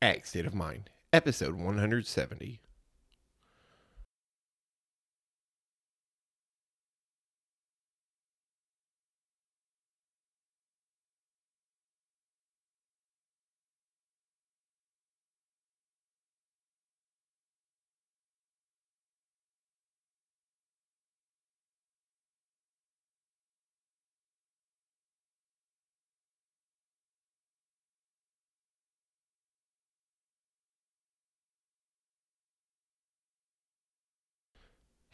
Ag 0.00 0.26
State 0.26 0.46
of 0.46 0.54
Mind, 0.54 0.90
episode 1.12 1.56
170. 1.56 2.60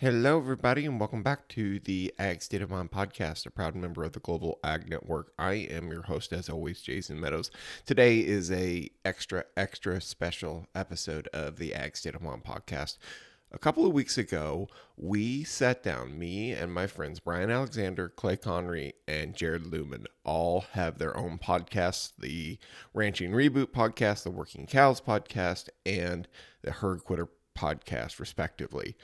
Hello, 0.04 0.36
everybody, 0.36 0.84
and 0.84 1.00
welcome 1.00 1.22
back 1.22 1.48
to 1.48 1.80
the 1.80 2.12
Ag 2.18 2.42
State 2.42 2.60
of 2.60 2.68
Mind 2.68 2.90
podcast, 2.90 3.46
a 3.46 3.50
proud 3.50 3.74
member 3.74 4.04
of 4.04 4.12
the 4.12 4.20
Global 4.20 4.58
Ag 4.62 4.86
Network. 4.86 5.32
I 5.38 5.54
am 5.54 5.90
your 5.90 6.02
host, 6.02 6.30
as 6.30 6.50
always, 6.50 6.82
Jason 6.82 7.18
Meadows. 7.18 7.50
Today 7.86 8.18
is 8.18 8.52
a 8.52 8.90
extra, 9.06 9.46
extra 9.56 10.02
special 10.02 10.66
episode 10.74 11.26
of 11.28 11.56
the 11.56 11.72
Ag 11.72 11.96
State 11.96 12.14
of 12.14 12.20
Mind 12.20 12.44
podcast. 12.44 12.98
A 13.50 13.58
couple 13.58 13.86
of 13.86 13.94
weeks 13.94 14.18
ago, 14.18 14.68
we 14.98 15.42
sat 15.42 15.82
down, 15.82 16.18
me 16.18 16.52
and 16.52 16.70
my 16.70 16.86
friends 16.86 17.18
Brian 17.18 17.50
Alexander, 17.50 18.10
Clay 18.10 18.36
Conry, 18.36 18.92
and 19.08 19.34
Jared 19.34 19.64
Luhman 19.64 20.04
all 20.22 20.66
have 20.72 20.98
their 20.98 21.16
own 21.16 21.38
podcasts 21.38 22.12
the 22.18 22.58
Ranching 22.92 23.30
Reboot 23.32 23.68
podcast, 23.68 24.24
the 24.24 24.30
Working 24.30 24.66
Cows 24.66 25.00
podcast, 25.00 25.70
and 25.86 26.28
the 26.60 26.72
Herd 26.72 27.04
Quitter 27.04 27.30
podcast, 27.56 28.20
respectively 28.20 28.96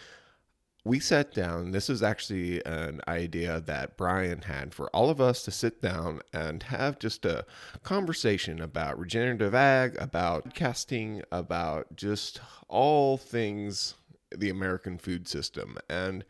we 0.85 0.99
sat 0.99 1.33
down. 1.33 1.73
This 1.73 1.91
is 1.91 2.03
actually 2.03 2.65
an 2.65 3.01
idea 3.07 3.61
that 3.61 3.97
Brian 3.97 4.43
had 4.43 4.73
for 4.75 4.89
all 4.91 5.11
of 5.11 5.21
us 5.21 5.43
to 5.45 5.51
sit 5.51 5.83
down 5.83 6.21
and 6.33 6.63
have 6.65 6.99
just 6.99 7.27
a 7.27 7.45
conversation 7.83 8.61
about 8.61 8.99
regenerative 8.99 9.55
ag, 9.55 9.97
about 9.99 10.55
casting, 10.55 11.23
about 11.31 11.97
just 11.97 12.41
all 12.69 13.19
things 13.19 13.95
the 14.37 14.49
American 14.49 14.97
food 14.97 15.29
system. 15.29 15.77
And 15.89 16.25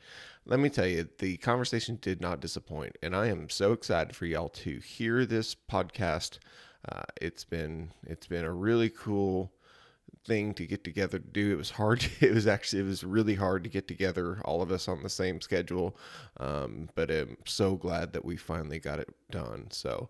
let 0.47 0.59
me 0.59 0.69
tell 0.69 0.87
you, 0.87 1.09
the 1.19 1.37
conversation 1.37 1.99
did 2.01 2.21
not 2.21 2.41
disappoint. 2.41 2.97
And 3.03 3.15
I 3.15 3.29
am 3.29 3.51
so 3.51 3.73
excited 3.73 4.17
for 4.17 4.27
y'all 4.27 4.49
to 4.49 4.79
hear 4.79 5.25
this 5.27 5.55
podcast. 5.55 6.39
Uh, 6.89 7.03
it's 7.21 7.45
been 7.45 7.93
it's 8.07 8.27
been 8.27 8.45
a 8.45 8.53
really 8.53 8.89
cool 8.89 9.53
thing 10.31 10.55
to 10.55 10.65
get 10.65 10.85
together 10.85 11.19
to 11.19 11.27
do. 11.27 11.53
It 11.53 11.57
was 11.57 11.71
hard. 11.71 12.07
It 12.21 12.33
was 12.33 12.47
actually 12.47 12.83
it 12.83 12.87
was 12.87 13.03
really 13.03 13.35
hard 13.35 13.65
to 13.65 13.71
get 13.71 13.89
together, 13.89 14.41
all 14.45 14.63
of 14.63 14.71
us 14.71 14.87
on 14.87 15.03
the 15.03 15.09
same 15.09 15.41
schedule. 15.41 15.97
Um, 16.39 16.89
but 16.95 17.11
I'm 17.11 17.37
so 17.45 17.75
glad 17.75 18.13
that 18.13 18.25
we 18.25 18.37
finally 18.37 18.79
got 18.79 19.01
it 19.01 19.13
done. 19.31 19.67
So. 19.71 20.09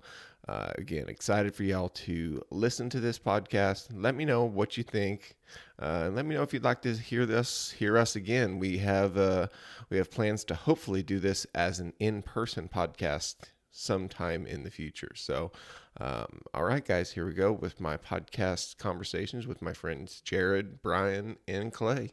Uh, 0.49 0.73
again, 0.79 1.09
excited 1.09 1.55
for 1.55 1.65
y'all 1.65 1.91
to 1.91 2.43
listen 2.51 2.89
to 2.91 2.99
this 2.99 3.19
podcast. 3.19 3.89
Let 3.93 4.17
me 4.17 4.25
know 4.25 4.45
what 4.45 4.77
you 4.77 4.83
think. 4.83 5.37
Uh, 5.79 6.11
let 6.13 6.25
me 6.25 6.35
know 6.35 6.43
if 6.43 6.53
you'd 6.53 6.65
like 6.65 6.83
to 6.83 6.95
hear 6.95 7.25
this, 7.27 7.71
hear 7.71 7.97
us 7.97 8.17
again. 8.17 8.59
We 8.59 8.79
have 8.79 9.17
uh, 9.17 9.47
we 9.91 9.99
have 9.99 10.11
plans 10.11 10.43
to 10.45 10.55
hopefully 10.55 11.03
do 11.03 11.21
this 11.21 11.47
as 11.55 11.79
an 11.79 11.93
in-person 12.01 12.71
podcast 12.75 13.37
sometime 13.71 14.47
in 14.47 14.65
the 14.65 14.71
future. 14.71 15.13
So, 15.15 15.53
um, 15.99 16.43
all 16.55 16.65
right, 16.65 16.85
guys, 16.85 17.13
here 17.13 17.27
we 17.27 17.33
go 17.33 17.53
with 17.53 17.81
my 17.81 17.97
podcast 17.97 18.79
conversations 18.79 19.47
with 19.47 19.61
my 19.61 19.73
friends 19.73 20.21
Jared, 20.21 20.83
Brian, 20.83 21.37
and 21.49 21.73
Clay. 21.73 22.13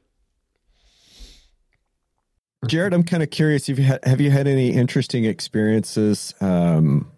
Jared, 2.65 2.93
I'm 2.93 3.03
kind 3.03 3.21
of 3.21 3.29
curious. 3.29 3.67
Have 3.67 3.77
you 3.77 3.85
had, 3.85 4.03
have 4.03 4.19
you 4.19 4.31
had 4.31 4.47
any 4.47 4.71
interesting 4.71 5.25
experiences 5.25 6.33
um, 6.41 7.11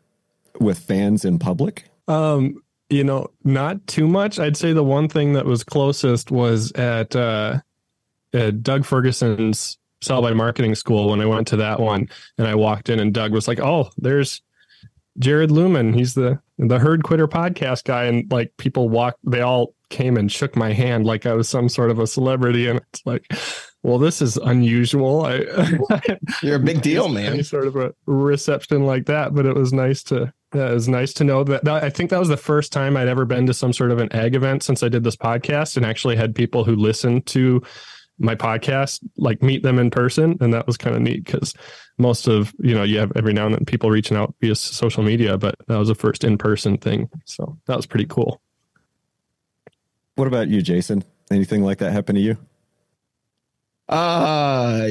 with 0.59 0.77
fans 0.77 1.23
in 1.23 1.39
public? 1.39 1.85
Um, 2.07 2.61
you 2.89 3.03
know, 3.03 3.31
not 3.43 3.87
too 3.87 4.07
much. 4.07 4.37
I'd 4.37 4.57
say 4.57 4.73
the 4.73 4.83
one 4.83 5.07
thing 5.07 5.33
that 5.33 5.45
was 5.45 5.63
closest 5.63 6.29
was 6.29 6.71
at, 6.73 7.15
uh, 7.15 7.61
at 8.33 8.61
Doug 8.61 8.83
Ferguson's 8.83 9.77
sell 10.01 10.21
by 10.21 10.33
marketing 10.33 10.75
school 10.75 11.09
when 11.09 11.21
I 11.21 11.25
went 11.25 11.47
to 11.47 11.57
that 11.57 11.79
one 11.79 12.09
and 12.37 12.47
I 12.47 12.55
walked 12.55 12.89
in 12.89 12.99
and 12.99 13.13
Doug 13.13 13.33
was 13.33 13.47
like, 13.47 13.59
"Oh, 13.59 13.89
there's 13.97 14.41
Jared 15.19 15.49
Luhman. 15.49 15.93
He's 15.93 16.13
the 16.13 16.39
the 16.57 16.79
herd 16.79 17.03
quitter 17.03 17.27
podcast 17.27 17.83
guy." 17.83 18.05
And 18.05 18.29
like 18.31 18.55
people 18.57 18.89
walked, 18.89 19.19
they 19.23 19.41
all 19.41 19.73
came 19.89 20.17
and 20.17 20.31
shook 20.31 20.55
my 20.55 20.71
hand 20.71 21.05
like 21.05 21.25
I 21.25 21.33
was 21.33 21.49
some 21.49 21.69
sort 21.69 21.91
of 21.91 21.99
a 21.99 22.07
celebrity, 22.07 22.67
and 22.67 22.79
it's 22.93 23.05
like, 23.05 23.25
well, 23.83 23.97
this 23.97 24.21
is 24.21 24.37
unusual. 24.37 25.25
I 25.25 25.45
you're 26.43 26.55
a 26.55 26.59
big 26.59 26.81
deal, 26.81 27.07
man. 27.09 27.33
Any 27.33 27.43
sort 27.43 27.67
of 27.67 27.75
a 27.75 27.93
reception 28.05 28.85
like 28.85 29.05
that, 29.05 29.33
but 29.33 29.45
it 29.45 29.55
was 29.55 29.73
nice 29.73 30.03
to. 30.03 30.33
Yeah, 30.53 30.71
it 30.71 30.73
was 30.73 30.89
nice 30.89 31.13
to 31.13 31.23
know 31.23 31.43
that, 31.43 31.63
that. 31.65 31.83
I 31.83 31.91
think 31.91 32.09
that 32.09 32.19
was 32.19 32.27
the 32.27 32.35
first 32.35 32.73
time 32.73 32.97
I'd 32.97 33.07
ever 33.07 33.23
been 33.23 33.45
to 33.45 33.53
some 33.53 33.71
sort 33.71 33.91
of 33.91 33.99
an 33.99 34.11
ag 34.13 34.33
event 34.33 34.63
since 34.63 34.81
I 34.81 34.89
did 34.89 35.03
this 35.03 35.15
podcast, 35.15 35.77
and 35.77 35.85
actually 35.85 36.15
had 36.15 36.33
people 36.33 36.63
who 36.63 36.75
listened 36.75 37.27
to 37.27 37.61
my 38.19 38.35
podcast, 38.35 38.99
like 39.17 39.41
meet 39.41 39.63
them 39.63 39.79
in 39.79 39.89
person. 39.89 40.37
And 40.41 40.53
that 40.53 40.67
was 40.67 40.77
kind 40.77 40.95
of 40.95 41.01
neat 41.01 41.23
because 41.23 41.53
most 41.97 42.27
of, 42.27 42.53
you 42.59 42.73
know, 42.73 42.83
you 42.83 42.99
have 42.99 43.11
every 43.15 43.33
now 43.33 43.45
and 43.45 43.55
then 43.55 43.65
people 43.65 43.89
reaching 43.89 44.17
out 44.17 44.33
via 44.41 44.55
social 44.55 45.03
media, 45.03 45.37
but 45.37 45.55
that 45.67 45.77
was 45.77 45.87
the 45.87 45.95
first 45.95 46.23
in 46.23 46.37
person 46.37 46.77
thing. 46.77 47.09
So 47.25 47.57
that 47.65 47.77
was 47.77 47.85
pretty 47.85 48.05
cool. 48.05 48.41
What 50.15 50.27
about 50.27 50.49
you, 50.49 50.61
Jason? 50.61 51.03
Anything 51.31 51.63
like 51.63 51.77
that 51.79 51.93
happen 51.93 52.15
to 52.15 52.21
you? 52.21 52.37
Uh, 53.87 54.89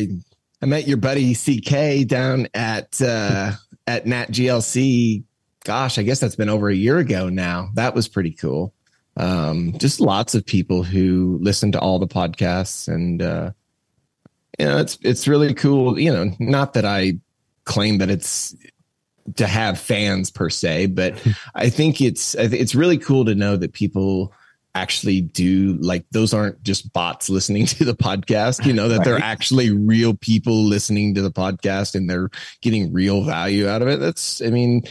I 0.60 0.66
met 0.66 0.88
your 0.88 0.96
buddy 0.96 1.34
CK 1.34 2.06
down 2.08 2.48
at, 2.54 3.00
uh, 3.00 3.52
at 3.86 4.06
Nat 4.06 4.30
GLC. 4.30 5.24
Gosh, 5.64 5.98
I 5.98 6.02
guess 6.02 6.18
that's 6.18 6.36
been 6.36 6.48
over 6.48 6.68
a 6.68 6.74
year 6.74 6.98
ago 6.98 7.28
now. 7.28 7.70
That 7.74 7.94
was 7.94 8.08
pretty 8.08 8.32
cool 8.32 8.72
um, 9.18 9.76
just 9.78 10.00
lots 10.00 10.34
of 10.34 10.46
people 10.46 10.84
who 10.84 11.38
listen 11.42 11.72
to 11.72 11.80
all 11.80 11.98
the 11.98 12.06
podcasts 12.06 12.88
and 12.88 13.20
uh, 13.20 13.50
you 14.58 14.66
know 14.66 14.78
it's 14.78 14.98
it's 15.02 15.28
really 15.28 15.52
cool 15.54 15.98
you 15.98 16.12
know 16.12 16.30
not 16.38 16.74
that 16.74 16.84
i 16.84 17.12
claim 17.64 17.98
that 17.98 18.10
it's 18.10 18.54
to 19.36 19.46
have 19.46 19.78
fans 19.78 20.30
per 20.30 20.48
se 20.48 20.86
but 20.86 21.14
i 21.54 21.68
think 21.68 22.00
it's 22.00 22.34
it's 22.36 22.74
really 22.74 22.98
cool 22.98 23.24
to 23.24 23.34
know 23.34 23.56
that 23.56 23.72
people 23.72 24.32
actually 24.74 25.20
do 25.20 25.76
like 25.80 26.04
those 26.12 26.32
aren't 26.32 26.62
just 26.62 26.92
bots 26.92 27.28
listening 27.28 27.66
to 27.66 27.84
the 27.84 27.94
podcast 27.94 28.64
you 28.64 28.72
know 28.72 28.88
that 28.88 28.98
right. 28.98 29.04
they're 29.04 29.18
actually 29.18 29.70
real 29.70 30.14
people 30.14 30.64
listening 30.64 31.14
to 31.14 31.22
the 31.22 31.32
podcast 31.32 31.94
and 31.94 32.08
they're 32.08 32.30
getting 32.60 32.92
real 32.92 33.24
value 33.24 33.68
out 33.68 33.82
of 33.82 33.88
it 33.88 33.98
that's 33.98 34.40
i 34.42 34.50
mean 34.50 34.82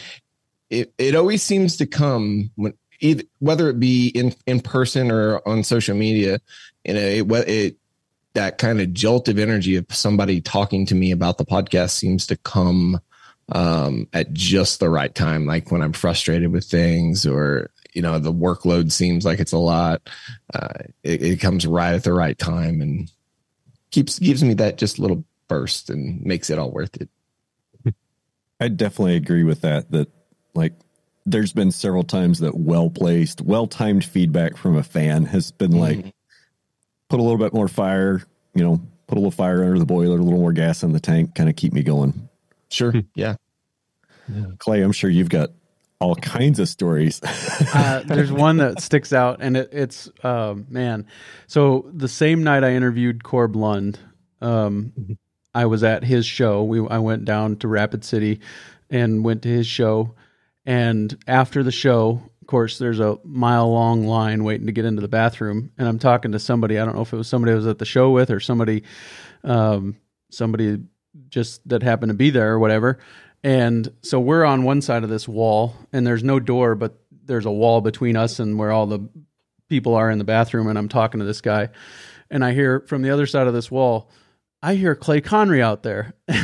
it, 0.70 0.94
it 0.98 1.16
always 1.16 1.42
seems 1.42 1.78
to 1.78 1.86
come 1.86 2.52
when 2.56 2.74
either, 3.00 3.24
whether 3.40 3.70
it 3.70 3.80
be 3.80 4.08
in 4.10 4.34
in 4.46 4.60
person 4.60 5.12
or 5.12 5.48
on 5.48 5.64
social 5.64 5.96
media, 5.96 6.40
you 6.84 6.94
know, 6.94 7.00
it, 7.00 7.50
it 7.50 7.78
that 8.34 8.58
kind 8.58 8.80
of 8.80 8.94
jolt 8.94 9.28
of 9.28 9.40
energy 9.40 9.76
of 9.76 9.86
somebody 9.90 10.42
talking 10.42 10.86
to 10.86 10.96
me 10.96 11.12
about 11.12 11.38
the 11.38 11.46
podcast 11.46 11.92
seems 11.92 12.28
to 12.28 12.38
come 12.38 13.00
um, 13.50 14.08
at 14.14 14.34
just 14.34 14.80
the 14.80 14.90
right 14.90 15.14
time, 15.14 15.46
like 15.46 15.72
when 15.72 15.82
I'm 15.82 15.94
frustrated 15.94 16.52
with 16.52 16.66
things 16.66 17.26
or 17.26 17.72
you 17.94 18.02
know 18.02 18.20
the 18.20 18.34
workload 18.34 18.92
seems 18.92 19.26
like 19.26 19.40
it's 19.40 19.54
a 19.54 19.58
lot. 19.58 20.08
Uh, 20.54 20.70
it, 21.04 21.22
it 21.24 21.40
comes 21.40 21.66
right 21.66 21.94
at 21.94 22.04
the 22.04 22.14
right 22.14 22.38
time 22.38 22.82
and 22.82 23.12
keeps 23.92 24.20
gives 24.20 24.44
me 24.44 24.54
that 24.56 24.78
just 24.78 25.00
little 25.00 25.24
burst 25.48 25.90
and 25.90 26.24
makes 26.24 26.50
it 26.50 26.60
all 26.60 26.72
worth 26.72 26.96
it. 26.98 27.10
I 28.60 28.68
definitely 28.68 29.16
agree 29.16 29.44
with 29.44 29.62
that. 29.62 29.90
That 29.92 30.10
like 30.54 30.74
there's 31.28 31.52
been 31.52 31.72
several 31.72 32.04
times 32.04 32.40
that 32.40 32.58
well 32.58 32.90
placed, 32.90 33.42
well 33.42 33.68
timed 33.68 34.06
feedback 34.06 34.56
from 34.56 34.78
a 34.78 34.84
fan 34.84 35.26
has 35.26 35.52
been 35.52 35.72
mm-hmm. 35.72 35.80
like, 35.80 36.14
put 37.10 37.20
a 37.20 37.24
little 37.24 37.38
bit 37.38 37.54
more 37.54 37.68
fire, 37.68 38.24
you 38.56 38.64
know, 38.64 38.82
put 39.08 39.18
a 39.18 39.20
little 39.20 39.32
fire 39.32 39.64
under 39.64 39.78
the 39.78 39.86
boiler, 39.86 40.18
a 40.18 40.22
little 40.22 40.40
more 40.40 40.54
gas 40.54 40.84
in 40.84 40.94
the 40.94 41.00
tank, 41.00 41.36
kind 41.36 41.50
of 41.50 41.56
keep 41.56 41.74
me 41.74 41.84
going. 41.84 42.30
Sure. 42.70 42.94
Yeah. 43.16 43.36
yeah. 44.34 44.46
Clay, 44.58 44.82
I'm 44.82 44.94
sure 44.94 45.10
you've 45.10 45.30
got 45.30 45.52
all 46.00 46.16
kinds 46.16 46.60
of 46.60 46.70
stories. 46.70 47.22
uh, 47.74 48.04
there's 48.06 48.32
one 48.32 48.58
that 48.58 48.82
sticks 48.82 49.14
out, 49.14 49.40
and 49.42 49.58
it, 49.58 49.70
it's 49.72 50.10
uh, 50.24 50.56
man. 50.70 51.08
So 51.48 51.90
the 51.94 52.08
same 52.08 52.44
night 52.44 52.64
I 52.64 52.74
interviewed 52.74 53.24
Corb 53.24 53.56
Lund, 53.56 54.00
um, 54.42 54.94
mm-hmm. 55.00 55.14
I 55.54 55.66
was 55.66 55.84
at 55.84 56.04
his 56.04 56.26
show. 56.26 56.64
We 56.64 56.88
I 56.88 57.00
went 57.00 57.26
down 57.26 57.58
to 57.58 57.68
Rapid 57.68 58.06
City 58.06 58.40
and 58.90 59.24
went 59.24 59.42
to 59.44 59.50
his 59.50 59.68
show, 59.68 60.14
and 60.68 61.18
after 61.28 61.64
the 61.64 61.72
show, 61.72 62.22
of 62.42 62.48
course, 62.48 62.78
there's 62.78 63.00
a 63.00 63.18
mile 63.24 63.72
long 63.72 64.06
line 64.06 64.44
waiting 64.44 64.68
to 64.68 64.74
get 64.74 64.84
into 64.84 65.02
the 65.02 65.08
bathroom. 65.08 65.72
And 65.78 65.88
I'm 65.88 65.98
talking 65.98 66.34
to 66.34 66.40
somebody. 66.40 66.78
I 66.78 66.84
don't 66.84 66.94
know 66.94 67.02
if 67.02 67.14
it 67.14 67.18
was 67.18 67.30
somebody 67.30 67.54
I 67.54 67.56
was 67.56 67.68
at 67.68 67.80
the 67.80 67.86
show 67.86 68.12
with 68.12 68.30
or 68.30 68.42
somebody, 68.42 68.84
um, 69.46 69.96
somebody 70.30 70.80
just 71.30 71.68
that 71.70 71.84
happened 71.84 72.10
to 72.10 72.18
be 72.18 72.32
there 72.32 72.52
or 72.52 72.60
whatever. 72.60 73.00
And 73.44 73.90
so 74.02 74.20
we're 74.20 74.44
on 74.44 74.64
one 74.64 74.82
side 74.82 75.04
of 75.04 75.10
this 75.10 75.26
wall, 75.26 75.74
and 75.94 76.06
there's 76.06 76.24
no 76.24 76.38
door, 76.38 76.76
but 76.76 77.00
there's 77.26 77.46
a 77.46 77.52
wall 77.52 77.80
between 77.80 78.18
us 78.18 78.40
and 78.40 78.60
where 78.60 78.72
all 78.72 78.88
the 78.88 79.08
people 79.70 79.96
are 79.96 80.12
in 80.12 80.18
the 80.18 80.26
bathroom, 80.26 80.68
and 80.68 80.78
I'm 80.78 80.90
talking 80.90 81.20
to 81.20 81.26
this 81.26 81.40
guy, 81.40 81.70
and 82.30 82.44
I 82.44 82.52
hear 82.54 82.82
from 82.82 83.04
the 83.04 83.12
other 83.12 83.26
side 83.26 83.48
of 83.48 83.54
this 83.54 83.72
wall, 83.72 84.10
I 84.64 84.74
hear 84.76 84.96
Clay 84.96 85.22
Conry 85.22 85.62
out 85.62 85.84
there, 85.84 86.14
and 86.28 86.38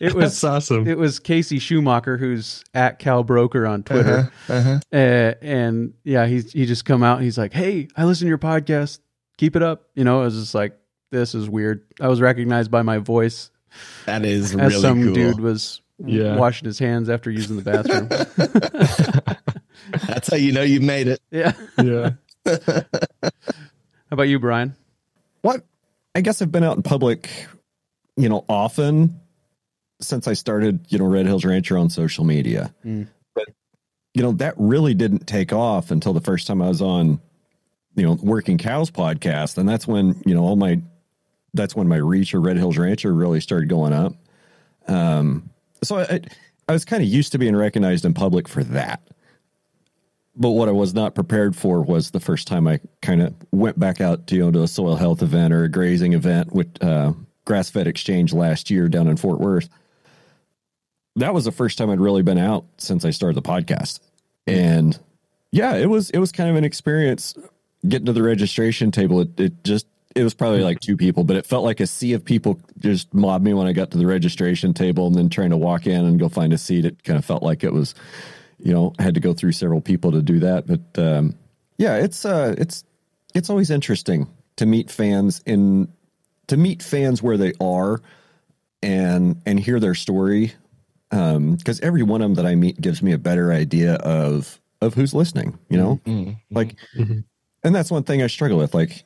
it 0.00 0.14
was 0.14 0.40
That's 0.40 0.44
awesome. 0.44 0.86
it 0.88 0.96
was 0.96 1.18
Casey 1.18 1.58
Schumacher, 1.58 2.16
who's 2.16 2.64
at 2.72 2.98
Cal 2.98 3.22
Broker 3.22 3.66
on 3.66 3.82
Twitter. 3.82 4.32
Uh-huh, 4.48 4.52
uh-huh. 4.54 4.80
Uh, 4.92 5.34
and 5.42 5.92
yeah, 6.04 6.26
he's 6.26 6.52
he 6.52 6.64
just 6.66 6.84
come 6.84 7.02
out. 7.02 7.16
And 7.18 7.24
he's 7.24 7.36
like, 7.38 7.52
"Hey, 7.52 7.88
I 7.96 8.04
listen 8.04 8.24
to 8.24 8.28
your 8.28 8.38
podcast. 8.38 9.00
Keep 9.36 9.56
it 9.56 9.62
up." 9.62 9.88
You 9.94 10.04
know, 10.04 10.20
I 10.22 10.24
was 10.24 10.36
just 10.38 10.54
like, 10.54 10.76
"This 11.10 11.34
is 11.34 11.48
weird." 11.50 11.82
I 12.00 12.08
was 12.08 12.20
recognized 12.20 12.70
by 12.70 12.82
my 12.82 12.98
voice 12.98 13.50
That 14.06 14.24
is 14.24 14.54
as 14.54 14.72
really 14.72 14.80
some 14.82 15.02
cool. 15.04 15.14
dude 15.14 15.40
was 15.40 15.82
Yeah. 15.98 16.36
washing 16.36 16.64
his 16.66 16.78
hands 16.78 17.10
after 17.10 17.30
using 17.30 17.56
the 17.56 17.62
bathroom. 17.62 18.08
That's 20.08 20.28
how 20.30 20.36
you 20.36 20.52
know 20.52 20.62
you 20.62 20.80
made 20.80 21.08
it. 21.08 21.20
yeah. 21.30 21.52
yeah. 21.82 22.10
How 23.24 23.30
about 24.16 24.28
you, 24.28 24.38
Brian? 24.38 24.74
What? 25.44 25.62
I 26.14 26.22
guess 26.22 26.40
I've 26.40 26.50
been 26.50 26.64
out 26.64 26.76
in 26.76 26.82
public, 26.82 27.28
you 28.16 28.30
know, 28.30 28.46
often 28.48 29.20
since 30.00 30.26
I 30.26 30.32
started, 30.32 30.86
you 30.88 30.98
know, 30.98 31.04
Red 31.04 31.26
Hills 31.26 31.44
Rancher 31.44 31.76
on 31.76 31.90
social 31.90 32.24
media. 32.24 32.74
Mm. 32.82 33.08
But, 33.34 33.48
you 34.14 34.22
know, 34.22 34.32
that 34.32 34.54
really 34.56 34.94
didn't 34.94 35.26
take 35.26 35.52
off 35.52 35.90
until 35.90 36.14
the 36.14 36.22
first 36.22 36.46
time 36.46 36.62
I 36.62 36.68
was 36.68 36.80
on, 36.80 37.20
you 37.94 38.04
know, 38.04 38.14
Working 38.22 38.56
Cows 38.56 38.90
podcast. 38.90 39.58
And 39.58 39.68
that's 39.68 39.86
when, 39.86 40.18
you 40.24 40.34
know, 40.34 40.42
all 40.44 40.56
my, 40.56 40.80
that's 41.52 41.76
when 41.76 41.88
my 41.88 41.96
reach 41.96 42.34
or 42.34 42.40
Red 42.40 42.56
Hills 42.56 42.78
Rancher 42.78 43.12
really 43.12 43.42
started 43.42 43.68
going 43.68 43.92
up. 43.92 44.14
Um, 44.88 45.50
so 45.82 45.98
I, 45.98 46.22
I 46.70 46.72
was 46.72 46.86
kind 46.86 47.02
of 47.02 47.08
used 47.10 47.32
to 47.32 47.38
being 47.38 47.54
recognized 47.54 48.06
in 48.06 48.14
public 48.14 48.48
for 48.48 48.64
that. 48.64 49.02
But 50.36 50.50
what 50.50 50.68
I 50.68 50.72
was 50.72 50.94
not 50.94 51.14
prepared 51.14 51.54
for 51.54 51.82
was 51.82 52.10
the 52.10 52.20
first 52.20 52.48
time 52.48 52.66
I 52.66 52.80
kind 53.02 53.22
of 53.22 53.34
went 53.52 53.78
back 53.78 54.00
out 54.00 54.26
to 54.28 54.34
you 54.34 54.42
know 54.42 54.50
to 54.50 54.62
a 54.62 54.68
soil 54.68 54.96
health 54.96 55.22
event 55.22 55.52
or 55.52 55.64
a 55.64 55.68
grazing 55.68 56.12
event 56.12 56.52
with 56.52 56.82
uh, 56.82 57.12
Grass 57.44 57.70
Fed 57.70 57.86
Exchange 57.86 58.32
last 58.32 58.70
year 58.70 58.88
down 58.88 59.06
in 59.06 59.16
Fort 59.16 59.40
Worth. 59.40 59.68
That 61.16 61.32
was 61.32 61.44
the 61.44 61.52
first 61.52 61.78
time 61.78 61.90
I'd 61.90 62.00
really 62.00 62.22
been 62.22 62.38
out 62.38 62.64
since 62.78 63.04
I 63.04 63.10
started 63.10 63.36
the 63.36 63.48
podcast, 63.48 64.00
and 64.46 64.98
yeah, 65.52 65.76
it 65.76 65.86
was 65.86 66.10
it 66.10 66.18
was 66.18 66.32
kind 66.32 66.50
of 66.50 66.56
an 66.56 66.64
experience 66.64 67.36
getting 67.86 68.06
to 68.06 68.12
the 68.12 68.22
registration 68.22 68.90
table. 68.90 69.20
It, 69.20 69.38
it 69.38 69.64
just 69.64 69.86
it 70.16 70.24
was 70.24 70.34
probably 70.34 70.62
like 70.62 70.80
two 70.80 70.96
people, 70.96 71.22
but 71.22 71.36
it 71.36 71.46
felt 71.46 71.64
like 71.64 71.78
a 71.78 71.86
sea 71.86 72.12
of 72.12 72.24
people 72.24 72.60
just 72.78 73.12
mobbed 73.14 73.44
me 73.44 73.52
when 73.52 73.66
I 73.66 73.72
got 73.72 73.90
to 73.92 73.98
the 73.98 74.06
registration 74.06 74.74
table, 74.74 75.06
and 75.06 75.14
then 75.14 75.28
trying 75.28 75.50
to 75.50 75.56
walk 75.56 75.86
in 75.86 76.04
and 76.04 76.18
go 76.18 76.28
find 76.28 76.52
a 76.52 76.58
seat. 76.58 76.84
It 76.84 77.04
kind 77.04 77.18
of 77.18 77.24
felt 77.24 77.44
like 77.44 77.62
it 77.62 77.72
was 77.72 77.94
you 78.64 78.72
know 78.72 78.92
had 78.98 79.14
to 79.14 79.20
go 79.20 79.32
through 79.32 79.52
several 79.52 79.80
people 79.80 80.10
to 80.10 80.20
do 80.22 80.40
that 80.40 80.66
but 80.66 80.80
um 81.00 81.34
yeah 81.78 81.94
it's 81.96 82.24
uh 82.24 82.54
it's 82.58 82.82
it's 83.34 83.48
always 83.50 83.70
interesting 83.70 84.26
to 84.56 84.66
meet 84.66 84.90
fans 84.90 85.40
in 85.46 85.86
to 86.48 86.56
meet 86.56 86.82
fans 86.82 87.22
where 87.22 87.36
they 87.36 87.52
are 87.60 88.00
and 88.82 89.40
and 89.46 89.60
hear 89.60 89.78
their 89.78 89.94
story 89.94 90.52
um 91.12 91.54
because 91.56 91.78
every 91.80 92.02
one 92.02 92.20
of 92.22 92.26
them 92.30 92.34
that 92.34 92.46
i 92.50 92.54
meet 92.54 92.80
gives 92.80 93.02
me 93.02 93.12
a 93.12 93.18
better 93.18 93.52
idea 93.52 93.94
of 93.96 94.60
of 94.80 94.94
who's 94.94 95.14
listening 95.14 95.58
you 95.68 95.76
know 95.78 96.00
Mhm. 96.06 96.36
like 96.50 96.76
Mhm. 96.96 97.24
and 97.62 97.74
that's 97.74 97.90
one 97.90 98.02
thing 98.02 98.22
i 98.22 98.26
struggle 98.26 98.58
with 98.58 98.74
like 98.74 99.04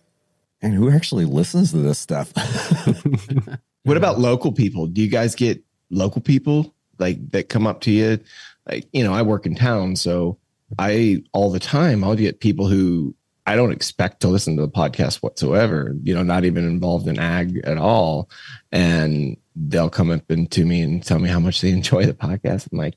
and 0.62 0.74
who 0.74 0.90
actually 0.90 1.24
listens 1.24 1.70
to 1.72 1.78
this 1.78 1.98
stuff 1.98 2.32
What 3.84 3.96
about 3.96 4.18
local 4.18 4.52
people? 4.52 4.86
Do 4.86 5.00
you 5.00 5.08
guys 5.08 5.34
get 5.34 5.62
local 5.88 6.20
people 6.20 6.74
like 6.98 7.30
that 7.30 7.48
come 7.48 7.66
up 7.66 7.80
to 7.82 7.90
you? 7.90 8.18
Like, 8.68 8.86
you 8.92 9.02
know, 9.02 9.12
I 9.12 9.22
work 9.22 9.46
in 9.46 9.54
town, 9.54 9.96
so 9.96 10.38
I 10.78 11.22
all 11.32 11.50
the 11.50 11.60
time 11.60 12.04
I'll 12.04 12.14
get 12.14 12.40
people 12.40 12.68
who 12.68 13.14
I 13.46 13.56
don't 13.56 13.72
expect 13.72 14.20
to 14.20 14.28
listen 14.28 14.56
to 14.56 14.62
the 14.62 14.68
podcast 14.68 15.22
whatsoever, 15.22 15.96
you 16.02 16.14
know, 16.14 16.22
not 16.22 16.44
even 16.44 16.66
involved 16.66 17.08
in 17.08 17.18
ag 17.18 17.60
at 17.64 17.78
all. 17.78 18.28
And 18.72 19.38
they'll 19.56 19.88
come 19.88 20.10
up 20.10 20.30
and 20.30 20.50
to 20.50 20.66
me 20.66 20.82
and 20.82 21.02
tell 21.02 21.18
me 21.18 21.30
how 21.30 21.40
much 21.40 21.62
they 21.62 21.70
enjoy 21.72 22.04
the 22.04 22.12
podcast. 22.12 22.68
I'm 22.70 22.78
like, 22.78 22.96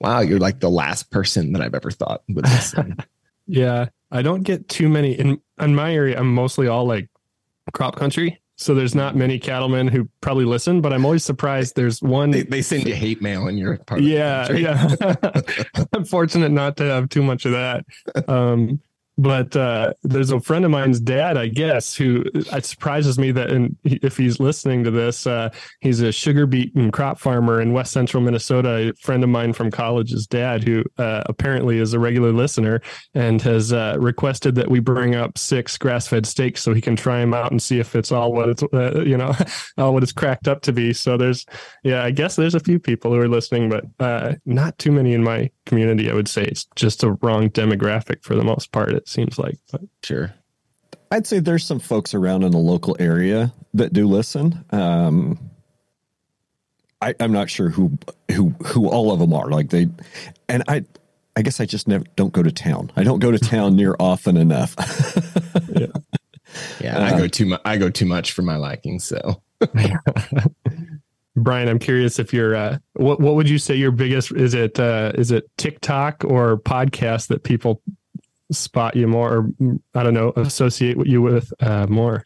wow, 0.00 0.20
you're 0.20 0.38
like 0.38 0.60
the 0.60 0.70
last 0.70 1.10
person 1.10 1.52
that 1.52 1.60
I've 1.60 1.74
ever 1.74 1.90
thought 1.90 2.22
would 2.28 2.46
listen. 2.46 2.96
Yeah, 3.50 3.86
I 4.10 4.20
don't 4.20 4.42
get 4.42 4.68
too 4.68 4.90
many 4.90 5.12
in 5.12 5.40
in 5.58 5.74
my 5.74 5.94
area. 5.94 6.18
I'm 6.18 6.34
mostly 6.34 6.68
all 6.68 6.86
like 6.86 7.08
crop 7.72 7.96
country, 7.96 8.42
so 8.58 8.74
there's 8.74 8.94
not 8.94 9.14
many 9.14 9.38
cattlemen 9.38 9.86
who 9.86 10.08
probably 10.20 10.44
listen. 10.44 10.80
But 10.80 10.92
I'm 10.92 11.04
always 11.04 11.24
surprised. 11.24 11.76
There's 11.76 12.02
one. 12.02 12.32
they, 12.32 12.42
they 12.42 12.62
send 12.62 12.86
you 12.86 12.94
hate 12.94 13.22
mail 13.22 13.46
in 13.46 13.56
your 13.56 13.78
part 13.78 14.00
of 14.00 14.04
the 14.04 14.10
yeah, 14.10 14.50
yeah. 14.52 15.84
I'm 15.92 16.04
fortunate 16.04 16.50
not 16.50 16.76
to 16.78 16.84
have 16.84 17.08
too 17.08 17.22
much 17.22 17.46
of 17.46 17.52
that. 17.52 17.84
Um, 18.28 18.80
but 19.18 19.56
uh, 19.56 19.92
there's 20.04 20.30
a 20.30 20.38
friend 20.38 20.64
of 20.64 20.70
mine's 20.70 21.00
dad, 21.00 21.36
I 21.36 21.48
guess, 21.48 21.96
who 21.96 22.24
it 22.34 22.64
surprises 22.64 23.18
me 23.18 23.32
that 23.32 23.50
in, 23.50 23.76
if 23.82 24.16
he's 24.16 24.38
listening 24.38 24.84
to 24.84 24.92
this, 24.92 25.26
uh, 25.26 25.50
he's 25.80 26.00
a 26.00 26.12
sugar 26.12 26.46
beet 26.46 26.74
and 26.76 26.92
crop 26.92 27.18
farmer 27.18 27.60
in 27.60 27.72
West 27.72 27.92
Central 27.92 28.22
Minnesota. 28.22 28.90
A 28.90 28.92
friend 28.94 29.24
of 29.24 29.28
mine 29.28 29.52
from 29.52 29.72
college's 29.72 30.28
dad, 30.28 30.62
who 30.62 30.84
uh, 30.98 31.24
apparently 31.26 31.78
is 31.78 31.94
a 31.94 31.98
regular 31.98 32.30
listener, 32.30 32.80
and 33.14 33.42
has 33.42 33.72
uh, 33.72 33.96
requested 33.98 34.54
that 34.54 34.70
we 34.70 34.78
bring 34.78 35.16
up 35.16 35.36
six 35.36 35.76
grass-fed 35.76 36.24
steaks 36.24 36.62
so 36.62 36.72
he 36.72 36.80
can 36.80 36.94
try 36.94 37.18
them 37.18 37.34
out 37.34 37.50
and 37.50 37.60
see 37.60 37.80
if 37.80 37.96
it's 37.96 38.12
all 38.12 38.32
what 38.32 38.48
it's 38.48 38.62
uh, 38.72 39.02
you 39.04 39.16
know 39.16 39.34
all 39.78 39.94
what 39.94 40.04
it's 40.04 40.12
cracked 40.12 40.46
up 40.46 40.62
to 40.62 40.72
be. 40.72 40.92
So 40.92 41.16
there's 41.16 41.44
yeah, 41.82 42.04
I 42.04 42.12
guess 42.12 42.36
there's 42.36 42.54
a 42.54 42.60
few 42.60 42.78
people 42.78 43.12
who 43.12 43.20
are 43.20 43.28
listening, 43.28 43.68
but 43.68 43.84
uh, 43.98 44.34
not 44.46 44.78
too 44.78 44.92
many 44.92 45.12
in 45.12 45.24
my 45.24 45.50
community. 45.66 46.08
I 46.08 46.14
would 46.14 46.28
say 46.28 46.44
it's 46.44 46.66
just 46.76 47.02
a 47.02 47.12
wrong 47.22 47.50
demographic 47.50 48.22
for 48.22 48.36
the 48.36 48.44
most 48.44 48.70
part. 48.70 48.92
It 49.08 49.10
seems 49.10 49.38
like, 49.38 49.56
but 49.72 49.80
Sure. 50.02 50.34
I'd 51.10 51.26
say 51.26 51.38
there's 51.38 51.64
some 51.64 51.78
folks 51.78 52.12
around 52.12 52.42
in 52.42 52.52
the 52.52 52.58
local 52.58 52.94
area 53.00 53.54
that 53.72 53.94
do 53.94 54.06
listen. 54.06 54.62
Um, 54.68 55.38
I, 57.00 57.14
I'm 57.18 57.32
not 57.32 57.48
sure 57.48 57.70
who 57.70 57.96
who 58.30 58.50
who 58.66 58.90
all 58.90 59.10
of 59.10 59.18
them 59.18 59.32
are. 59.32 59.48
Like 59.48 59.70
they, 59.70 59.88
and 60.46 60.62
I, 60.68 60.84
I 61.34 61.40
guess 61.40 61.58
I 61.58 61.64
just 61.64 61.88
never 61.88 62.04
don't 62.16 62.34
go 62.34 62.42
to 62.42 62.52
town. 62.52 62.92
I 62.96 63.04
don't 63.04 63.20
go 63.20 63.30
to 63.30 63.38
town 63.38 63.76
near 63.76 63.96
often 63.98 64.36
enough. 64.36 64.76
Yeah, 66.80 66.98
I 66.98 67.16
go 67.16 67.28
too 67.28 67.46
much. 67.46 67.60
I 67.64 67.76
go 67.76 67.90
too 67.90 68.06
much 68.06 68.32
for 68.32 68.42
my 68.42 68.56
liking. 68.56 68.98
So 69.00 69.42
Brian, 71.36 71.68
I'm 71.68 71.78
curious 71.78 72.18
if 72.18 72.32
you're 72.32 72.56
uh, 72.56 72.78
what 72.94 73.20
what 73.20 73.34
would 73.34 73.48
you 73.48 73.58
say 73.58 73.74
your 73.74 73.90
biggest 73.90 74.32
is 74.32 74.54
it 74.54 74.80
uh, 74.80 75.12
is 75.14 75.30
it 75.30 75.44
TikTok 75.56 76.24
or 76.24 76.56
podcast 76.58 77.28
that 77.28 77.44
people 77.44 77.82
spot 78.50 78.96
you 78.96 79.06
more 79.06 79.36
or 79.60 79.78
I 79.94 80.02
don't 80.02 80.14
know 80.14 80.32
associate 80.36 80.96
you 81.06 81.20
with 81.22 81.52
uh, 81.60 81.86
more? 81.88 82.24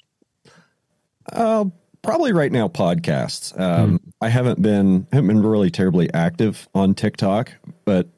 Uh, 1.33 1.67
probably 2.03 2.33
right 2.33 2.51
now 2.53 2.69
podcasts. 2.69 3.59
Um, 3.59 4.01
I 4.21 4.29
haven't 4.29 4.61
been 4.63 5.07
haven't 5.13 5.29
been 5.29 5.43
really 5.43 5.71
terribly 5.71 6.13
active 6.13 6.69
on 6.75 6.95
TikTok, 6.95 7.53
but 7.85 8.09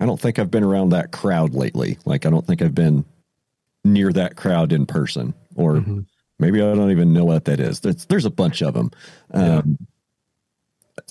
I 0.00 0.06
don't 0.06 0.20
think 0.20 0.38
I've 0.38 0.50
been 0.50 0.64
around 0.64 0.90
that 0.90 1.10
crowd 1.12 1.54
lately. 1.54 1.98
Like 2.04 2.26
I 2.26 2.30
don't 2.30 2.46
think 2.46 2.62
I've 2.62 2.74
been 2.74 3.04
near 3.84 4.12
that 4.12 4.36
crowd 4.36 4.72
in 4.72 4.84
person, 4.86 5.32
or 5.54 5.74
Mhm. 5.76 6.06
maybe 6.38 6.60
I 6.60 6.74
don't 6.74 6.90
even 6.90 7.12
know 7.12 7.24
what 7.24 7.44
that 7.46 7.60
is. 7.60 7.80
There's 7.80 8.04
there's 8.06 8.24
a 8.26 8.30
bunch 8.30 8.62
of 8.62 8.74
them. 8.74 8.90
Um, 9.32 9.78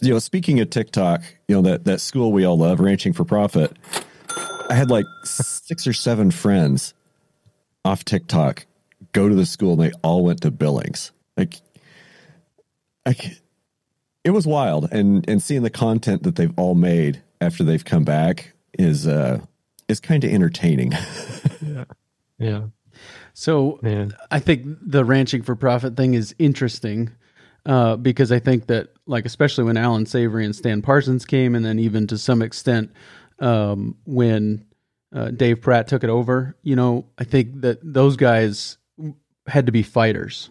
You 0.02 0.14
know, 0.14 0.20
speaking 0.20 0.60
of 0.60 0.72
TikTok, 0.72 1.22
you 1.48 1.56
know 1.56 1.62
that 1.62 1.86
that 1.86 2.02
school 2.02 2.32
we 2.32 2.44
all 2.44 2.58
love, 2.58 2.80
Ranching 2.80 3.14
for 3.14 3.24
Profit. 3.24 3.72
I 4.70 4.74
had 4.74 4.90
like 4.90 5.06
six 5.24 5.88
or 5.88 5.94
seven 5.94 6.32
friends 6.32 6.94
off 7.84 8.04
TikTok 8.06 8.66
go 9.12 9.30
to 9.30 9.36
the 9.36 9.46
school, 9.46 9.74
and 9.74 9.82
they 9.82 9.92
all 10.04 10.24
went 10.24 10.42
to 10.42 10.52
Billings. 10.52 11.12
Like, 11.38 11.56
like 13.06 13.42
it 14.24 14.32
was 14.32 14.48
wild, 14.48 14.90
and 14.92 15.28
and 15.30 15.42
seeing 15.42 15.64
the 15.64 15.70
content 15.70 16.24
that 16.24 16.36
they've 16.36 16.54
all 16.58 16.76
made 16.76 17.22
after 17.42 17.64
they've 17.64 17.86
come 17.86 18.04
back 18.04 18.54
is 18.78 19.08
uh 19.08 19.40
is 19.88 20.00
kind 20.00 20.24
of 20.24 20.32
entertaining. 20.32 20.94
Yeah, 21.66 21.86
yeah. 22.38 22.62
So 23.34 23.80
man. 23.82 24.16
I 24.30 24.40
think 24.40 24.66
the 24.82 25.04
ranching 25.04 25.42
for 25.42 25.56
profit 25.56 25.98
thing 25.98 26.14
is 26.14 26.36
interesting 26.38 27.12
uh, 27.66 27.96
because 27.96 28.32
I 28.32 28.40
think 28.40 28.68
that, 28.68 28.90
like, 29.08 29.26
especially 29.26 29.64
when 29.64 29.78
Alan 29.78 30.06
Savory 30.06 30.46
and 30.46 30.56
Stan 30.56 30.82
Parsons 30.82 31.26
came, 31.26 31.56
and 31.56 31.66
then 31.66 31.80
even 31.80 32.06
to 32.08 32.18
some 32.18 32.42
extent 32.42 32.92
um, 33.39 33.98
when 34.06 34.65
uh, 35.13 35.32
Dave 35.32 35.62
Pratt 35.62 35.88
took 35.88 36.04
it 36.04 36.10
over, 36.10 36.58
you 36.63 36.75
know, 36.75 37.08
I 37.18 37.24
think 37.24 37.62
that 37.62 37.80
those 37.82 38.15
guys 38.15 38.77
had 39.48 39.65
to 39.65 39.72
be 39.72 39.84
fighters 39.84 40.50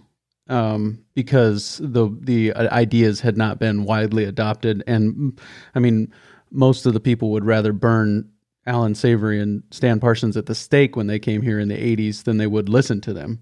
um, 0.49 1.05
because 1.15 1.81
the 1.83 2.17
the 2.21 2.55
ideas 2.55 3.21
had 3.21 3.37
not 3.37 3.59
been 3.59 3.85
widely 3.85 4.25
adopted, 4.25 4.83
and 4.87 5.39
I 5.75 5.79
mean, 5.79 6.13
most 6.51 6.87
of 6.87 6.93
the 6.93 7.01
people 7.01 7.31
would 7.31 7.45
rather 7.45 7.73
burn 7.73 8.31
Alan 8.67 8.95
Savory 8.95 9.41
and 9.41 9.63
Stan 9.71 10.01
Parsons 10.01 10.37
at 10.37 10.47
the 10.47 10.55
stake 10.55 10.97
when 10.97 11.07
they 11.07 11.19
came 11.19 11.43
here 11.43 11.59
in 11.59 11.69
the 11.69 11.77
80s 11.77 12.25
than 12.25 12.39
they 12.39 12.47
would 12.47 12.69
listen 12.69 13.01
to 13.03 13.13
them. 13.13 13.41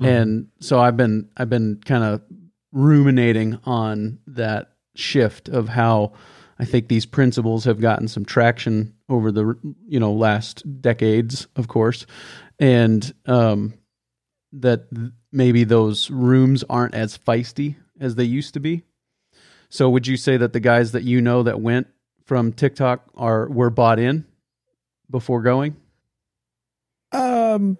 And 0.00 0.48
so 0.60 0.80
I've 0.80 0.96
been 0.96 1.28
I've 1.36 1.48
been 1.50 1.80
kind 1.84 2.02
of 2.02 2.22
ruminating 2.72 3.58
on 3.64 4.18
that 4.26 4.72
shift 4.94 5.48
of 5.48 5.68
how 5.68 6.14
I 6.62 6.64
think 6.64 6.86
these 6.86 7.06
principles 7.06 7.64
have 7.64 7.80
gotten 7.80 8.06
some 8.06 8.24
traction 8.24 8.94
over 9.08 9.32
the 9.32 9.58
you 9.88 9.98
know 9.98 10.12
last 10.12 10.62
decades, 10.80 11.48
of 11.56 11.66
course, 11.66 12.06
and 12.60 13.12
um, 13.26 13.74
that 14.52 14.86
maybe 15.32 15.64
those 15.64 16.08
rooms 16.08 16.62
aren't 16.70 16.94
as 16.94 17.18
feisty 17.18 17.74
as 17.98 18.14
they 18.14 18.22
used 18.22 18.54
to 18.54 18.60
be. 18.60 18.84
So, 19.70 19.90
would 19.90 20.06
you 20.06 20.16
say 20.16 20.36
that 20.36 20.52
the 20.52 20.60
guys 20.60 20.92
that 20.92 21.02
you 21.02 21.20
know 21.20 21.42
that 21.42 21.60
went 21.60 21.88
from 22.26 22.52
TikTok 22.52 23.10
are 23.16 23.48
were 23.48 23.70
bought 23.70 23.98
in 23.98 24.24
before 25.10 25.42
going? 25.42 25.74
Um, 27.10 27.76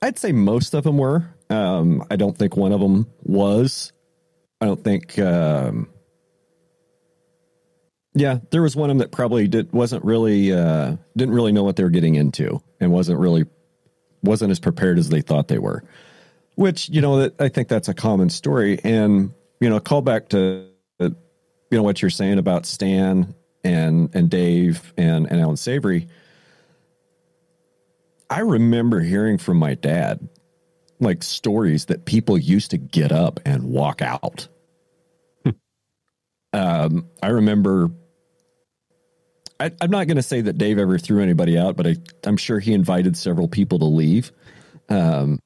I'd 0.00 0.20
say 0.20 0.30
most 0.30 0.72
of 0.72 0.84
them 0.84 0.98
were. 0.98 1.34
Um, 1.50 2.04
I 2.12 2.14
don't 2.14 2.38
think 2.38 2.56
one 2.56 2.70
of 2.70 2.78
them 2.78 3.08
was. 3.24 3.92
I 4.60 4.66
don't 4.66 4.84
think. 4.84 5.18
Um, 5.18 5.88
yeah, 8.14 8.38
there 8.50 8.62
was 8.62 8.76
one 8.76 8.90
of 8.90 8.96
them 8.96 8.98
that 8.98 9.12
probably 9.12 9.48
did 9.48 9.72
wasn't 9.72 10.04
really 10.04 10.52
uh, 10.52 10.96
didn't 11.16 11.34
really 11.34 11.52
know 11.52 11.64
what 11.64 11.76
they 11.76 11.82
were 11.82 11.90
getting 11.90 12.14
into 12.14 12.62
and 12.80 12.92
wasn't 12.92 13.18
really 13.18 13.44
wasn't 14.22 14.50
as 14.50 14.60
prepared 14.60 14.98
as 14.98 15.08
they 15.08 15.20
thought 15.20 15.48
they 15.48 15.58
were. 15.58 15.84
Which 16.54 16.88
you 16.88 17.00
know 17.00 17.18
that 17.18 17.40
I 17.40 17.48
think 17.48 17.68
that's 17.68 17.88
a 17.88 17.94
common 17.94 18.30
story, 18.30 18.80
and 18.84 19.32
you 19.60 19.68
know, 19.68 19.80
call 19.80 20.02
back 20.02 20.28
to 20.30 20.68
you 21.74 21.78
know 21.78 21.82
what 21.82 22.00
you're 22.00 22.10
saying 22.10 22.38
about 22.38 22.66
Stan 22.66 23.34
and 23.64 24.14
and 24.14 24.30
Dave 24.30 24.92
and 24.96 25.26
and 25.28 25.40
Alan 25.40 25.56
Savory. 25.56 26.06
I 28.30 28.40
remember 28.40 29.00
hearing 29.00 29.38
from 29.38 29.58
my 29.58 29.74
dad 29.74 30.28
like 31.00 31.24
stories 31.24 31.86
that 31.86 32.04
people 32.04 32.38
used 32.38 32.70
to 32.70 32.78
get 32.78 33.10
up 33.10 33.40
and 33.44 33.64
walk 33.64 34.02
out. 34.02 34.46
um, 36.52 37.08
I 37.20 37.28
remember. 37.28 37.90
I, 39.60 39.70
I'm 39.80 39.90
not 39.90 40.06
going 40.06 40.16
to 40.16 40.22
say 40.22 40.40
that 40.40 40.58
Dave 40.58 40.78
ever 40.78 40.98
threw 40.98 41.22
anybody 41.22 41.56
out, 41.56 41.76
but 41.76 41.86
I, 41.86 41.96
I'm 42.24 42.36
sure 42.36 42.58
he 42.58 42.72
invited 42.72 43.16
several 43.16 43.48
people 43.48 43.78
to 43.80 43.84
leave. 43.84 44.32
Um, 44.88 45.40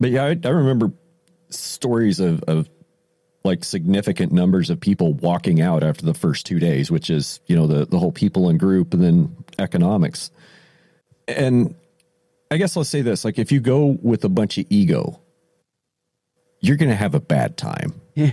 but 0.00 0.10
yeah, 0.10 0.24
I, 0.24 0.38
I 0.44 0.48
remember 0.48 0.92
stories 1.50 2.20
of, 2.20 2.42
of 2.44 2.68
like 3.44 3.64
significant 3.64 4.32
numbers 4.32 4.70
of 4.70 4.80
people 4.80 5.12
walking 5.14 5.60
out 5.60 5.82
after 5.82 6.04
the 6.04 6.14
first 6.14 6.46
two 6.46 6.58
days, 6.58 6.90
which 6.90 7.10
is, 7.10 7.40
you 7.46 7.56
know, 7.56 7.66
the, 7.66 7.84
the 7.84 7.98
whole 7.98 8.12
people 8.12 8.48
and 8.48 8.58
group 8.58 8.94
and 8.94 9.02
then 9.02 9.36
economics. 9.58 10.30
And 11.28 11.74
I 12.50 12.56
guess 12.56 12.76
I'll 12.76 12.84
say 12.84 13.02
this 13.02 13.24
like, 13.24 13.38
if 13.38 13.52
you 13.52 13.60
go 13.60 13.98
with 14.00 14.24
a 14.24 14.28
bunch 14.28 14.58
of 14.58 14.66
ego, 14.70 15.20
you're 16.60 16.76
going 16.76 16.90
to 16.90 16.96
have 16.96 17.14
a 17.14 17.20
bad 17.20 17.56
time. 17.56 18.00
Yeah. 18.16 18.30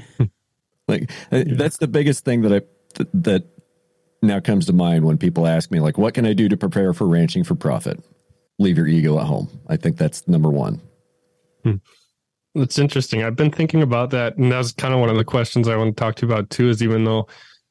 like, 0.88 1.10
uh, 1.32 1.44
that's 1.48 1.78
the 1.78 1.88
biggest 1.88 2.24
thing 2.24 2.44
that 2.44 2.54
I, 2.54 3.06
that 3.16 3.46
now 4.22 4.40
comes 4.40 4.66
to 4.68 4.74
mind 4.74 5.06
when 5.06 5.18
people 5.18 5.48
ask 5.48 5.72
me, 5.72 5.80
like, 5.80 5.98
what 5.98 6.14
can 6.14 6.26
I 6.26 6.34
do 6.34 6.48
to 6.50 6.58
prepare 6.58 6.94
for 6.94 7.08
ranching 7.08 7.44
for 7.44 7.56
profit? 7.56 8.00
Leave 8.60 8.78
your 8.78 8.88
ego 8.88 9.20
at 9.20 9.26
home. 9.26 9.50
I 9.68 9.78
think 9.78 9.98
that's 9.98 10.28
number 10.28 10.50
one. 10.50 10.80
It's 12.54 12.78
interesting. 12.78 13.24
I've 13.24 13.36
been 13.36 13.52
thinking 13.52 13.82
about 13.82 14.10
that, 14.12 14.38
and 14.38 14.52
that's 14.52 14.74
kind 14.74 14.94
of 14.94 15.00
one 15.00 15.10
of 15.10 15.16
the 15.16 15.24
questions 15.24 15.68
I 15.68 15.76
want 15.78 15.96
to 15.96 16.00
talk 16.00 16.16
to 16.16 16.26
you 16.26 16.32
about 16.32 16.50
too. 16.50 16.70
Is 16.70 16.84
even 16.84 17.06
though 17.06 17.28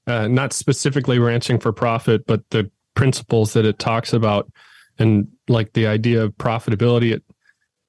uh, 0.07 0.27
not 0.27 0.53
specifically 0.53 1.19
ranching 1.19 1.59
for 1.59 1.73
profit, 1.73 2.27
but 2.27 2.43
the 2.51 2.71
principles 2.95 3.53
that 3.53 3.67
it 3.67 3.79
talks 3.79 4.13
about, 4.13 4.51
and 4.99 5.29
like 5.49 5.73
the 5.75 5.87
idea 5.87 6.23
of 6.23 6.33
profitability. 6.33 7.13
It, 7.13 7.23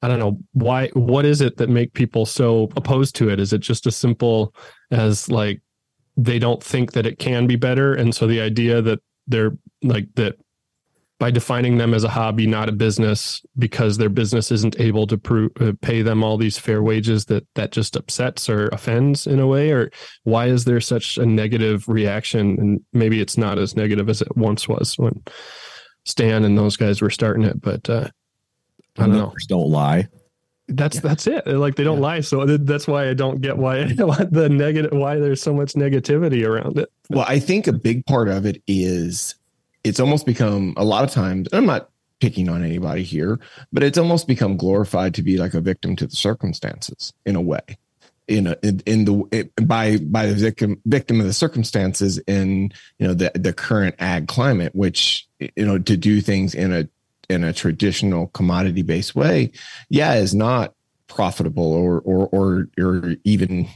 I 0.02 0.08
don't 0.08 0.20
know 0.20 0.40
why. 0.52 0.90
What 0.90 1.26
is 1.26 1.42
it 1.42 1.58
that 1.58 1.70
make 1.70 1.94
people 1.94 2.26
so 2.26 2.70
opposed 2.76 3.16
to 3.16 3.30
it? 3.30 3.40
Is 3.40 3.54
it 3.54 3.60
just 3.60 3.88
as 3.88 3.96
simple 3.96 4.54
as 4.92 5.30
like 5.30 5.62
they 6.18 6.40
don't 6.40 6.64
think 6.64 6.94
that 6.94 7.06
it 7.06 7.20
can 7.20 7.48
be 7.48 7.56
better, 7.56 7.94
and 7.94 8.14
so 8.14 8.28
the 8.28 8.42
idea 8.42 8.82
that 8.82 9.00
they're 9.28 9.58
like 9.82 10.08
that 10.16 10.38
by 11.20 11.30
defining 11.30 11.78
them 11.78 11.94
as 11.94 12.04
a 12.04 12.10
hobby, 12.10 12.48
not 12.48 12.68
a 12.68 12.72
business, 12.72 13.46
because 13.60 14.00
their 14.00 14.10
business 14.10 14.52
isn't 14.52 14.80
able 14.80 15.06
to 15.06 15.20
pro- 15.20 15.50
uh, 15.60 15.72
pay 15.82 16.02
them 16.02 16.24
all 16.24 16.36
these 16.36 16.58
fair 16.58 16.82
wages, 16.82 17.26
that 17.26 17.46
that 17.54 17.72
just 17.72 17.96
upsets 17.96 18.50
or 18.50 18.68
offends 18.70 19.28
in 19.28 19.40
a 19.40 19.46
way, 19.46 19.72
or 19.72 19.92
why 20.24 20.48
is 20.48 20.66
there 20.66 20.82
such 20.82 21.18
a 21.18 21.26
negative 21.26 21.88
reaction? 21.88 22.58
And 22.60 22.82
maybe 22.92 23.22
it's 23.22 23.38
not 23.38 23.60
as 23.60 23.76
negative 23.76 24.10
as 24.10 24.22
it 24.22 24.36
once 24.36 24.68
was 24.68 24.98
when 24.98 25.22
Stan 26.06 26.44
and 26.44 26.58
those 26.58 26.76
guys 26.76 27.02
were 27.02 27.12
starting 27.12 27.44
it, 27.44 27.62
but 27.62 27.88
uh, 27.90 28.10
I 28.98 29.06
don't 29.06 29.16
know. 29.16 29.34
Don't 29.48 29.70
lie. 29.70 30.08
That's 30.76 31.00
that's 31.00 31.28
it. 31.28 31.46
Like 31.48 31.76
they 31.76 31.84
don't 31.84 32.00
lie, 32.00 32.22
so 32.22 32.46
that's 32.46 32.88
why 32.88 33.10
I 33.10 33.14
don't 33.14 33.42
get 33.42 33.58
why 33.58 33.84
the 33.94 34.50
negative 34.50 34.92
why 34.94 35.18
there's 35.18 35.42
so 35.42 35.54
much 35.54 35.74
negativity 35.74 36.48
around 36.48 36.78
it. 36.78 36.92
Well, 37.10 37.26
I 37.28 37.40
think 37.40 37.68
a 37.68 37.74
big 37.74 38.06
part 38.06 38.28
of 38.28 38.46
it 38.46 38.62
is 38.68 39.36
it's 39.84 40.00
almost 40.00 40.26
become 40.26 40.74
a 40.78 40.86
lot 40.86 41.04
of 41.04 41.12
times, 41.12 41.48
I'm 41.52 41.66
not 41.66 41.90
picking 42.20 42.50
on 42.50 42.64
anybody 42.64 43.04
here, 43.04 43.40
but 43.74 43.84
it's 43.84 43.98
almost 43.98 44.28
become 44.28 44.56
glorified 44.56 45.14
to 45.16 45.24
be 45.24 45.38
like 45.38 45.54
a 45.54 45.62
victim 45.62 45.96
to 45.98 46.08
the 46.08 46.16
circumstances 46.16 47.12
in 47.26 47.36
a 47.36 47.42
way. 47.42 47.62
In, 48.28 48.48
a, 48.48 48.56
in 48.64 48.82
in 48.86 49.06
the 49.06 49.28
it, 49.32 49.68
by 49.68 49.98
by 49.98 50.28
the 50.28 50.36
victim 50.36 50.80
victim 50.86 51.20
of 51.20 51.26
the 51.26 51.34
circumstances 51.34 52.18
in 52.28 52.72
you 52.98 53.08
know 53.08 53.14
the 53.14 53.32
the 53.36 53.52
current 53.52 53.96
ag 54.00 54.28
climate, 54.28 54.74
which 54.74 55.28
you 55.40 55.66
know 55.66 55.78
to 55.80 55.98
do 55.98 56.22
things 56.22 56.56
in 56.56 56.72
a 56.72 56.88
in 57.32 57.44
a 57.44 57.54
traditional 57.54 58.28
commodity 58.28 58.82
based 58.82 59.16
way, 59.16 59.52
yeah, 59.90 60.14
is 60.16 60.36
not 60.36 60.74
profitable 61.08 61.74
or 61.74 62.00
or 62.02 62.28
or 62.28 62.70
or 62.80 63.16
even 63.24 63.68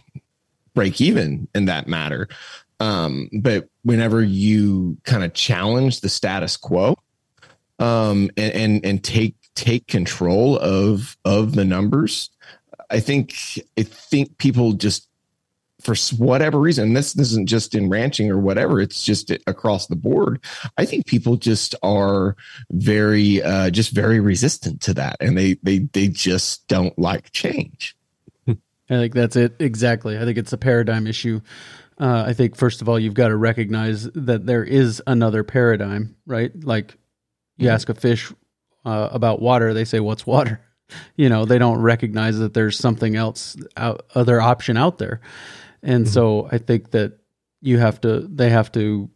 break 0.73 1.01
even 1.01 1.47
in 1.55 1.65
that 1.65 1.87
matter. 1.87 2.27
Um, 2.79 3.29
but 3.41 3.69
whenever 3.83 4.21
you 4.21 4.97
kind 5.03 5.23
of 5.23 5.33
challenge 5.33 6.01
the 6.01 6.09
status 6.09 6.57
quo, 6.57 6.97
um, 7.79 8.29
and, 8.37 8.53
and 8.53 8.85
and 8.85 9.03
take 9.03 9.35
take 9.55 9.87
control 9.87 10.57
of 10.59 11.17
of 11.25 11.55
the 11.55 11.65
numbers, 11.65 12.29
I 12.89 12.99
think 12.99 13.35
I 13.77 13.83
think 13.83 14.37
people 14.37 14.73
just 14.73 15.07
for 15.85 15.95
whatever 16.17 16.59
reason, 16.59 16.93
this, 16.93 17.13
this 17.13 17.31
isn't 17.31 17.47
just 17.47 17.75
in 17.75 17.89
ranching 17.89 18.31
or 18.31 18.39
whatever, 18.39 18.81
it's 18.81 19.03
just 19.03 19.31
across 19.45 19.85
the 19.85 19.95
board. 19.95 20.43
I 20.77 20.85
think 20.85 21.05
people 21.05 21.37
just 21.37 21.75
are 21.83 22.35
very, 22.71 23.43
uh, 23.43 23.69
just 23.69 23.91
very 23.91 24.19
resistant 24.19 24.81
to 24.81 24.93
that. 24.95 25.17
And 25.19 25.37
they, 25.37 25.57
they, 25.61 25.79
they 25.93 26.07
just 26.07 26.67
don't 26.67 26.97
like 26.97 27.31
change. 27.31 27.95
I 28.47 28.55
think 28.87 29.13
that's 29.13 29.35
it. 29.35 29.55
Exactly. 29.59 30.17
I 30.17 30.25
think 30.25 30.37
it's 30.37 30.53
a 30.53 30.57
paradigm 30.57 31.07
issue. 31.07 31.41
Uh, 31.99 32.25
I 32.27 32.33
think, 32.33 32.55
first 32.55 32.81
of 32.81 32.89
all, 32.89 32.99
you've 32.99 33.13
got 33.13 33.29
to 33.29 33.37
recognize 33.37 34.03
that 34.11 34.45
there 34.45 34.63
is 34.63 35.01
another 35.07 35.43
paradigm, 35.43 36.15
right? 36.25 36.51
Like 36.63 36.95
you 37.57 37.69
ask 37.69 37.89
a 37.89 37.95
fish 37.95 38.31
uh, 38.83 39.09
about 39.11 39.41
water, 39.41 39.73
they 39.73 39.85
say, 39.85 39.99
What's 39.99 40.25
water? 40.25 40.61
You 41.15 41.29
know, 41.29 41.45
they 41.45 41.57
don't 41.57 41.81
recognize 41.81 42.37
that 42.37 42.53
there's 42.53 42.77
something 42.77 43.15
else, 43.15 43.57
out, 43.75 44.05
other 44.13 44.39
option 44.39 44.77
out 44.77 44.99
there. 44.99 45.19
And 45.85 46.03
mm-hmm. 46.03 46.13
so 46.13 46.49
I 46.51 46.57
think 46.57 46.91
that 46.91 47.19
you 47.61 47.77
have 47.77 48.01
to, 48.01 48.21
they 48.21 48.49
have 48.49 48.71
to, 48.73 49.09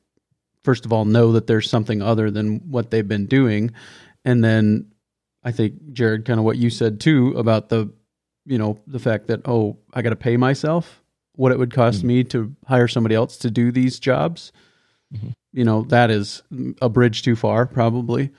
first 0.63 0.85
of 0.85 0.93
all, 0.93 1.03
know 1.03 1.33
that 1.33 1.47
there's 1.47 1.69
something 1.69 2.01
other 2.01 2.31
than 2.31 2.69
what 2.69 2.91
they've 2.91 3.07
been 3.07 3.25
doing. 3.25 3.71
And 4.23 4.43
then 4.43 4.91
I 5.43 5.51
think, 5.51 5.93
Jared, 5.93 6.25
kind 6.25 6.39
of 6.39 6.45
what 6.45 6.57
you 6.57 6.69
said 6.69 6.99
too 6.99 7.33
about 7.35 7.69
the, 7.69 7.91
you 8.45 8.57
know, 8.57 8.79
the 8.87 8.99
fact 8.99 9.27
that, 9.27 9.41
oh, 9.45 9.77
I 9.93 10.01
got 10.01 10.11
to 10.11 10.15
pay 10.15 10.37
myself 10.37 11.01
what 11.33 11.51
it 11.51 11.57
would 11.57 11.73
cost 11.73 11.99
mm-hmm. 11.99 12.07
me 12.07 12.23
to 12.25 12.55
hire 12.67 12.87
somebody 12.87 13.15
else 13.15 13.37
to 13.37 13.49
do 13.49 13.71
these 13.71 13.99
jobs. 13.99 14.51
Mm-hmm. 15.13 15.29
You 15.53 15.65
know, 15.65 15.83
that 15.83 16.11
is 16.11 16.43
a 16.81 16.89
bridge 16.89 17.23
too 17.23 17.35
far, 17.35 17.65
probably 17.65 18.29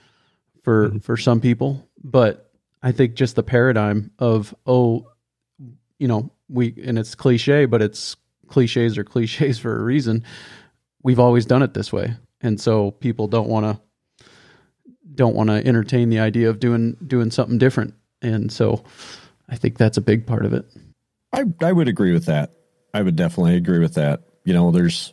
for, 0.63 0.89
mm-hmm. 0.89 0.99
for 0.99 1.17
some 1.17 1.41
people. 1.41 1.89
But 2.03 2.53
I 2.83 2.93
think 2.93 3.15
just 3.15 3.35
the 3.35 3.43
paradigm 3.43 4.13
of, 4.19 4.55
oh, 4.67 5.09
you 6.01 6.09
know, 6.09 6.33
we, 6.49 6.75
and 6.85 6.99
it's 6.99 7.15
cliche, 7.15 7.67
but 7.67 7.81
it's 7.81 8.17
cliches 8.49 8.99
are 8.99 9.05
cliches 9.15 9.61
for 9.61 9.79
a 9.79 9.85
reason. 9.85 10.25
We've 11.05 11.21
always 11.21 11.47
done 11.47 11.63
it 11.63 11.75
this 11.75 11.93
way. 11.93 12.17
And 12.41 12.61
so 12.61 12.91
people 12.91 13.29
don't 13.29 13.49
want 13.49 13.67
to, 13.67 14.27
don't 15.15 15.37
want 15.37 15.51
to 15.51 15.65
entertain 15.65 16.09
the 16.09 16.19
idea 16.19 16.49
of 16.49 16.59
doing, 16.59 16.97
doing 17.07 17.31
something 17.31 17.59
different. 17.59 17.95
And 18.23 18.51
so 18.51 18.83
I 19.49 19.57
think 19.57 19.77
that's 19.77 19.99
a 19.99 20.01
big 20.01 20.27
part 20.27 20.45
of 20.45 20.55
it. 20.55 20.65
I, 21.33 21.45
I 21.63 21.73
would 21.73 21.89
agree 21.89 22.13
with 22.13 22.25
that. 22.27 22.53
I 22.93 23.03
would 23.03 23.17
definitely 23.17 23.57
agree 23.57 23.79
with 23.79 23.95
that. 23.95 24.23
You 24.45 24.55
know, 24.55 24.71
there's, 24.71 25.13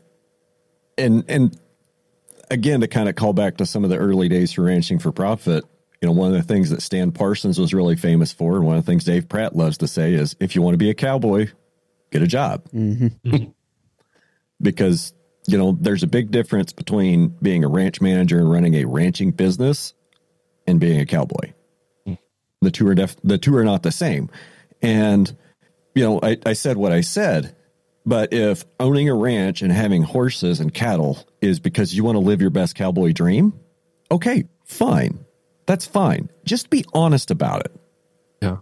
and, 0.98 1.26
and 1.28 1.60
again, 2.50 2.80
to 2.82 2.88
kind 2.88 3.10
of 3.10 3.16
call 3.16 3.34
back 3.34 3.58
to 3.58 3.66
some 3.66 3.84
of 3.84 3.90
the 3.90 3.98
early 3.98 4.30
days 4.30 4.54
for 4.54 4.64
ranching 4.64 5.00
for 5.00 5.12
profit, 5.12 5.66
you 6.02 6.08
know, 6.08 6.12
one 6.12 6.28
of 6.28 6.36
the 6.36 6.44
things 6.44 6.70
that 6.70 6.82
Stan 6.82 7.12
Parsons 7.12 7.60
was 7.60 7.74
really 7.74 7.96
famous 7.96 8.32
for, 8.32 8.58
and 8.58 8.66
one 8.66 8.78
of 8.78 8.86
the 8.86 8.92
things 8.92 9.04
Dave 9.04 9.28
Pratt 9.28 9.56
loves 9.56 9.78
to 9.80 9.88
say 9.88 10.14
is, 10.14 10.36
if 10.40 10.56
you 10.56 10.62
want 10.62 10.74
to 10.76 10.78
be 10.78 10.90
a 10.90 10.94
cowboy, 10.94 11.48
get 12.12 12.22
a 12.22 12.28
job. 12.28 12.64
Mm-hmm. 12.70 13.46
because, 14.62 15.14
you 15.48 15.58
know, 15.58 15.78
there's 15.80 16.04
a 16.04 16.08
big 16.08 16.30
difference 16.32 16.72
between 16.72 17.30
being 17.42 17.64
a 17.64 17.68
ranch 17.68 18.00
manager 18.00 18.38
and 18.38 18.52
running 18.52 18.76
a 18.76 18.86
ranching 18.86 19.32
business 19.32 19.94
and 20.68 20.80
being 20.80 21.00
a 21.00 21.06
cowboy. 21.06 21.54
Mm. 22.08 22.18
The 22.62 22.72
two 22.72 22.88
are 22.88 22.96
def- 22.96 23.22
the 23.24 23.38
two 23.38 23.56
are 23.56 23.64
not 23.64 23.84
the 23.84 23.92
same. 23.92 24.30
And, 24.82 25.36
you 25.96 26.04
know, 26.04 26.20
I, 26.22 26.38
I 26.46 26.54
said 26.54 26.78
what 26.78 26.92
I 26.92 27.02
said, 27.02 27.56
But 28.08 28.32
if 28.32 28.64
owning 28.80 29.10
a 29.10 29.16
ranch 29.16 29.62
and 29.62 29.72
having 29.72 30.02
horses 30.02 30.60
and 30.60 30.74
cattle 30.74 31.28
is 31.42 31.60
because 31.60 31.94
you 31.94 32.04
want 32.06 32.16
to 32.16 32.20
live 32.20 32.40
your 32.40 32.50
best 32.52 32.76
cowboy 32.76 33.12
dream, 33.12 33.54
okay, 34.10 34.46
fine. 34.64 35.26
That's 35.68 35.86
fine. 35.86 36.30
Just 36.46 36.70
be 36.70 36.84
honest 36.94 37.30
about 37.30 37.66
it. 37.66 37.80
Yeah. 38.42 38.58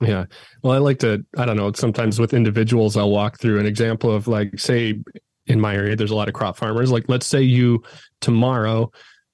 Yeah. 0.00 0.24
Well, 0.62 0.72
I 0.72 0.78
like 0.78 1.00
to, 1.00 1.24
I 1.36 1.44
don't 1.44 1.56
know, 1.56 1.72
sometimes 1.72 2.18
with 2.18 2.32
individuals, 2.32 2.96
I'll 2.96 3.10
walk 3.10 3.38
through 3.38 3.58
an 3.58 3.66
example 3.66 4.10
of 4.10 4.28
like, 4.28 4.58
say, 4.58 5.02
in 5.46 5.60
my 5.60 5.74
area, 5.74 5.96
there's 5.96 6.10
a 6.10 6.16
lot 6.16 6.28
of 6.28 6.34
crop 6.34 6.56
farmers. 6.56 6.90
Like, 6.90 7.04
let's 7.08 7.26
say 7.26 7.42
you 7.42 7.82
tomorrow 8.20 8.90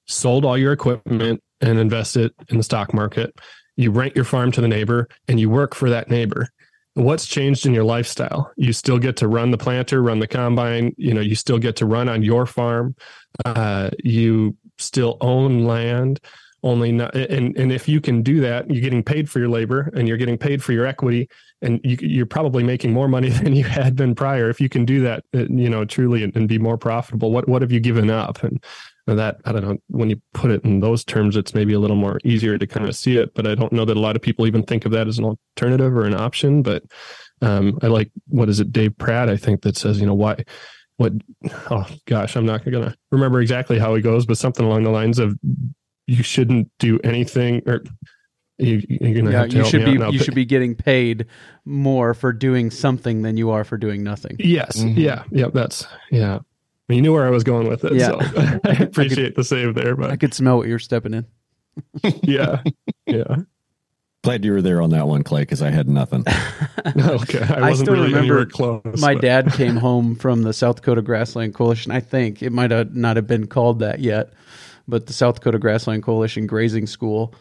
sold 0.07 0.43
all 0.43 0.57
your 0.57 0.73
equipment 0.73 1.41
and 1.61 1.79
invest 1.79 2.17
it 2.17 2.33
in 2.49 2.57
the 2.57 2.63
stock 2.63 2.93
market. 2.93 3.33
You 3.77 3.91
rent 3.91 4.15
your 4.15 4.25
farm 4.25 4.51
to 4.53 4.61
the 4.61 4.67
neighbor 4.67 5.07
and 5.27 5.39
you 5.39 5.49
work 5.49 5.75
for 5.75 5.89
that 5.89 6.09
neighbor. 6.09 6.49
What's 6.95 7.25
changed 7.25 7.65
in 7.65 7.73
your 7.73 7.85
lifestyle? 7.85 8.51
You 8.57 8.73
still 8.73 8.99
get 8.99 9.15
to 9.17 9.27
run 9.27 9.51
the 9.51 9.57
planter, 9.57 10.01
run 10.01 10.19
the 10.19 10.27
combine. 10.27 10.93
You 10.97 11.13
know, 11.13 11.21
you 11.21 11.35
still 11.35 11.59
get 11.59 11.77
to 11.77 11.85
run 11.85 12.09
on 12.09 12.23
your 12.23 12.45
farm. 12.45 12.95
Uh, 13.45 13.91
you 14.03 14.57
still 14.77 15.17
own 15.21 15.63
land 15.63 16.19
only 16.63 16.91
not, 16.91 17.15
and 17.15 17.57
and 17.57 17.71
if 17.71 17.87
you 17.87 17.99
can 17.99 18.21
do 18.21 18.39
that 18.41 18.69
you're 18.69 18.81
getting 18.81 19.03
paid 19.03 19.29
for 19.29 19.39
your 19.39 19.49
labor 19.49 19.91
and 19.95 20.07
you're 20.07 20.17
getting 20.17 20.37
paid 20.37 20.63
for 20.63 20.73
your 20.73 20.85
equity 20.85 21.27
and 21.61 21.79
you, 21.83 21.97
you're 22.01 22.25
probably 22.25 22.63
making 22.63 22.93
more 22.93 23.07
money 23.07 23.29
than 23.41 23.55
you 23.55 23.63
had 23.63 23.95
been 23.95 24.15
prior. 24.15 24.49
If 24.49 24.61
you 24.61 24.69
can 24.69 24.85
do 24.85 25.01
that 25.01 25.23
uh, 25.35 25.45
you 25.49 25.69
know 25.69 25.85
truly 25.85 26.23
and, 26.23 26.35
and 26.35 26.47
be 26.47 26.59
more 26.59 26.77
profitable 26.77 27.31
what 27.31 27.47
what 27.47 27.61
have 27.61 27.71
you 27.71 27.79
given 27.79 28.09
up? 28.09 28.43
And 28.43 28.63
that 29.07 29.37
i 29.45 29.51
don't 29.51 29.63
know 29.63 29.77
when 29.87 30.09
you 30.09 30.21
put 30.33 30.51
it 30.51 30.63
in 30.63 30.79
those 30.79 31.03
terms 31.03 31.35
it's 31.35 31.53
maybe 31.53 31.73
a 31.73 31.79
little 31.79 31.95
more 31.95 32.19
easier 32.23 32.57
to 32.57 32.67
kind 32.67 32.87
of 32.87 32.95
see 32.95 33.17
it 33.17 33.33
but 33.33 33.47
i 33.47 33.55
don't 33.55 33.73
know 33.73 33.85
that 33.85 33.97
a 33.97 33.99
lot 33.99 34.15
of 34.15 34.21
people 34.21 34.47
even 34.47 34.63
think 34.63 34.85
of 34.85 34.91
that 34.91 35.07
as 35.07 35.17
an 35.17 35.25
alternative 35.25 35.95
or 35.95 36.05
an 36.05 36.13
option 36.13 36.61
but 36.61 36.83
um, 37.41 37.77
i 37.81 37.87
like 37.87 38.11
what 38.27 38.49
is 38.49 38.59
it 38.59 38.71
dave 38.71 38.97
pratt 38.97 39.29
i 39.29 39.35
think 39.35 39.61
that 39.61 39.75
says 39.75 39.99
you 39.99 40.05
know 40.05 40.13
why 40.13 40.43
what 40.97 41.13
oh 41.71 41.85
gosh 42.05 42.35
i'm 42.35 42.45
not 42.45 42.63
to 42.63 42.95
remember 43.11 43.41
exactly 43.41 43.79
how 43.79 43.95
he 43.95 44.01
goes 44.01 44.25
but 44.25 44.37
something 44.37 44.65
along 44.65 44.83
the 44.83 44.89
lines 44.89 45.19
of 45.19 45.37
you 46.11 46.23
shouldn't 46.23 46.69
do 46.79 46.99
anything 47.03 47.61
or 47.67 47.83
you, 48.57 48.77
are 49.01 49.13
gonna 49.13 49.31
yeah, 49.31 49.39
have 49.39 49.49
to 49.49 49.55
you 49.55 49.61
help 49.61 49.71
should 49.71 49.81
me 49.85 49.85
be 49.85 49.91
out 49.97 49.99
now, 49.99 50.09
you 50.11 50.19
but- 50.19 50.25
should 50.25 50.35
be 50.35 50.45
getting 50.45 50.75
paid 50.75 51.25
more 51.65 52.13
for 52.13 52.31
doing 52.33 52.69
something 52.69 53.21
than 53.21 53.37
you 53.37 53.49
are 53.49 53.63
for 53.63 53.77
doing 53.77 54.03
nothing. 54.03 54.35
yes 54.39 54.77
Mhm. 54.83 54.97
yeah 54.97 55.23
yeah 55.31 55.47
that's 55.53 55.87
yeah 56.11 56.35
I 56.89 56.93
mean, 56.93 56.97
you 56.97 57.01
knew 57.03 57.13
where 57.13 57.25
I 57.25 57.29
was 57.29 57.43
going 57.45 57.69
with 57.69 57.85
it, 57.85 57.93
Yeah. 57.93 58.07
so 58.09 58.19
I 58.65 58.83
appreciate 58.83 59.35
the 59.35 59.45
save 59.45 59.75
there. 59.75 59.95
But 59.95 60.11
I 60.11 60.17
could 60.17 60.33
smell 60.33 60.57
what 60.57 60.67
you're 60.67 60.77
stepping 60.79 61.13
in. 61.13 61.25
yeah, 62.23 62.61
yeah. 63.05 63.37
Glad 64.25 64.43
you 64.43 64.51
were 64.51 64.61
there 64.61 64.81
on 64.81 64.89
that 64.89 65.07
one, 65.07 65.23
Clay, 65.23 65.43
because 65.43 65.61
I 65.61 65.69
had 65.69 65.87
nothing. 65.87 66.25
Okay, 66.85 67.39
I 67.41 67.53
I 67.53 67.69
wasn't 67.69 67.87
still 67.87 67.93
really 67.93 68.13
remember 68.13 68.45
close. 68.45 68.83
My 68.99 69.13
but- 69.13 69.21
dad 69.21 69.53
came 69.53 69.77
home 69.77 70.15
from 70.15 70.43
the 70.43 70.51
South 70.51 70.75
Dakota 70.77 71.01
Grassland 71.01 71.53
Coalition. 71.53 71.91
I 71.93 72.01
think 72.01 72.43
it 72.43 72.51
might 72.51 72.71
have 72.71 72.93
not 72.93 73.15
have 73.15 73.25
been 73.25 73.47
called 73.47 73.79
that 73.79 73.99
yet, 74.01 74.33
but 74.91 75.07
the 75.07 75.13
South 75.13 75.35
Dakota 75.35 75.57
Grassland 75.57 76.03
Coalition 76.03 76.45
Grazing 76.45 76.85
School. 76.85 77.33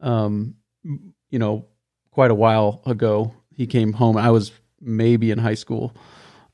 Um, 0.00 0.56
you 0.82 1.38
know, 1.38 1.66
quite 2.10 2.32
a 2.32 2.34
while 2.34 2.82
ago, 2.84 3.32
he 3.54 3.66
came 3.66 3.92
home. 3.92 4.16
I 4.16 4.30
was 4.32 4.50
maybe 4.80 5.30
in 5.30 5.38
high 5.38 5.54
school 5.54 5.96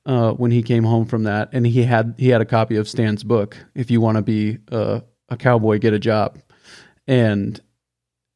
uh, 0.04 0.32
when 0.32 0.50
he 0.50 0.62
came 0.62 0.84
home 0.84 1.06
from 1.06 1.24
that, 1.24 1.48
and 1.52 1.66
he 1.66 1.82
had 1.82 2.14
he 2.18 2.28
had 2.28 2.42
a 2.42 2.44
copy 2.44 2.76
of 2.76 2.86
Stan's 2.86 3.24
book. 3.24 3.56
If 3.74 3.90
you 3.90 4.00
want 4.00 4.18
to 4.18 4.22
be 4.22 4.58
a, 4.70 5.02
a 5.30 5.38
cowboy, 5.38 5.78
get 5.78 5.94
a 5.94 5.98
job, 5.98 6.38
and 7.06 7.58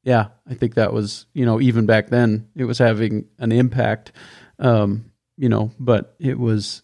yeah, 0.02 0.28
I 0.48 0.54
think 0.54 0.74
that 0.74 0.94
was 0.94 1.26
you 1.34 1.44
know 1.44 1.60
even 1.60 1.84
back 1.84 2.08
then 2.08 2.48
it 2.56 2.64
was 2.64 2.78
having 2.78 3.26
an 3.38 3.52
impact. 3.52 4.12
Um, 4.58 5.12
you 5.36 5.50
know, 5.50 5.70
but 5.78 6.16
it 6.18 6.38
was 6.38 6.82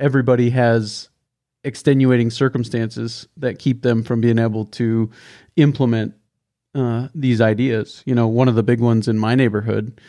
everybody 0.00 0.48
has 0.50 1.10
extenuating 1.64 2.30
circumstances 2.30 3.28
that 3.36 3.58
keep 3.58 3.82
them 3.82 4.02
from 4.02 4.20
being 4.20 4.38
able 4.38 4.64
to 4.64 5.10
implement 5.56 6.14
uh, 6.74 7.08
these 7.14 7.40
ideas. 7.40 8.02
You 8.06 8.14
know, 8.14 8.28
one 8.28 8.48
of 8.48 8.54
the 8.54 8.62
big 8.62 8.80
ones 8.80 9.08
in 9.08 9.18
my 9.18 9.34
neighborhood 9.34 10.00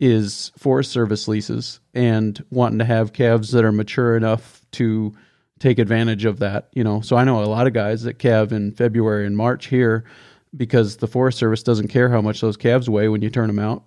is 0.00 0.50
Forest 0.58 0.90
Service 0.90 1.28
leases 1.28 1.80
and 1.92 2.42
wanting 2.50 2.78
to 2.78 2.84
have 2.84 3.12
calves 3.12 3.52
that 3.52 3.64
are 3.64 3.72
mature 3.72 4.16
enough 4.16 4.64
to 4.72 5.14
take 5.58 5.78
advantage 5.78 6.24
of 6.24 6.40
that. 6.40 6.68
You 6.74 6.84
know, 6.84 7.00
so 7.00 7.16
I 7.16 7.24
know 7.24 7.42
a 7.42 7.46
lot 7.46 7.66
of 7.66 7.72
guys 7.72 8.02
that 8.02 8.18
calve 8.18 8.52
in 8.52 8.72
February 8.72 9.26
and 9.26 9.36
March 9.36 9.66
here 9.66 10.04
because 10.56 10.96
the 10.96 11.06
Forest 11.06 11.38
Service 11.38 11.62
doesn't 11.62 11.88
care 11.88 12.08
how 12.08 12.20
much 12.20 12.40
those 12.40 12.56
calves 12.56 12.88
weigh 12.88 13.08
when 13.08 13.22
you 13.22 13.30
turn 13.30 13.48
them 13.48 13.58
out. 13.58 13.84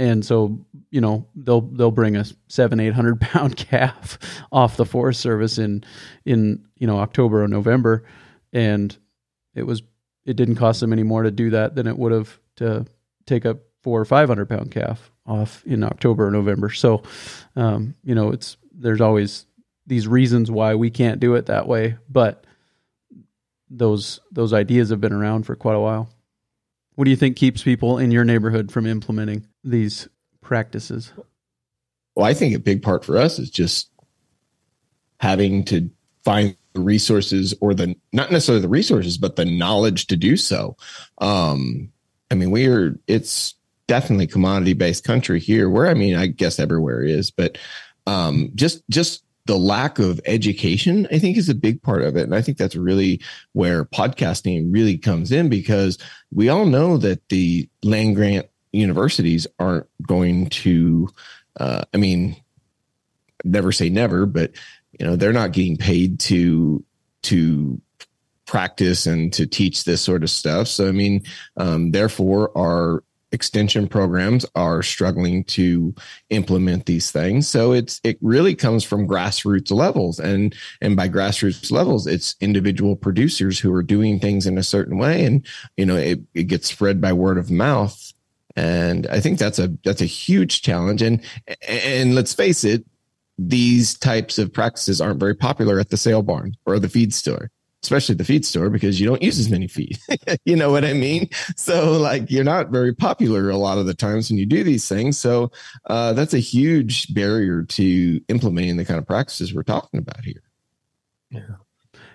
And 0.00 0.24
so, 0.24 0.58
you 0.90 1.02
know, 1.02 1.26
they'll 1.34 1.60
they'll 1.60 1.90
bring 1.90 2.16
a 2.16 2.24
seven, 2.48 2.80
eight 2.80 2.94
hundred 2.94 3.20
pound 3.20 3.58
calf 3.58 4.18
off 4.50 4.78
the 4.78 4.86
Forest 4.86 5.20
Service 5.20 5.58
in 5.58 5.84
in 6.24 6.64
you 6.78 6.86
know 6.86 7.00
October 7.00 7.44
or 7.44 7.48
November, 7.48 8.04
and 8.50 8.96
it 9.54 9.64
was 9.64 9.82
it 10.24 10.36
didn't 10.36 10.54
cost 10.56 10.80
them 10.80 10.94
any 10.94 11.02
more 11.02 11.22
to 11.22 11.30
do 11.30 11.50
that 11.50 11.74
than 11.74 11.86
it 11.86 11.98
would 11.98 12.12
have 12.12 12.40
to 12.56 12.86
take 13.26 13.44
a 13.44 13.58
four 13.82 14.00
or 14.00 14.06
five 14.06 14.30
hundred 14.30 14.48
pound 14.48 14.70
calf 14.70 15.12
off 15.26 15.62
in 15.66 15.84
October 15.84 16.28
or 16.28 16.30
November. 16.30 16.70
So, 16.70 17.02
um, 17.54 17.94
you 18.02 18.14
know, 18.14 18.30
it's 18.30 18.56
there's 18.72 19.02
always 19.02 19.44
these 19.86 20.08
reasons 20.08 20.50
why 20.50 20.76
we 20.76 20.88
can't 20.88 21.20
do 21.20 21.34
it 21.34 21.44
that 21.46 21.68
way, 21.68 21.98
but 22.08 22.46
those 23.68 24.20
those 24.32 24.54
ideas 24.54 24.88
have 24.88 25.00
been 25.02 25.12
around 25.12 25.44
for 25.44 25.56
quite 25.56 25.76
a 25.76 25.80
while. 25.80 26.08
What 26.94 27.04
do 27.04 27.10
you 27.10 27.18
think 27.18 27.36
keeps 27.36 27.62
people 27.62 27.98
in 27.98 28.10
your 28.10 28.24
neighborhood 28.24 28.72
from 28.72 28.86
implementing 28.86 29.46
these 29.64 30.08
practices? 30.40 31.12
Well, 32.14 32.26
I 32.26 32.34
think 32.34 32.54
a 32.54 32.60
big 32.60 32.82
part 32.82 33.04
for 33.04 33.16
us 33.16 33.38
is 33.38 33.50
just 33.50 33.90
having 35.18 35.64
to 35.64 35.90
find 36.24 36.56
the 36.72 36.80
resources 36.80 37.54
or 37.60 37.74
the 37.74 37.96
not 38.12 38.30
necessarily 38.30 38.62
the 38.62 38.68
resources, 38.68 39.18
but 39.18 39.36
the 39.36 39.44
knowledge 39.44 40.06
to 40.08 40.16
do 40.16 40.36
so. 40.36 40.76
Um, 41.18 41.90
I 42.30 42.34
mean, 42.34 42.50
we 42.50 42.66
are 42.66 42.98
it's 43.06 43.54
definitely 43.86 44.26
commodity 44.26 44.72
based 44.72 45.04
country 45.04 45.40
here, 45.40 45.68
where 45.68 45.88
I 45.88 45.94
mean, 45.94 46.14
I 46.14 46.26
guess 46.26 46.58
everywhere 46.58 47.02
is, 47.02 47.30
but 47.30 47.58
um, 48.06 48.50
just 48.54 48.82
just 48.88 49.24
the 49.46 49.58
lack 49.58 49.98
of 49.98 50.20
education, 50.26 51.08
I 51.10 51.18
think, 51.18 51.36
is 51.36 51.48
a 51.48 51.54
big 51.54 51.82
part 51.82 52.02
of 52.02 52.16
it, 52.16 52.22
and 52.22 52.34
I 52.34 52.42
think 52.42 52.56
that's 52.56 52.76
really 52.76 53.20
where 53.52 53.84
podcasting 53.84 54.72
really 54.72 54.96
comes 54.96 55.32
in 55.32 55.48
because 55.48 55.98
we 56.32 56.48
all 56.48 56.66
know 56.66 56.98
that 56.98 57.28
the 57.30 57.68
land 57.82 58.16
grant 58.16 58.46
universities 58.72 59.46
aren't 59.58 59.86
going 60.06 60.48
to 60.50 61.08
uh, 61.58 61.82
I 61.92 61.96
mean, 61.96 62.36
never 63.44 63.72
say 63.72 63.88
never, 63.88 64.26
but 64.26 64.52
you 64.98 65.06
know, 65.06 65.16
they're 65.16 65.32
not 65.32 65.52
getting 65.52 65.76
paid 65.76 66.20
to 66.20 66.84
to 67.22 67.80
practice 68.46 69.06
and 69.06 69.32
to 69.32 69.46
teach 69.46 69.84
this 69.84 70.00
sort 70.00 70.22
of 70.22 70.30
stuff. 70.30 70.68
So 70.68 70.88
I 70.88 70.92
mean, 70.92 71.22
um, 71.56 71.92
therefore, 71.92 72.56
our 72.56 73.02
extension 73.32 73.86
programs 73.86 74.44
are 74.56 74.82
struggling 74.82 75.44
to 75.44 75.94
implement 76.30 76.86
these 76.86 77.12
things. 77.12 77.46
So 77.46 77.72
it's 77.72 78.00
it 78.02 78.18
really 78.20 78.54
comes 78.54 78.82
from 78.82 79.06
grassroots 79.06 79.70
levels, 79.70 80.18
and 80.18 80.54
and 80.80 80.96
by 80.96 81.08
grassroots 81.08 81.70
levels, 81.70 82.06
it's 82.06 82.36
individual 82.40 82.96
producers 82.96 83.58
who 83.58 83.72
are 83.72 83.82
doing 83.82 84.18
things 84.18 84.46
in 84.46 84.58
a 84.58 84.62
certain 84.62 84.98
way, 84.98 85.24
and 85.24 85.46
you 85.76 85.86
know, 85.86 85.96
it, 85.96 86.20
it 86.34 86.44
gets 86.44 86.68
spread 86.68 87.00
by 87.00 87.12
word 87.12 87.38
of 87.38 87.50
mouth 87.50 88.09
and 88.56 89.06
i 89.08 89.20
think 89.20 89.38
that's 89.38 89.58
a 89.58 89.68
that's 89.84 90.02
a 90.02 90.06
huge 90.06 90.62
challenge. 90.62 91.02
And 91.02 91.22
and 91.66 92.14
let's 92.14 92.34
face 92.34 92.64
it 92.64 92.84
these 93.38 93.98
types 93.98 94.38
of 94.38 94.52
practices 94.52 95.00
aren't 95.00 95.20
very 95.20 95.34
popular 95.34 95.80
at 95.80 95.88
the 95.88 95.96
sale 95.96 96.22
barn 96.22 96.54
or 96.66 96.78
the 96.78 96.88
feed 96.88 97.14
store 97.14 97.50
especially 97.82 98.14
the 98.14 98.24
feed 98.24 98.44
store 98.44 98.68
because 98.68 99.00
you 99.00 99.06
don't 99.06 99.22
use 99.22 99.38
as 99.38 99.48
many 99.48 99.66
feed. 99.66 99.98
You 100.44 100.56
know 100.56 100.70
what 100.70 100.84
i 100.84 100.92
mean? 100.92 101.28
So 101.56 101.92
like 101.92 102.30
you're 102.30 102.44
not 102.44 102.70
very 102.70 102.94
popular 102.94 103.50
a 103.50 103.56
lot 103.56 103.78
of 103.78 103.86
the 103.86 103.94
times 103.94 104.30
when 104.30 104.38
you 104.38 104.46
do 104.46 104.64
these 104.64 104.88
things. 104.88 105.18
So 105.18 105.50
uh, 105.86 106.12
that's 106.12 106.34
a 106.34 106.38
huge 106.38 107.12
barrier 107.14 107.62
to 107.64 108.20
implementing 108.28 108.76
the 108.76 108.84
kind 108.84 108.98
of 108.98 109.06
practices 109.06 109.54
we're 109.54 109.62
talking 109.62 109.98
about 109.98 110.24
here. 110.24 110.42
Yeah, 111.30 111.56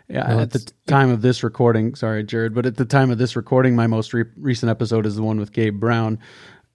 Well, 0.09 0.39
at 0.39 0.51
the 0.51 0.71
time 0.87 1.09
of 1.09 1.21
this 1.21 1.43
recording, 1.43 1.95
sorry, 1.95 2.23
Jared, 2.23 2.53
but 2.53 2.65
at 2.65 2.77
the 2.77 2.85
time 2.85 3.11
of 3.11 3.17
this 3.17 3.35
recording, 3.35 3.75
my 3.75 3.87
most 3.87 4.13
re- 4.13 4.25
recent 4.37 4.69
episode 4.69 5.05
is 5.05 5.15
the 5.15 5.23
one 5.23 5.39
with 5.39 5.51
Gabe 5.51 5.79
Brown 5.79 6.19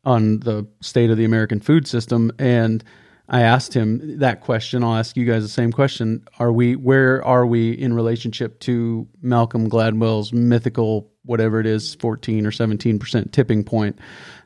on 0.05 0.41
the 0.41 0.67
state 0.81 1.11
of 1.11 1.17
the 1.17 1.25
American 1.25 1.61
food 1.61 1.87
system, 1.87 2.33
and 2.39 2.83
I 3.29 3.43
asked 3.43 3.75
him 3.75 4.19
that 4.19 4.41
question. 4.41 4.83
I'll 4.83 4.97
ask 4.97 5.17
you 5.17 5.25
guys 5.25 5.43
the 5.43 5.49
same 5.49 5.71
question: 5.73 6.25
Are 6.39 6.53
we 6.53 6.75
where 6.75 7.25
are 7.25 7.47
we 7.47 7.71
in 7.73 7.95
relationship 7.95 8.59
to 8.61 9.07
Malcolm 9.23 9.71
Gladwell's 9.71 10.33
mythical 10.33 11.13
whatever 11.25 11.61
it 11.61 11.67
is, 11.67 11.95
fourteen 11.97 12.47
or 12.47 12.51
seventeen 12.51 12.99
percent 12.99 13.33
tipping 13.33 13.63
point, 13.63 13.99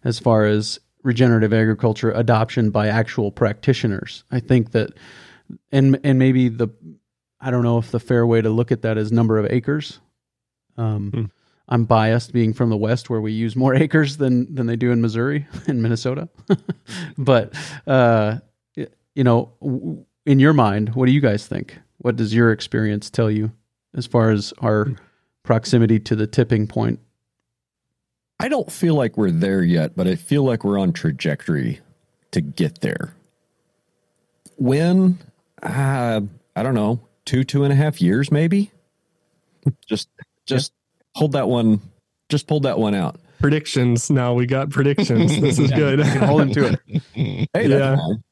as 0.04 0.18
far 0.18 0.44
as 0.44 0.78
regenerative 1.02 1.52
agriculture 1.54 2.10
adoption 2.10 2.70
by 2.70 2.88
actual 2.88 3.30
practitioners? 3.30 4.24
I 4.30 4.40
think 4.40 4.72
that, 4.72 4.90
and 5.72 5.98
and 6.04 6.18
maybe 6.18 6.50
the 6.50 6.68
I 7.44 7.50
don't 7.50 7.62
know 7.62 7.76
if 7.78 7.90
the 7.90 8.00
fair 8.00 8.26
way 8.26 8.40
to 8.40 8.48
look 8.48 8.72
at 8.72 8.82
that 8.82 8.96
is 8.96 9.12
number 9.12 9.38
of 9.38 9.46
acres. 9.50 10.00
Um, 10.78 11.10
Hmm. 11.10 11.24
I'm 11.68 11.84
biased 11.84 12.32
being 12.32 12.52
from 12.52 12.68
the 12.70 12.76
West 12.76 13.08
where 13.08 13.20
we 13.20 13.32
use 13.32 13.54
more 13.56 13.74
acres 13.84 14.16
than 14.16 14.54
than 14.54 14.66
they 14.66 14.76
do 14.76 14.90
in 14.90 15.00
Missouri 15.00 15.46
and 15.66 15.82
Minnesota. 15.82 16.28
but 17.18 17.54
uh, 17.86 18.38
you 18.76 19.24
know, 19.24 19.52
in 20.26 20.38
your 20.40 20.52
mind, 20.52 20.94
what 20.94 21.06
do 21.06 21.12
you 21.12 21.20
guys 21.20 21.46
think? 21.46 21.78
What 21.98 22.16
does 22.16 22.34
your 22.34 22.50
experience 22.50 23.10
tell 23.10 23.30
you 23.30 23.52
as 23.94 24.06
far 24.06 24.30
as 24.30 24.52
our 24.58 24.96
proximity 25.42 26.00
to 26.00 26.16
the 26.16 26.26
tipping 26.26 26.66
point? 26.66 26.98
I 28.40 28.48
don't 28.48 28.72
feel 28.72 28.94
like 28.94 29.16
we're 29.16 29.30
there 29.30 29.62
yet, 29.62 29.94
but 29.94 30.08
I 30.08 30.16
feel 30.16 30.42
like 30.42 30.64
we're 30.64 30.78
on 30.78 30.92
trajectory 30.92 31.80
to 32.32 32.40
get 32.40 32.80
there. 32.80 33.14
When, 34.56 35.18
uh, 35.62 36.20
I 36.56 36.62
don't 36.62 36.74
know, 36.74 37.00
two, 37.24 37.44
two 37.44 37.64
and 37.64 37.72
a 37.72 37.76
half 37.76 38.00
years, 38.00 38.30
maybe. 38.30 38.70
Just, 39.86 40.08
just 40.46 40.72
hold 41.14 41.32
that 41.32 41.48
one. 41.48 41.80
Just 42.28 42.46
pulled 42.46 42.64
that 42.64 42.78
one 42.78 42.94
out. 42.94 43.18
Predictions. 43.40 44.10
Now 44.10 44.34
we 44.34 44.46
got 44.46 44.70
predictions. 44.70 45.36
This 45.40 45.58
is 45.58 45.70
Yeah, 45.70 45.76
good. 45.76 45.98
you 46.00 46.04
can 46.04 46.22
hold 46.22 46.42
him 46.42 46.52
to 46.52 46.66
it. 46.66 47.02
Hey, 47.54 47.68
Yeah. 47.68 47.78
that's 47.78 48.00
fine. 48.00 48.24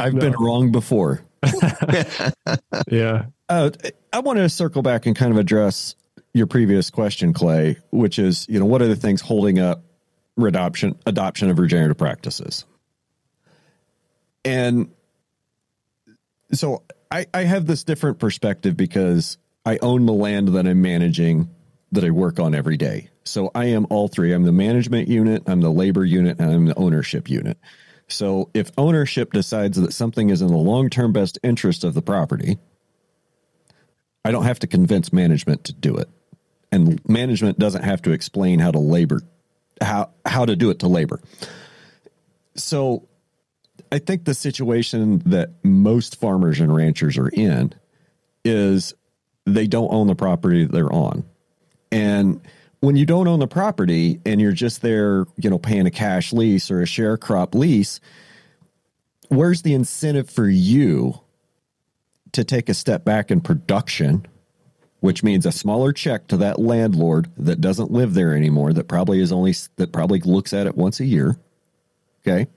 I've 0.00 0.14
been 0.18 0.32
wrong 0.32 0.72
before. 0.72 1.22
yeah. 2.88 3.26
Uh, 3.48 3.70
I 4.12 4.18
want 4.20 4.38
to 4.38 4.48
circle 4.48 4.82
back 4.82 5.06
and 5.06 5.14
kind 5.14 5.30
of 5.30 5.38
address 5.38 5.94
your 6.32 6.46
previous 6.46 6.90
question, 6.90 7.32
Clay, 7.32 7.76
which 7.90 8.18
is, 8.18 8.46
you 8.48 8.58
know, 8.58 8.66
what 8.66 8.82
are 8.82 8.88
the 8.88 8.96
things 8.96 9.20
holding 9.20 9.58
up 9.60 9.84
adoption 10.38 10.98
adoption 11.06 11.48
of 11.50 11.58
regenerative 11.58 11.96
practices? 11.98 12.64
And 14.44 14.88
so 16.52 16.82
I, 17.14 17.26
I 17.32 17.44
have 17.44 17.66
this 17.66 17.84
different 17.84 18.18
perspective 18.18 18.76
because 18.76 19.38
I 19.64 19.78
own 19.80 20.04
the 20.04 20.12
land 20.12 20.48
that 20.48 20.66
I'm 20.66 20.82
managing 20.82 21.48
that 21.92 22.02
I 22.02 22.10
work 22.10 22.40
on 22.40 22.56
every 22.56 22.76
day. 22.76 23.08
So 23.22 23.52
I 23.54 23.66
am 23.66 23.86
all 23.88 24.08
three. 24.08 24.32
I'm 24.32 24.42
the 24.42 24.50
management 24.50 25.06
unit, 25.06 25.44
I'm 25.46 25.60
the 25.60 25.70
labor 25.70 26.04
unit, 26.04 26.40
and 26.40 26.50
I'm 26.50 26.66
the 26.66 26.76
ownership 26.76 27.30
unit. 27.30 27.56
So 28.08 28.50
if 28.52 28.72
ownership 28.76 29.32
decides 29.32 29.80
that 29.80 29.92
something 29.92 30.30
is 30.30 30.42
in 30.42 30.48
the 30.48 30.56
long 30.56 30.90
term 30.90 31.12
best 31.12 31.38
interest 31.44 31.84
of 31.84 31.94
the 31.94 32.02
property, 32.02 32.58
I 34.24 34.32
don't 34.32 34.44
have 34.44 34.58
to 34.58 34.66
convince 34.66 35.12
management 35.12 35.62
to 35.64 35.72
do 35.72 35.94
it. 35.94 36.08
And 36.72 37.00
management 37.08 37.60
doesn't 37.60 37.84
have 37.84 38.02
to 38.02 38.10
explain 38.10 38.58
how 38.58 38.72
to 38.72 38.80
labor 38.80 39.20
how 39.80 40.10
how 40.26 40.46
to 40.46 40.56
do 40.56 40.70
it 40.70 40.80
to 40.80 40.88
labor. 40.88 41.20
So 42.56 43.06
I 43.94 43.98
think 44.00 44.24
the 44.24 44.34
situation 44.34 45.22
that 45.26 45.50
most 45.62 46.16
farmers 46.16 46.58
and 46.58 46.74
ranchers 46.74 47.16
are 47.16 47.28
in 47.28 47.72
is 48.44 48.92
they 49.46 49.68
don't 49.68 49.92
own 49.92 50.08
the 50.08 50.16
property 50.16 50.64
they're 50.64 50.92
on. 50.92 51.24
And 51.92 52.40
when 52.80 52.96
you 52.96 53.06
don't 53.06 53.28
own 53.28 53.38
the 53.38 53.46
property 53.46 54.18
and 54.26 54.40
you're 54.40 54.50
just 54.50 54.82
there, 54.82 55.26
you 55.36 55.48
know, 55.48 55.60
paying 55.60 55.86
a 55.86 55.92
cash 55.92 56.32
lease 56.32 56.72
or 56.72 56.82
a 56.82 56.86
share 56.86 57.16
crop 57.16 57.54
lease, 57.54 58.00
where's 59.28 59.62
the 59.62 59.74
incentive 59.74 60.28
for 60.28 60.48
you 60.48 61.20
to 62.32 62.42
take 62.42 62.68
a 62.68 62.74
step 62.74 63.04
back 63.04 63.30
in 63.30 63.40
production, 63.40 64.26
which 64.98 65.22
means 65.22 65.46
a 65.46 65.52
smaller 65.52 65.92
check 65.92 66.26
to 66.26 66.36
that 66.38 66.58
landlord 66.58 67.30
that 67.36 67.60
doesn't 67.60 67.92
live 67.92 68.14
there 68.14 68.34
anymore, 68.34 68.72
that 68.72 68.88
probably 68.88 69.20
is 69.20 69.30
only 69.30 69.54
that 69.76 69.92
probably 69.92 70.18
looks 70.18 70.52
at 70.52 70.66
it 70.66 70.76
once 70.76 70.98
a 70.98 71.04
year. 71.04 71.36
Okay. 72.26 72.48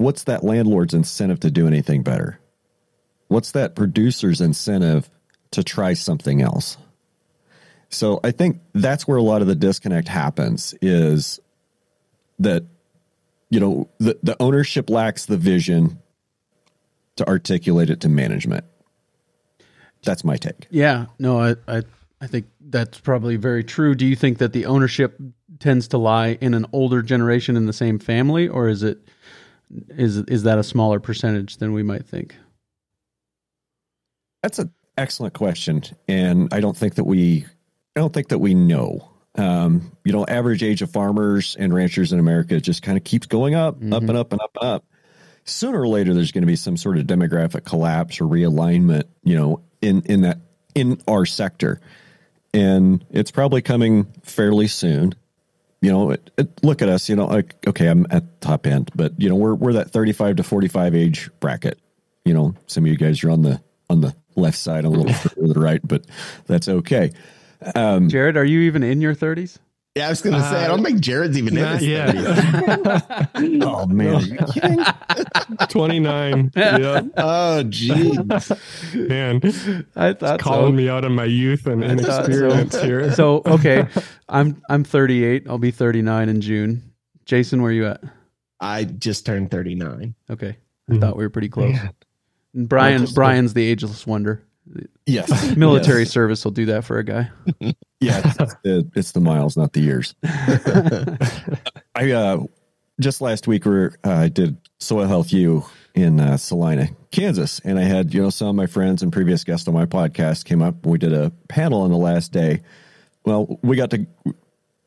What's 0.00 0.24
that 0.24 0.42
landlord's 0.42 0.94
incentive 0.94 1.40
to 1.40 1.50
do 1.50 1.66
anything 1.66 2.02
better? 2.02 2.40
What's 3.28 3.50
that 3.50 3.74
producer's 3.76 4.40
incentive 4.40 5.10
to 5.50 5.62
try 5.62 5.92
something 5.92 6.40
else? 6.40 6.78
So 7.90 8.18
I 8.24 8.30
think 8.30 8.62
that's 8.72 9.06
where 9.06 9.18
a 9.18 9.22
lot 9.22 9.42
of 9.42 9.46
the 9.46 9.54
disconnect 9.54 10.08
happens 10.08 10.74
is 10.80 11.38
that 12.38 12.64
you 13.50 13.60
know 13.60 13.90
the, 13.98 14.18
the 14.22 14.38
ownership 14.40 14.88
lacks 14.88 15.26
the 15.26 15.36
vision 15.36 15.98
to 17.16 17.28
articulate 17.28 17.90
it 17.90 18.00
to 18.00 18.08
management. 18.08 18.64
That's 20.02 20.24
my 20.24 20.38
take. 20.38 20.66
Yeah, 20.70 21.06
no, 21.18 21.42
I, 21.42 21.56
I, 21.68 21.82
I 22.22 22.26
think 22.26 22.46
that's 22.58 22.98
probably 22.98 23.36
very 23.36 23.64
true. 23.64 23.94
Do 23.94 24.06
you 24.06 24.16
think 24.16 24.38
that 24.38 24.54
the 24.54 24.64
ownership 24.64 25.20
tends 25.58 25.88
to 25.88 25.98
lie 25.98 26.38
in 26.40 26.54
an 26.54 26.64
older 26.72 27.02
generation 27.02 27.54
in 27.54 27.66
the 27.66 27.74
same 27.74 27.98
family, 27.98 28.48
or 28.48 28.66
is 28.66 28.82
it 28.82 28.98
is 29.90 30.18
is 30.18 30.42
that 30.44 30.58
a 30.58 30.62
smaller 30.62 31.00
percentage 31.00 31.58
than 31.58 31.72
we 31.72 31.82
might 31.82 32.06
think? 32.06 32.36
That's 34.42 34.58
an 34.58 34.72
excellent 34.96 35.34
question, 35.34 35.82
and 36.08 36.52
I 36.52 36.60
don't 36.60 36.76
think 36.76 36.94
that 36.94 37.04
we, 37.04 37.44
I 37.96 38.00
don't 38.00 38.12
think 38.12 38.28
that 38.28 38.38
we 38.38 38.54
know. 38.54 39.08
Um, 39.36 39.92
you 40.04 40.12
know, 40.12 40.26
average 40.26 40.62
age 40.62 40.82
of 40.82 40.90
farmers 40.90 41.56
and 41.58 41.72
ranchers 41.72 42.12
in 42.12 42.18
America 42.18 42.60
just 42.60 42.82
kind 42.82 42.98
of 42.98 43.04
keeps 43.04 43.26
going 43.26 43.54
up, 43.54 43.76
up 43.76 43.80
and 43.80 43.94
up 44.16 44.32
and 44.32 44.40
up 44.40 44.56
and 44.60 44.68
up. 44.68 44.84
Sooner 45.44 45.80
or 45.80 45.88
later, 45.88 46.14
there's 46.14 46.32
going 46.32 46.42
to 46.42 46.46
be 46.46 46.56
some 46.56 46.76
sort 46.76 46.98
of 46.98 47.04
demographic 47.06 47.64
collapse 47.64 48.20
or 48.20 48.24
realignment. 48.24 49.04
You 49.22 49.36
know, 49.36 49.62
in 49.80 50.02
in 50.02 50.22
that 50.22 50.38
in 50.74 51.00
our 51.06 51.26
sector, 51.26 51.80
and 52.52 53.04
it's 53.10 53.30
probably 53.30 53.62
coming 53.62 54.06
fairly 54.22 54.66
soon. 54.66 55.14
You 55.80 55.90
know, 55.90 56.10
it, 56.10 56.30
it, 56.36 56.62
look 56.62 56.82
at 56.82 56.88
us. 56.88 57.08
You 57.08 57.16
know, 57.16 57.26
like 57.26 57.54
okay, 57.66 57.86
I'm 57.86 58.06
at 58.10 58.40
the 58.40 58.46
top 58.46 58.66
end, 58.66 58.90
but 58.94 59.18
you 59.18 59.28
know, 59.28 59.34
we're 59.34 59.54
we're 59.54 59.72
that 59.74 59.90
35 59.90 60.36
to 60.36 60.42
45 60.42 60.94
age 60.94 61.30
bracket. 61.40 61.78
You 62.24 62.34
know, 62.34 62.54
some 62.66 62.84
of 62.84 62.88
you 62.88 62.96
guys 62.96 63.24
are 63.24 63.30
on 63.30 63.42
the 63.42 63.62
on 63.88 64.02
the 64.02 64.14
left 64.36 64.58
side, 64.58 64.84
a 64.84 64.88
little 64.88 65.12
further 65.12 65.46
to 65.46 65.52
the 65.52 65.60
right, 65.60 65.80
but 65.82 66.04
that's 66.46 66.68
okay. 66.68 67.12
Um, 67.74 68.08
Jared, 68.08 68.36
are 68.36 68.44
you 68.44 68.60
even 68.60 68.82
in 68.82 69.00
your 69.00 69.14
thirties? 69.14 69.58
Yeah, 69.96 70.06
I 70.06 70.10
was 70.10 70.22
gonna 70.22 70.40
say 70.40 70.64
I 70.64 70.68
don't 70.68 70.84
think 70.84 71.00
Jared's 71.00 71.36
even 71.36 71.56
in 71.56 71.64
Not 71.64 71.78
his 71.80 71.88
yet. 71.88 72.14
30s. 72.14 73.60
oh 73.62 73.86
man, 73.86 74.14
are 74.14 74.20
you 74.22 74.38
kidding? 74.52 74.84
29. 75.68 76.52
yeah. 76.54 77.02
Oh, 77.16 77.62
geez. 77.64 78.16
Man, 78.94 79.40
I 79.96 80.12
thought 80.12 80.38
calling 80.38 80.76
me 80.76 80.88
out 80.88 81.04
of 81.04 81.10
my 81.10 81.24
youth 81.24 81.66
and 81.66 81.84
I 81.84 81.96
thought 81.96 82.26
so. 82.26 82.30
inexperience 82.30 82.80
here. 82.80 83.12
So 83.14 83.42
okay, 83.46 83.88
I'm 84.28 84.62
I'm 84.68 84.84
38. 84.84 85.46
I'll 85.48 85.58
be 85.58 85.72
39 85.72 86.28
in 86.28 86.40
June. 86.40 86.92
Jason, 87.24 87.60
where 87.60 87.70
are 87.72 87.74
you 87.74 87.86
at? 87.86 88.00
I 88.60 88.84
just 88.84 89.26
turned 89.26 89.50
39. 89.50 90.14
Okay, 90.30 90.56
I 90.88 90.92
Mhm. 90.92 91.00
thought 91.00 91.16
we 91.16 91.24
were 91.24 91.30
pretty 91.30 91.48
close. 91.48 91.76
And 92.54 92.68
Brian, 92.68 93.06
Brian's 93.12 93.54
the 93.54 93.64
ageless 93.64 94.06
wonder. 94.06 94.44
Yes, 95.06 95.56
Military 95.56 96.00
Yes. 96.02 96.10
service 96.10 96.44
will 96.44 96.52
do 96.52 96.66
that 96.66 96.84
for 96.84 96.98
a 96.98 97.04
guy. 97.04 97.30
Yeah, 98.02 98.22
it's, 98.24 98.54
the, 98.64 98.90
it's 98.96 99.12
the 99.12 99.20
miles, 99.20 99.58
not 99.58 99.74
the 99.74 99.80
years. 99.82 100.14
I 101.94 102.12
uh, 102.12 102.44
just 102.98 103.20
last 103.20 103.46
week 103.46 103.66
we 103.66 103.84
uh, 103.86 103.90
I 104.04 104.28
did 104.28 104.56
Soil 104.78 105.06
Health 105.06 105.32
U 105.34 105.64
in 105.94 106.18
uh, 106.18 106.38
Salina, 106.38 106.88
Kansas, 107.10 107.60
and 107.62 107.78
I 107.78 107.82
had 107.82 108.14
you 108.14 108.22
know 108.22 108.30
some 108.30 108.48
of 108.48 108.54
my 108.54 108.66
friends 108.66 109.02
and 109.02 109.12
previous 109.12 109.44
guests 109.44 109.68
on 109.68 109.74
my 109.74 109.84
podcast 109.84 110.46
came 110.46 110.62
up. 110.62 110.86
We 110.86 110.96
did 110.96 111.12
a 111.12 111.30
panel 111.48 111.82
on 111.82 111.90
the 111.90 111.98
last 111.98 112.32
day. 112.32 112.62
Well, 113.26 113.58
we 113.62 113.76
got 113.76 113.90
to 113.90 114.06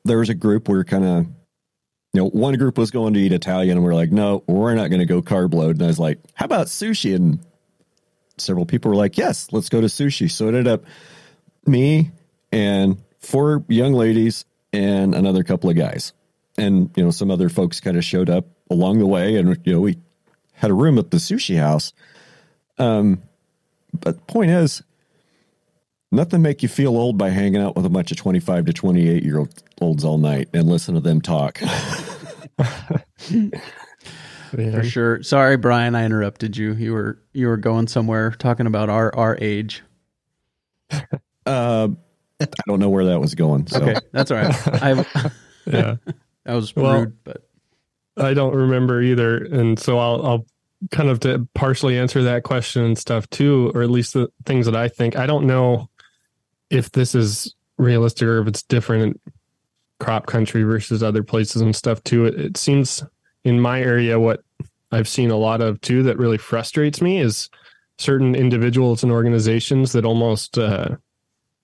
there 0.06 0.17
was 0.17 0.30
a 0.30 0.34
group 0.34 0.67
we 0.67 0.76
were 0.76 0.84
kind 0.84 1.06
of 1.06 1.26
you 2.13 2.22
know 2.22 2.30
one 2.30 2.56
group 2.56 2.80
was 2.80 2.89
going 2.89 3.13
to 3.13 3.19
eat 3.19 3.32
Italian, 3.32 3.78
and 3.78 3.86
we 3.86 3.91
are 3.91 3.96
like, 3.96 4.12
no, 4.12 4.43
we're 4.48 4.74
not 4.74 4.89
going 4.89 5.02
to 5.02 5.06
go 5.06 5.22
carb 5.22 5.54
load. 5.54 5.76
And 5.76 5.84
I 5.84 5.88
was 5.88 6.00
like, 6.00 6.19
how 6.34 6.46
about 6.46 6.65
sushi? 6.67 7.15
And 7.15 7.39
several 8.38 8.65
people 8.65 8.89
were 8.89 8.98
like, 8.98 9.17
yes, 9.17 9.48
let's 9.52 9.69
go 9.69 9.82
to 9.82 9.88
sushi. 9.88 10.30
So 10.30 10.46
it 10.46 10.50
ended 10.50 10.67
up 10.67 10.84
me 11.65 12.12
and 12.52 12.98
four 13.19 13.63
young 13.67 13.93
ladies 13.93 14.46
and 14.72 15.15
another 15.15 15.43
couple 15.43 15.69
of 15.69 15.76
guys. 15.76 16.13
And, 16.58 16.89
you 16.96 17.04
know, 17.04 17.12
some 17.12 17.32
other 17.32 17.50
folks 17.50 17.80
kind 17.80 17.98
of 17.98 18.04
showed 18.04 18.30
up 18.30 18.46
along 18.69 19.00
the 19.00 19.08
way 19.08 19.38
and, 19.38 19.58
you 19.65 19.74
know, 19.74 19.82
we 19.82 19.98
had 20.54 20.72
a 20.72 20.76
room 20.76 20.98
at 20.98 21.12
the 21.12 21.17
sushi 21.17 21.58
house. 21.58 21.93
Um, 22.78 23.22
but 23.93 24.15
the 24.15 24.34
point 24.34 24.52
is, 24.52 24.84
nothing 26.12 26.41
make 26.41 26.63
you 26.63 26.69
feel 26.69 26.96
old 26.96 27.17
by 27.17 27.30
hanging 27.30 27.62
out 27.62 27.76
with 27.76 27.86
a 27.86 27.89
bunch 27.89 28.12
of 28.12 28.17
25 28.17 28.65
to 28.65 28.74
28 28.74 29.24
year 29.24 29.48
olds 29.82 30.04
all 30.04 30.17
night 30.17 30.50
and 30.54 30.67
listen 30.67 30.96
to 30.96 31.02
them 31.02 31.22
talk. 31.22 31.60
Man. 34.53 34.73
For 34.73 34.83
sure. 34.83 35.23
Sorry, 35.23 35.57
Brian, 35.57 35.95
I 35.95 36.05
interrupted 36.05 36.55
you. 36.57 36.73
You 36.73 36.93
were 36.93 37.19
you 37.33 37.47
were 37.47 37.57
going 37.57 37.87
somewhere 37.87 38.31
talking 38.31 38.67
about 38.67 38.89
our 38.89 39.13
our 39.15 39.37
age. 39.41 39.83
Uh, 41.45 41.89
I 42.39 42.47
don't 42.67 42.79
know 42.79 42.89
where 42.89 43.03
that 43.03 43.19
was 43.19 43.35
going. 43.35 43.67
So. 43.67 43.81
Okay, 43.81 43.95
that's 44.13 44.31
all 44.31 44.37
right. 44.37 44.67
I 44.81 44.91
Yeah. 45.65 45.95
that 46.45 46.53
was 46.53 46.73
Well- 46.73 46.99
rude, 47.01 47.17
but 47.25 47.43
I 48.15 48.33
don't 48.33 48.55
remember 48.55 49.01
either, 49.01 49.43
and 49.43 49.77
so 49.77 49.97
I'll 49.97 50.25
I'll 50.25 50.45
kind 50.91 51.09
of 51.09 51.19
to 51.21 51.45
partially 51.53 51.97
answer 51.97 52.23
that 52.23 52.43
question 52.43 52.83
and 52.83 52.97
stuff 52.97 53.29
too, 53.29 53.73
or 53.75 53.81
at 53.83 53.89
least 53.89 54.13
the 54.13 54.29
things 54.45 54.65
that 54.67 54.75
I 54.75 54.87
think. 54.87 55.17
I 55.17 55.25
don't 55.25 55.45
know 55.45 55.89
if 56.69 56.91
this 56.91 57.13
is 57.13 57.53
realistic 57.77 58.25
or 58.27 58.39
if 58.41 58.47
it's 58.47 58.63
different 58.63 59.19
crop 59.99 60.25
country 60.25 60.63
versus 60.63 61.03
other 61.03 61.23
places 61.23 61.61
and 61.61 61.75
stuff 61.75 62.01
too. 62.05 62.25
It, 62.25 62.39
it 62.39 62.57
seems 62.57 63.03
in 63.43 63.60
my 63.60 63.82
area 63.82 64.19
what 64.19 64.41
I've 64.91 65.08
seen 65.08 65.32
a 65.32 65.38
lot 65.38 65.62
of 65.62 65.82
too 65.82 66.03
that 66.03 66.17
really 66.17 66.38
frustrates 66.38 67.01
me 67.01 67.19
is 67.19 67.49
certain 67.97 68.36
individuals 68.36 69.03
and 69.03 69.12
organizations 69.12 69.91
that 69.93 70.06
almost 70.06 70.58
uh, 70.58 70.89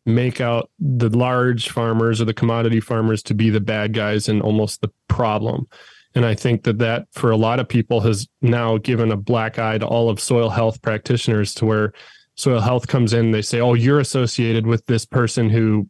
make 0.06 0.42
out 0.42 0.70
the 0.80 1.10
large 1.10 1.70
farmers 1.70 2.22
or 2.22 2.26
the 2.26 2.34
commodity 2.34 2.80
farmers 2.80 3.22
to 3.24 3.34
be 3.34 3.50
the 3.50 3.60
bad 3.60 3.94
guys 3.94 4.30
and 4.30 4.42
almost 4.42 4.82
the 4.82 4.92
problem. 5.08 5.68
And 6.16 6.26
I 6.26 6.34
think 6.34 6.64
that 6.64 6.80
that 6.80 7.08
for 7.12 7.30
a 7.30 7.38
lot 7.38 7.60
of 7.60 7.68
people 7.68 8.02
has 8.02 8.28
now 8.42 8.78
given 8.78 9.12
a 9.12 9.18
black 9.18 9.60
eye 9.60 9.78
to 9.78 9.86
all 9.86 10.10
of 10.10 10.20
soil 10.20 10.50
health 10.50 10.82
practitioners 10.82 11.54
to 11.56 11.66
where 11.66 11.94
soil 12.36 12.62
health 12.62 12.88
comes 12.88 13.14
in, 13.14 13.32
they 13.32 13.44
say, 13.44 13.60
oh, 13.60 13.76
you're 13.76 14.00
associated 14.00 14.66
with 14.66 14.86
this 14.88 15.06
person 15.06 15.50
who 15.50 15.88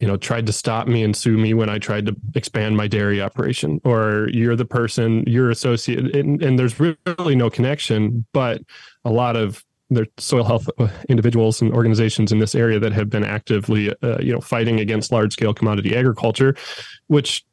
you 0.00 0.06
know 0.06 0.16
tried 0.16 0.46
to 0.46 0.52
stop 0.52 0.86
me 0.86 1.02
and 1.02 1.16
sue 1.16 1.36
me 1.36 1.54
when 1.54 1.68
i 1.68 1.78
tried 1.78 2.06
to 2.06 2.16
expand 2.34 2.76
my 2.76 2.86
dairy 2.86 3.20
operation 3.20 3.80
or 3.84 4.28
you're 4.32 4.56
the 4.56 4.64
person 4.64 5.24
you're 5.26 5.50
associated 5.50 6.14
and, 6.14 6.42
and 6.42 6.58
there's 6.58 6.78
really 6.78 7.34
no 7.34 7.50
connection 7.50 8.24
but 8.32 8.62
a 9.04 9.10
lot 9.10 9.36
of 9.36 9.64
their 9.90 10.06
soil 10.18 10.44
health 10.44 10.68
individuals 11.08 11.62
and 11.62 11.72
organizations 11.72 12.30
in 12.30 12.38
this 12.38 12.54
area 12.54 12.78
that 12.78 12.92
have 12.92 13.08
been 13.08 13.24
actively 13.24 13.94
uh, 14.02 14.18
you 14.20 14.32
know 14.32 14.40
fighting 14.40 14.80
against 14.80 15.12
large 15.12 15.32
scale 15.32 15.54
commodity 15.54 15.96
agriculture 15.96 16.54
which 17.06 17.44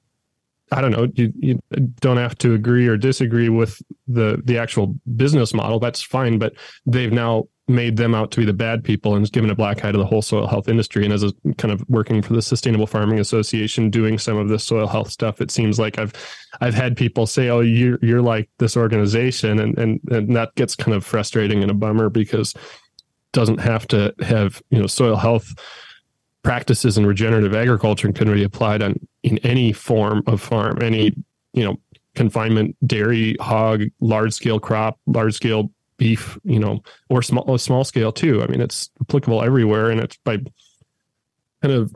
I 0.71 0.81
don't 0.81 0.91
know. 0.91 1.07
You, 1.13 1.31
you 1.37 1.61
don't 2.01 2.17
have 2.17 2.37
to 2.39 2.55
agree 2.55 2.87
or 2.87 2.97
disagree 2.97 3.49
with 3.49 3.81
the 4.07 4.41
the 4.43 4.57
actual 4.57 4.95
business 5.15 5.53
model. 5.53 5.79
That's 5.79 6.01
fine, 6.01 6.39
but 6.39 6.53
they've 6.87 7.11
now 7.11 7.47
made 7.67 7.97
them 7.97 8.13
out 8.13 8.31
to 8.31 8.39
be 8.39 8.45
the 8.45 8.53
bad 8.53 8.83
people 8.83 9.15
and 9.15 9.31
given 9.31 9.49
a 9.49 9.55
black 9.55 9.83
eye 9.83 9.91
to 9.91 9.97
the 9.97 10.05
whole 10.05 10.21
soil 10.21 10.45
health 10.45 10.67
industry. 10.67 11.03
And 11.03 11.13
as 11.13 11.23
a 11.23 11.33
kind 11.57 11.71
of 11.71 11.83
working 11.89 12.21
for 12.21 12.33
the 12.33 12.41
Sustainable 12.41 12.85
Farming 12.85 13.19
Association, 13.19 13.89
doing 13.89 14.19
some 14.19 14.37
of 14.37 14.49
this 14.49 14.63
soil 14.63 14.87
health 14.87 15.09
stuff, 15.09 15.41
it 15.41 15.49
seems 15.49 15.79
like 15.79 15.97
I've 15.97 16.13
I've 16.61 16.75
had 16.75 16.95
people 16.95 17.25
say, 17.25 17.49
"Oh, 17.49 17.61
you're 17.61 17.97
you're 18.01 18.21
like 18.21 18.49
this 18.59 18.77
organization," 18.77 19.59
and 19.59 19.77
and 19.77 19.99
and 20.11 20.35
that 20.35 20.53
gets 20.55 20.75
kind 20.75 20.93
of 20.93 21.05
frustrating 21.05 21.61
and 21.61 21.71
a 21.71 21.75
bummer 21.75 22.09
because 22.09 22.53
doesn't 23.31 23.59
have 23.59 23.87
to 23.87 24.13
have 24.21 24.61
you 24.69 24.79
know 24.79 24.87
soil 24.87 25.15
health 25.15 25.53
practices 26.43 26.97
and 26.97 27.07
regenerative 27.07 27.55
agriculture 27.55 28.11
can 28.11 28.31
be 28.31 28.43
applied 28.43 28.81
on 28.81 28.95
in 29.23 29.39
any 29.39 29.73
form 29.73 30.23
of 30.27 30.39
farm, 30.39 30.81
any 30.81 31.15
you 31.53 31.63
know 31.63 31.77
confinement, 32.13 32.77
dairy, 32.85 33.35
hog, 33.39 33.83
large 33.99 34.33
scale 34.33 34.59
crop, 34.59 34.99
large 35.07 35.33
scale 35.33 35.69
beef, 35.97 36.37
you 36.43 36.59
know, 36.59 36.83
or 37.09 37.21
small 37.21 37.57
small 37.57 37.83
scale 37.83 38.11
too. 38.11 38.41
I 38.41 38.47
mean, 38.47 38.61
it's 38.61 38.89
applicable 39.01 39.43
everywhere, 39.43 39.89
and 39.89 39.99
it's 39.99 40.17
by 40.17 40.37
kind 41.61 41.73
of 41.73 41.95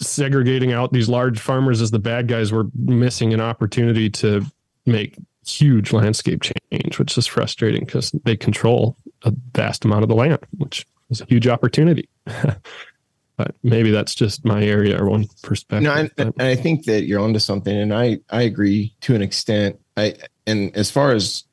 segregating 0.00 0.72
out 0.72 0.92
these 0.92 1.08
large 1.08 1.38
farmers 1.38 1.80
as 1.80 1.90
the 1.90 1.98
bad 1.98 2.28
guys. 2.28 2.52
We're 2.52 2.66
missing 2.74 3.32
an 3.32 3.40
opportunity 3.40 4.10
to 4.10 4.44
make 4.86 5.16
huge 5.46 5.92
landscape 5.92 6.42
change, 6.42 6.98
which 6.98 7.16
is 7.16 7.26
frustrating 7.26 7.84
because 7.84 8.10
they 8.24 8.36
control 8.36 8.96
a 9.22 9.32
vast 9.54 9.84
amount 9.84 10.02
of 10.02 10.08
the 10.08 10.14
land, 10.14 10.38
which 10.58 10.86
is 11.10 11.20
a 11.20 11.26
huge 11.26 11.46
opportunity. 11.46 12.08
but 13.36 13.54
maybe 13.62 13.90
that's 13.90 14.14
just 14.14 14.44
my 14.44 14.62
area 14.62 15.00
or 15.00 15.08
one 15.08 15.26
perspective. 15.42 15.82
No, 15.82 15.94
and, 15.94 16.10
and 16.18 16.34
I 16.38 16.54
think 16.54 16.84
that 16.84 17.04
you're 17.04 17.20
onto 17.20 17.38
something, 17.38 17.76
and 17.76 17.92
I 17.92 18.18
I 18.30 18.42
agree 18.42 18.94
to 19.02 19.14
an 19.14 19.22
extent. 19.22 19.78
I 19.96 20.14
and 20.46 20.74
as 20.76 20.90
far 20.90 21.12
as 21.12 21.44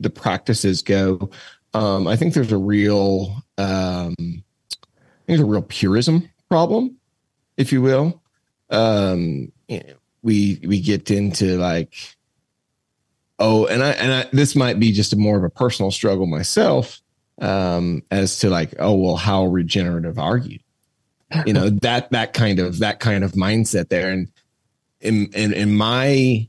the 0.00 0.10
practices 0.10 0.82
go, 0.82 1.30
um, 1.74 2.06
I 2.06 2.16
think 2.16 2.34
there's 2.34 2.52
a 2.52 2.58
real 2.58 3.42
um, 3.58 4.14
there's 5.26 5.40
a 5.40 5.44
real 5.44 5.62
purism 5.62 6.28
problem, 6.48 6.96
if 7.56 7.72
you 7.72 7.82
will. 7.82 8.22
Um, 8.70 9.52
we 10.22 10.60
we 10.64 10.80
get 10.80 11.10
into 11.10 11.56
like 11.58 11.94
oh, 13.38 13.66
and 13.66 13.82
I 13.82 13.90
and 13.90 14.12
I 14.12 14.28
this 14.32 14.56
might 14.56 14.80
be 14.80 14.92
just 14.92 15.12
a 15.12 15.16
more 15.16 15.36
of 15.36 15.44
a 15.44 15.50
personal 15.50 15.90
struggle 15.90 16.26
myself 16.26 17.00
um, 17.40 18.02
as 18.10 18.38
to 18.40 18.50
like 18.50 18.74
oh 18.78 18.94
well, 18.94 19.16
how 19.16 19.46
regenerative 19.46 20.18
are 20.18 20.38
you? 20.38 20.58
You 21.44 21.52
know 21.52 21.70
that 21.70 22.10
that 22.10 22.32
kind 22.32 22.58
of 22.58 22.78
that 22.78 23.00
kind 23.00 23.24
of 23.24 23.32
mindset 23.32 23.88
there, 23.88 24.10
and 24.10 24.28
in 25.00 25.26
in, 25.34 25.52
in 25.52 25.76
my 25.76 26.48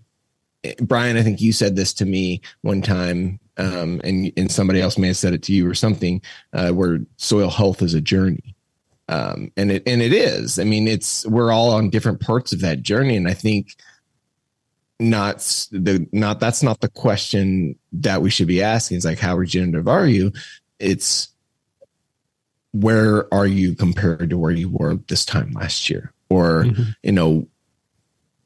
Brian, 0.81 1.17
I 1.17 1.23
think 1.23 1.41
you 1.41 1.53
said 1.53 1.75
this 1.75 1.93
to 1.95 2.05
me 2.05 2.41
one 2.61 2.81
time, 2.81 3.39
um, 3.57 4.01
and 4.03 4.31
and 4.37 4.51
somebody 4.51 4.81
else 4.81 4.97
may 4.97 5.07
have 5.07 5.17
said 5.17 5.33
it 5.33 5.43
to 5.43 5.53
you 5.53 5.69
or 5.69 5.73
something, 5.73 6.21
uh, 6.53 6.71
where 6.71 6.99
soil 7.17 7.49
health 7.49 7.81
is 7.81 7.93
a 7.93 8.01
journey, 8.01 8.55
um, 9.07 9.51
and 9.55 9.71
it 9.71 9.83
and 9.85 10.01
it 10.01 10.13
is. 10.13 10.59
I 10.59 10.63
mean, 10.63 10.87
it's 10.87 11.25
we're 11.27 11.51
all 11.51 11.71
on 11.71 11.89
different 11.89 12.19
parts 12.21 12.53
of 12.53 12.61
that 12.61 12.81
journey, 12.81 13.15
and 13.15 13.27
I 13.27 13.33
think 13.33 13.75
not 14.99 15.37
the 15.71 16.07
not 16.11 16.39
that's 16.39 16.63
not 16.63 16.81
the 16.81 16.89
question 16.89 17.77
that 17.93 18.21
we 18.21 18.29
should 18.29 18.47
be 18.47 18.61
asking. 18.61 18.97
It's 18.97 19.05
like 19.05 19.19
how 19.19 19.37
regenerative 19.37 19.87
are 19.87 20.07
you? 20.07 20.31
It's 20.79 21.29
where 22.71 23.31
are 23.33 23.47
you 23.47 23.75
compared 23.75 24.29
to 24.29 24.37
where 24.37 24.51
you 24.51 24.69
were 24.69 24.95
this 25.07 25.25
time 25.25 25.51
last 25.51 25.89
year, 25.89 26.13
or 26.29 26.63
mm-hmm. 26.63 26.83
you 27.03 27.11
know 27.11 27.47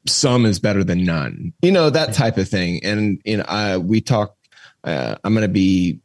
some 0.06 0.46
is 0.46 0.58
better 0.58 0.82
than 0.84 1.04
none, 1.04 1.52
you 1.62 1.72
know, 1.72 1.90
that 1.90 2.14
type 2.14 2.38
of 2.38 2.48
thing. 2.48 2.80
And, 2.84 3.20
you 3.24 3.38
know, 3.38 3.44
I, 3.46 3.76
we 3.78 4.00
talk, 4.00 4.36
uh, 4.84 5.16
I'm 5.22 5.34
going 5.34 5.46
to 5.46 5.52
be 5.52 6.00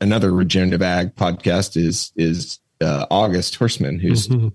another 0.00 0.32
regenerative 0.32 0.82
ag 0.82 1.14
podcast 1.16 1.76
is, 1.76 2.12
is, 2.16 2.60
uh, 2.80 3.06
August 3.10 3.56
Horseman, 3.56 3.98
who's 3.98 4.28
mm-hmm. 4.28 4.48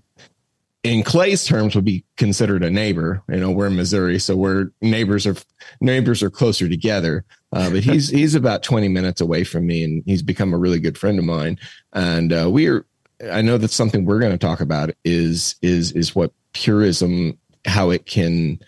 in 0.82 1.02
Clay's 1.02 1.44
terms 1.44 1.74
would 1.74 1.84
be 1.84 2.04
considered 2.16 2.62
a 2.62 2.70
neighbor. 2.70 3.22
You 3.28 3.36
know, 3.36 3.50
we're 3.50 3.66
in 3.66 3.76
Missouri, 3.76 4.18
so 4.18 4.36
we're 4.36 4.70
neighbors 4.80 5.26
are 5.26 5.36
neighbors 5.80 6.22
are 6.22 6.30
closer 6.30 6.68
together. 6.68 7.24
Uh, 7.52 7.70
but 7.70 7.82
he's 7.82 8.08
he's 8.10 8.34
about 8.34 8.62
20 8.62 8.88
minutes 8.88 9.20
away 9.20 9.44
from 9.44 9.66
me, 9.66 9.84
and 9.84 10.02
he's 10.06 10.22
become 10.22 10.52
a 10.54 10.58
really 10.58 10.80
good 10.80 10.98
friend 10.98 11.18
of 11.18 11.24
mine. 11.24 11.58
And 11.92 12.32
uh, 12.32 12.48
we 12.50 12.68
are, 12.68 12.86
I 13.30 13.42
know 13.42 13.58
that's 13.58 13.74
something 13.74 14.04
we're 14.04 14.20
going 14.20 14.32
to 14.32 14.38
talk 14.38 14.60
about 14.60 14.90
is 15.04 15.56
is 15.62 15.92
is 15.92 16.14
what 16.14 16.32
purism 16.52 17.38
how 17.66 17.90
it 17.90 18.06
can 18.06 18.58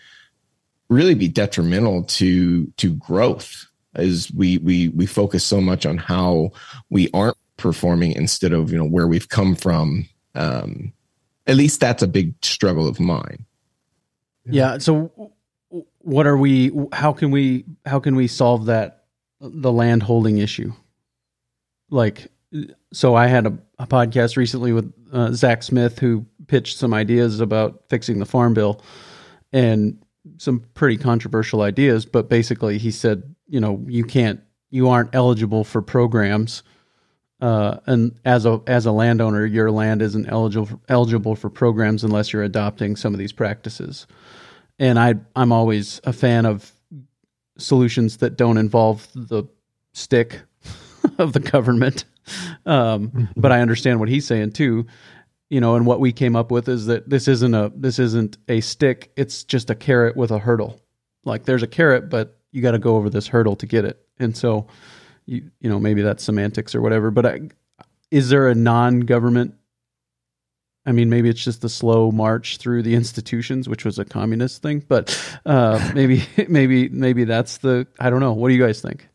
really 0.89 1.15
be 1.15 1.27
detrimental 1.27 2.03
to 2.03 2.67
to 2.77 2.93
growth 2.95 3.65
as 3.95 4.31
we 4.35 4.57
we 4.59 4.89
we 4.89 5.05
focus 5.05 5.43
so 5.43 5.61
much 5.61 5.85
on 5.85 5.97
how 5.97 6.51
we 6.89 7.09
aren't 7.13 7.37
performing 7.57 8.11
instead 8.13 8.53
of 8.53 8.71
you 8.71 8.77
know 8.77 8.85
where 8.85 9.07
we've 9.07 9.29
come 9.29 9.55
from. 9.55 10.07
Um 10.35 10.93
at 11.45 11.55
least 11.55 11.79
that's 11.79 12.01
a 12.01 12.07
big 12.07 12.33
struggle 12.41 12.87
of 12.87 12.99
mine. 12.99 13.45
Yeah. 14.45 14.77
So 14.77 15.31
what 15.99 16.27
are 16.27 16.37
we 16.37 16.71
how 16.91 17.13
can 17.13 17.31
we 17.31 17.65
how 17.85 17.99
can 17.99 18.15
we 18.15 18.27
solve 18.27 18.65
that 18.67 19.05
the 19.39 19.71
land 19.71 20.03
holding 20.03 20.37
issue? 20.37 20.73
Like 21.89 22.29
so 22.91 23.15
i 23.15 23.27
had 23.27 23.47
a, 23.47 23.57
a 23.79 23.87
podcast 23.87 24.37
recently 24.37 24.71
with 24.71 24.93
uh, 25.11 25.31
zach 25.31 25.63
smith 25.63 25.99
who 25.99 26.25
pitched 26.47 26.77
some 26.77 26.93
ideas 26.93 27.39
about 27.39 27.83
fixing 27.89 28.19
the 28.19 28.25
farm 28.25 28.53
bill 28.53 28.81
and 29.51 29.97
some 30.37 30.63
pretty 30.73 30.97
controversial 30.97 31.61
ideas, 31.61 32.05
but 32.05 32.29
basically 32.29 32.77
he 32.77 32.91
said, 32.91 33.23
you 33.47 33.59
know, 33.59 33.83
you 33.87 34.03
can't, 34.03 34.41
you 34.69 34.89
aren't 34.89 35.13
eligible 35.13 35.63
for 35.63 35.81
programs. 35.81 36.63
Uh, 37.41 37.77
and 37.87 38.17
as 38.23 38.45
a 38.45 38.61
as 38.67 38.85
a 38.85 38.91
landowner, 38.91 39.45
your 39.45 39.69
land 39.69 40.01
isn't 40.01 40.27
eligible 40.29 40.65
for, 40.65 40.79
eligible 40.87 41.35
for 41.35 41.49
programs 41.49 42.03
unless 42.03 42.31
you're 42.31 42.43
adopting 42.43 42.95
some 42.95 43.13
of 43.13 43.19
these 43.19 43.33
practices. 43.33 44.07
And 44.79 44.97
I 44.97 45.15
I'm 45.35 45.51
always 45.51 45.99
a 46.05 46.13
fan 46.13 46.45
of 46.45 46.71
solutions 47.57 48.17
that 48.17 48.37
don't 48.37 48.57
involve 48.57 49.07
the 49.13 49.43
stick 49.91 50.41
of 51.17 51.33
the 51.33 51.41
government. 51.41 52.05
Um, 52.65 53.27
but 53.35 53.51
I 53.51 53.59
understand 53.59 53.99
what 53.99 54.07
he's 54.07 54.25
saying 54.25 54.51
too 54.51 54.85
you 55.53 55.61
know, 55.61 55.75
and 55.75 55.85
what 55.85 55.99
we 55.99 56.11
came 56.11 56.35
up 56.35 56.49
with 56.49 56.67
is 56.67 56.87
that 56.87 57.07
this 57.07 57.27
isn't 57.27 57.53
a 57.53 57.71
this 57.75 57.99
isn't 57.99 58.37
a 58.49 58.59
stick, 58.59 59.11
it's 59.15 59.43
just 59.43 59.69
a 59.69 59.75
carrot 59.75 60.17
with 60.17 60.31
a 60.31 60.39
hurdle. 60.39 60.81
Like 61.25 61.45
there's 61.45 61.61
a 61.61 61.67
carrot, 61.67 62.09
but 62.09 62.39
you 62.51 62.63
got 62.63 62.71
to 62.71 62.79
go 62.79 62.95
over 62.95 63.07
this 63.07 63.27
hurdle 63.27 63.55
to 63.57 63.67
get 63.67 63.85
it. 63.85 64.03
And 64.17 64.35
so 64.35 64.65
you 65.27 65.51
you 65.59 65.69
know, 65.69 65.79
maybe 65.79 66.01
that's 66.01 66.23
semantics 66.23 66.73
or 66.73 66.81
whatever, 66.81 67.11
but 67.11 67.27
I, 67.27 67.41
is 68.09 68.29
there 68.29 68.47
a 68.47 68.55
non-government 68.55 69.53
I 70.87 70.91
mean, 70.91 71.11
maybe 71.11 71.29
it's 71.29 71.43
just 71.43 71.61
the 71.61 71.69
slow 71.69 72.11
march 72.11 72.57
through 72.57 72.81
the 72.81 72.95
institutions, 72.95 73.69
which 73.69 73.85
was 73.85 73.99
a 73.99 74.05
communist 74.05 74.63
thing, 74.63 74.83
but 74.85 75.15
uh, 75.45 75.91
maybe, 75.95 76.25
maybe, 76.49 76.89
maybe 76.89 77.25
that's 77.25 77.59
the. 77.59 77.87
I 77.99 78.09
don't 78.09 78.19
know. 78.19 78.33
What 78.33 78.49
do 78.49 78.55
you 78.55 78.61
guys 78.61 78.81
think? 78.81 79.07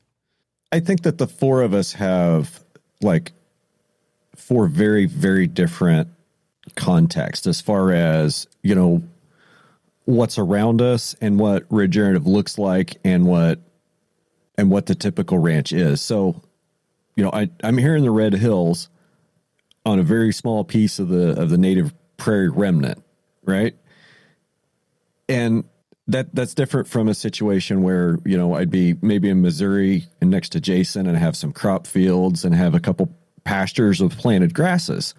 I 0.72 0.81
think 0.81 1.03
that 1.03 1.18
the 1.18 1.27
four 1.27 1.61
of 1.61 1.74
us 1.74 1.92
have 1.92 2.64
like 3.03 3.33
four 4.35 4.66
very, 4.66 5.05
very 5.05 5.46
different 5.46 6.09
context 6.79 7.47
as 7.47 7.61
far 7.61 7.93
as, 7.93 8.47
you 8.62 8.75
know, 8.75 9.03
what's 10.05 10.38
around 10.38 10.81
us 10.81 11.14
and 11.21 11.38
what 11.38 11.64
regenerative 11.69 12.27
looks 12.27 12.57
like 12.57 12.97
and 13.05 13.27
what 13.27 13.61
and 14.57 14.71
what 14.71 14.87
the 14.87 14.95
typical 14.95 15.38
ranch 15.38 15.73
is. 15.73 16.01
So, 16.01 16.43
you 17.14 17.23
know, 17.23 17.31
I, 17.31 17.51
I'm 17.62 17.77
here 17.77 17.95
in 17.95 18.03
the 18.03 18.11
Red 18.11 18.33
Hills 18.33 18.88
on 19.85 19.99
a 19.99 20.03
very 20.03 20.33
small 20.33 20.64
piece 20.64 20.99
of 20.99 21.09
the 21.09 21.41
of 21.41 21.51
the 21.51 21.59
native 21.59 21.93
prairie 22.17 22.49
remnant, 22.49 23.03
right? 23.45 23.77
And 25.29 25.64
that 26.07 26.35
that's 26.35 26.55
different 26.55 26.88
from 26.88 27.09
a 27.09 27.14
situation 27.14 27.83
where 27.83 28.19
you 28.25 28.37
know 28.37 28.55
I'd 28.55 28.71
be 28.71 28.95
maybe 29.03 29.29
in 29.29 29.43
Missouri 29.43 30.07
and 30.21 30.31
next 30.31 30.51
to 30.51 30.61
Jason 30.61 31.07
and 31.07 31.19
have 31.19 31.37
some 31.37 31.53
crop 31.53 31.87
fields 31.87 32.45
and 32.45 32.55
have 32.55 32.75
a 32.75 32.81
couple 32.81 33.14
pastures 33.45 34.01
of 34.01 34.17
planted 34.17 34.55
grasses. 34.55 35.14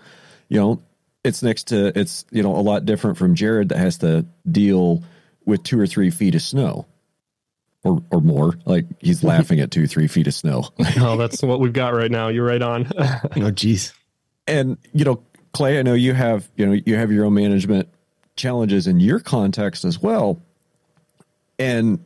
You 0.50 0.60
know, 0.60 0.82
it's 1.24 1.44
next 1.44 1.68
to 1.68 1.98
it's 2.00 2.26
you 2.32 2.44
know 2.44 2.56
a 2.56 2.62
lot 2.62 2.86
different 2.86 3.18
from 3.18 3.36
Jared 3.36 3.70
that 3.70 3.78
has 3.78 3.98
to 4.00 4.26
deal 4.50 5.04
with 5.46 5.64
two 5.64 5.80
or 5.80 5.88
three 5.88 6.10
feet 6.12 6.36
of 6.36 6.42
snow. 6.42 6.86
or 7.84 8.02
or 8.12 8.22
more. 8.22 8.54
Like 8.66 8.86
he's 9.00 9.24
laughing 9.34 9.60
at 9.60 9.72
two, 9.72 9.88
three 9.88 10.08
feet 10.08 10.28
of 10.28 10.34
snow. 10.34 10.66
oh, 11.00 11.18
that's 11.18 11.42
what 11.42 11.60
we've 11.60 11.74
got 11.74 11.94
right 11.94 12.12
now. 12.12 12.28
You're 12.30 12.46
right 12.46 12.62
on. 12.62 12.90
Oh, 13.36 13.52
geez. 13.52 13.94
and 14.48 14.78
you 14.94 15.06
know, 15.06 15.24
Clay, 15.54 15.80
I 15.80 15.82
know 15.82 15.94
you 15.94 16.14
have 16.14 16.50
you 16.56 16.66
know 16.66 16.74
you 16.86 16.96
have 16.96 17.12
your 17.12 17.26
own 17.26 17.34
management 17.34 17.90
challenges 18.36 18.88
in 18.88 19.00
your 19.00 19.20
context 19.20 19.84
as 19.86 20.02
well. 20.02 20.42
And 21.58 22.00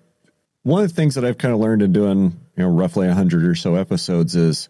one 0.63 0.81
of 0.83 0.89
the 0.89 0.95
things 0.95 1.15
that 1.15 1.25
I've 1.25 1.37
kind 1.37 1.53
of 1.53 1.59
learned 1.59 1.81
in 1.81 1.91
doing 1.93 2.39
you 2.55 2.63
know 2.63 2.69
roughly 2.69 3.07
hundred 3.09 3.43
or 3.45 3.55
so 3.55 3.75
episodes 3.75 4.35
is 4.35 4.69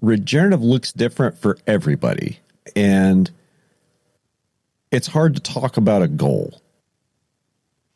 regenerative 0.00 0.62
looks 0.62 0.92
different 0.92 1.38
for 1.38 1.58
everybody, 1.66 2.38
and 2.76 3.30
it's 4.90 5.06
hard 5.06 5.34
to 5.34 5.40
talk 5.40 5.76
about 5.76 6.02
a 6.02 6.08
goal, 6.08 6.62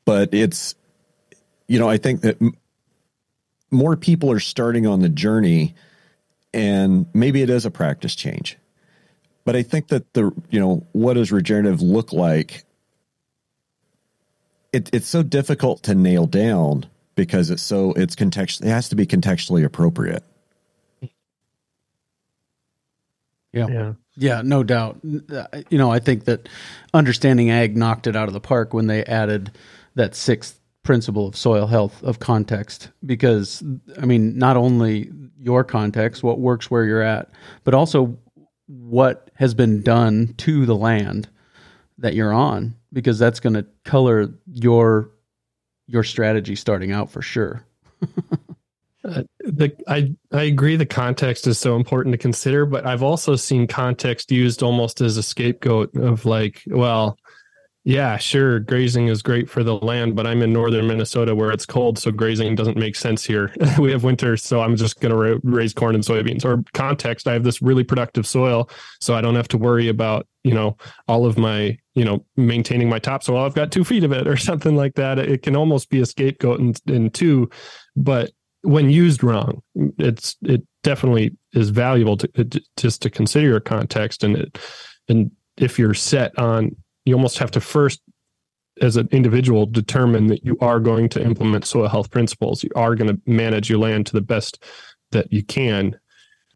but 0.04 0.35
it's 0.35 0.74
you 1.68 1.78
know 1.78 1.88
I 1.88 1.96
think 1.98 2.22
that 2.22 2.40
m- 2.40 2.54
more 3.70 3.96
people 3.96 4.31
are 4.31 4.40
starting 4.40 4.87
on 4.87 5.00
the 5.00 5.09
journey 5.09 5.74
and 6.54 7.07
maybe 7.14 7.42
it 7.42 7.50
is 7.50 7.66
a 7.66 7.70
practice 7.70 8.14
change 8.14 8.57
but 9.44 9.54
i 9.57 9.62
think 9.62 9.88
that 9.88 10.12
the 10.14 10.33
you 10.50 10.59
know 10.59 10.87
what 10.92 11.14
does 11.14 11.31
regenerative 11.31 11.83
look 11.83 12.12
like 12.12 12.64
it, 14.72 14.88
it's 14.92 15.09
so 15.09 15.22
difficult 15.22 15.83
to 15.83 15.94
nail 15.94 16.26
down 16.26 16.87
because 17.14 17.50
it's 17.50 17.62
so 17.62 17.92
it's 17.92 18.14
context 18.14 18.62
it 18.62 18.68
has 18.68 18.88
to 18.88 18.96
be 18.96 19.07
contextually 19.07 19.64
appropriate 19.64 20.24
Yeah. 23.52 23.66
yeah. 23.68 23.92
Yeah, 24.18 24.42
no 24.44 24.62
doubt. 24.64 24.98
Uh, 25.33 25.46
You 25.70 25.78
know, 25.78 25.90
I 25.90 26.00
think 26.00 26.24
that 26.24 26.48
understanding 26.92 27.50
ag 27.50 27.76
knocked 27.76 28.07
it 28.07 28.16
out 28.16 28.28
of 28.28 28.35
the 28.35 28.40
park 28.40 28.74
when 28.74 28.88
they 28.88 29.04
added 29.04 29.52
that 29.94 30.14
sixth 30.14 30.61
principle 30.83 31.26
of 31.28 31.37
soil 31.37 31.66
health 31.66 32.02
of 32.02 32.18
context 32.18 32.90
because 33.04 33.62
I 34.00 34.07
mean, 34.07 34.37
not 34.38 34.57
only 34.57 35.11
your 35.38 35.62
context, 35.62 36.22
what 36.22 36.40
works 36.40 36.70
where 36.70 36.85
you're 36.85 37.02
at, 37.02 37.31
but 37.64 37.74
also 37.74 38.18
what 38.66 39.31
has 39.35 39.54
been 39.54 39.83
done 39.83 40.35
to 40.38 40.66
the 40.66 40.74
land 40.76 41.28
that 41.98 42.14
you're 42.14 42.33
on 42.33 42.74
because 42.92 43.18
that's 43.18 43.40
going 43.40 43.54
to 43.54 43.66
color 43.85 44.33
your 44.46 45.11
your 45.87 46.04
strategy 46.04 46.54
starting 46.54 46.92
out 46.92 47.11
for 47.11 47.22
sure. 47.22 47.64
Uh, 49.04 49.22
the 49.40 49.72
I 49.87 50.12
I 50.32 50.44
agree 50.44 50.76
the 50.76 50.87
context 50.87 51.46
is 51.46 51.58
so 51.58 51.76
important 51.76 52.12
to 52.12 52.18
consider, 52.18 52.66
but 52.66 52.84
I've 52.84 53.02
also 53.02 53.37
seen 53.37 53.66
context 53.66 54.32
used 54.32 54.62
almost 54.62 55.00
as 55.00 55.16
a 55.16 55.22
scapegoat 55.22 55.96
of 55.96 56.24
like, 56.24 56.62
well, 56.66 57.16
yeah, 57.84 58.18
sure, 58.18 58.61
grazing 58.61 59.06
is 59.08 59.22
great 59.22 59.48
for 59.48 59.62
the 59.62 59.76
land, 59.76 60.14
but 60.14 60.26
I'm 60.26 60.42
in 60.42 60.52
northern 60.52 60.88
Minnesota 60.88 61.34
where 61.34 61.50
it's 61.50 61.64
cold, 61.64 61.96
so 61.98 62.11
grazing 62.11 62.54
doesn't 62.54 62.76
make 62.76 62.96
sense 62.96 63.24
here. 63.24 63.54
we 63.78 63.92
have 63.92 64.04
winter, 64.04 64.37
so 64.37 64.61
I'm 64.61 64.76
just 64.76 65.00
going 65.00 65.11
to 65.11 65.16
ra- 65.16 65.40
raise 65.42 65.72
corn 65.72 65.94
and 65.94 66.04
soybeans. 66.04 66.44
Or 66.44 66.62
context, 66.74 67.26
I 67.28 67.32
have 67.32 67.44
this 67.44 67.62
really 67.62 67.84
productive 67.84 68.26
soil, 68.26 68.68
so 69.00 69.14
I 69.14 69.20
don't 69.20 69.37
have 69.37 69.48
to 69.48 69.58
worry 69.58 69.88
about 69.88 70.26
you 70.44 70.54
know 70.54 70.76
all 71.06 71.24
of 71.24 71.38
my 71.38 71.78
you 71.94 72.04
know 72.04 72.26
maintaining 72.37 72.90
my 72.90 72.98
topsoil. 72.98 73.38
I've 73.38 73.54
got 73.54 73.72
two 73.72 73.84
feet 73.84 74.04
of 74.04 74.12
it 74.12 74.26
or 74.26 74.37
something 74.50 74.76
like 74.76 74.96
that. 74.96 75.18
It 75.18 75.42
can 75.42 75.56
almost 75.56 75.88
be 75.88 76.00
a 76.00 76.06
scapegoat 76.06 76.61
in, 76.61 76.74
in 76.92 77.11
two, 77.11 77.48
but 77.96 78.32
when 78.68 78.90
used 78.90 79.24
wrong, 79.24 79.62
it's 79.98 80.37
it 80.42 80.62
definitely 80.83 81.37
is 81.54 81.70
valuable 81.70 82.16
to 82.16 82.31
uh, 82.38 82.59
just 82.76 83.02
to 83.02 83.11
consider 83.11 83.46
your 83.46 83.61
context 83.61 84.22
and 84.22 84.37
it 84.37 84.59
and 85.09 85.31
if 85.57 85.78
you're 85.78 85.94
set 85.94 86.38
on 86.38 86.76
you 87.04 87.14
almost 87.14 87.38
have 87.38 87.50
to 87.50 87.61
first 87.61 88.00
as 88.81 88.96
an 88.96 89.09
individual 89.11 89.66
determine 89.66 90.26
that 90.28 90.44
you 90.44 90.57
are 90.61 90.78
going 90.78 91.09
to 91.09 91.22
implement 91.22 91.64
soil 91.64 91.88
health 91.88 92.11
principles. 92.11 92.62
You 92.62 92.70
are 92.76 92.94
going 92.94 93.09
to 93.09 93.20
manage 93.26 93.68
your 93.68 93.78
land 93.78 94.07
to 94.07 94.12
the 94.12 94.20
best 94.20 94.62
that 95.11 95.33
you 95.33 95.42
can 95.42 95.98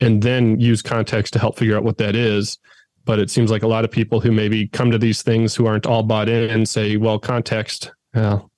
and 0.00 0.22
then 0.22 0.60
use 0.60 0.82
context 0.82 1.32
to 1.32 1.38
help 1.38 1.58
figure 1.58 1.76
out 1.76 1.84
what 1.84 1.98
that 1.98 2.14
is. 2.14 2.58
But 3.04 3.18
it 3.18 3.30
seems 3.30 3.50
like 3.50 3.64
a 3.64 3.68
lot 3.68 3.84
of 3.84 3.90
people 3.90 4.20
who 4.20 4.30
maybe 4.30 4.68
come 4.68 4.92
to 4.92 4.98
these 4.98 5.22
things 5.22 5.54
who 5.54 5.66
aren't 5.66 5.86
all 5.86 6.04
bought 6.04 6.28
in 6.28 6.48
and 6.48 6.68
say 6.68 6.96
well 6.96 7.18
context 7.18 7.90
well 8.14 8.51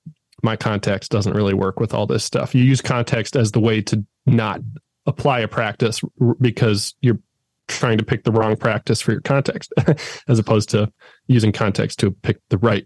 my 0.45 0.55
context 0.55 1.11
doesn't 1.11 1.33
really 1.33 1.53
work 1.53 1.79
with 1.79 1.93
all 1.93 2.05
this 2.07 2.23
stuff 2.23 2.55
you 2.55 2.63
use 2.63 2.79
context 2.81 3.35
as 3.35 3.51
the 3.51 3.59
way 3.59 3.81
to 3.81 4.05
not 4.25 4.61
apply 5.07 5.39
a 5.39 5.47
practice 5.47 5.99
because 6.39 6.95
you're 7.01 7.19
trying 7.67 7.97
to 7.97 8.05
pick 8.05 8.23
the 8.23 8.31
wrong 8.31 8.55
practice 8.55 9.01
for 9.01 9.11
your 9.11 9.21
context 9.21 9.73
as 10.27 10.39
opposed 10.39 10.69
to 10.69 10.89
using 11.27 11.51
context 11.51 11.99
to 11.99 12.11
pick 12.11 12.37
the 12.49 12.57
right 12.59 12.85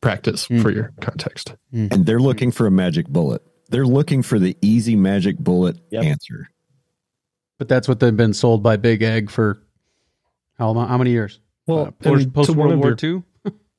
practice 0.00 0.48
Mm. 0.48 0.60
for 0.62 0.70
your 0.70 0.92
context. 1.00 1.54
and 1.72 2.04
they're 2.06 2.18
looking 2.20 2.50
for 2.50 2.66
a 2.66 2.70
magic 2.70 3.06
bullet 3.08 3.42
they're 3.70 3.86
looking 3.86 4.22
for 4.22 4.38
the 4.38 4.56
easy 4.60 4.96
magic 4.96 5.38
bullet 5.38 5.78
Yep. 5.90 6.04
answer 6.04 6.48
But 7.58 7.68
that's 7.68 7.86
what 7.88 8.00
they've 8.00 8.16
been 8.16 8.34
sold 8.34 8.62
by 8.62 8.76
Big 8.76 9.02
Ag 9.02 9.30
for 9.30 9.62
how 10.58 10.70
long, 10.70 10.88
how 10.88 10.98
many 10.98 11.10
years? 11.12 11.40
Well, 11.66 11.90
post 12.02 12.24
and 12.24 12.34
to 12.46 12.52
one 12.52 12.68
World 12.68 12.80
War 12.80 12.96
your- 13.00 13.16
II. 13.16 13.22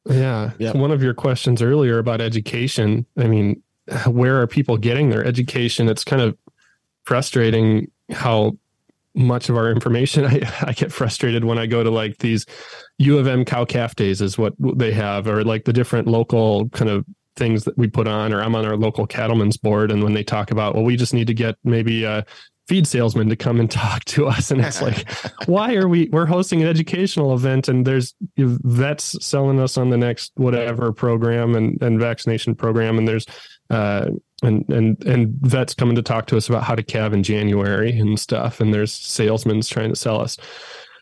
Yeah. 0.06 0.52
Yep. 0.60 0.76
One 0.76 0.91
of 0.91 1.02
your 1.02 1.13
questions 1.13 1.62
earlier 1.62 1.98
about 1.98 2.22
education, 2.22 3.06
I 3.18 3.28
mean, 3.28 3.62
where 4.08 4.41
are 4.41 4.48
people 4.48 4.78
getting 4.78 5.10
their 5.10 5.26
education? 5.26 5.89
It's 5.89 6.04
kind 6.04 6.22
of 6.22 6.38
frustrating 7.04 7.91
how 8.12 8.58
much 9.13 9.50
of 9.50 9.58
our 9.58 9.72
information 9.72 10.26
I, 10.26 10.41
I 10.62 10.74
get 10.74 10.91
frustrated 10.91 11.46
when 11.46 11.58
I 11.58 11.65
go 11.65 11.84
to 11.84 11.89
like 11.89 12.18
these 12.20 12.46
U 13.00 13.18
of 13.18 13.28
M 13.28 13.46
cow 13.46 13.65
calf 13.65 13.96
days 13.96 14.22
is 14.22 14.38
what 14.38 14.54
they 14.60 14.91
have, 14.91 15.28
or 15.28 15.44
like 15.44 15.65
the 15.65 15.74
different 15.74 16.08
local 16.08 16.70
kind 16.70 16.89
of 16.89 17.06
things 17.36 17.65
that 17.65 17.78
we 17.78 17.88
put 17.88 18.08
on, 18.08 18.34
or 18.34 18.41
I'm 18.41 18.56
on 18.56 18.65
our 18.65 18.78
local 18.78 19.06
cattlemen's 19.06 19.58
board. 19.58 19.91
And 19.91 20.04
when 20.04 20.13
they 20.13 20.24
talk 20.24 20.52
about, 20.52 20.76
well, 20.76 20.84
we 20.84 20.96
just 20.96 21.13
need 21.13 21.28
to 21.28 21.34
get 21.34 21.56
maybe 21.63 22.04
a 22.04 22.26
feed 22.67 22.88
salesman 22.88 23.30
to 23.30 23.36
come 23.36 23.60
and 23.60 23.69
talk 23.69 24.04
to 24.06 24.28
us. 24.28 24.51
And 24.51 24.60
it's 24.62 24.82
like, 24.82 25.10
why 25.45 25.75
are 25.75 25.88
we, 25.88 26.10
we're 26.12 26.25
hosting 26.25 26.62
an 26.62 26.67
educational 26.67 27.34
event 27.34 27.67
and 27.67 27.86
there's 27.86 28.15
vets 28.38 29.23
selling 29.25 29.60
us 29.60 29.78
on 29.78 29.89
the 29.89 29.97
next 29.97 30.32
whatever 30.36 30.91
program 30.91 31.56
and, 31.56 31.82
and 31.82 31.99
vaccination 31.99 32.56
program. 32.56 32.97
And 32.97 33.08
there's, 33.08 33.25
uh, 33.69 34.10
and 34.43 34.67
and 34.69 35.04
and 35.06 35.34
vets 35.41 35.73
coming 35.73 35.95
to 35.95 36.01
talk 36.01 36.28
to 36.28 36.38
us 36.38 36.49
about 36.49 36.63
how 36.63 36.75
to 36.75 36.84
calve 36.84 37.13
in 37.13 37.23
January 37.23 37.97
and 37.97 38.19
stuff. 38.19 38.60
And 38.60 38.73
there's 38.73 38.93
salesmen 38.93 39.62
trying 39.62 39.89
to 39.89 39.95
sell 39.95 40.21
us, 40.21 40.38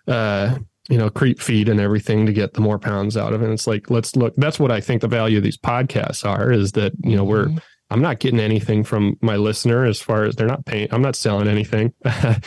uh, 0.07 0.57
you 0.89 0.97
know, 0.97 1.09
creep 1.09 1.41
feed 1.41 1.67
and 1.67 1.79
everything 1.79 2.25
to 2.25 2.33
get 2.33 2.53
the 2.53 2.61
more 2.61 2.79
pounds 2.79 3.17
out 3.17 3.33
of 3.33 3.41
it. 3.41 3.45
And 3.45 3.53
it's 3.53 3.67
like, 3.67 3.89
let's 3.89 4.15
look. 4.15 4.33
That's 4.37 4.59
what 4.59 4.71
I 4.71 4.79
think 4.79 5.01
the 5.01 5.07
value 5.07 5.37
of 5.37 5.43
these 5.43 5.57
podcasts 5.57 6.25
are. 6.25 6.51
Is 6.51 6.73
that 6.73 6.93
you 7.03 7.15
know 7.15 7.23
we're 7.23 7.49
I'm 7.93 8.01
not 8.01 8.19
getting 8.19 8.39
anything 8.39 8.83
from 8.83 9.17
my 9.21 9.35
listener 9.35 9.85
as 9.85 10.01
far 10.01 10.23
as 10.23 10.35
they're 10.35 10.47
not 10.47 10.65
paying. 10.65 10.87
I'm 10.91 11.03
not 11.03 11.15
selling 11.15 11.47
anything. 11.47 11.93
I, 12.05 12.39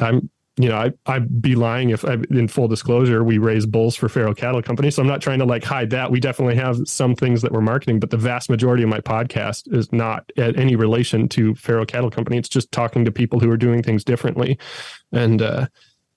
I'm 0.00 0.30
you 0.56 0.68
know, 0.68 0.76
I, 0.76 0.90
I'd 1.06 1.40
be 1.40 1.54
lying 1.54 1.90
if 1.90 2.04
I, 2.04 2.14
in 2.28 2.48
full 2.48 2.68
disclosure, 2.68 3.24
we 3.24 3.38
raise 3.38 3.64
bulls 3.64 3.96
for 3.96 4.08
Pharo 4.08 4.36
Cattle 4.36 4.60
Company. 4.60 4.90
So 4.90 5.00
I'm 5.00 5.08
not 5.08 5.22
trying 5.22 5.38
to 5.38 5.46
like 5.46 5.64
hide 5.64 5.90
that. 5.90 6.10
We 6.10 6.20
definitely 6.20 6.56
have 6.56 6.76
some 6.86 7.14
things 7.14 7.40
that 7.42 7.52
we're 7.52 7.62
marketing, 7.62 8.00
but 8.00 8.10
the 8.10 8.18
vast 8.18 8.50
majority 8.50 8.82
of 8.82 8.88
my 8.88 9.00
podcast 9.00 9.72
is 9.72 9.90
not 9.92 10.30
at 10.36 10.58
any 10.58 10.76
relation 10.76 11.28
to 11.30 11.54
Pharo 11.54 11.86
Cattle 11.86 12.10
Company. 12.10 12.36
It's 12.36 12.48
just 12.48 12.70
talking 12.72 13.04
to 13.04 13.12
people 13.12 13.40
who 13.40 13.50
are 13.50 13.56
doing 13.56 13.82
things 13.82 14.04
differently 14.04 14.58
and, 15.12 15.40
uh, 15.40 15.68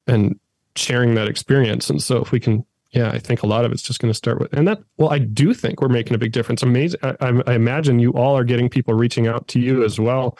and 0.07 0.37
sharing 0.75 1.13
that 1.13 1.27
experience. 1.27 1.89
And 1.89 2.01
so 2.01 2.17
if 2.21 2.31
we 2.31 2.39
can, 2.39 2.65
yeah, 2.93 3.09
I 3.09 3.19
think 3.19 3.43
a 3.43 3.47
lot 3.47 3.65
of 3.65 3.71
it's 3.71 3.81
just 3.81 3.99
going 3.99 4.11
to 4.11 4.17
start 4.17 4.39
with, 4.39 4.53
and 4.53 4.67
that, 4.67 4.79
well, 4.97 5.09
I 5.09 5.19
do 5.19 5.53
think 5.53 5.81
we're 5.81 5.89
making 5.89 6.13
a 6.13 6.19
big 6.19 6.31
difference. 6.31 6.61
Amazing. 6.61 6.99
I, 7.03 7.41
I, 7.47 7.55
imagine 7.55 7.99
you 7.99 8.11
all 8.11 8.37
are 8.37 8.43
getting 8.43 8.69
people 8.69 8.93
reaching 8.93 9.27
out 9.27 9.47
to 9.49 9.59
you 9.59 9.83
as 9.83 9.99
well 9.99 10.37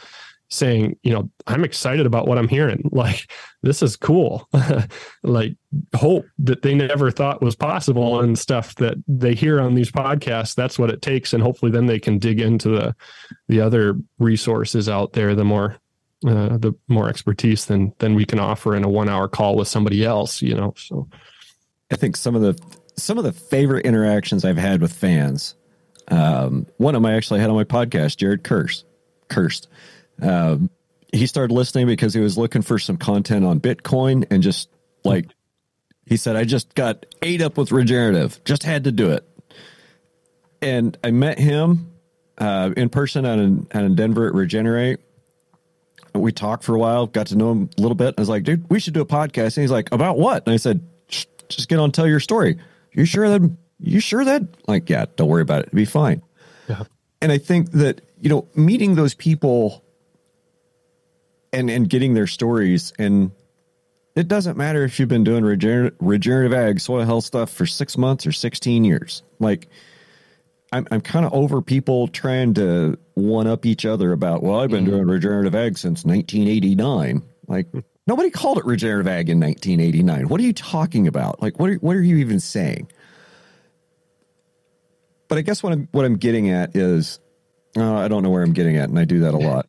saying, 0.54 0.96
you 1.02 1.12
know, 1.12 1.30
I'm 1.48 1.64
excited 1.64 2.06
about 2.06 2.28
what 2.28 2.38
I'm 2.38 2.48
hearing. 2.48 2.90
Like, 2.94 3.32
this 3.64 3.82
is 3.82 3.96
cool. 3.96 4.48
like, 5.24 5.56
hope 5.96 6.26
that 6.38 6.62
they 6.62 6.76
never 6.76 7.10
thought 7.10 7.42
was 7.42 7.56
possible 7.56 8.22
and 8.22 8.38
stuff 8.38 8.76
that 8.76 8.96
they 9.08 9.34
hear 9.34 9.60
on 9.60 9.74
these 9.74 9.92
podcasts. 9.92 10.54
That's 10.54 10.78
what 10.78 10.92
it 10.92 11.02
takes, 11.02 11.34
and 11.34 11.42
hopefully, 11.42 11.72
then 11.72 11.88
they 11.88 12.00
can 12.00 12.20
dig 12.20 12.40
into 12.40 12.70
the 12.70 12.96
the 13.48 13.62
other 13.62 13.96
resources 14.20 14.88
out 14.88 15.14
there. 15.14 15.34
The 15.34 15.44
more 15.44 15.78
uh, 16.26 16.58
the 16.58 16.74
more 16.88 17.10
expertise 17.10 17.66
than 17.66 17.94
than 17.98 18.14
we 18.14 18.26
can 18.26 18.40
offer 18.40 18.76
in 18.76 18.84
a 18.84 18.90
one 18.90 19.10
hour 19.10 19.28
call 19.28 19.56
with 19.56 19.68
somebody 19.68 20.06
else. 20.06 20.42
You 20.42 20.56
know, 20.56 20.74
so 20.78 21.10
I 21.92 21.96
think 21.96 22.18
some 22.18 22.36
of 22.36 22.42
the 22.42 22.60
some 22.96 23.18
of 23.18 23.24
the 23.24 23.32
favorite 23.32 23.86
interactions 23.86 24.46
I've 24.46 24.58
had 24.58 24.82
with 24.82 24.94
fans. 24.94 25.56
Um, 26.08 26.68
one 26.78 26.96
of 26.96 27.02
them 27.02 27.12
I 27.12 27.16
actually 27.16 27.40
had 27.40 27.50
on 27.50 27.56
my 27.56 27.64
podcast, 27.64 28.18
Jared 28.18 28.44
Curse, 28.44 28.84
cursed. 29.30 29.68
Um, 30.22 30.70
he 31.12 31.28
started 31.28 31.54
listening 31.54 31.88
because 31.88 32.14
he 32.14 32.20
was 32.20 32.38
looking 32.38 32.62
for 32.62 32.78
some 32.80 32.98
content 32.98 33.46
on 33.46 33.60
Bitcoin 33.60 34.26
and 34.30 34.44
just 34.44 34.70
like 35.04 35.28
he 36.06 36.18
said, 36.18 36.36
I 36.36 36.44
just 36.44 36.76
got 36.76 37.06
ate 37.22 37.42
up 37.42 37.58
with 37.58 37.72
regenerative, 37.72 38.44
just 38.44 38.64
had 38.64 38.84
to 38.86 38.92
do 38.92 39.12
it. 39.12 39.28
And 40.62 40.98
I 41.04 41.12
met 41.12 41.40
him 41.40 41.92
uh, 42.38 42.72
in 42.76 42.90
person 42.90 43.26
out 43.26 43.40
in 43.40 43.96
Denver 43.96 44.28
at 44.28 44.34
Regenerate. 44.34 45.00
We 46.14 46.32
talked 46.32 46.64
for 46.64 46.76
a 46.76 46.80
while, 46.80 47.08
got 47.08 47.28
to 47.28 47.36
know 47.36 47.52
him 47.52 47.70
a 47.78 47.82
little 47.82 47.96
bit. 47.96 48.16
I 48.18 48.22
was 48.22 48.30
like, 48.30 48.44
dude, 48.44 48.70
we 48.70 48.80
should 48.80 48.94
do 48.94 49.02
a 49.02 49.06
podcast. 49.06 49.58
And 49.58 49.64
he's 49.64 49.72
like, 49.72 49.92
about 49.92 50.18
what? 50.18 50.46
And 50.46 50.54
I 50.54 50.58
said, 50.58 50.88
"Just- 51.50 51.70
get 51.70 51.80
on, 51.80 51.92
tell 51.92 52.08
your 52.08 52.20
story. 52.20 52.58
You 52.92 53.06
sure 53.06 53.30
that? 53.30 53.50
You 53.80 54.00
sure 54.00 54.24
that? 54.24 54.44
Like, 54.68 54.90
yeah, 54.90 55.06
don't 55.16 55.28
worry 55.28 55.42
about 55.42 55.62
it. 55.62 55.68
It'll 55.68 55.78
be 55.78 55.86
fine. 55.86 56.22
Yeah. 56.70 56.84
And 57.22 57.32
I 57.32 57.38
think 57.38 57.72
that 57.72 58.02
you 58.22 58.30
know, 58.30 58.48
meeting 58.56 58.96
those 58.96 59.14
people 59.14 59.84
and 61.54 61.70
and 61.70 61.90
getting 61.90 62.16
their 62.16 62.28
stories 62.28 62.92
and 62.98 63.32
it 64.16 64.28
doesn't 64.28 64.58
matter 64.58 64.84
if 64.84 65.00
you've 65.00 65.10
been 65.10 65.24
doing 65.24 65.44
regener- 65.44 65.94
regenerative 66.00 66.54
ag 66.54 66.80
soil 66.80 67.06
health 67.06 67.24
stuff 67.24 67.52
for 67.52 67.66
six 67.66 67.98
months 67.98 68.28
or 68.28 68.32
16 68.32 68.84
years 68.84 69.24
like 69.40 69.68
i'm, 70.74 70.88
I'm 70.92 71.02
kind 71.02 71.26
of 71.26 71.34
over 71.34 71.62
people 71.62 72.08
trying 72.08 72.56
to 72.56 72.98
one 73.14 73.48
up 73.48 73.66
each 73.66 73.86
other 73.86 74.12
about 74.12 74.44
well 74.44 74.60
i've 74.60 74.72
been 74.72 74.84
mm-hmm. 74.84 74.96
doing 74.96 75.08
regenerative 75.08 75.56
ag 75.56 75.78
since 75.78 76.04
1989 76.04 77.22
like 77.48 77.70
hmm. 77.70 77.80
Nobody 78.08 78.30
called 78.30 78.58
it 78.58 78.66
regenerative 78.66 79.08
ag 79.08 79.30
in 79.30 79.40
1989 79.40 80.28
what 80.28 80.40
are 80.40 80.44
you 80.44 80.54
talking 80.54 81.08
about 81.08 81.42
like 81.42 81.60
what 81.60 81.70
are, 81.70 81.76
what 81.76 81.96
are 81.96 82.02
you 82.02 82.18
even 82.18 82.40
saying 82.40 82.88
but 85.28 85.38
i 85.38 85.42
guess 85.42 85.64
what 85.64 85.74
i'm 85.74 85.88
what 85.92 86.06
i'm 86.06 86.18
getting 86.18 86.50
at 86.50 86.76
is 86.76 87.20
uh, 87.78 87.96
i 87.96 88.08
don't 88.08 88.24
know 88.24 88.30
where 88.30 88.44
i'm 88.44 88.54
getting 88.54 88.78
at 88.78 88.90
and 88.90 89.00
i 89.00 89.06
do 89.06 89.20
that 89.22 89.34
a 89.34 89.38
lot 89.38 89.66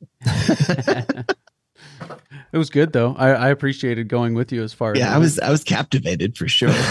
It 2.53 2.59
was 2.59 2.70
good 2.70 2.93
though. 2.93 3.16
I, 3.18 3.30
I 3.30 3.49
appreciated 3.49 4.07
going 4.07 4.35
with 4.35 4.53
you 4.53 4.62
as 4.62 4.72
far 4.72 4.93
as 4.93 4.99
Yeah, 5.01 5.12
I 5.12 5.18
was 5.18 5.41
I 5.41 5.51
was 5.51 5.64
captivated 5.64 6.37
for 6.39 6.47
sure. 6.49 6.70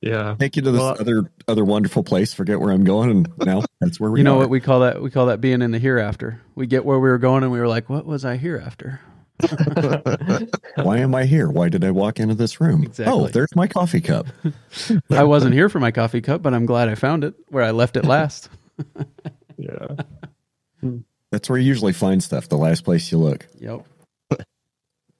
Yeah. 0.00 0.36
take 0.38 0.54
you 0.56 0.60
to 0.62 0.70
this 0.70 0.78
Well- 0.78 0.96
other 1.00 1.32
other 1.48 1.64
wonderful 1.64 2.04
place 2.04 2.34
forget 2.34 2.60
where 2.60 2.70
i'm 2.72 2.84
going 2.84 3.10
and 3.10 3.28
now 3.38 3.62
that's 3.80 3.98
where 3.98 4.10
we 4.10 4.20
You 4.20 4.24
know 4.24 4.34
are. 4.36 4.40
what 4.40 4.50
we 4.50 4.60
call 4.60 4.80
that? 4.80 5.00
We 5.00 5.10
call 5.10 5.26
that 5.26 5.40
being 5.40 5.62
in 5.62 5.70
the 5.70 5.78
hereafter. 5.78 6.42
We 6.54 6.66
get 6.66 6.84
where 6.84 6.98
we 7.00 7.08
were 7.08 7.16
going 7.18 7.42
and 7.42 7.50
we 7.50 7.58
were 7.58 7.66
like, 7.68 7.88
what 7.88 8.04
was 8.04 8.22
I 8.22 8.36
hereafter? 8.36 9.00
Why 10.76 10.98
am 10.98 11.14
I 11.14 11.24
here? 11.24 11.50
Why 11.50 11.68
did 11.68 11.84
I 11.84 11.90
walk 11.90 12.20
into 12.20 12.34
this 12.34 12.60
room? 12.60 12.82
Oh, 12.82 12.86
exactly. 12.86 13.12
Oh, 13.12 13.26
there's 13.28 13.54
my 13.56 13.66
coffee 13.66 14.00
cup. 14.00 14.26
I 15.10 15.24
wasn't 15.24 15.54
here 15.54 15.68
for 15.68 15.80
my 15.80 15.90
coffee 15.90 16.20
cup, 16.20 16.42
but 16.42 16.54
I'm 16.54 16.66
glad 16.66 16.88
I 16.88 16.94
found 16.94 17.24
it 17.24 17.34
where 17.48 17.64
I 17.64 17.70
left 17.72 17.96
it 17.96 18.04
last. 18.04 18.48
Yeah. 19.56 19.86
That's 21.30 21.48
where 21.48 21.58
you 21.58 21.66
usually 21.66 21.92
find 21.92 22.22
stuff, 22.22 22.48
the 22.48 22.56
last 22.56 22.84
place 22.84 23.10
you 23.12 23.18
look. 23.18 23.46
Yep. 23.60 23.86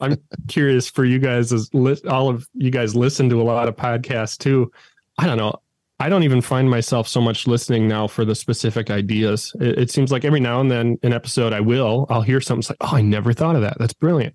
I'm 0.00 0.16
curious 0.48 0.88
for 0.88 1.04
you 1.04 1.18
guys 1.18 1.52
as 1.52 1.72
li- 1.72 2.00
all 2.08 2.28
of 2.28 2.46
you 2.52 2.70
guys 2.70 2.94
listen 2.96 3.30
to 3.30 3.40
a 3.40 3.44
lot 3.44 3.68
of 3.68 3.76
podcasts 3.76 4.36
too. 4.36 4.72
I 5.18 5.26
don't 5.26 5.38
know. 5.38 5.54
I 6.00 6.08
don't 6.08 6.24
even 6.24 6.40
find 6.40 6.68
myself 6.68 7.06
so 7.06 7.20
much 7.20 7.46
listening 7.46 7.86
now 7.86 8.06
for 8.06 8.24
the 8.24 8.34
specific 8.34 8.90
ideas. 8.90 9.54
It, 9.60 9.78
it 9.78 9.90
seems 9.90 10.10
like 10.10 10.24
every 10.24 10.40
now 10.40 10.60
and 10.60 10.70
then 10.70 10.98
an 11.02 11.12
episode 11.12 11.52
I 11.52 11.60
will, 11.60 12.06
I'll 12.10 12.22
hear 12.22 12.40
something 12.40 12.68
like, 12.68 12.92
oh, 12.92 12.96
I 12.96 13.00
never 13.00 13.32
thought 13.32 13.56
of 13.56 13.62
that. 13.62 13.78
That's 13.78 13.94
brilliant. 13.94 14.34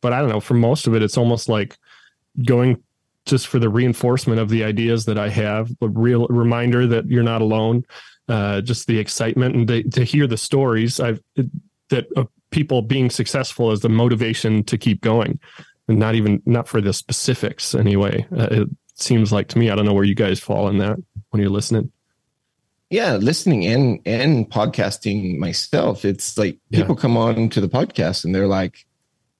But 0.00 0.12
I 0.12 0.20
don't 0.20 0.28
know. 0.28 0.40
For 0.40 0.54
most 0.54 0.86
of 0.86 0.94
it, 0.94 1.02
it's 1.02 1.18
almost 1.18 1.48
like 1.48 1.76
going 2.44 2.82
just 3.26 3.48
for 3.48 3.58
the 3.58 3.68
reinforcement 3.68 4.40
of 4.40 4.48
the 4.48 4.64
ideas 4.64 5.04
that 5.04 5.18
I 5.18 5.28
have, 5.28 5.70
a 5.82 5.88
real 5.88 6.26
reminder 6.28 6.86
that 6.86 7.06
you're 7.06 7.22
not 7.22 7.42
alone. 7.42 7.84
Uh, 8.28 8.60
just 8.60 8.86
the 8.86 8.96
excitement 8.96 9.56
and 9.56 9.66
to, 9.66 9.82
to 9.82 10.04
hear 10.04 10.24
the 10.28 10.36
stories 10.36 11.00
I've 11.00 11.20
that 11.88 12.06
uh, 12.16 12.24
people 12.52 12.80
being 12.80 13.10
successful 13.10 13.72
is 13.72 13.80
the 13.80 13.88
motivation 13.88 14.62
to 14.64 14.78
keep 14.78 15.00
going 15.00 15.40
and 15.88 15.98
not 15.98 16.14
even 16.14 16.40
not 16.46 16.68
for 16.68 16.80
the 16.80 16.92
specifics 16.92 17.74
anyway 17.74 18.24
uh, 18.38 18.48
it 18.52 18.68
seems 19.02 19.32
like 19.32 19.48
to 19.48 19.58
me 19.58 19.70
i 19.70 19.74
don't 19.74 19.84
know 19.86 19.92
where 19.94 20.04
you 20.04 20.14
guys 20.14 20.38
fall 20.40 20.68
in 20.68 20.78
that 20.78 20.96
when 21.30 21.40
you're 21.40 21.50
listening 21.50 21.90
yeah, 22.92 23.14
listening 23.14 23.64
and 23.66 24.00
and 24.04 24.50
podcasting 24.50 25.38
myself, 25.38 26.04
it's 26.04 26.36
like 26.36 26.58
Yeah. 26.70 26.80
people 26.80 26.96
come 26.96 27.16
on 27.16 27.48
to 27.50 27.60
the 27.60 27.68
podcast 27.68 28.24
and 28.24 28.34
they're 28.34 28.48
like, 28.48 28.84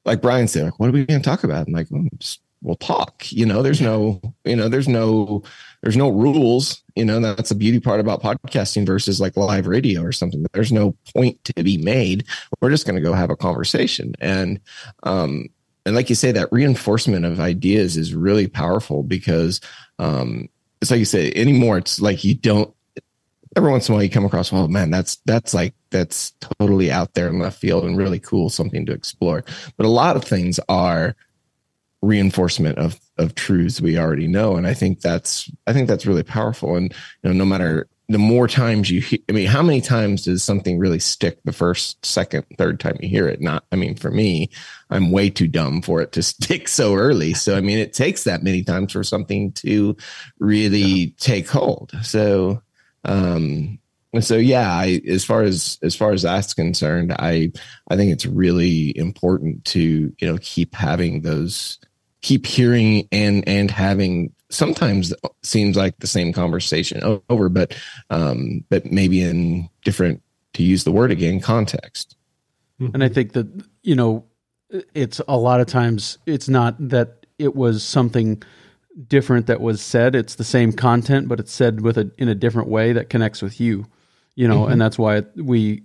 like 0.04 0.22
Brian 0.22 0.46
said, 0.46 0.66
like, 0.66 0.78
what 0.78 0.88
are 0.88 0.92
we 0.92 1.04
going 1.04 1.20
to 1.20 1.28
talk 1.28 1.42
about? 1.42 1.66
I'm 1.66 1.72
like, 1.72 1.88
well, 1.90 2.04
just, 2.18 2.42
we'll 2.62 2.76
talk. 2.76 3.24
You 3.32 3.44
know, 3.46 3.60
there's 3.60 3.80
no, 3.80 4.20
you 4.44 4.54
know, 4.54 4.68
there's 4.68 4.86
no, 4.86 5.42
there's 5.82 5.96
no 5.96 6.10
rules. 6.10 6.80
You 6.94 7.04
know, 7.04 7.18
that's 7.18 7.48
the 7.48 7.56
beauty 7.56 7.80
part 7.80 7.98
about 7.98 8.22
podcasting 8.22 8.86
versus 8.86 9.20
like 9.20 9.36
live 9.36 9.66
radio 9.66 10.02
or 10.02 10.12
something. 10.12 10.46
There's 10.52 10.70
no 10.70 10.94
point 11.12 11.42
to 11.46 11.64
be 11.64 11.76
made. 11.76 12.26
We're 12.60 12.70
just 12.70 12.86
going 12.86 13.02
to 13.02 13.02
go 13.02 13.14
have 13.14 13.30
a 13.30 13.36
conversation 13.36 14.14
and, 14.20 14.60
um, 15.02 15.48
and 15.86 15.94
like 15.94 16.08
you 16.08 16.14
say, 16.14 16.32
that 16.32 16.52
reinforcement 16.52 17.24
of 17.24 17.40
ideas 17.40 17.96
is 17.96 18.14
really 18.14 18.46
powerful 18.46 19.02
because, 19.02 19.60
um, 19.98 20.48
it's 20.80 20.90
like 20.90 20.98
you 20.98 21.04
say 21.04 21.32
anymore. 21.34 21.78
It's 21.78 22.00
like 22.00 22.24
you 22.24 22.34
don't 22.34 22.74
every 23.56 23.70
once 23.70 23.88
in 23.88 23.92
a 23.92 23.96
while 23.96 24.02
you 24.02 24.10
come 24.10 24.24
across, 24.24 24.52
oh 24.52 24.68
man, 24.68 24.90
that's 24.90 25.16
that's 25.26 25.54
like 25.54 25.74
that's 25.90 26.32
totally 26.58 26.90
out 26.90 27.14
there 27.14 27.28
in 27.28 27.38
left 27.38 27.58
field 27.58 27.84
and 27.84 27.96
really 27.96 28.18
cool, 28.20 28.48
something 28.48 28.86
to 28.86 28.92
explore. 28.92 29.44
But 29.76 29.86
a 29.86 29.90
lot 29.90 30.16
of 30.16 30.24
things 30.24 30.60
are 30.68 31.16
reinforcement 32.02 32.78
of 32.78 32.98
of 33.18 33.34
truths 33.34 33.80
we 33.80 33.98
already 33.98 34.26
know, 34.26 34.56
and 34.56 34.66
I 34.66 34.74
think 34.74 35.00
that's 35.00 35.50
I 35.66 35.72
think 35.72 35.88
that's 35.88 36.06
really 36.06 36.22
powerful. 36.22 36.76
And 36.76 36.92
you 37.22 37.30
know, 37.30 37.32
no 37.32 37.44
matter 37.44 37.88
the 38.10 38.18
more 38.18 38.48
times 38.48 38.90
you, 38.90 39.00
he- 39.00 39.22
I 39.28 39.32
mean, 39.32 39.46
how 39.46 39.62
many 39.62 39.80
times 39.80 40.24
does 40.24 40.42
something 40.42 40.78
really 40.78 40.98
stick 40.98 41.38
the 41.44 41.52
first, 41.52 42.04
second, 42.04 42.44
third 42.58 42.80
time 42.80 42.96
you 43.00 43.08
hear 43.08 43.28
it? 43.28 43.40
Not, 43.40 43.64
I 43.70 43.76
mean, 43.76 43.94
for 43.94 44.10
me, 44.10 44.50
I'm 44.90 45.12
way 45.12 45.30
too 45.30 45.46
dumb 45.46 45.80
for 45.80 46.00
it 46.00 46.10
to 46.12 46.22
stick 46.24 46.66
so 46.66 46.96
early. 46.96 47.34
So, 47.34 47.56
I 47.56 47.60
mean, 47.60 47.78
it 47.78 47.92
takes 47.92 48.24
that 48.24 48.42
many 48.42 48.64
times 48.64 48.92
for 48.92 49.04
something 49.04 49.52
to 49.52 49.96
really 50.40 51.14
take 51.18 51.48
hold. 51.48 51.92
So, 52.02 52.62
um, 53.04 53.78
so 54.18 54.36
yeah, 54.36 54.68
I 54.72 55.00
as 55.06 55.24
far 55.24 55.42
as 55.42 55.78
as 55.82 55.94
far 55.94 56.10
as 56.10 56.22
that's 56.22 56.52
concerned, 56.52 57.12
I 57.12 57.52
I 57.88 57.96
think 57.96 58.10
it's 58.12 58.26
really 58.26 58.92
important 58.98 59.64
to 59.66 60.12
you 60.18 60.26
know 60.26 60.36
keep 60.42 60.74
having 60.74 61.22
those, 61.22 61.78
keep 62.20 62.44
hearing 62.44 63.06
and 63.12 63.46
and 63.46 63.70
having 63.70 64.32
sometimes 64.50 65.14
seems 65.42 65.76
like 65.76 65.98
the 65.98 66.06
same 66.06 66.32
conversation 66.32 67.22
over, 67.28 67.48
but 67.48 67.76
um, 68.10 68.64
but 68.68 68.86
maybe 68.86 69.22
in 69.22 69.68
different 69.84 70.22
to 70.54 70.62
use 70.62 70.84
the 70.84 70.92
word 70.92 71.10
again 71.10 71.40
context. 71.40 72.16
And 72.94 73.04
I 73.04 73.08
think 73.08 73.32
that, 73.32 73.46
you 73.82 73.94
know, 73.94 74.24
it's 74.94 75.20
a 75.28 75.36
lot 75.36 75.60
of 75.60 75.66
times 75.66 76.18
it's 76.26 76.48
not 76.48 76.76
that 76.88 77.26
it 77.38 77.54
was 77.54 77.84
something 77.84 78.42
different 79.06 79.46
that 79.46 79.60
was 79.60 79.82
said. 79.82 80.14
It's 80.14 80.36
the 80.36 80.44
same 80.44 80.72
content, 80.72 81.28
but 81.28 81.40
it's 81.40 81.52
said 81.52 81.82
with 81.82 81.98
a 81.98 82.10
in 82.18 82.28
a 82.28 82.34
different 82.34 82.68
way 82.68 82.92
that 82.92 83.10
connects 83.10 83.42
with 83.42 83.60
you. 83.60 83.86
You 84.34 84.48
know, 84.48 84.66
and 84.66 84.80
that's 84.80 84.98
why 84.98 85.22
we 85.36 85.82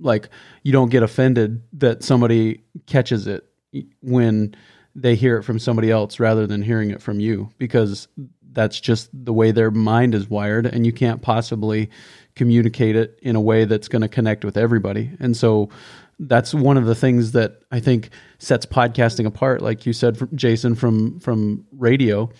like 0.00 0.30
you 0.62 0.72
don't 0.72 0.90
get 0.90 1.02
offended 1.02 1.62
that 1.74 2.02
somebody 2.02 2.62
catches 2.86 3.26
it 3.26 3.44
when 4.00 4.54
they 4.96 5.14
hear 5.14 5.36
it 5.36 5.42
from 5.42 5.58
somebody 5.58 5.90
else 5.90 6.18
rather 6.18 6.46
than 6.46 6.62
hearing 6.62 6.90
it 6.90 7.02
from 7.02 7.20
you 7.20 7.50
because 7.58 8.08
that's 8.52 8.80
just 8.80 9.10
the 9.12 9.32
way 9.32 9.50
their 9.50 9.70
mind 9.70 10.14
is 10.14 10.30
wired 10.30 10.64
and 10.64 10.86
you 10.86 10.92
can't 10.92 11.20
possibly 11.20 11.90
communicate 12.34 12.96
it 12.96 13.18
in 13.22 13.36
a 13.36 13.40
way 13.40 13.66
that's 13.66 13.88
going 13.88 14.00
to 14.00 14.08
connect 14.08 14.44
with 14.44 14.56
everybody. 14.56 15.10
And 15.20 15.36
so 15.36 15.68
that's 16.18 16.54
one 16.54 16.78
of 16.78 16.86
the 16.86 16.94
things 16.94 17.32
that 17.32 17.60
I 17.70 17.80
think 17.80 18.08
sets 18.38 18.64
podcasting 18.64 19.26
apart 19.26 19.60
like 19.60 19.84
you 19.84 19.92
said 19.92 20.16
from 20.16 20.34
Jason 20.34 20.74
from 20.74 21.20
from 21.20 21.66
radio 21.72 22.30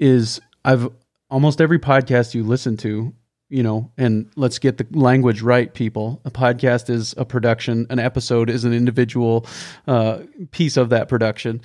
is 0.00 0.40
I've 0.64 0.88
almost 1.30 1.60
every 1.60 1.78
podcast 1.78 2.34
you 2.34 2.42
listen 2.42 2.76
to 2.78 3.14
you 3.54 3.62
know, 3.62 3.88
and 3.96 4.28
let's 4.34 4.58
get 4.58 4.78
the 4.78 4.86
language 4.98 5.40
right, 5.40 5.72
people. 5.72 6.20
A 6.24 6.30
podcast 6.32 6.90
is 6.90 7.14
a 7.16 7.24
production, 7.24 7.86
an 7.88 8.00
episode 8.00 8.50
is 8.50 8.64
an 8.64 8.72
individual 8.72 9.46
uh, 9.86 10.22
piece 10.50 10.76
of 10.76 10.88
that 10.88 11.08
production. 11.08 11.60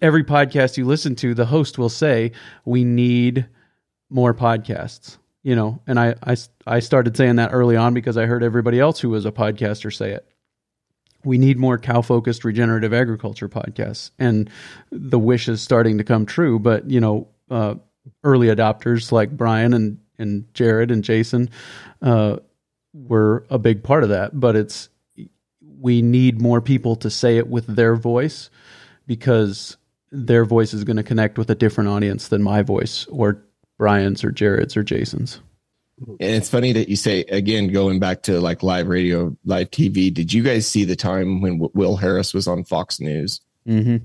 Every 0.00 0.24
podcast 0.24 0.78
you 0.78 0.86
listen 0.86 1.14
to, 1.16 1.34
the 1.34 1.44
host 1.44 1.76
will 1.76 1.90
say, 1.90 2.32
We 2.64 2.84
need 2.84 3.46
more 4.08 4.32
podcasts, 4.32 5.18
you 5.42 5.54
know, 5.54 5.82
and 5.86 6.00
I, 6.00 6.14
I, 6.22 6.36
I 6.66 6.80
started 6.80 7.14
saying 7.14 7.36
that 7.36 7.52
early 7.52 7.76
on 7.76 7.92
because 7.92 8.16
I 8.16 8.24
heard 8.24 8.42
everybody 8.42 8.80
else 8.80 8.98
who 8.98 9.10
was 9.10 9.26
a 9.26 9.32
podcaster 9.32 9.94
say 9.94 10.12
it. 10.12 10.26
We 11.22 11.36
need 11.36 11.58
more 11.58 11.76
cow 11.76 12.00
focused 12.00 12.46
regenerative 12.46 12.94
agriculture 12.94 13.50
podcasts. 13.50 14.10
And 14.18 14.48
the 14.90 15.18
wish 15.18 15.50
is 15.50 15.60
starting 15.60 15.98
to 15.98 16.04
come 16.04 16.24
true. 16.24 16.58
But, 16.58 16.90
you 16.90 17.00
know, 17.00 17.28
uh, 17.50 17.74
early 18.24 18.46
adopters 18.46 19.12
like 19.12 19.36
Brian 19.36 19.74
and 19.74 19.98
and 20.18 20.52
Jared 20.54 20.90
and 20.90 21.04
Jason 21.04 21.50
uh, 22.02 22.36
were 22.92 23.46
a 23.50 23.58
big 23.58 23.82
part 23.82 24.02
of 24.02 24.10
that. 24.10 24.38
But 24.38 24.56
it's 24.56 24.88
we 25.78 26.02
need 26.02 26.40
more 26.40 26.60
people 26.60 26.96
to 26.96 27.10
say 27.10 27.36
it 27.36 27.48
with 27.48 27.66
their 27.66 27.96
voice 27.96 28.50
because 29.06 29.76
their 30.10 30.44
voice 30.44 30.72
is 30.72 30.84
going 30.84 30.96
to 30.96 31.02
connect 31.02 31.38
with 31.38 31.50
a 31.50 31.54
different 31.54 31.90
audience 31.90 32.28
than 32.28 32.42
my 32.42 32.62
voice 32.62 33.06
or 33.06 33.42
Brian's 33.78 34.24
or 34.24 34.30
Jared's 34.30 34.76
or 34.76 34.82
Jason's. 34.82 35.40
And 35.98 36.16
it's 36.20 36.50
funny 36.50 36.72
that 36.72 36.88
you 36.88 36.96
say 36.96 37.20
again, 37.22 37.68
going 37.68 37.98
back 37.98 38.22
to 38.24 38.40
like 38.40 38.62
live 38.62 38.86
radio, 38.86 39.34
live 39.44 39.70
TV. 39.70 40.12
Did 40.12 40.32
you 40.32 40.42
guys 40.42 40.66
see 40.66 40.84
the 40.84 40.96
time 40.96 41.40
when 41.40 41.52
W- 41.54 41.70
Will 41.74 41.96
Harris 41.96 42.34
was 42.34 42.46
on 42.46 42.64
Fox 42.64 43.00
News? 43.00 43.40
Mm-hmm. 43.66 44.04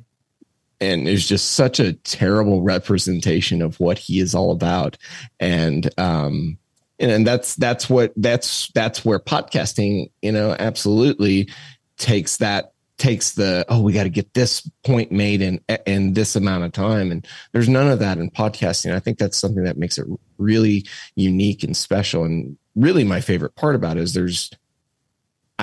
And 0.82 1.08
it's 1.08 1.28
just 1.28 1.52
such 1.52 1.80
a 1.80 1.94
terrible 1.94 2.62
representation 2.62 3.62
of 3.62 3.80
what 3.80 3.98
he 3.98 4.20
is 4.20 4.36
all 4.36 4.52
about. 4.52 4.98
And 5.40 5.90
um 6.00 6.58
and, 7.00 7.12
and 7.12 7.28
that's 7.28 7.56
that's 7.56 7.90
what 7.90 8.14
that's 8.18 8.72
that's 8.74 9.06
where 9.06 9.20
podcasting 9.20 10.12
you 10.22 10.32
know 10.32 10.56
absolutely 10.60 11.50
takes 11.98 12.38
that 12.38 12.74
takes 12.98 13.34
the 13.34 13.66
oh 13.68 13.82
we 13.82 13.94
got 13.94 14.04
to 14.04 14.10
get 14.10 14.34
this 14.36 14.70
point 14.84 15.12
made 15.12 15.42
in 15.42 15.60
in 15.88 16.14
this 16.14 16.36
amount 16.36 16.64
of 16.64 16.72
time. 16.72 17.12
And 17.12 17.26
there's 17.52 17.70
none 17.70 17.90
of 17.90 18.00
that 18.00 18.20
in 18.20 18.30
podcasting. 18.30 18.94
I 18.94 19.00
think 19.00 19.18
that's 19.18 19.38
something 19.38 19.64
that 19.64 19.78
makes 19.78 19.98
it 19.98 20.06
really 20.38 20.86
unique 21.16 21.64
and 21.64 21.76
special. 21.76 22.24
And 22.24 22.58
really 22.76 23.04
my 23.04 23.20
favorite 23.20 23.56
part 23.56 23.76
about 23.76 23.98
it 23.98 24.04
is 24.04 24.14
there's 24.14 24.52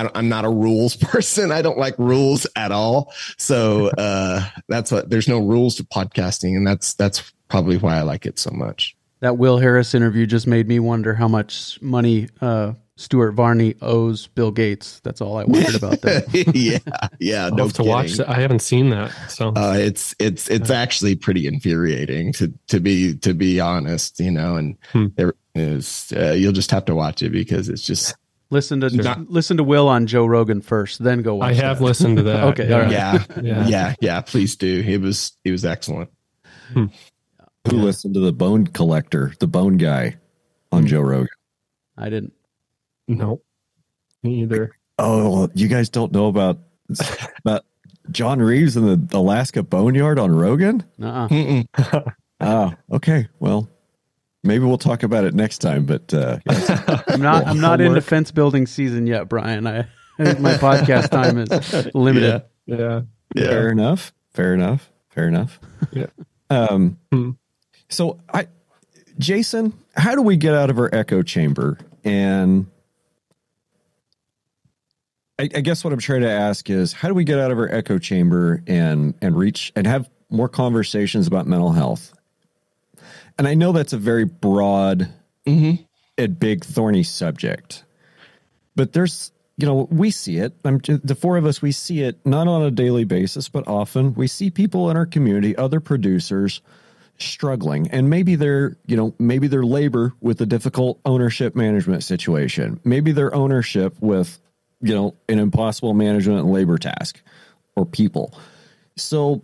I 0.06 0.18
am 0.18 0.28
not 0.28 0.44
a 0.44 0.50
rules 0.50 0.96
person. 1.12 1.52
I 1.52 1.62
don't 1.62 1.78
like 1.78 1.98
rules 1.98 2.46
at 2.56 2.72
all. 2.72 3.12
So 3.36 3.88
uh, 3.98 4.44
that's 4.68 4.90
what 4.92 5.10
there's 5.10 5.28
no 5.28 5.38
rules 5.38 5.76
to 5.76 5.84
podcasting, 5.84 6.56
and 6.56 6.66
that's 6.66 6.94
that's 6.94 7.32
probably 7.48 7.76
why 7.78 7.96
I 7.98 8.02
like 8.02 8.26
it 8.26 8.38
so 8.38 8.50
much. 8.50 8.94
That 9.20 9.36
Will 9.36 9.58
Harris 9.58 9.94
interview 9.94 10.26
just 10.26 10.46
made 10.46 10.68
me 10.68 10.78
wonder 10.78 11.12
how 11.14 11.26
much 11.26 11.80
money 11.82 12.28
uh, 12.40 12.74
Stuart 12.96 13.32
Varney 13.32 13.74
owes 13.82 14.28
Bill 14.28 14.52
Gates. 14.52 15.00
That's 15.02 15.20
all 15.20 15.36
I 15.38 15.44
wondered 15.44 15.74
about 15.74 16.00
that. 16.02 16.52
yeah, 16.54 16.78
yeah. 17.18 17.46
I'll 17.46 17.50
no 17.56 17.64
have 17.64 17.72
to 17.74 17.82
watch 17.84 18.10
kidding. 18.10 18.26
that. 18.26 18.28
I 18.28 18.40
haven't 18.40 18.60
seen 18.60 18.90
that. 18.90 19.10
So 19.28 19.48
Uh, 19.56 19.74
it's 19.76 20.14
it's 20.20 20.48
it's 20.48 20.70
actually 20.70 21.16
pretty 21.16 21.46
infuriating 21.48 22.32
to 22.34 22.52
to 22.68 22.78
be 22.78 23.16
to 23.18 23.34
be 23.34 23.58
honest, 23.58 24.20
you 24.20 24.30
know. 24.30 24.54
And 24.56 24.76
Hmm. 24.92 25.06
there 25.16 25.34
is 25.56 26.12
uh, 26.16 26.30
you'll 26.32 26.52
just 26.52 26.70
have 26.70 26.84
to 26.84 26.94
watch 26.94 27.20
it 27.22 27.30
because 27.30 27.68
it's 27.68 27.82
just 27.82 28.14
listen 28.50 28.80
to 28.80 28.90
Sure. 28.90 29.16
listen 29.28 29.56
to 29.56 29.64
Will 29.64 29.88
on 29.88 30.06
Joe 30.06 30.26
Rogan 30.26 30.60
first, 30.60 31.02
then 31.02 31.22
go 31.22 31.36
watch. 31.36 31.50
I 31.50 31.54
have 31.54 31.78
that. 31.78 31.84
listened 31.84 32.16
to 32.18 32.22
that. 32.24 32.44
Okay, 32.48 32.72
all 32.72 32.80
right. 32.80 32.90
yeah 32.90 33.24
Yeah. 33.42 33.66
yeah 33.66 33.94
yeah. 34.00 34.20
Please 34.20 34.56
do. 34.56 34.82
It 34.86 35.00
was 35.00 35.32
it 35.44 35.50
was 35.50 35.64
excellent. 35.64 36.10
Hmm. 36.72 36.86
Who 37.68 37.76
listened 37.76 38.14
to 38.14 38.20
the 38.20 38.32
Bone 38.32 38.66
Collector, 38.66 39.34
the 39.40 39.46
Bone 39.46 39.76
Guy, 39.76 40.16
on 40.72 40.82
hmm. 40.82 40.88
Joe 40.88 41.00
Rogan? 41.00 41.28
I 41.96 42.08
didn't. 42.08 42.32
No, 43.08 43.40
me 44.22 44.42
either. 44.42 44.72
Oh, 44.98 45.48
you 45.54 45.68
guys 45.68 45.88
don't 45.88 46.12
know 46.12 46.26
about 46.26 46.58
about 47.44 47.64
John 48.10 48.40
Reeves 48.40 48.76
and 48.76 49.08
the 49.08 49.16
Alaska 49.16 49.62
Boneyard 49.62 50.18
on 50.18 50.34
Rogan? 50.34 50.84
Uh-uh. 51.02 52.02
Oh, 52.40 52.72
okay. 52.92 53.28
Well, 53.38 53.68
maybe 54.48 54.64
we'll 54.64 54.78
talk 54.78 55.04
about 55.04 55.24
it 55.24 55.34
next 55.34 55.58
time. 55.58 55.84
But 55.84 56.12
uh, 56.12 56.38
yeah, 56.50 57.02
I'm 57.08 57.20
not. 57.20 57.46
I'm 57.46 57.60
not 57.60 57.80
into 57.80 57.90
Homework. 57.90 58.04
fence 58.04 58.32
building 58.32 58.66
season 58.66 59.06
yet, 59.06 59.28
Brian. 59.28 59.66
I, 59.66 59.86
I 60.18 60.24
think 60.24 60.40
my 60.40 60.54
podcast 60.54 61.10
time 61.10 61.38
is 61.38 61.88
limited. 61.94 62.42
Yeah. 62.66 63.02
fair 63.36 63.70
enough. 63.70 64.12
Fair 64.32 64.54
enough. 64.54 64.90
Fair 65.10 65.28
enough. 65.28 65.60
Yeah. 65.92 66.06
Um. 66.50 66.98
Hmm. 67.12 67.30
So 67.88 68.18
I, 68.32 68.48
Jason, 69.18 69.72
how 69.96 70.14
do 70.16 70.22
we 70.22 70.36
get 70.36 70.54
out 70.54 70.70
of 70.70 70.78
our 70.78 70.92
echo 70.92 71.22
chamber? 71.22 71.78
And 72.04 72.66
I, 75.38 75.44
I 75.54 75.60
guess 75.60 75.84
what 75.84 75.92
I'm 75.92 75.98
trying 75.98 76.22
to 76.22 76.30
ask 76.30 76.68
is, 76.68 76.92
how 76.92 77.08
do 77.08 77.14
we 77.14 77.24
get 77.24 77.38
out 77.38 77.50
of 77.50 77.58
our 77.58 77.72
echo 77.72 77.98
chamber 77.98 78.62
and 78.66 79.14
and 79.22 79.36
reach 79.36 79.72
and 79.76 79.86
have 79.86 80.08
more 80.30 80.48
conversations 80.48 81.26
about 81.26 81.46
mental 81.46 81.72
health? 81.72 82.12
And 83.38 83.46
I 83.46 83.54
know 83.54 83.72
that's 83.72 83.92
a 83.92 83.98
very 83.98 84.24
broad 84.24 85.08
Mhm. 85.46 85.84
and 86.18 86.38
big 86.38 86.64
thorny 86.64 87.02
subject, 87.04 87.84
but 88.76 88.92
there's 88.92 89.32
you 89.56 89.66
know 89.66 89.88
we 89.90 90.10
see 90.10 90.36
it. 90.38 90.52
I'm 90.64 90.78
the 90.78 91.14
four 91.14 91.36
of 91.36 91.46
us. 91.46 91.62
We 91.62 91.72
see 91.72 92.02
it 92.02 92.18
not 92.24 92.46
on 92.48 92.62
a 92.62 92.70
daily 92.70 93.04
basis, 93.04 93.48
but 93.48 93.66
often 93.66 94.14
we 94.14 94.26
see 94.26 94.50
people 94.50 94.90
in 94.90 94.96
our 94.96 95.06
community, 95.06 95.56
other 95.56 95.80
producers 95.80 96.60
struggling 97.20 97.88
and 97.90 98.08
maybe 98.08 98.36
they're 98.36 98.76
you 98.86 98.96
know 98.96 99.12
maybe 99.18 99.48
their 99.48 99.64
labor 99.64 100.12
with 100.20 100.40
a 100.40 100.46
difficult 100.46 101.00
ownership 101.04 101.56
management 101.56 102.04
situation 102.04 102.78
maybe 102.84 103.10
their 103.10 103.34
ownership 103.34 103.92
with 104.00 104.38
you 104.80 104.94
know 104.94 105.12
an 105.28 105.40
impossible 105.40 105.94
management 105.94 106.38
and 106.38 106.52
labor 106.52 106.78
task 106.78 107.20
or 107.74 107.84
people 107.84 108.32
so 108.96 109.42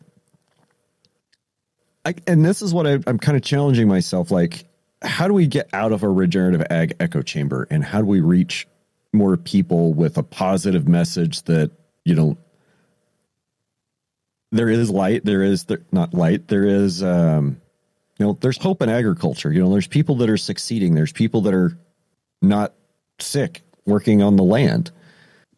I, 2.04 2.14
and 2.26 2.44
this 2.44 2.62
is 2.62 2.74
what 2.74 2.86
I, 2.86 2.98
i'm 3.06 3.18
kind 3.18 3.36
of 3.36 3.42
challenging 3.42 3.88
myself 3.88 4.30
like 4.30 4.64
how 5.02 5.28
do 5.28 5.34
we 5.34 5.46
get 5.46 5.68
out 5.72 5.92
of 5.92 6.02
a 6.02 6.08
regenerative 6.08 6.66
ag 6.70 6.96
echo 7.00 7.22
chamber 7.22 7.66
and 7.70 7.84
how 7.84 8.00
do 8.00 8.06
we 8.06 8.20
reach 8.20 8.66
more 9.12 9.36
people 9.36 9.92
with 9.92 10.18
a 10.18 10.22
positive 10.22 10.88
message 10.88 11.42
that 11.42 11.70
you 12.04 12.14
know 12.14 12.36
there 14.52 14.68
is 14.68 14.90
light 14.90 15.24
there 15.24 15.42
is 15.42 15.64
there, 15.64 15.82
not 15.92 16.14
light 16.14 16.48
there 16.48 16.64
is 16.64 17.02
um 17.02 17.60
you 18.18 18.26
know 18.26 18.38
there's 18.40 18.58
hope 18.58 18.82
in 18.82 18.88
agriculture 18.88 19.52
you 19.52 19.62
know 19.62 19.70
there's 19.70 19.86
people 19.86 20.16
that 20.16 20.30
are 20.30 20.36
succeeding 20.36 20.94
there's 20.94 21.12
people 21.12 21.40
that 21.42 21.54
are 21.54 21.76
not 22.42 22.74
sick 23.20 23.62
working 23.86 24.22
on 24.22 24.36
the 24.36 24.42
land. 24.44 24.90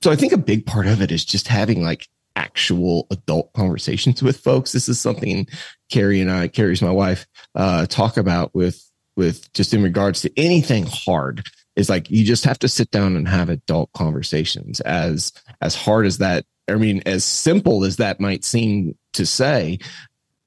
So 0.03 0.11
I 0.11 0.17
think 0.17 0.33
a 0.33 0.39
big 0.39 0.67
part 0.67 0.87
of 0.87 1.01
it 1.01 1.11
is 1.11 1.25
just 1.25 1.49
having 1.49 1.83
like 1.83 2.09
actual 2.37 3.07
adult 3.11 3.53
conversations 3.55 4.23
with 4.23 4.39
folks. 4.39 4.73
This 4.73 4.89
is 4.89 5.01
something 5.01 5.47
Carrie 5.91 6.21
and 6.21 6.31
I, 6.31 6.49
Carrie's 6.49 6.83
my 6.83 6.91
wife, 6.91 7.27
uh, 7.55 7.87
talk 7.87 8.17
about 8.17 8.55
with 8.55 8.83
with 9.17 9.53
just 9.55 9.73
in 9.73 9.83
regards 9.83 10.21
to 10.23 10.39
anything 10.39 10.87
hard. 10.87 11.47
Is 11.75 11.91
like 11.91 12.11
you 12.11 12.25
just 12.25 12.45
have 12.45 12.59
to 12.61 12.69
sit 12.69 12.91
down 12.91 13.17
and 13.17 13.29
have 13.29 13.51
adult 13.51 13.93
conversations. 13.93 14.81
As 14.81 15.33
as 15.61 15.75
hard 15.75 16.07
as 16.07 16.19
that, 16.19 16.47
I 16.69 16.77
mean, 16.77 17.03
as 17.05 17.25
simple 17.25 17.85
as 17.85 17.97
that 17.97 18.21
might 18.21 18.45
seem 18.45 18.97
to 19.13 19.27
say, 19.27 19.79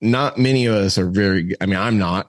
not 0.01 0.37
many 0.37 0.65
of 0.65 0.75
us 0.75 0.97
are 0.97 1.09
very. 1.09 1.55
I 1.61 1.65
mean, 1.67 1.77
I'm 1.77 1.99
not 1.99 2.28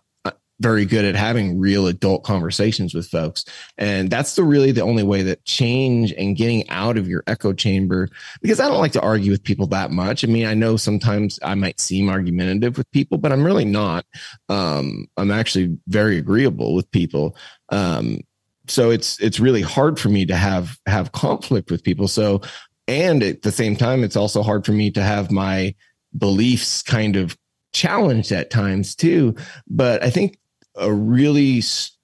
very 0.60 0.84
good 0.84 1.04
at 1.04 1.16
having 1.16 1.58
real 1.58 1.86
adult 1.86 2.22
conversations 2.22 2.94
with 2.94 3.08
folks. 3.08 3.44
And 3.78 4.10
that's 4.10 4.36
the 4.36 4.44
really 4.44 4.72
the 4.72 4.82
only 4.82 5.02
way 5.02 5.22
that 5.22 5.44
change 5.44 6.12
and 6.12 6.36
getting 6.36 6.68
out 6.68 6.98
of 6.98 7.08
your 7.08 7.24
echo 7.26 7.52
chamber 7.52 8.08
because 8.42 8.60
i 8.60 8.68
don't 8.68 8.78
like 8.78 8.92
to 8.92 9.00
argue 9.00 9.32
with 9.32 9.42
people 9.42 9.66
that 9.68 9.90
much. 9.90 10.22
I 10.22 10.28
mean 10.28 10.46
i 10.46 10.54
know 10.54 10.76
sometimes 10.76 11.38
i 11.42 11.54
might 11.54 11.80
seem 11.80 12.08
argumentative 12.08 12.76
with 12.76 12.90
people 12.90 13.18
but 13.18 13.32
i'm 13.32 13.44
really 13.44 13.64
not. 13.64 14.04
Um, 14.48 15.06
i'm 15.16 15.30
actually 15.30 15.78
very 15.88 16.18
agreeable 16.18 16.74
with 16.74 16.90
people. 16.90 17.36
Um, 17.70 18.20
so 18.68 18.90
it's 18.90 19.18
it's 19.20 19.40
really 19.40 19.62
hard 19.62 19.98
for 19.98 20.10
me 20.10 20.26
to 20.26 20.36
have 20.36 20.78
have 20.86 21.12
conflict 21.12 21.70
with 21.70 21.82
people. 21.82 22.06
So 22.06 22.42
and 22.86 23.22
at 23.22 23.42
the 23.42 23.52
same 23.52 23.76
time 23.76 24.04
it's 24.04 24.16
also 24.16 24.42
hard 24.42 24.66
for 24.66 24.72
me 24.72 24.90
to 24.90 25.02
have 25.02 25.30
my 25.30 25.74
beliefs 26.16 26.82
kind 26.82 27.16
of 27.16 27.36
challenged 27.72 28.32
at 28.32 28.50
times 28.50 28.94
too. 28.94 29.34
But 29.68 30.02
i 30.02 30.10
think 30.10 30.36
a 30.76 30.92
really 30.92 31.62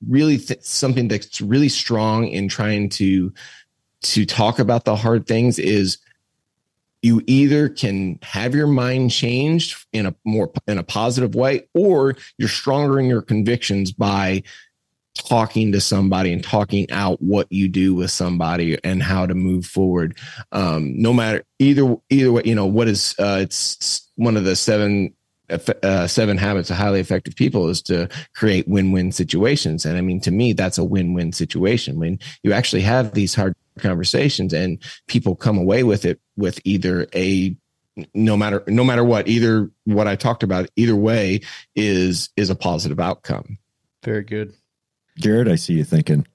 really 0.09 0.39
th- 0.39 0.63
something 0.63 1.09
that's 1.09 1.41
really 1.41 1.69
strong 1.69 2.27
in 2.29 2.49
trying 2.49 2.89
to 2.89 3.33
to 4.03 4.27
talk 4.27 4.59
about 4.59 4.85
the 4.85 4.97
hard 4.97 5.27
things 5.27 5.59
is 5.59 5.99
you 7.03 7.23
either 7.27 7.69
can 7.69 8.19
have 8.23 8.55
your 8.55 8.67
mind 8.67 9.11
changed 9.11 9.87
in 9.93 10.07
a 10.07 10.15
more 10.25 10.51
in 10.67 10.79
a 10.79 10.83
positive 10.83 11.35
way 11.35 11.63
or 11.75 12.17
you're 12.39 12.49
stronger 12.49 12.99
in 12.99 13.07
your 13.07 13.23
convictions 13.23 13.93
by 13.93 14.43
talking 15.15 15.73
to 15.73 15.81
somebody 15.81 16.33
and 16.33 16.45
talking 16.45 16.91
out 16.91 17.21
what 17.23 17.51
you 17.51 17.69
do 17.69 17.95
with 17.95 18.11
somebody 18.11 18.79
and 18.85 19.03
how 19.03 19.25
to 19.25 19.35
move 19.35 19.65
forward. 19.65 20.19
Um 20.53 21.01
no 21.01 21.13
matter 21.13 21.45
either 21.59 21.97
either 22.11 22.33
way 22.33 22.43
you 22.45 22.55
know 22.55 22.67
what 22.67 22.89
is 22.89 23.15
uh 23.19 23.39
it's 23.41 24.11
one 24.17 24.37
of 24.37 24.45
the 24.45 24.57
seven 24.57 25.15
uh, 25.49 26.07
seven 26.07 26.37
habits 26.37 26.71
of 26.71 26.77
highly 26.77 27.01
effective 27.01 27.37
people 27.37 27.69
is 27.69 27.81
to 27.83 28.09
create 28.35 28.67
win-win 28.69 29.13
situations 29.13 29.85
and 29.87 29.97
i 29.97 30.01
mean 30.01 30.21
to 30.21 30.31
me 30.31 30.53
that's 30.53 30.79
a 30.79 30.85
win-win 30.85 31.33
situation 31.33 31.99
when 31.99 32.19
you 32.43 32.53
actually 32.53 32.83
have 32.83 33.13
these 33.13 33.35
hard 33.35 33.55
conversations 33.79 34.53
and 34.53 34.79
people 35.07 35.37
come 35.37 35.59
away 35.59 35.83
with 35.85 36.05
it 36.05 36.19
with 36.37 36.59
either 36.65 37.07
a 37.15 37.55
no 38.15 38.37
matter 38.37 38.63
no 38.67 38.85
matter 38.85 39.05
what 39.05 39.29
either 39.29 39.71
what 39.85 40.07
i 40.09 40.17
talked 40.17 40.43
about 40.43 40.69
either 40.77 40.97
way 40.97 41.41
is 41.75 42.29
is 42.37 42.51
a 42.51 42.55
positive 42.57 42.99
outcome 43.01 43.59
Very 44.05 44.23
good. 44.25 44.53
jared 45.19 45.49
i 45.49 45.55
see 45.55 45.75
you 45.75 45.85
thinking 45.85 46.27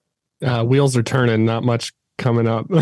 Uh, 0.43 0.63
wheels 0.63 0.97
are 0.97 1.03
turning. 1.03 1.45
Not 1.45 1.63
much 1.63 1.93
coming 2.21 2.47
up. 2.47 2.67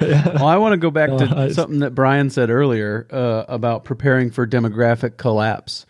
Well, 0.00 0.46
I 0.46 0.56
want 0.56 0.72
to 0.72 0.76
go 0.76 0.90
back 0.90 1.10
Uh, 1.10 1.18
to 1.46 1.54
something 1.54 1.78
that 1.78 1.94
Brian 1.94 2.28
said 2.28 2.50
earlier 2.50 3.06
uh, 3.10 3.44
about 3.48 3.84
preparing 3.84 4.30
for 4.30 4.46
demographic 4.46 5.16
collapse. 5.16 5.86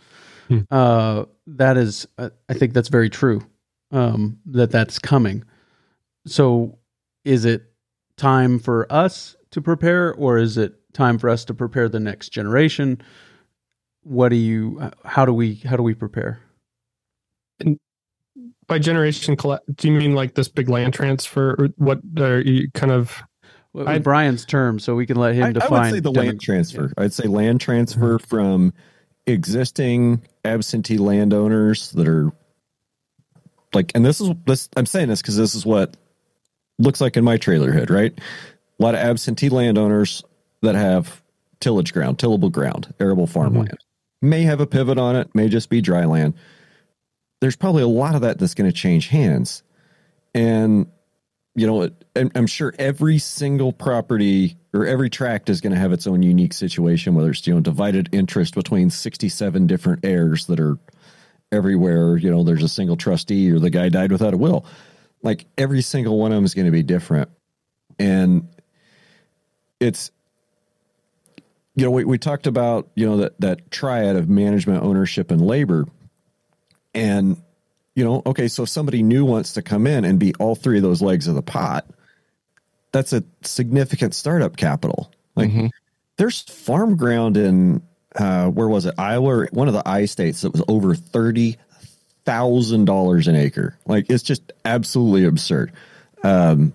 Hmm. 0.49 0.61
Uh, 0.71 1.25
that 1.47 1.77
is, 1.77 2.07
uh, 2.19 2.31
I 2.49 2.55
think 2.55 2.75
that's 2.75 2.89
very 2.89 3.11
true. 3.11 3.43
Um, 3.91 4.39
that 4.47 4.71
that's 4.71 4.99
coming. 4.99 5.45
So, 6.27 6.79
is 7.25 7.45
it 7.45 7.65
time 8.17 8.59
for 8.59 8.91
us 8.93 9.37
to 9.51 9.61
prepare, 9.63 10.13
or 10.15 10.39
is 10.39 10.57
it 10.59 10.75
time 10.93 11.19
for 11.19 11.29
us 11.29 11.45
to 11.47 11.55
prepare 11.55 11.89
the 11.89 12.01
next 12.01 12.31
generation? 12.31 13.01
What 14.03 14.29
do 14.31 14.37
you? 14.37 14.91
How 15.05 15.25
do 15.25 15.33
we? 15.33 15.57
How 15.57 15.77
do 15.77 15.83
we 15.83 15.95
prepare? 15.95 16.41
By 18.67 18.79
generation, 18.79 19.37
colla- 19.37 19.61
do 19.75 19.89
you 19.89 19.99
mean 19.99 20.15
like 20.15 20.35
this 20.35 20.49
big 20.49 20.69
land 20.69 20.95
transfer? 20.95 21.55
Or 21.59 21.69
what 21.77 22.01
are 22.19 22.41
you 22.41 22.71
kind 22.73 22.93
of? 22.93 23.23
Well, 23.73 23.89
I- 23.89 23.99
Brian's 23.99 24.45
term, 24.45 24.79
so 24.79 24.95
we 24.95 25.07
can 25.07 25.17
let 25.17 25.35
him 25.35 25.45
I, 25.45 25.49
I 25.49 25.53
define. 25.53 25.71
would 25.71 25.91
say 25.91 26.01
the 26.01 26.13
land 26.13 26.41
transfer 26.41 26.93
i'd 26.99 27.13
say 27.13 27.25
land 27.25 27.61
transfer 27.61 28.19
mm-hmm. 28.19 28.27
from 28.27 28.73
existing 29.27 30.23
absentee 30.45 30.99
landowners 30.99 31.91
that 31.93 32.07
are 32.07 32.31
like 33.73 33.91
and 33.95 34.05
this 34.05 34.21
is 34.21 34.31
this 34.47 34.69
i'm 34.77 34.87
saying 34.87 35.09
this 35.09 35.23
because 35.23 35.37
this 35.37 35.55
is 35.55 35.65
what 35.65 35.97
looks 36.79 37.01
like 37.01 37.17
in 37.17 37.25
my 37.25 37.37
trailer 37.37 37.73
hood 37.73 37.91
right 37.91 38.17
a 38.17 38.83
lot 38.83 38.95
of 38.95 39.01
absentee 39.01 39.49
landowners 39.49 40.23
that 40.63 40.75
have 40.75 41.23
tillage 41.61 41.93
ground 41.93 42.19
tillable 42.19 42.51
ground 42.51 42.93
arable 43.01 43.27
farmland 43.27 43.69
mm-hmm. 43.69 44.29
may 44.29 44.43
have 44.43 44.61
a 44.61 44.67
pivot 44.67 44.99
on 44.99 45.17
it 45.17 45.35
may 45.35 45.49
just 45.49 45.71
be 45.71 45.81
dry 45.81 46.05
land 46.05 46.35
there's 47.45 47.57
probably 47.57 47.83
a 47.83 47.89
lot 47.89 48.15
of 48.15 48.23
that 48.23 48.39
that's 48.39 48.55
going 48.55 48.71
to 48.71 48.77
change 48.77 49.09
hands 49.09 49.63
and 50.35 50.87
you 51.55 51.67
know, 51.67 51.89
I'm, 52.17 52.47
sure 52.49 52.75
every 52.79 53.19
single 53.19 53.73
property 53.73 54.57
or 54.73 54.87
every 54.87 55.09
tract 55.09 55.49
is 55.49 55.61
going 55.61 55.73
to 55.73 55.79
have 55.79 55.93
its 55.93 56.07
own 56.07 56.23
unique 56.23 56.53
situation, 56.53 57.15
whether 57.15 57.31
it's, 57.31 57.47
you 57.47 57.55
know, 57.55 57.61
divided 57.61 58.09
interest 58.13 58.57
between 58.57 58.91
67 58.91 59.67
different 59.69 60.05
heirs 60.05 60.47
that 60.47 60.59
are 60.59 60.79
everywhere. 61.53 62.17
You 62.17 62.31
know, 62.31 62.43
there's 62.43 62.65
a 62.65 62.69
single 62.69 62.97
trustee 62.97 63.53
or 63.53 63.61
the 63.61 63.71
guy 63.71 63.89
died 63.89 64.11
without 64.11 64.35
a 64.35 64.37
will. 64.37 64.67
Like 65.23 65.47
every 65.57 65.81
single 65.81 66.19
one 66.19 66.33
of 66.33 66.37
them 66.37 66.45
is 66.45 66.55
going 66.55 66.67
to 66.67 66.73
be 66.73 66.83
different. 66.83 67.31
And 68.01 68.49
it's, 69.79 70.11
you 71.77 71.85
know, 71.85 71.93
we, 71.93 72.05
we 72.05 72.19
talked 72.19 72.49
about, 72.49 72.89
you 72.97 73.07
know, 73.07 73.19
that, 73.19 73.41
that 73.41 73.71
triad 73.71 74.17
of 74.17 74.29
management, 74.29 74.83
ownership, 74.83 75.31
and 75.31 75.41
labor. 75.41 75.87
And, 76.95 77.37
you 77.95 78.05
know, 78.05 78.23
okay, 78.27 78.49
so 78.49 78.63
if 78.65 78.69
somebody 78.69 79.03
new 79.03 79.25
wants 79.25 79.53
to 79.55 79.63
come 79.63 79.87
in 79.87 80.05
and 80.05 80.19
be 80.19 80.35
all 80.37 80.55
three 80.55 80.77
of 80.77 80.83
those 80.83 81.03
legs 81.03 81.27
of 81.27 81.35
the 81.35 81.43
pot, 81.43 81.87
that's 82.93 83.13
a 83.13 83.25
significant 83.43 84.15
startup 84.15 84.57
capital. 84.57 85.11
Like 85.35 85.51
Mhm. 85.51 85.71
there's 86.17 86.43
farm 86.43 86.97
ground 86.97 87.37
in 87.37 87.83
uh, 88.17 88.47
where 88.49 88.69
was 88.69 88.87
it 88.87 88.95
Iowa 88.97 89.47
one 89.51 89.67
of 89.67 89.75
the 89.75 89.83
I 89.89 90.05
states 90.05 90.43
that 90.43 90.53
was 90.53 90.63
over 90.69 90.95
thirty 90.95 91.57
thousand 92.25 92.85
dollars 92.85 93.27
an 93.27 93.35
acre. 93.35 93.77
Like 93.87 94.07
it's 94.09 94.23
just 94.23 94.53
absolutely 94.65 95.25
absurd. 95.25 95.73
Um, 96.23 96.73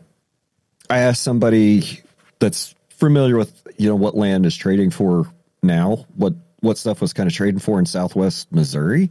I 0.90 1.00
asked 1.00 1.24
somebody 1.24 2.02
that's 2.40 2.76
familiar 2.90 3.38
with 3.38 3.54
you 3.78 3.88
know 3.88 3.96
what 3.96 4.18
land 4.18 4.46
is 4.46 4.58
trading 4.58 4.90
for 4.90 5.32
now, 5.64 6.06
what 6.18 6.34
what 6.60 6.78
stuff 6.78 7.00
was 7.00 7.14
kind 7.14 7.28
of 7.28 7.34
trading 7.34 7.60
for 7.62 7.80
in 7.80 7.86
Southwest 7.86 8.52
Missouri. 8.52 9.10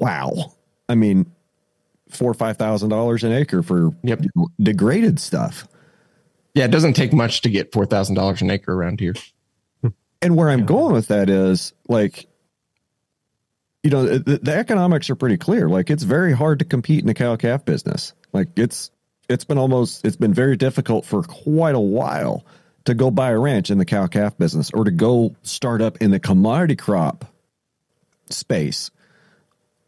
Wow, 0.00 0.54
I 0.88 0.94
mean, 0.94 1.30
four 2.08 2.30
or 2.30 2.34
five 2.34 2.56
thousand 2.56 2.88
dollars 2.88 3.22
an 3.22 3.32
acre 3.32 3.62
for 3.62 3.94
Yep. 4.02 4.22
degraded 4.60 5.20
stuff. 5.20 5.68
Yeah, 6.54 6.64
it 6.64 6.70
doesn't 6.72 6.94
take 6.94 7.12
much 7.12 7.42
to 7.42 7.50
get 7.50 7.72
four 7.72 7.86
thousand 7.86 8.16
dollars 8.16 8.42
an 8.42 8.50
acre 8.50 8.72
around 8.72 8.98
here. 9.00 9.14
And 10.22 10.36
where 10.36 10.50
I'm 10.50 10.66
going 10.66 10.92
with 10.92 11.08
that 11.08 11.30
is 11.30 11.72
like, 11.88 12.26
you 13.82 13.90
know, 13.90 14.18
the, 14.18 14.38
the 14.42 14.54
economics 14.54 15.08
are 15.08 15.14
pretty 15.14 15.38
clear. 15.38 15.68
Like, 15.68 15.88
it's 15.88 16.02
very 16.02 16.34
hard 16.34 16.58
to 16.58 16.66
compete 16.66 17.00
in 17.00 17.06
the 17.06 17.14
cow 17.14 17.36
calf 17.36 17.64
business. 17.64 18.12
Like, 18.32 18.48
it's 18.56 18.90
it's 19.30 19.44
been 19.44 19.56
almost 19.58 20.04
it's 20.04 20.16
been 20.16 20.34
very 20.34 20.56
difficult 20.56 21.06
for 21.06 21.22
quite 21.22 21.74
a 21.74 21.80
while 21.80 22.44
to 22.84 22.94
go 22.94 23.10
buy 23.10 23.30
a 23.30 23.38
ranch 23.38 23.70
in 23.70 23.78
the 23.78 23.84
cow 23.84 24.06
calf 24.06 24.36
business 24.36 24.70
or 24.72 24.84
to 24.84 24.90
go 24.90 25.34
start 25.42 25.80
up 25.80 25.98
in 26.02 26.10
the 26.10 26.20
commodity 26.20 26.76
crop 26.76 27.24
space 28.28 28.90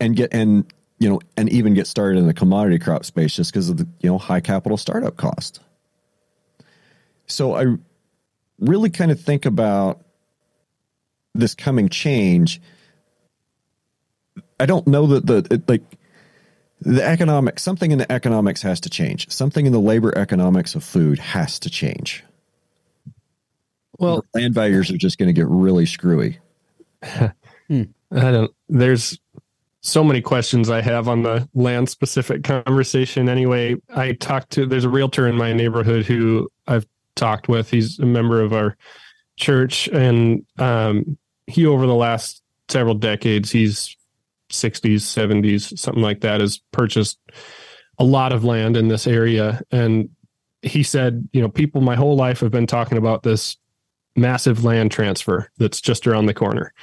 and 0.03 0.17
get 0.17 0.35
and 0.35 0.65
you 0.99 1.09
know 1.09 1.21
and 1.37 1.49
even 1.51 1.75
get 1.75 1.87
started 1.87 2.19
in 2.19 2.27
the 2.27 2.35
commodity 2.35 2.79
crop 2.79 3.05
space 3.05 3.35
just 3.35 3.53
because 3.53 3.69
of 3.69 3.77
the 3.77 3.87
you 4.01 4.11
know 4.11 4.19
high 4.19 4.41
capital 4.41 4.77
startup 4.77 5.17
cost. 5.17 5.61
So 7.27 7.55
I 7.55 7.77
really 8.59 8.91
kind 8.91 9.11
of 9.11 9.21
think 9.21 9.47
about 9.47 10.05
this 11.35 11.55
coming 11.55 11.89
change 11.89 12.61
i 14.61 14.67
don't 14.67 14.87
know 14.87 15.07
that 15.07 15.27
the 15.27 15.47
it, 15.51 15.67
like 15.67 15.83
the 16.83 17.03
economic 17.03 17.59
something 17.59 17.91
in 17.91 17.99
the 17.99 18.13
economics 18.13 18.61
has 18.61 18.81
to 18.81 18.91
change 18.91 19.31
something 19.31 19.65
in 19.65 19.73
the 19.73 19.81
labor 19.81 20.17
economics 20.17 20.75
of 20.75 20.85
food 20.85 21.19
has 21.19 21.59
to 21.59 21.71
change 21.71 22.23
Well, 23.99 24.27
land 24.35 24.53
values 24.53 24.91
are 24.91 24.99
just 24.99 25.17
going 25.17 25.29
to 25.29 25.33
get 25.33 25.49
really 25.49 25.87
screwy 25.87 26.39
hmm. 27.69 27.83
I 28.15 28.31
don't. 28.31 28.53
There's 28.69 29.19
so 29.83 30.05
many 30.05 30.21
questions 30.21 30.71
I 30.71 30.81
have 30.81 31.09
on 31.09 31.23
the 31.23 31.49
land 31.55 31.89
specific 31.89 32.45
conversation. 32.45 33.29
Anyway, 33.29 33.77
I 33.95 34.13
talked 34.13 34.51
to. 34.51 34.65
There's 34.65 34.85
a 34.85 34.89
realtor 34.89 35.27
in 35.27 35.37
my 35.37 35.53
neighborhood 35.53 36.07
who 36.07 36.49
I've 36.67 36.87
talked 37.17 37.49
with. 37.49 37.69
He's 37.69 37.99
a 37.99 38.07
member 38.07 38.41
of 38.41 38.53
our 38.53 38.77
church, 39.37 39.89
and 39.89 40.47
um, 40.59 41.19
he 41.47 41.67
over 41.67 41.87
the 41.87 41.95
last 41.95 42.43
several 42.69 42.95
decades, 42.95 43.51
he's 43.51 43.97
60s, 44.51 45.01
70s, 45.01 45.77
something 45.77 46.03
like 46.03 46.21
that, 46.21 46.41
has 46.41 46.61
purchased 46.71 47.19
a 47.99 48.05
lot 48.05 48.33
of 48.33 48.45
land 48.45 48.77
in 48.77 48.89
this 48.89 49.07
area. 49.07 49.63
And 49.73 50.11
he 50.63 50.85
said, 50.85 51.29
you 51.33 51.41
know, 51.41 51.49
people 51.49 51.81
my 51.81 51.97
whole 51.97 52.17
life 52.17 52.41
have 52.41 52.53
been 52.53 52.69
talking 52.69 52.99
about 52.99 53.25
this 53.25 53.57
massive 54.15 54.65
land 54.65 54.93
transfer 54.93 55.51
that's 55.59 55.81
just 55.81 56.07
around 56.07 56.27
the 56.27 56.35
corner 56.35 56.75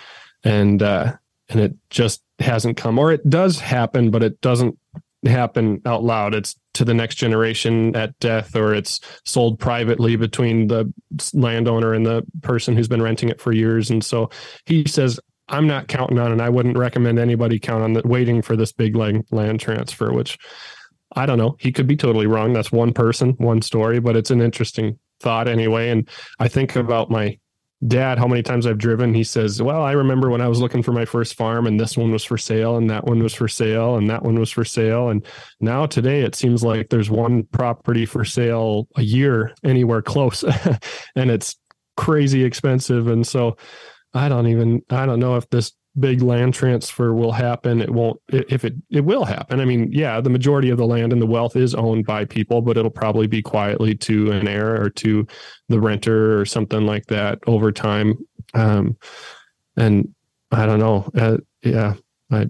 and 0.43 0.81
uh 0.81 1.15
and 1.49 1.59
it 1.59 1.73
just 1.89 2.21
hasn't 2.39 2.77
come 2.77 2.97
or 2.97 3.11
it 3.11 3.27
does 3.29 3.59
happen 3.59 4.11
but 4.11 4.23
it 4.23 4.39
doesn't 4.41 4.77
happen 5.25 5.81
out 5.85 6.03
loud. 6.03 6.33
It's 6.33 6.55
to 6.75 6.85
the 6.85 6.93
next 6.93 7.15
generation 7.15 7.95
at 7.95 8.17
death 8.19 8.55
or 8.55 8.73
it's 8.73 8.99
sold 9.25 9.59
privately 9.59 10.15
between 10.15 10.67
the 10.67 10.91
landowner 11.33 11.93
and 11.93 12.05
the 12.05 12.23
person 12.41 12.75
who's 12.75 12.87
been 12.87 13.01
renting 13.01 13.29
it 13.29 13.41
for 13.41 13.51
years. 13.51 13.89
And 13.89 14.03
so 14.03 14.29
he 14.65 14.87
says 14.87 15.19
i'm 15.51 15.65
not 15.65 15.87
counting 15.87 16.19
on 16.19 16.31
and 16.31 16.43
i 16.43 16.47
wouldn't 16.49 16.77
recommend 16.77 17.17
anybody 17.17 17.57
count 17.57 17.81
on 17.81 17.93
that 17.93 18.05
waiting 18.05 18.39
for 18.39 18.55
this 18.55 18.71
big 18.71 18.95
land 18.95 19.25
land 19.31 19.59
transfer 19.59 20.13
which 20.13 20.37
i 21.15 21.25
don't 21.25 21.39
know. 21.39 21.55
He 21.59 21.71
could 21.71 21.87
be 21.87 21.97
totally 21.97 22.27
wrong. 22.27 22.53
That's 22.53 22.71
one 22.71 22.93
person 22.93 23.31
one 23.39 23.63
story 23.63 23.99
but 23.99 24.15
it's 24.15 24.31
an 24.31 24.41
interesting 24.41 24.99
thought 25.19 25.47
anyway. 25.47 25.89
And 25.89 26.07
i 26.39 26.47
think 26.47 26.75
about 26.75 27.09
my 27.09 27.37
dad 27.87 28.17
how 28.19 28.27
many 28.27 28.43
times 28.43 28.65
I've 28.65 28.77
driven. 28.77 29.13
He 29.13 29.23
says, 29.23 29.61
Well, 29.61 29.81
I 29.81 29.93
remember 29.93 30.29
when 30.29 30.41
I 30.41 30.47
was 30.47 30.59
looking 30.59 30.83
for 30.83 30.91
my 30.91 31.05
first 31.05 31.35
farm 31.35 31.65
and 31.65 31.79
this 31.79 31.97
one 31.97 32.11
was 32.11 32.23
for 32.23 32.37
sale 32.37 32.77
and 32.77 32.89
that 32.89 33.05
one 33.05 33.23
was 33.23 33.33
for 33.33 33.47
sale 33.47 33.95
and 33.95 34.09
that 34.09 34.23
one 34.23 34.39
was 34.39 34.51
for 34.51 34.65
sale. 34.65 35.09
And 35.09 35.25
now 35.59 35.85
today 35.85 36.21
it 36.21 36.35
seems 36.35 36.63
like 36.63 36.89
there's 36.89 37.09
one 37.09 37.43
property 37.43 38.05
for 38.05 38.25
sale 38.25 38.87
a 38.97 39.01
year 39.01 39.53
anywhere 39.63 40.01
close 40.01 40.43
and 41.15 41.31
it's 41.31 41.55
crazy 41.95 42.43
expensive. 42.43 43.07
And 43.07 43.25
so 43.25 43.55
I 44.13 44.27
don't 44.27 44.47
even, 44.47 44.81
I 44.89 45.05
don't 45.05 45.19
know 45.19 45.37
if 45.37 45.49
this 45.49 45.71
big 45.97 46.21
land 46.21 46.53
transfer 46.53 47.13
will 47.13 47.31
happen. 47.31 47.81
It 47.81 47.89
won't, 47.89 48.19
if 48.29 48.63
it, 48.63 48.75
it 48.89 49.01
will 49.01 49.25
happen. 49.25 49.59
I 49.59 49.65
mean, 49.65 49.91
yeah, 49.91 50.21
the 50.21 50.29
majority 50.29 50.69
of 50.69 50.77
the 50.77 50.85
land 50.85 51.11
and 51.11 51.21
the 51.21 51.27
wealth 51.27 51.55
is 51.55 51.73
owned 51.73 52.05
by 52.05 52.25
people, 52.25 52.61
but 52.61 52.77
it'll 52.77 52.91
probably 52.91 53.27
be 53.27 53.41
quietly 53.41 53.95
to 53.95 54.31
an 54.31 54.47
heir 54.47 54.81
or 54.81 54.89
to 54.91 55.25
the 55.67 55.79
renter 55.79 56.39
or 56.39 56.45
something 56.45 56.85
like 56.85 57.07
that 57.07 57.39
over 57.47 57.71
time. 57.71 58.17
Um, 58.53 58.97
and 59.75 60.13
I 60.51 60.65
don't 60.65 60.79
know. 60.79 61.09
Uh, 61.17 61.37
yeah, 61.63 61.95
I 62.31 62.49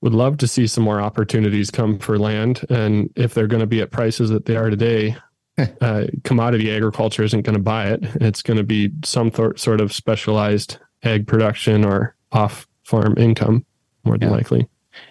would 0.00 0.14
love 0.14 0.36
to 0.38 0.48
see 0.48 0.66
some 0.66 0.84
more 0.84 1.00
opportunities 1.00 1.70
come 1.70 1.98
for 1.98 2.18
land. 2.18 2.64
And 2.70 3.10
if 3.16 3.34
they're 3.34 3.46
going 3.46 3.60
to 3.60 3.66
be 3.66 3.80
at 3.80 3.90
prices 3.90 4.30
that 4.30 4.44
they 4.46 4.56
are 4.56 4.70
today, 4.70 5.16
uh, 5.80 6.06
commodity 6.24 6.74
agriculture 6.74 7.22
isn't 7.22 7.42
going 7.42 7.56
to 7.56 7.62
buy 7.62 7.88
it. 7.88 8.00
It's 8.16 8.42
going 8.42 8.56
to 8.56 8.64
be 8.64 8.90
some 9.04 9.30
th- 9.30 9.58
sort 9.58 9.80
of 9.80 9.92
specialized 9.92 10.78
egg 11.02 11.26
production 11.26 11.84
or 11.84 12.13
off 12.34 12.66
farm 12.82 13.14
income, 13.16 13.64
more 14.04 14.18
than 14.18 14.28
Yeah. 14.28 14.34
likely. 14.34 14.68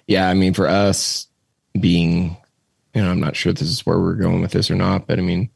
Yeah, 0.08 0.30
I 0.30 0.34
mean, 0.34 0.54
for 0.54 0.68
us 0.68 1.28
being, 1.80 2.38
you 2.94 3.02
know, 3.02 3.10
I'm 3.10 3.20
not 3.20 3.36
sure 3.36 3.52
this 3.54 3.68
is 3.70 3.86
where 3.86 4.00
we're 4.00 4.14
going 4.16 4.42
with 4.42 4.52
this 4.52 4.70
or 4.70 4.76
not, 4.76 5.08
but 5.08 5.18
I 5.20 5.22
mean, 5.24 5.50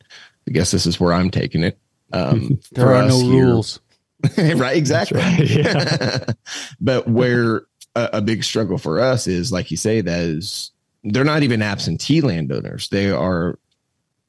I 0.48 0.52
guess 0.52 0.72
this 0.72 0.86
is 0.86 1.00
where 1.00 1.14
I'm 1.14 1.30
taking 1.30 1.64
it. 1.64 1.78
Um, 2.12 2.60
There 2.72 2.86
for 2.88 2.94
are 2.96 3.08
no 3.08 3.20
here- 3.22 3.46
rules. 3.46 3.80
right? 4.38 4.76
Exactly. 4.76 5.20
right, 5.20 5.48
yeah. 5.50 6.24
but 6.82 7.08
where 7.08 7.58
a, 7.96 8.10
a 8.14 8.22
big 8.22 8.44
struggle 8.44 8.78
for 8.80 9.00
us 9.00 9.28
is, 9.28 9.52
like 9.52 9.70
you 9.70 9.78
say, 9.78 10.02
that 10.02 10.20
is 10.22 10.72
they're 11.04 11.24
not 11.24 11.44
even 11.44 11.62
absentee 11.62 12.22
landowners. 12.22 12.90
They 12.90 13.12
are 13.12 13.60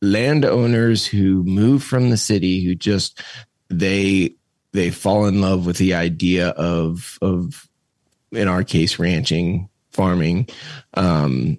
landowners 0.03 1.07
who 1.07 1.43
move 1.45 1.83
from 1.83 2.11
the 2.11 2.17
city 2.17 2.63
who 2.63 2.75
just 2.75 3.21
they 3.71 4.35
they 4.73 4.91
fall 4.91 5.27
in 5.27 5.41
love 5.41 5.67
with 5.67 5.79
the 5.79 5.95
idea 5.95 6.49
of 6.51 7.19
of 7.23 7.69
in 8.33 8.49
our 8.49 8.65
case 8.65 8.99
ranching 8.99 9.69
farming. 9.91 10.49
Um 10.95 11.59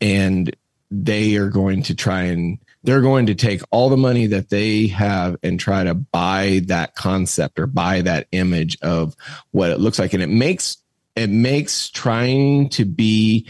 and 0.00 0.54
they 0.90 1.36
are 1.36 1.50
going 1.50 1.82
to 1.82 1.94
try 1.94 2.22
and 2.22 2.58
they're 2.84 3.02
going 3.02 3.26
to 3.26 3.34
take 3.34 3.60
all 3.70 3.88
the 3.88 3.96
money 3.96 4.26
that 4.26 4.50
they 4.50 4.86
have 4.86 5.36
and 5.42 5.58
try 5.58 5.84
to 5.84 5.94
buy 5.94 6.62
that 6.66 6.94
concept 6.94 7.58
or 7.58 7.66
buy 7.66 8.00
that 8.02 8.28
image 8.32 8.78
of 8.82 9.14
what 9.50 9.70
it 9.70 9.80
looks 9.80 9.98
like. 9.98 10.14
And 10.14 10.22
it 10.22 10.28
makes 10.28 10.78
it 11.16 11.30
makes 11.30 11.90
trying 11.90 12.68
to 12.70 12.84
be 12.84 13.48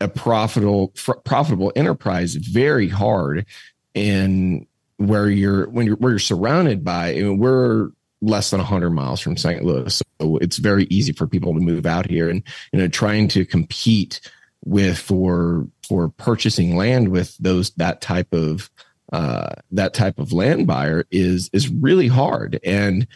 a 0.00 0.08
profitable 0.08 0.88
profitable 1.24 1.72
enterprise 1.74 2.34
very 2.36 2.88
hard. 2.88 3.46
And 3.94 4.66
where 4.98 5.28
you're 5.28 5.68
when 5.68 5.86
you're 5.86 5.96
where 5.96 6.12
you're 6.12 6.18
surrounded 6.18 6.84
by 6.84 7.08
I 7.08 7.22
mean, 7.22 7.38
we're 7.38 7.90
less 8.26 8.50
than 8.50 8.58
100 8.58 8.90
miles 8.90 9.20
from 9.20 9.36
St. 9.36 9.64
Louis. 9.64 10.02
So 10.20 10.36
it's 10.38 10.56
very 10.56 10.84
easy 10.84 11.12
for 11.12 11.26
people 11.26 11.54
to 11.54 11.60
move 11.60 11.86
out 11.86 12.10
here 12.10 12.28
and 12.28 12.42
you 12.72 12.80
know 12.80 12.88
trying 12.88 13.28
to 13.28 13.44
compete 13.44 14.20
with 14.64 14.98
for 14.98 15.66
for 15.88 16.08
purchasing 16.08 16.76
land 16.76 17.10
with 17.10 17.36
those 17.38 17.70
that 17.72 18.00
type 18.00 18.32
of 18.32 18.68
uh 19.12 19.54
that 19.70 19.94
type 19.94 20.18
of 20.18 20.32
land 20.32 20.66
buyer 20.66 21.04
is 21.10 21.48
is 21.52 21.68
really 21.68 22.08
hard. 22.08 22.58
And 22.64 23.06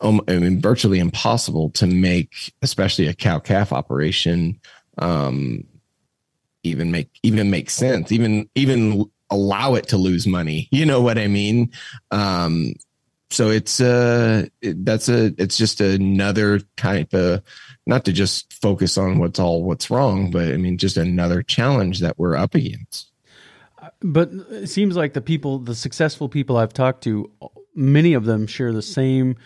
um, 0.00 0.20
I 0.28 0.38
mean 0.38 0.60
virtually 0.60 1.00
impossible 1.00 1.70
to 1.70 1.86
make 1.86 2.54
especially 2.62 3.08
a 3.08 3.14
cow 3.14 3.40
calf 3.40 3.72
operation 3.72 4.60
um 4.98 5.64
even 6.62 6.90
make 6.90 7.10
even 7.22 7.50
make 7.50 7.70
sense 7.70 8.12
even 8.12 8.48
even 8.54 9.10
allow 9.30 9.74
it 9.74 9.88
to 9.88 9.96
lose 9.96 10.26
money. 10.26 10.68
You 10.72 10.86
know 10.86 11.00
what 11.00 11.18
i 11.18 11.26
mean? 11.26 11.72
Um 12.12 12.74
so 13.30 13.48
it's 13.48 13.80
uh 13.80 14.46
it, 14.60 14.84
that's 14.84 15.08
a 15.08 15.32
it's 15.38 15.56
just 15.56 15.80
another 15.80 16.60
type 16.76 17.12
of 17.14 17.42
not 17.86 18.04
to 18.04 18.12
just 18.12 18.52
focus 18.54 18.98
on 18.98 19.18
what's 19.18 19.38
all 19.38 19.62
what's 19.62 19.90
wrong 19.90 20.30
but 20.30 20.48
i 20.48 20.56
mean 20.56 20.78
just 20.78 20.96
another 20.96 21.42
challenge 21.42 22.00
that 22.00 22.18
we're 22.18 22.36
up 22.36 22.54
against 22.54 23.10
but 24.02 24.30
it 24.50 24.68
seems 24.68 24.96
like 24.96 25.12
the 25.12 25.20
people 25.20 25.58
the 25.58 25.74
successful 25.74 26.28
people 26.28 26.56
i've 26.56 26.72
talked 26.72 27.02
to 27.04 27.30
many 27.74 28.14
of 28.14 28.24
them 28.24 28.46
share 28.46 28.72
the 28.72 28.82
same 28.82 29.36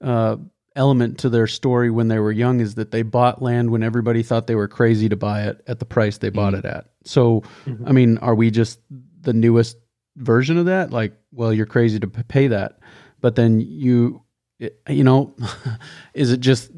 uh, 0.00 0.36
element 0.76 1.18
to 1.18 1.28
their 1.28 1.46
story 1.46 1.90
when 1.90 2.08
they 2.08 2.18
were 2.18 2.32
young 2.32 2.60
is 2.60 2.74
that 2.74 2.90
they 2.90 3.02
bought 3.02 3.42
land 3.42 3.70
when 3.70 3.82
everybody 3.82 4.22
thought 4.22 4.46
they 4.46 4.54
were 4.54 4.68
crazy 4.68 5.08
to 5.08 5.16
buy 5.16 5.44
it 5.44 5.62
at 5.66 5.78
the 5.78 5.84
price 5.84 6.18
they 6.18 6.30
bought 6.30 6.54
mm-hmm. 6.54 6.66
it 6.66 6.76
at. 6.76 6.86
So, 7.04 7.42
mm-hmm. 7.64 7.86
I 7.86 7.92
mean, 7.92 8.18
are 8.18 8.34
we 8.34 8.50
just 8.50 8.80
the 9.20 9.32
newest 9.32 9.76
version 10.16 10.58
of 10.58 10.66
that? 10.66 10.90
Like, 10.90 11.14
well, 11.32 11.52
you're 11.52 11.66
crazy 11.66 12.00
to 12.00 12.08
pay 12.08 12.48
that, 12.48 12.78
but 13.24 13.36
then 13.36 13.58
you, 13.58 14.20
eh, 14.60 14.68
you 14.90 15.02
know, 15.02 15.34
is 16.14 16.30
it 16.30 16.40
just? 16.40 16.70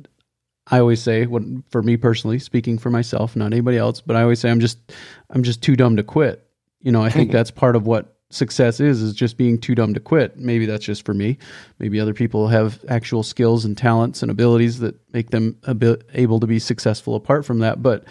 I 0.68 0.78
always 0.78 1.02
say, 1.02 1.26
what 1.26 1.42
for 1.70 1.82
me 1.82 1.96
personally, 1.96 2.38
speaking 2.38 2.78
for 2.78 2.88
myself, 2.88 3.34
not 3.34 3.46
anybody 3.46 3.78
else, 3.78 4.00
but 4.00 4.14
I 4.14 4.22
always 4.22 4.38
say 4.38 4.48
I'm 4.48 4.60
just, 4.60 4.78
I'm 5.30 5.42
just 5.42 5.60
too 5.60 5.74
dumb 5.74 5.96
to 5.96 6.04
quit. 6.04 6.46
You 6.82 6.92
know, 6.92 7.02
I 7.02 7.10
think 7.10 7.32
that's 7.36 7.50
part 7.50 7.74
of 7.74 7.84
what 7.84 8.16
success 8.30 8.78
is 8.78 9.02
is 9.02 9.12
just 9.12 9.36
being 9.36 9.58
too 9.58 9.74
dumb 9.74 9.92
to 9.94 9.98
quit. 9.98 10.38
Maybe 10.38 10.66
that's 10.66 10.84
just 10.84 11.04
for 11.04 11.14
me. 11.14 11.36
Maybe 11.80 11.98
other 11.98 12.14
people 12.14 12.46
have 12.46 12.84
actual 12.88 13.24
skills 13.24 13.64
and 13.64 13.76
talents 13.76 14.22
and 14.22 14.30
abilities 14.30 14.78
that 14.78 14.94
make 15.12 15.30
them 15.30 15.58
able 16.14 16.38
to 16.38 16.46
be 16.46 16.60
successful 16.60 17.16
apart 17.16 17.44
from 17.44 17.58
that. 17.58 17.82
But 17.82 18.04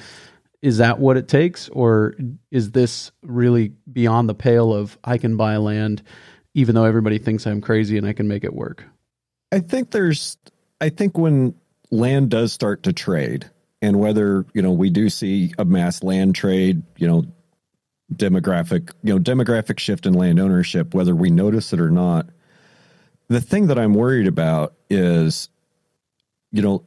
is 0.61 0.79
that 0.79 0.99
what 0.99 1.15
it 1.15 1.29
takes, 1.29 1.69
or 1.69 2.15
is 2.51 2.71
this 2.71 3.11
really 3.23 3.71
beyond 3.93 4.27
the 4.27 4.35
pale 4.35 4.73
of 4.73 4.97
I 5.05 5.19
can 5.19 5.37
buy 5.37 5.55
land, 5.55 6.03
even 6.55 6.73
though 6.73 6.85
everybody 6.85 7.19
thinks 7.19 7.45
I'm 7.45 7.61
crazy 7.61 7.97
and 7.97 8.07
I 8.07 8.13
can 8.13 8.27
make 8.27 8.43
it 8.43 8.53
work? 8.53 8.83
I 9.51 9.59
think 9.59 9.91
there's. 9.91 10.37
I 10.81 10.89
think 10.89 11.17
when 11.17 11.53
land 11.91 12.29
does 12.29 12.51
start 12.51 12.83
to 12.83 12.93
trade, 12.93 13.49
and 13.81 13.99
whether 13.99 14.45
you 14.53 14.63
know 14.63 14.71
we 14.71 14.89
do 14.89 15.09
see 15.09 15.53
a 15.59 15.65
mass 15.65 16.01
land 16.01 16.33
trade, 16.33 16.81
you 16.97 17.07
know 17.07 17.25
demographic, 18.13 18.91
you 19.03 19.13
know, 19.13 19.19
demographic 19.19 19.79
shift 19.79 20.05
in 20.05 20.13
land 20.13 20.39
ownership, 20.39 20.93
whether 20.93 21.15
we 21.15 21.29
notice 21.29 21.73
it 21.73 21.79
or 21.79 21.89
not. 21.89 22.27
The 23.27 23.41
thing 23.41 23.67
that 23.67 23.79
I'm 23.79 23.93
worried 23.93 24.27
about 24.27 24.73
is, 24.89 25.49
you 26.51 26.61
know, 26.61 26.85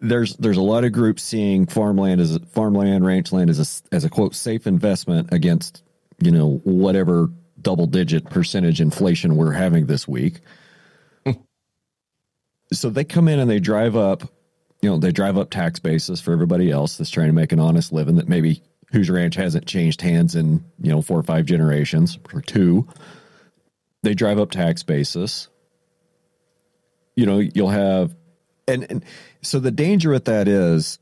there's 0.00 0.36
there's 0.36 0.56
a 0.56 0.62
lot 0.62 0.84
of 0.84 0.92
groups 0.92 1.22
seeing 1.22 1.66
farmland 1.66 2.20
as 2.20 2.38
farmland, 2.52 3.04
ranch 3.04 3.32
land 3.32 3.50
as 3.50 3.82
a 3.90 3.94
as 3.94 4.04
a 4.04 4.10
quote 4.10 4.34
safe 4.34 4.66
investment 4.66 5.32
against, 5.32 5.82
you 6.20 6.30
know, 6.30 6.60
whatever 6.64 7.30
double 7.66 7.86
digit 7.86 8.30
percentage 8.30 8.80
inflation 8.80 9.34
we're 9.34 9.50
having 9.50 9.86
this 9.86 10.06
week. 10.06 10.38
so 12.72 12.88
they 12.88 13.02
come 13.02 13.26
in 13.26 13.40
and 13.40 13.50
they 13.50 13.58
drive 13.58 13.96
up, 13.96 14.22
you 14.82 14.88
know, 14.88 14.98
they 14.98 15.10
drive 15.10 15.36
up 15.36 15.50
tax 15.50 15.80
basis 15.80 16.20
for 16.20 16.32
everybody 16.32 16.70
else 16.70 16.96
that's 16.96 17.10
trying 17.10 17.26
to 17.26 17.32
make 17.32 17.50
an 17.50 17.58
honest 17.58 17.92
living 17.92 18.14
that 18.14 18.28
maybe 18.28 18.62
whose 18.92 19.10
ranch 19.10 19.34
hasn't 19.34 19.66
changed 19.66 20.00
hands 20.00 20.36
in 20.36 20.64
you 20.80 20.92
know 20.92 21.02
four 21.02 21.18
or 21.18 21.24
five 21.24 21.44
generations 21.44 22.20
or 22.32 22.40
two 22.40 22.86
they 24.04 24.14
drive 24.14 24.38
up 24.38 24.52
tax 24.52 24.84
basis 24.84 25.48
you 27.16 27.26
know 27.26 27.38
you'll 27.38 27.68
have 27.68 28.14
and, 28.68 28.86
and 28.88 29.04
so 29.42 29.58
the 29.58 29.72
danger 29.72 30.10
with 30.10 30.26
that 30.26 30.46
is 30.46 31.00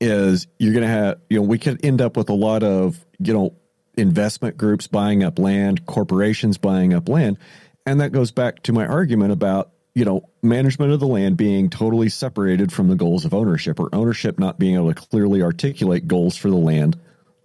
is 0.00 0.46
you're 0.60 0.72
going 0.72 0.86
to 0.86 0.88
have 0.88 1.18
you 1.28 1.36
know 1.36 1.42
we 1.42 1.58
could 1.58 1.84
end 1.84 2.00
up 2.00 2.16
with 2.16 2.28
a 2.28 2.34
lot 2.34 2.62
of 2.62 3.04
you 3.18 3.34
know 3.34 3.56
investment 3.96 4.56
groups 4.56 4.86
buying 4.86 5.22
up 5.22 5.38
land 5.38 5.86
corporations 5.86 6.58
buying 6.58 6.92
up 6.92 7.08
land 7.08 7.38
and 7.86 8.00
that 8.00 8.12
goes 8.12 8.30
back 8.30 8.62
to 8.62 8.72
my 8.72 8.86
argument 8.86 9.32
about 9.32 9.70
you 9.94 10.04
know, 10.04 10.28
management 10.42 10.92
of 10.92 10.98
the 10.98 11.06
land 11.06 11.36
being 11.36 11.70
totally 11.70 12.08
separated 12.08 12.72
from 12.72 12.88
the 12.88 12.96
goals 12.96 13.24
of 13.24 13.32
ownership 13.32 13.78
or 13.78 13.88
ownership 13.94 14.38
not 14.38 14.58
being 14.58 14.74
able 14.74 14.92
to 14.92 15.00
clearly 15.00 15.40
articulate 15.40 16.08
goals 16.08 16.36
for 16.36 16.50
the 16.50 16.56
land 16.56 16.98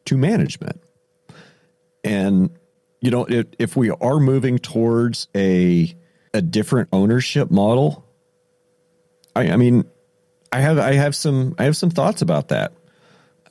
to 0.06 0.18
management. 0.18 0.82
And, 2.04 2.50
you 3.02 3.12
know, 3.12 3.26
if, 3.26 3.45
if 3.60 3.76
we 3.76 3.91
are 3.91 4.20
moving 4.20 4.58
towards 4.58 5.28
a, 5.36 5.95
a 6.34 6.41
different 6.41 6.89
ownership 6.91 7.52
model, 7.52 8.04
I, 9.36 9.52
I 9.52 9.56
mean, 9.58 9.86
I 10.52 10.62
have, 10.62 10.80
I 10.80 10.93
have 10.93 11.16
some, 11.16 11.54
I 11.60 11.66
have 11.66 11.78
some 11.78 11.91
thoughts 11.91 12.24
about 12.24 12.47
that. 12.47 12.74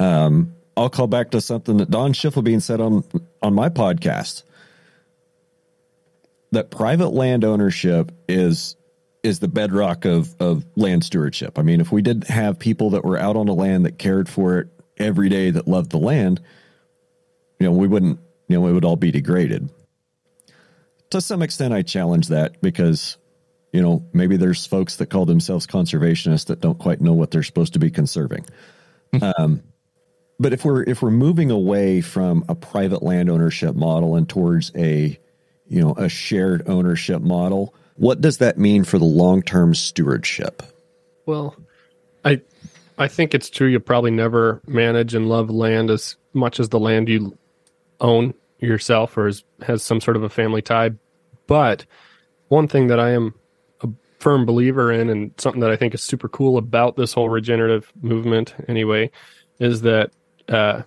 Um, 0.01 0.55
I'll 0.79 0.89
call 0.89 1.09
back 1.09 1.33
to 1.33 1.41
something 1.41 1.79
that 1.79 1.91
Don 1.91 2.13
Schiefelbein 2.13 2.63
said 2.63 2.81
on, 2.81 3.03
on 3.43 3.53
my 3.53 3.69
podcast 3.69 4.45
that 6.53 6.71
private 6.71 7.09
land 7.09 7.45
ownership 7.45 8.13
is 8.29 8.77
is 9.25 9.41
the 9.41 9.49
bedrock 9.49 10.05
of 10.05 10.37
of 10.39 10.65
land 10.77 11.03
stewardship. 11.05 11.59
I 11.59 11.63
mean, 11.63 11.81
if 11.81 11.91
we 11.91 12.01
didn't 12.01 12.29
have 12.29 12.61
people 12.61 12.91
that 12.91 13.05
were 13.05 13.19
out 13.19 13.37
on 13.37 13.47
the 13.47 13.55
land 13.55 13.87
that 13.87 13.99
cared 13.99 14.29
for 14.29 14.61
it 14.61 14.69
every 14.97 15.29
day 15.29 15.51
that 15.51 15.67
loved 15.67 15.91
the 15.91 15.99
land, 15.99 16.41
you 17.59 17.67
know, 17.67 17.73
we 17.73 17.89
wouldn't, 17.89 18.21
you 18.47 18.57
know, 18.57 18.61
we 18.61 18.73
would 18.73 18.85
all 18.85 18.97
be 18.97 19.11
degraded. 19.11 19.69
To 21.11 21.21
some 21.21 21.43
extent, 21.43 21.75
I 21.75 21.83
challenge 21.83 22.29
that 22.29 22.61
because, 22.63 23.17
you 23.73 23.83
know, 23.83 24.07
maybe 24.13 24.37
there's 24.37 24.65
folks 24.65 24.97
that 24.97 25.07
call 25.07 25.27
themselves 25.27 25.67
conservationists 25.67 26.47
that 26.47 26.61
don't 26.61 26.79
quite 26.79 27.01
know 27.01 27.15
what 27.15 27.33
they're 27.33 27.43
supposed 27.43 27.73
to 27.73 27.81
be 27.81 27.91
conserving. 27.91 28.47
um, 29.39 29.63
but 30.41 30.53
if 30.53 30.65
we're 30.65 30.83
if 30.85 31.03
we're 31.03 31.11
moving 31.11 31.51
away 31.51 32.01
from 32.01 32.45
a 32.49 32.55
private 32.55 33.03
land 33.03 33.29
ownership 33.29 33.75
model 33.75 34.15
and 34.17 34.29
towards 34.29 34.71
a, 34.77 35.19
you 35.67 35.81
know, 35.81 35.95
a 35.97 36.09
shared 36.09 36.69
ownership 36.69 37.23
model, 37.23 37.75
what 37.97 38.21
does 38.21 38.39
that 38.39 38.59
mean 38.59 38.85
for 38.85 38.99
the 38.99 39.05
long 39.05 39.43
term 39.43 39.75
stewardship? 39.75 40.63
Well, 41.27 41.57
I 42.25 42.41
I 42.97 43.09
think 43.09 43.35
it's 43.35 43.51
true 43.51 43.69
you'll 43.69 43.81
probably 43.81 44.13
never 44.13 44.63
manage 44.67 45.15
and 45.15 45.29
love 45.29 45.51
land 45.51 45.91
as 45.91 46.17
much 46.33 46.61
as 46.61 46.69
the 46.69 46.79
land 46.79 47.09
you 47.09 47.37
own 48.01 48.35
yourself 48.61 49.17
or 49.17 49.29
is, 49.29 49.45
has 49.63 49.83
some 49.83 50.01
sort 50.01 50.17
of 50.17 50.23
a 50.23 50.29
family 50.29 50.63
tie. 50.63 50.91
But 51.47 51.85
one 52.49 52.69
thing 52.69 52.89
that 52.89 53.01
I 53.01 53.11
am 53.11 53.35
a 53.83 53.89
firm 54.19 54.47
believer 54.47 54.93
in 54.93 55.11
and 55.11 55.33
something 55.39 55.61
that 55.61 55.71
I 55.71 55.77
think 55.77 55.95
is 55.95 56.03
super 56.03 56.29
cool 56.29 56.59
about 56.59 56.97
this 56.97 57.13
whole 57.13 57.29
regenerative 57.29 57.93
movement 58.03 58.55
anyway 58.69 59.11
is 59.59 59.83
that 59.83 60.13
uh, 60.49 60.83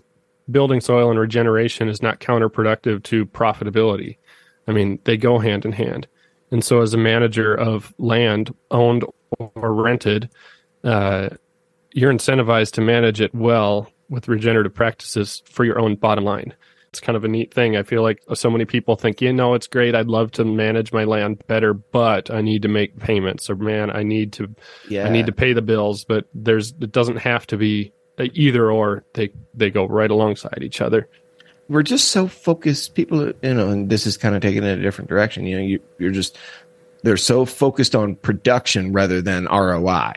building 0.50 0.82
soil 0.82 1.10
and 1.10 1.20
regeneration 1.20 1.88
is 1.88 2.02
not 2.02 2.20
counterproductive 2.20 3.04
to 3.04 3.26
profitability. 3.26 4.18
I 4.68 4.72
mean, 4.72 5.00
they 5.04 5.18
go 5.18 5.40
hand 5.40 5.66
in 5.66 5.72
hand. 5.72 6.08
And 6.52 6.64
so, 6.64 6.82
as 6.82 6.94
a 6.94 6.98
manager 6.98 7.54
of 7.54 7.94
land 7.98 8.54
owned 8.72 9.06
or 9.40 9.74
rented, 9.74 10.30
uh, 10.84 11.30
you're 11.94 12.14
incentivized 12.14 12.74
to 12.74 12.82
manage 12.82 13.22
it 13.22 13.34
well 13.34 13.90
with 14.10 14.28
regenerative 14.28 14.74
practices 14.74 15.42
for 15.46 15.64
your 15.64 15.80
own 15.80 15.96
bottom 15.96 16.26
line. 16.26 16.54
It's 16.90 17.00
kind 17.00 17.16
of 17.16 17.24
a 17.24 17.30
neat 17.30 17.54
thing. 17.54 17.78
I 17.78 17.84
feel 17.84 18.02
like 18.02 18.22
so 18.34 18.50
many 18.50 18.66
people 18.66 18.98
think, 18.98 19.22
you 19.22 19.32
know, 19.32 19.54
it's 19.54 19.68
great. 19.68 19.96
I'd 19.96 20.08
love 20.08 20.32
to 20.32 20.44
manage 20.44 20.92
my 20.92 21.06
land 21.06 21.42
better, 21.48 21.74
but 21.74 22.30
I 22.30 22.42
need 22.42 22.64
to 22.64 22.68
make 22.68 23.00
payments, 23.00 23.50
or 23.50 23.56
man, 23.56 23.90
I 23.90 24.04
need 24.04 24.34
to, 24.34 24.54
yeah. 24.90 25.06
I 25.06 25.10
need 25.10 25.28
to 25.28 25.32
pay 25.32 25.54
the 25.54 25.62
bills. 25.62 26.04
But 26.04 26.28
there's, 26.34 26.74
it 26.82 26.92
doesn't 26.92 27.18
have 27.18 27.48
to 27.48 27.58
be 27.58 27.94
Uh, 28.22 28.28
either 28.34 28.72
or. 28.72 29.04
They 29.14 29.32
they 29.54 29.70
go 29.70 29.86
right 29.86 30.12
alongside 30.12 30.60
each 30.62 30.82
other 30.82 31.08
we're 31.72 31.84
just 31.84 32.10
so 32.10 32.28
focused. 32.28 32.96
People, 32.96 33.32
you 33.42 33.54
know, 33.54 33.70
and 33.70 33.90
this 33.90 34.06
is 34.06 34.18
kind 34.18 34.36
of 34.36 34.42
taking 34.42 34.64
in 34.64 34.80
a 34.80 34.82
different 34.82 35.10
direction. 35.10 35.46
You 35.46 35.58
know, 35.58 35.64
you, 35.64 35.80
you're 36.00 36.12
just 36.12 36.38
they're 37.04 37.18
so 37.18 37.46
focused 37.46 37.96
on 37.96 38.16
production 38.16 38.92
rather 38.92 39.22
than 39.22 39.46
ROI, 39.46 40.14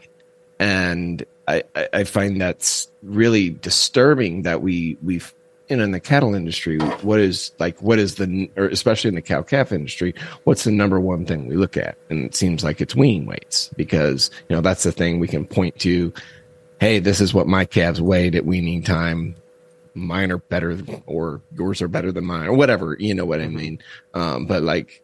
and 0.59 1.25
I, 1.47 1.63
I 1.93 2.05
find 2.05 2.41
that's 2.41 2.89
really 3.03 3.51
disturbing 3.51 4.43
that 4.43 4.63
we 4.63 4.99
we've 5.03 5.33
you 5.69 5.77
know 5.77 5.85
in 5.85 5.93
the 5.93 6.01
cattle 6.01 6.35
industry 6.35 6.79
what 6.79 7.21
is 7.21 7.53
like 7.59 7.81
what 7.81 7.99
is 7.99 8.17
the 8.17 8.51
or 8.57 8.67
especially 8.67 9.09
in 9.09 9.15
the 9.15 9.23
cow 9.23 9.43
calf 9.43 9.73
industry 9.73 10.15
what's 10.45 10.65
the 10.65 10.71
number 10.71 11.01
one 11.01 11.25
thing 11.25 11.47
we 11.47 11.57
look 11.57 11.77
at 11.77 11.97
and 12.11 12.25
it 12.25 12.35
seems 12.35 12.63
like 12.63 12.83
it's 12.83 12.95
wean 12.95 13.25
weights 13.25 13.71
because 13.77 14.31
you 14.49 14.57
know 14.57 14.61
that's 14.61 14.83
the 14.83 14.93
thing 14.93 15.21
we 15.21 15.29
can 15.29 15.47
point 15.47 15.79
to 15.79 16.13
hey 16.85 16.99
this 16.99 17.19
is 17.19 17.33
what 17.33 17.47
my 17.47 17.65
calves 17.65 17.99
weighed 17.99 18.35
at 18.35 18.45
weaning 18.45 18.83
time. 18.83 19.35
Mine 19.95 20.31
are 20.31 20.37
better 20.37 20.79
or 21.07 21.41
yours 21.57 21.81
are 21.81 21.89
better 21.89 22.13
than 22.13 22.27
mine 22.27 22.47
or 22.47 22.53
whatever. 22.53 22.95
You 23.01 23.15
know 23.15 23.25
what 23.25 23.41
i 23.41 23.45
mm-hmm. 23.45 23.57
mean? 23.57 23.79
Um, 24.13 24.45
but 24.45 24.63
like 24.63 25.03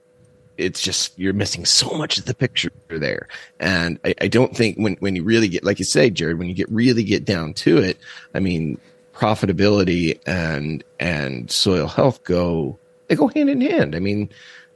it's 0.59 0.83
just 0.83 1.19
you're 1.19 1.33
missing 1.33 1.65
so 1.65 1.89
much 1.97 2.19
of 2.19 2.27
the 2.27 2.35
picture 2.35 2.71
there. 2.89 3.29
And 3.61 3.99
I, 4.05 4.15
I, 4.21 4.29
don't 4.29 4.55
think 4.55 4.77
when 4.77 4.97
when 4.97 5.17
you 5.17 5.25
really 5.25 5.49
get 5.49 5.65
like 5.65 5.79
you 5.79 5.87
say 5.87 6.11
jared 6.11 6.39
when 6.39 6.49
you 6.49 6.55
get 6.55 6.71
really 6.71 7.03
get 7.03 7.25
down 7.25 7.55
to 7.55 7.79
it 7.79 7.99
i 8.35 8.41
mean 8.41 8.79
profitability 9.15 10.21
and 10.27 10.85
and 10.99 11.51
soil 11.51 11.87
health 11.87 12.23
go 12.25 12.79
they 13.09 13.15
go 13.15 13.29
hand 13.29 13.49
in 13.49 13.63
hand. 13.63 13.97
I 13.97 14.01
mean 14.01 14.29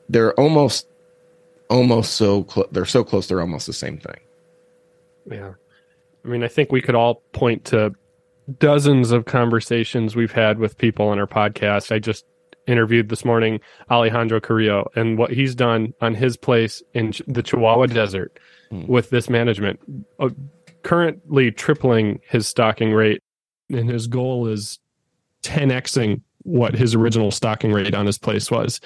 they're 0.09 0.33
almost 0.41 0.87
almost 1.69 2.15
so 2.15 2.45
close 2.45 2.69
they're 2.73 2.87
so 2.87 3.05
close 3.05 3.27
they're 3.27 3.43
almost 3.43 3.67
the 3.67 3.75
same 3.75 3.99
thing. 3.99 4.21
Yeah 5.31 5.53
i 6.25 6.29
mean 6.29 6.43
i 6.43 6.49
think 6.49 6.73
we 6.73 6.81
could 6.81 6.95
all 6.95 7.17
point 7.33 7.65
to 7.65 7.93
dozens 8.59 9.11
of 9.11 9.25
conversations 9.25 10.17
we've 10.17 10.33
had 10.33 10.59
with 10.59 10.77
people 10.79 11.09
on 11.09 11.19
our 11.19 11.27
podcast. 11.27 11.93
I 11.93 11.99
just 11.99 12.25
interviewed 12.67 13.09
this 13.09 13.25
morning 13.25 13.61
Alejandro 13.91 14.41
Carrillo 14.41 14.91
and 14.97 15.19
what 15.19 15.31
he's 15.31 15.55
done 15.55 15.93
on 16.01 16.15
his 16.15 16.37
place 16.37 16.83
in 16.95 17.13
the 17.27 17.43
Chihuahua 17.43 17.87
Desert 17.87 18.39
hmm. 18.71 18.87
with 18.87 19.11
this 19.11 19.29
management, 19.29 19.81
uh, 20.19 20.31
currently 20.83 21.51
tripling 21.51 22.21
his 22.29 22.49
stocking 22.49 22.93
rate, 22.93 23.23
and 23.71 23.89
his 23.89 24.07
goal 24.07 24.47
is 24.47 24.79
10xing 25.43 26.21
what 26.43 26.75
his 26.75 26.95
original 26.95 27.31
stocking 27.31 27.73
rate 27.73 27.95
on 27.95 28.07
his 28.07 28.19
place 28.19 28.51
was 28.51 28.81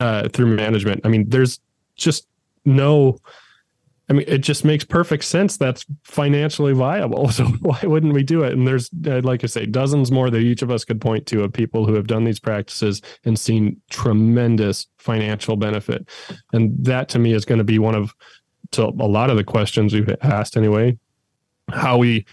uh, 0.00 0.28
through 0.28 0.46
management. 0.46 1.00
I 1.04 1.08
mean, 1.08 1.28
there's 1.28 1.60
just 1.96 2.26
no 2.64 3.18
I 4.08 4.12
mean, 4.12 4.24
it 4.28 4.38
just 4.38 4.64
makes 4.64 4.84
perfect 4.84 5.24
sense. 5.24 5.56
That's 5.56 5.86
financially 6.02 6.72
viable. 6.72 7.28
So 7.34 7.46
why 7.46 7.80
wouldn't 7.82 8.12
we 8.12 8.22
do 8.22 8.44
it? 8.44 8.52
And 8.52 8.66
there's, 8.66 8.90
like 9.02 9.42
I 9.42 9.46
say, 9.46 9.66
dozens 9.66 10.12
more 10.12 10.30
that 10.30 10.38
each 10.38 10.62
of 10.62 10.70
us 10.70 10.84
could 10.84 11.00
point 11.00 11.26
to 11.26 11.42
of 11.42 11.52
people 11.52 11.84
who 11.84 11.94
have 11.94 12.06
done 12.06 12.24
these 12.24 12.38
practices 12.38 13.02
and 13.24 13.38
seen 13.38 13.80
tremendous 13.90 14.86
financial 14.98 15.56
benefit. 15.56 16.08
And 16.52 16.72
that 16.84 17.08
to 17.10 17.18
me 17.18 17.32
is 17.32 17.44
going 17.44 17.58
to 17.58 17.64
be 17.64 17.78
one 17.78 17.94
of, 17.94 18.14
to 18.72 18.84
a 18.84 19.08
lot 19.08 19.30
of 19.30 19.36
the 19.36 19.42
questions 19.42 19.94
we've 19.94 20.14
asked 20.22 20.56
anyway, 20.56 20.96
how 21.70 21.98
we, 21.98 22.24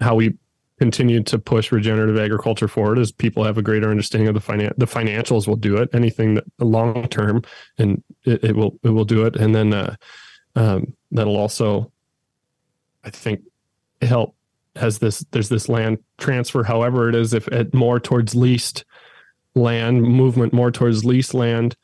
how 0.00 0.14
we 0.14 0.34
continue 0.78 1.22
to 1.24 1.38
push 1.38 1.72
regenerative 1.72 2.18
agriculture 2.18 2.68
forward 2.68 2.98
as 2.98 3.10
people 3.10 3.42
have 3.42 3.58
a 3.58 3.62
greater 3.62 3.90
understanding 3.90 4.28
of 4.28 4.34
the 4.34 4.40
finan- 4.40 4.76
the 4.76 4.86
financials 4.86 5.48
will 5.48 5.56
do 5.56 5.76
it. 5.76 5.88
Anything 5.92 6.34
that 6.34 6.44
long 6.58 7.08
term 7.08 7.42
and 7.78 8.02
it, 8.24 8.44
it 8.44 8.56
will, 8.56 8.78
it 8.84 8.90
will 8.90 9.04
do 9.04 9.24
it. 9.26 9.34
And 9.36 9.54
then, 9.54 9.72
uh, 9.72 9.96
um, 10.56 10.94
that'll 11.10 11.36
also, 11.36 11.90
I 13.04 13.10
think, 13.10 13.42
help 14.02 14.34
as 14.76 14.98
this 14.98 15.24
there's 15.30 15.48
this 15.48 15.68
land 15.68 15.98
transfer, 16.18 16.62
however 16.62 17.08
it 17.08 17.14
is, 17.14 17.34
if 17.34 17.48
it 17.48 17.74
more 17.74 18.00
towards 18.00 18.34
leased 18.34 18.84
land 19.54 20.02
movement, 20.02 20.52
more 20.52 20.70
towards 20.70 21.04
leased 21.04 21.34
land. 21.34 21.76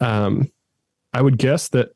Um, 0.00 0.50
I 1.12 1.22
would 1.22 1.38
guess 1.38 1.68
that 1.70 1.90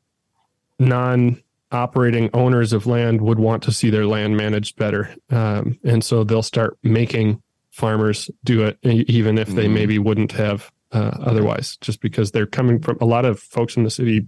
non 0.79 1.41
operating 1.71 2.29
owners 2.33 2.73
of 2.73 2.87
land 2.87 3.21
would 3.21 3.39
want 3.39 3.63
to 3.63 3.71
see 3.71 3.89
their 3.89 4.05
land 4.05 4.35
managed 4.35 4.77
better, 4.77 5.13
um, 5.29 5.79
and 5.83 6.03
so 6.03 6.23
they'll 6.23 6.43
start 6.43 6.77
making 6.83 7.41
farmers 7.71 8.29
do 8.43 8.65
it, 8.65 8.77
even 8.83 9.37
if 9.37 9.47
they 9.49 9.65
mm-hmm. 9.65 9.73
maybe 9.73 9.99
wouldn't 9.99 10.33
have 10.33 10.71
uh, 10.91 11.11
otherwise, 11.21 11.77
just 11.77 12.01
because 12.01 12.31
they're 12.31 12.45
coming 12.45 12.81
from 12.81 12.97
a 12.99 13.05
lot 13.05 13.25
of 13.25 13.39
folks 13.39 13.77
in 13.77 13.83
the 13.83 13.89
city 13.89 14.25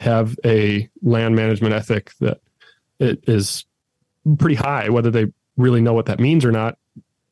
have 0.00 0.36
a 0.44 0.88
land 1.02 1.34
management 1.34 1.74
ethic 1.74 2.12
that 2.20 2.40
it 2.98 3.24
is 3.26 3.64
pretty 4.38 4.54
high. 4.54 4.88
Whether 4.88 5.10
they 5.10 5.26
really 5.56 5.80
know 5.80 5.94
what 5.94 6.06
that 6.06 6.20
means 6.20 6.44
or 6.44 6.52
not, 6.52 6.78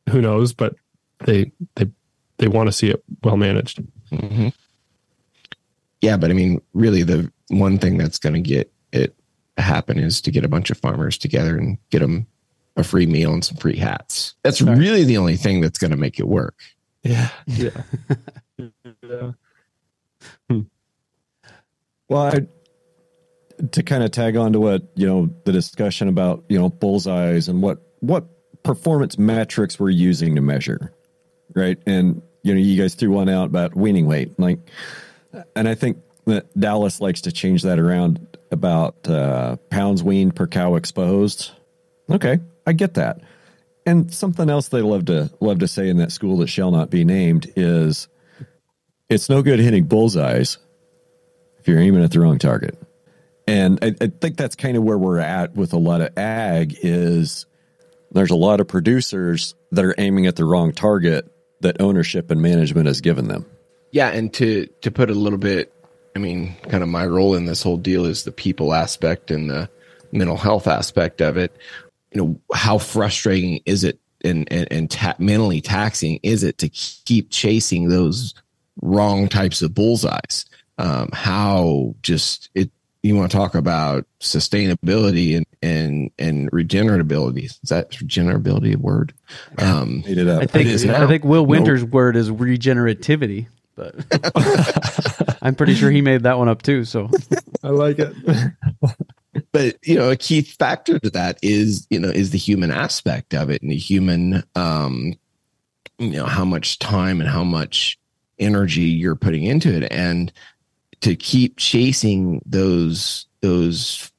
who 0.09 0.21
knows? 0.21 0.53
But 0.53 0.75
they 1.21 1.53
they 1.77 1.91
they 2.39 2.49
want 2.49 2.69
to 2.69 2.73
see 2.73 2.89
it 2.89 3.03
well 3.23 3.37
managed. 3.37 3.83
Mm-hmm. 4.11 4.49
Yeah, 6.01 6.17
but 6.17 6.31
I 6.31 6.35
mean, 6.35 6.61
really, 6.73 7.03
the 7.03 7.31
one 7.49 7.79
thing 7.79 7.99
that's 7.99 8.19
going 8.19 8.35
to 8.35 8.41
get 8.41 8.73
it 8.93 9.15
happen 9.59 9.99
is 9.99 10.21
to 10.23 10.31
get 10.31 10.45
a 10.45 10.49
bunch 10.49 10.71
of 10.71 10.79
farmers 10.79 11.19
together 11.19 11.57
and 11.57 11.79
get 11.91 12.01
them 12.01 12.27
a 12.77 12.83
free 12.83 13.07
meal 13.07 13.33
and 13.33 13.45
some 13.45 13.59
free 13.59 13.77
hats. 13.77 14.35
That's 14.43 14.63
really 14.63 15.05
the 15.05 15.19
only 15.19 15.37
thing 15.37 15.61
that's 15.61 15.79
going 15.79 15.91
to 15.91 15.97
make 15.97 16.19
it 16.19 16.27
work. 16.27 16.59
Yeah. 17.03 17.29
Yeah. 17.47 17.83
yeah. 19.03 19.33
Hmm. 20.49 20.61
Well, 22.09 22.23
I, 22.23 22.47
to 23.73 23.83
kind 23.83 24.03
of 24.03 24.11
tag 24.11 24.37
on 24.37 24.53
to 24.53 24.61
what, 24.61 24.83
you 24.95 25.07
know, 25.07 25.31
the 25.45 25.53
discussion 25.53 26.09
about, 26.09 26.45
you 26.49 26.59
know, 26.59 26.69
bullseyes 26.69 27.49
and 27.49 27.63
what, 27.63 27.81
what 28.01 28.63
performance 28.63 29.19
metrics 29.19 29.79
we're 29.79 29.91
using 29.91 30.35
to 30.37 30.41
measure. 30.41 30.93
Right. 31.55 31.79
And, 31.87 32.23
you 32.43 32.55
know, 32.55 32.61
you 32.61 32.81
guys 32.81 32.95
threw 32.95 33.11
one 33.11 33.29
out 33.29 33.47
about 33.47 33.77
weaning 33.77 34.07
weight. 34.07 34.39
Like, 34.39 34.59
and 35.55 35.69
I 35.69 35.75
think 35.75 35.99
that 36.27 36.59
Dallas 36.59 37.01
likes 37.01 37.23
to 37.23 37.33
change 37.33 37.63
that 37.63 37.79
around 37.79 38.27
about 38.51 39.09
uh, 39.09 39.57
pounds 39.71 40.03
weaned 40.03 40.37
per 40.37 40.47
cow 40.47 40.75
exposed. 40.77 41.51
Okay. 42.11 42.41
I 42.67 42.73
get 42.73 42.95
that. 42.95 43.21
And 43.85 44.13
something 44.13 44.49
else 44.49 44.69
they 44.69 44.83
love 44.83 45.07
to 45.07 45.31
love 45.41 45.59
to 45.61 45.69
say 45.69 45.89
in 45.89 45.97
that 45.97 46.13
school 46.13 46.39
that 46.39 46.47
shall 46.49 46.71
not 46.71 46.91
be 46.91 47.05
named 47.05 47.51
is 47.57 48.09
it's 49.15 49.29
no 49.29 49.43
good 49.43 49.59
hitting 49.59 49.85
bullseyes 49.85 50.59
if 51.59 51.69
you're 51.69 51.79
aiming 51.79 52.03
at 52.03 52.11
the 52.11 52.21
wrong 52.21 52.39
target. 52.39 52.77
And 53.47 53.79
I, 53.83 53.95
I 54.01 54.07
think 54.07 54.37
that's 54.37 54.55
kind 54.55 54.77
of 54.77 54.83
where 54.83 54.99
we're 54.99 55.19
at 55.19 55.55
with 55.55 55.73
a 55.73 55.79
lot 55.79 56.01
of 56.01 56.17
ag 56.17 56.77
is 56.81 57.47
there's 58.13 58.31
a 58.31 58.37
lot 58.37 58.61
of 58.61 58.69
producers 58.69 59.55
that 59.73 59.85
are 59.85 59.95
aiming 59.99 60.27
at 60.27 60.37
the 60.37 60.45
wrong 60.45 60.73
target 60.73 61.33
that 61.61 61.81
ownership 61.81 62.31
and 62.31 62.41
management 62.41 62.87
has 62.87 63.01
given 63.01 63.29
them. 63.29 63.47
Yeah, 63.91 64.09
and 64.09 64.33
to 64.35 64.67
to 64.83 64.91
put 64.91 65.11
a 65.11 65.15
little 65.15 65.39
bit, 65.39 65.73
I 66.17 66.19
mean, 66.19 66.57
kind 66.69 66.83
of 66.83 66.89
my 66.89 67.07
role 67.07 67.35
in 67.35 67.45
this 67.45 67.63
whole 67.63 67.77
deal 67.77 68.07
is 68.07 68.25
the 68.25 68.33
people 68.33 68.73
aspect 68.73 69.31
and 69.31 69.51
the 69.51 69.69
mental 70.13 70.37
health 70.37 70.67
aspect 70.67 71.21
of 71.21 71.37
it 71.37 71.57
you 72.13 72.23
know 72.23 72.41
how 72.55 72.79
frustrating 72.79 73.61
is 73.67 73.85
it 73.85 73.99
and 74.25 74.47
and, 74.51 74.69
and 74.71 74.91
ta- 74.91 75.17
mentally 75.19 75.61
taxing 75.61 76.21
is 76.23 76.43
it 76.43 76.59
to 76.59 76.69
keep 76.69 77.31
chasing 77.31 77.89
those 77.89 78.35
wrong 78.81 79.29
types 79.29 79.63
of 79.63 79.75
bullseyes. 79.75 80.47
Um, 80.79 81.11
how 81.13 81.95
just 82.03 82.51
it 82.55 82.71
you 83.03 83.17
want 83.17 83.31
to 83.31 83.37
talk 83.37 83.55
about 83.55 84.07
sustainability 84.21 85.37
and 85.37 85.47
and 85.63 86.11
and 86.19 86.51
regenerability. 86.51 87.45
Is 87.45 87.59
that 87.69 87.91
regenerability 87.93 88.75
a 88.75 88.79
word? 88.79 89.13
Um 89.59 90.03
it 90.07 90.29
up. 90.29 90.43
i 90.43 90.47
think 90.47 90.69
i 90.69 91.07
think 91.07 91.25
will 91.25 91.45
winter's 91.45 91.85
word 91.85 92.17
is 92.17 92.31
regenerativity 92.31 93.47
but 93.75 93.95
i'm 95.43 95.55
pretty 95.55 95.75
sure 95.75 95.91
he 95.91 96.03
made 96.03 96.25
that 96.25 96.39
one 96.39 96.49
up 96.49 96.63
too 96.63 96.85
so. 96.85 97.11
I 97.63 97.69
like 97.69 97.99
it. 97.99 98.15
But 99.51 99.77
you 99.83 99.97
know 99.97 100.11
a 100.11 100.17
key 100.17 100.43
factor 100.43 100.99
to 100.99 101.11
that 101.11 101.39
is 101.43 101.87
you 101.89 101.99
know 101.99 102.09
is 102.09 102.31
the 102.31 102.39
human 102.39 102.71
aspect 102.71 103.33
of 103.35 103.49
it 103.49 103.63
and 103.63 103.71
the 103.71 103.77
human 103.77 104.43
um 104.55 105.15
you 105.99 106.11
know 106.11 106.27
how 106.27 106.45
much 106.45 106.79
time 106.79 107.21
and 107.21 107.29
how 107.31 107.43
much 107.45 107.99
energy 108.43 108.83
you're 108.83 109.17
putting 109.17 109.45
into 109.45 109.75
it 109.75 109.91
and 109.91 110.33
to 111.01 111.17
keep 111.17 111.57
chasing 111.57 112.41
those 112.45 113.27
those 113.41 114.11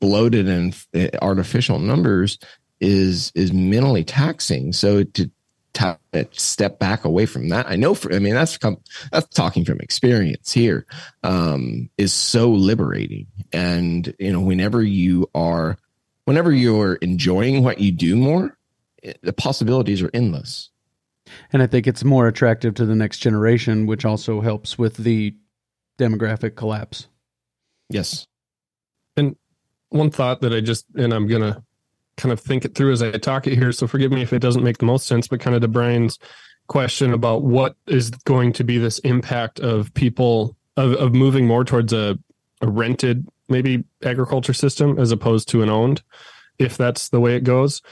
bloated 0.00 0.48
and 0.48 0.76
artificial 1.22 1.78
numbers 1.78 2.38
is 2.80 3.32
is 3.34 3.52
mentally 3.52 4.04
taxing 4.04 4.72
so 4.72 5.02
to 5.02 5.30
to 5.76 6.28
step 6.32 6.78
back 6.78 7.04
away 7.04 7.26
from 7.26 7.48
that. 7.50 7.66
I 7.68 7.76
know 7.76 7.94
for, 7.94 8.12
I 8.14 8.18
mean, 8.18 8.34
that's 8.34 8.58
that's 9.12 9.28
talking 9.34 9.64
from 9.64 9.80
experience 9.80 10.52
here, 10.52 10.86
um, 11.22 11.90
is 11.98 12.12
so 12.12 12.50
liberating. 12.50 13.26
And, 13.52 14.14
you 14.18 14.32
know, 14.32 14.40
whenever 14.40 14.82
you 14.82 15.28
are, 15.34 15.76
whenever 16.24 16.52
you're 16.52 16.94
enjoying 16.96 17.62
what 17.62 17.80
you 17.80 17.92
do 17.92 18.16
more, 18.16 18.56
eh, 19.02 19.14
the 19.22 19.32
possibilities 19.32 20.02
are 20.02 20.10
endless. 20.14 20.70
And 21.52 21.62
I 21.62 21.66
think 21.66 21.86
it's 21.86 22.04
more 22.04 22.28
attractive 22.28 22.74
to 22.74 22.86
the 22.86 22.94
next 22.94 23.18
generation, 23.18 23.86
which 23.86 24.04
also 24.04 24.40
helps 24.40 24.78
with 24.78 24.96
the 24.96 25.34
demographic 25.98 26.56
collapse. 26.56 27.08
Yes. 27.88 28.26
And 29.16 29.36
one 29.88 30.10
thought 30.10 30.40
that 30.42 30.52
I 30.52 30.60
just, 30.60 30.86
and 30.94 31.12
I'm 31.12 31.26
going 31.26 31.42
to 31.42 31.62
kind 32.16 32.32
of 32.32 32.40
think 32.40 32.64
it 32.64 32.74
through 32.74 32.92
as 32.92 33.02
I 33.02 33.12
talk 33.12 33.46
it 33.46 33.54
here. 33.54 33.72
So 33.72 33.86
forgive 33.86 34.12
me 34.12 34.22
if 34.22 34.32
it 34.32 34.40
doesn't 34.40 34.64
make 34.64 34.78
the 34.78 34.86
most 34.86 35.06
sense, 35.06 35.28
but 35.28 35.40
kind 35.40 35.54
of 35.54 35.62
to 35.62 35.68
Brian's 35.68 36.18
question 36.68 37.12
about 37.12 37.42
what 37.42 37.76
is 37.86 38.10
going 38.10 38.52
to 38.54 38.64
be 38.64 38.78
this 38.78 38.98
impact 39.00 39.60
of 39.60 39.92
people 39.94 40.56
of, 40.76 40.92
of 40.94 41.14
moving 41.14 41.46
more 41.46 41.64
towards 41.64 41.92
a, 41.92 42.18
a 42.60 42.68
rented 42.68 43.26
maybe 43.48 43.84
agriculture 44.02 44.52
system 44.52 44.98
as 44.98 45.12
opposed 45.12 45.48
to 45.48 45.62
an 45.62 45.70
owned, 45.70 46.02
if 46.58 46.76
that's 46.76 47.10
the 47.10 47.20
way 47.20 47.36
it 47.36 47.44
goes. 47.44 47.82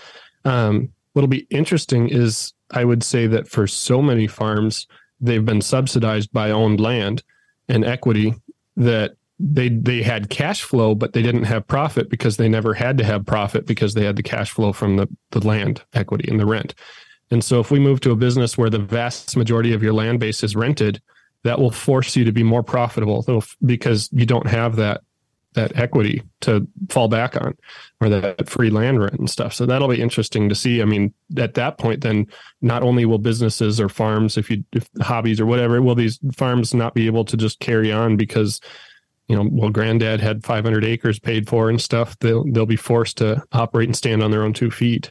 Um, 0.44 0.90
what'll 1.12 1.28
be 1.28 1.46
interesting 1.50 2.08
is 2.08 2.52
I 2.70 2.84
would 2.84 3.02
say 3.02 3.26
that 3.26 3.48
for 3.48 3.66
so 3.66 4.02
many 4.02 4.26
farms, 4.26 4.86
they've 5.20 5.44
been 5.44 5.60
subsidized 5.60 6.32
by 6.32 6.50
owned 6.50 6.80
land 6.80 7.22
and 7.68 7.84
equity 7.84 8.34
that 8.76 9.16
they 9.38 9.68
they 9.68 10.02
had 10.02 10.30
cash 10.30 10.62
flow, 10.62 10.94
but 10.94 11.12
they 11.12 11.22
didn't 11.22 11.44
have 11.44 11.66
profit 11.66 12.08
because 12.08 12.36
they 12.36 12.48
never 12.48 12.74
had 12.74 12.98
to 12.98 13.04
have 13.04 13.26
profit 13.26 13.66
because 13.66 13.94
they 13.94 14.04
had 14.04 14.16
the 14.16 14.22
cash 14.22 14.50
flow 14.50 14.72
from 14.72 14.96
the, 14.96 15.08
the 15.30 15.46
land 15.46 15.82
equity 15.92 16.30
and 16.30 16.38
the 16.38 16.46
rent. 16.46 16.74
And 17.30 17.42
so 17.42 17.60
if 17.60 17.70
we 17.70 17.80
move 17.80 18.00
to 18.00 18.12
a 18.12 18.16
business 18.16 18.56
where 18.56 18.70
the 18.70 18.78
vast 18.78 19.36
majority 19.36 19.72
of 19.72 19.82
your 19.82 19.92
land 19.92 20.20
base 20.20 20.42
is 20.42 20.54
rented, 20.54 21.00
that 21.42 21.58
will 21.58 21.70
force 21.70 22.16
you 22.16 22.24
to 22.24 22.32
be 22.32 22.42
more 22.42 22.62
profitable 22.62 23.44
because 23.64 24.08
you 24.12 24.26
don't 24.26 24.46
have 24.46 24.76
that 24.76 25.02
that 25.54 25.76
equity 25.76 26.22
to 26.40 26.66
fall 26.88 27.08
back 27.08 27.36
on 27.36 27.56
or 28.00 28.08
that 28.08 28.48
free 28.48 28.70
land 28.70 29.00
rent 29.00 29.14
and 29.14 29.30
stuff. 29.30 29.54
So 29.54 29.66
that'll 29.66 29.88
be 29.88 30.00
interesting 30.00 30.48
to 30.48 30.54
see. 30.54 30.82
I 30.82 30.84
mean, 30.84 31.14
at 31.36 31.54
that 31.54 31.78
point, 31.78 32.02
then 32.02 32.26
not 32.60 32.82
only 32.82 33.04
will 33.04 33.18
businesses 33.18 33.80
or 33.80 33.88
farms, 33.88 34.36
if 34.36 34.50
you 34.50 34.64
if 34.72 34.88
hobbies 35.00 35.40
or 35.40 35.46
whatever, 35.46 35.80
will 35.80 35.94
these 35.94 36.18
farms 36.36 36.74
not 36.74 36.94
be 36.94 37.06
able 37.06 37.24
to 37.24 37.36
just 37.36 37.60
carry 37.60 37.92
on 37.92 38.16
because 38.16 38.60
you 39.28 39.36
know, 39.36 39.48
well, 39.50 39.70
granddad 39.70 40.20
had 40.20 40.44
500 40.44 40.84
acres 40.84 41.18
paid 41.18 41.48
for 41.48 41.70
and 41.70 41.80
stuff. 41.80 42.18
They'll 42.18 42.44
they'll 42.44 42.66
be 42.66 42.76
forced 42.76 43.16
to 43.18 43.42
operate 43.52 43.88
and 43.88 43.96
stand 43.96 44.22
on 44.22 44.30
their 44.30 44.42
own 44.42 44.52
two 44.52 44.70
feet. 44.70 45.10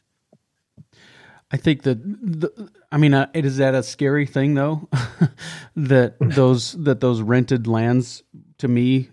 I 1.51 1.57
think 1.57 1.83
that 1.83 2.01
the, 2.03 2.69
I 2.91 2.97
mean, 2.97 3.13
uh, 3.13 3.29
is 3.33 3.57
that 3.57 3.75
a 3.75 3.83
scary 3.83 4.25
thing 4.25 4.55
though? 4.55 4.87
that 5.75 6.15
those 6.19 6.73
that 6.83 6.99
those 6.99 7.21
rented 7.21 7.67
lands 7.67 8.23
to 8.57 8.67
me, 8.67 9.09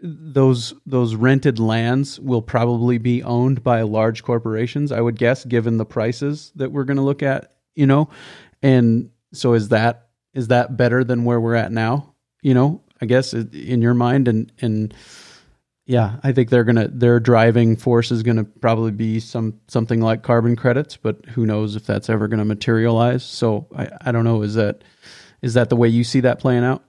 those 0.00 0.74
those 0.86 1.14
rented 1.14 1.58
lands 1.58 2.20
will 2.20 2.42
probably 2.42 2.98
be 2.98 3.22
owned 3.22 3.62
by 3.62 3.82
large 3.82 4.22
corporations. 4.22 4.92
I 4.92 5.00
would 5.00 5.18
guess, 5.18 5.44
given 5.44 5.76
the 5.76 5.84
prices 5.84 6.52
that 6.56 6.70
we're 6.70 6.84
going 6.84 6.98
to 6.98 7.02
look 7.02 7.22
at, 7.22 7.56
you 7.74 7.86
know, 7.86 8.08
and 8.62 9.10
so 9.32 9.54
is 9.54 9.68
that 9.70 10.08
is 10.34 10.48
that 10.48 10.76
better 10.76 11.02
than 11.02 11.24
where 11.24 11.40
we're 11.40 11.54
at 11.54 11.72
now? 11.72 12.14
You 12.42 12.54
know, 12.54 12.82
I 13.00 13.06
guess 13.06 13.32
in 13.32 13.82
your 13.82 13.94
mind, 13.94 14.28
and 14.28 14.52
and 14.60 14.94
yeah, 15.86 16.16
I 16.22 16.32
think 16.32 16.50
they're 16.50 16.64
gonna 16.64 16.88
their 16.88 17.18
driving 17.18 17.74
force 17.76 18.12
is 18.12 18.22
gonna 18.22 18.44
probably 18.44 18.92
be 18.92 19.18
some 19.18 19.60
something 19.66 20.00
like 20.00 20.22
carbon 20.22 20.54
credits, 20.54 20.96
but 20.96 21.24
who 21.26 21.44
knows 21.44 21.76
if 21.76 21.86
that's 21.86 22.08
ever 22.08 22.28
gonna 22.28 22.44
materialize. 22.44 23.24
So 23.24 23.66
I, 23.76 23.88
I 24.02 24.12
don't 24.12 24.24
know. 24.24 24.42
Is 24.42 24.54
that 24.54 24.84
is 25.42 25.54
that 25.54 25.70
the 25.70 25.76
way 25.76 25.88
you 25.88 26.04
see 26.04 26.20
that 26.20 26.38
playing 26.38 26.64
out? 26.64 26.84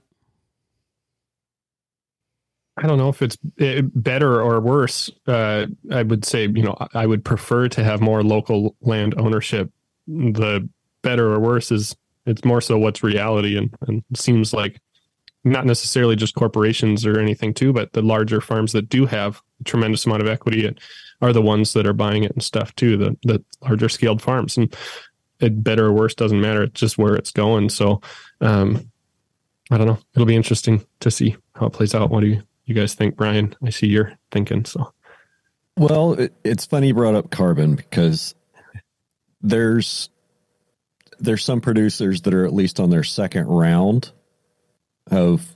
I 2.81 2.87
don't 2.87 2.97
know 2.97 3.09
if 3.09 3.21
it's 3.21 3.37
eh, 3.59 3.81
better 3.83 4.41
or 4.41 4.59
worse. 4.59 5.11
Uh, 5.27 5.67
I 5.91 6.03
would 6.03 6.25
say, 6.25 6.43
you 6.43 6.63
know, 6.63 6.75
I 6.93 7.05
would 7.05 7.25
prefer 7.25 7.67
to 7.69 7.83
have 7.83 8.01
more 8.01 8.23
local 8.23 8.75
land 8.81 9.15
ownership. 9.17 9.71
The 10.07 10.67
better 11.01 11.33
or 11.33 11.39
worse 11.39 11.71
is 11.71 11.95
it's 12.25 12.45
more 12.45 12.61
so 12.61 12.77
what's 12.77 13.03
reality, 13.03 13.57
and, 13.57 13.73
and 13.87 14.03
seems 14.15 14.53
like 14.53 14.79
not 15.43 15.65
necessarily 15.65 16.15
just 16.15 16.35
corporations 16.35 17.05
or 17.05 17.19
anything 17.19 17.53
too, 17.53 17.73
but 17.73 17.93
the 17.93 18.01
larger 18.01 18.41
farms 18.41 18.71
that 18.73 18.89
do 18.89 19.05
have 19.05 19.41
a 19.59 19.63
tremendous 19.63 20.05
amount 20.05 20.21
of 20.21 20.27
equity 20.27 20.73
are 21.21 21.33
the 21.33 21.41
ones 21.41 21.73
that 21.73 21.87
are 21.87 21.93
buying 21.93 22.23
it 22.23 22.31
and 22.31 22.43
stuff 22.43 22.73
too. 22.75 22.97
The 22.97 23.17
the 23.23 23.43
larger 23.61 23.89
scaled 23.89 24.21
farms 24.21 24.57
and 24.57 24.73
it 25.39 25.63
better 25.63 25.87
or 25.87 25.93
worse 25.93 26.15
doesn't 26.15 26.41
matter. 26.41 26.63
It's 26.63 26.79
just 26.79 26.97
where 26.97 27.15
it's 27.15 27.31
going. 27.31 27.69
So 27.69 28.01
um, 28.41 28.89
I 29.71 29.77
don't 29.77 29.87
know. 29.87 29.99
It'll 30.13 30.25
be 30.25 30.35
interesting 30.35 30.85
to 31.01 31.11
see 31.11 31.35
how 31.55 31.67
it 31.67 31.73
plays 31.73 31.95
out. 31.95 32.09
What 32.09 32.21
do 32.21 32.27
you 32.27 32.43
you 32.69 32.75
guys 32.75 32.93
think, 32.93 33.15
Brian? 33.15 33.55
I 33.63 33.71
see 33.71 33.87
you're 33.87 34.13
thinking 34.31 34.63
so. 34.63 34.93
Well, 35.75 36.13
it, 36.13 36.33
it's 36.43 36.65
funny 36.65 36.87
you 36.89 36.93
brought 36.93 37.15
up 37.15 37.31
carbon 37.31 37.75
because 37.75 38.35
there's 39.41 40.09
there's 41.19 41.43
some 41.43 41.61
producers 41.61 42.21
that 42.21 42.33
are 42.33 42.45
at 42.45 42.53
least 42.53 42.79
on 42.79 42.91
their 42.91 43.03
second 43.03 43.47
round 43.47 44.11
of 45.09 45.55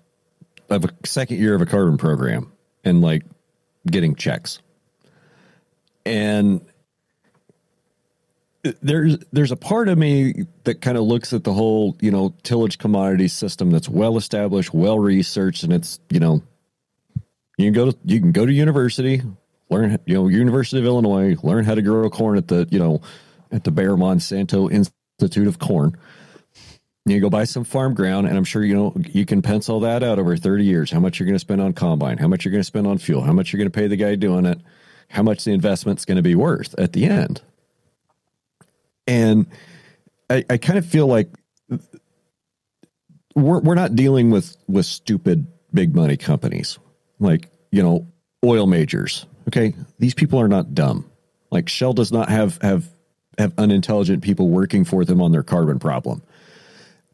of 0.70 0.86
a 0.86 0.90
second 1.06 1.40
year 1.40 1.54
of 1.54 1.62
a 1.62 1.66
carbon 1.66 1.98
program 1.98 2.52
and 2.84 3.02
like 3.02 3.24
getting 3.86 4.16
checks. 4.16 4.60
And 6.06 6.66
there's 8.82 9.18
there's 9.32 9.52
a 9.52 9.58
part 9.58 9.88
of 9.88 9.98
me 9.98 10.46
that 10.64 10.82
kind 10.82 10.98
of 10.98 11.04
looks 11.04 11.34
at 11.34 11.44
the 11.44 11.54
whole, 11.54 11.96
you 12.00 12.12
know, 12.12 12.34
tillage 12.44 12.78
commodity 12.78 13.28
system 13.28 13.72
that's 13.72 13.90
well 13.90 14.18
established, 14.18 14.74
well 14.74 14.98
researched, 14.98 15.64
and 15.64 15.74
it's, 15.74 16.00
you 16.10 16.20
know, 16.20 16.42
you 17.58 17.66
can 17.66 17.74
go 17.74 17.92
to 17.92 17.98
you 18.06 18.20
can 18.20 18.32
go 18.32 18.46
to 18.46 18.52
university, 18.52 19.22
learn, 19.70 20.00
you 20.06 20.16
know, 20.16 20.28
University 20.28 20.80
of 20.80 20.86
Illinois, 20.86 21.36
learn 21.44 21.66
how 21.66 21.76
to 21.76 21.82
grow 21.82 22.10
corn 22.10 22.38
at 22.38 22.48
the, 22.48 22.68
you 22.72 22.80
know, 22.80 23.02
at 23.52 23.64
the 23.64 23.72
Bayer 23.72 23.96
Monsanto 23.96 24.72
Institute 24.72 25.48
of 25.48 25.60
Corn 25.60 25.98
you 27.06 27.20
go 27.20 27.30
buy 27.30 27.44
some 27.44 27.64
farm 27.64 27.94
ground, 27.94 28.28
and 28.28 28.38
I'm 28.38 28.46
sure 28.46 28.64
you 28.64 28.76
know 28.76 28.94
you 29.10 29.26
can 29.26 29.42
pencil 29.42 29.82
that 29.82 30.04
out 30.04 30.20
over 30.20 30.38
30 30.38 30.64
years. 30.64 30.92
How 30.92 31.00
much 31.00 31.20
you're 31.20 31.26
going 31.26 31.36
to 31.36 31.40
spend 31.40 31.62
on 31.62 31.74
combine? 31.74 32.18
How 32.18 32.28
much 32.28 32.46
you're 32.46 32.52
going 32.52 32.62
to 32.62 32.66
spend 32.66 32.88
on 32.88 32.98
fuel? 32.98 33.22
How 33.22 33.34
much 33.34 33.52
you're 33.52 33.58
going 33.58 33.72
to 33.72 33.78
pay 33.78 33.88
the 33.88 33.98
guy 33.98 34.16
doing 34.16 34.46
it? 34.46 34.60
How 35.10 35.22
much 35.22 35.44
the 35.44 35.52
investment's 35.52 36.06
going 36.06 36.16
to 36.16 36.22
be 36.24 36.36
worth 36.36 36.74
at 36.78 36.94
the 36.94 37.06
end? 37.06 37.42
And 39.06 39.48
I, 40.30 40.46
I 40.50 40.58
kind 40.58 40.80
of 40.80 40.86
feel 40.86 41.08
like 41.08 41.30
we're 43.36 43.60
we're 43.60 43.76
not 43.76 43.96
dealing 43.96 44.32
with 44.32 44.56
with 44.68 44.86
stupid 44.86 45.48
big 45.74 45.94
money 45.94 46.16
companies 46.16 46.80
like 47.24 47.50
you 47.72 47.82
know 47.82 48.08
oil 48.46 48.68
majors. 48.68 49.26
Okay, 49.48 49.74
these 50.00 50.14
people 50.14 50.40
are 50.40 50.48
not 50.48 50.74
dumb. 50.76 51.10
Like 51.52 51.70
Shell 51.70 51.94
does 51.94 52.12
not 52.12 52.30
have 52.30 52.58
have 52.62 52.88
have 53.38 53.54
unintelligent 53.58 54.22
people 54.22 54.50
working 54.50 54.86
for 54.86 55.04
them 55.04 55.22
on 55.22 55.32
their 55.32 55.44
carbon 55.44 55.80
problem 55.80 56.22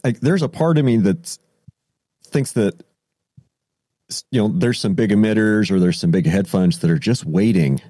like 0.03 0.19
there's 0.19 0.41
a 0.41 0.49
part 0.49 0.77
of 0.77 0.85
me 0.85 0.97
that 0.97 1.37
thinks 2.25 2.53
that 2.53 2.83
you 4.31 4.41
know 4.41 4.47
there's 4.47 4.79
some 4.79 4.93
big 4.93 5.11
emitters 5.11 5.69
or 5.71 5.79
there's 5.79 5.99
some 5.99 6.11
big 6.11 6.25
hedge 6.25 6.47
funds 6.47 6.79
that 6.79 6.89
are 6.89 6.99
just 6.99 7.25
waiting 7.25 7.81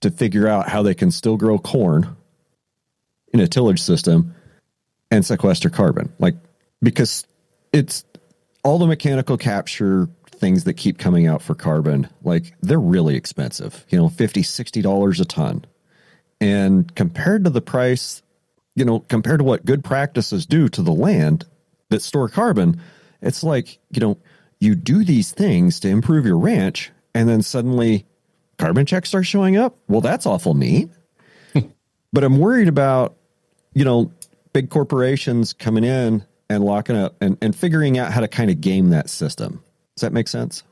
to 0.00 0.10
figure 0.10 0.46
out 0.46 0.68
how 0.68 0.82
they 0.82 0.94
can 0.94 1.10
still 1.10 1.36
grow 1.36 1.58
corn 1.58 2.16
in 3.32 3.40
a 3.40 3.46
tillage 3.46 3.80
system 3.80 4.34
and 5.10 5.24
sequester 5.24 5.70
carbon 5.70 6.12
like 6.18 6.34
because 6.82 7.26
it's 7.72 8.04
all 8.64 8.78
the 8.78 8.86
mechanical 8.86 9.36
capture 9.36 10.08
things 10.38 10.64
that 10.64 10.74
keep 10.74 10.98
coming 10.98 11.26
out 11.26 11.42
for 11.42 11.54
carbon 11.54 12.08
like 12.22 12.54
they're 12.62 12.78
really 12.78 13.16
expensive 13.16 13.84
you 13.88 13.98
know 13.98 14.08
50 14.08 14.42
60 14.42 14.82
dollars 14.82 15.20
a 15.20 15.24
ton 15.24 15.64
and 16.40 16.94
compared 16.94 17.44
to 17.44 17.50
the 17.50 17.62
price 17.62 18.22
you 18.76 18.84
know, 18.84 19.00
compared 19.00 19.40
to 19.40 19.44
what 19.44 19.64
good 19.64 19.82
practices 19.82 20.46
do 20.46 20.68
to 20.68 20.82
the 20.82 20.92
land 20.92 21.44
that 21.88 22.02
store 22.02 22.28
carbon, 22.28 22.80
it's 23.22 23.42
like, 23.42 23.78
you 23.90 24.00
know, 24.00 24.18
you 24.60 24.74
do 24.74 25.02
these 25.02 25.32
things 25.32 25.80
to 25.80 25.88
improve 25.88 26.26
your 26.26 26.38
ranch 26.38 26.92
and 27.14 27.28
then 27.28 27.42
suddenly 27.42 28.06
carbon 28.58 28.86
checks 28.86 29.08
start 29.08 29.26
showing 29.26 29.56
up. 29.56 29.76
Well, 29.88 30.02
that's 30.02 30.26
awful 30.26 30.54
neat. 30.54 30.90
but 32.12 32.22
I'm 32.22 32.38
worried 32.38 32.68
about, 32.68 33.16
you 33.72 33.84
know, 33.84 34.12
big 34.52 34.68
corporations 34.68 35.54
coming 35.54 35.84
in 35.84 36.24
and 36.48 36.62
locking 36.62 36.96
up 36.96 37.16
and, 37.20 37.38
and 37.40 37.56
figuring 37.56 37.98
out 37.98 38.12
how 38.12 38.20
to 38.20 38.28
kind 38.28 38.50
of 38.50 38.60
game 38.60 38.90
that 38.90 39.08
system. 39.08 39.62
Does 39.96 40.02
that 40.02 40.12
make 40.12 40.28
sense? 40.28 40.62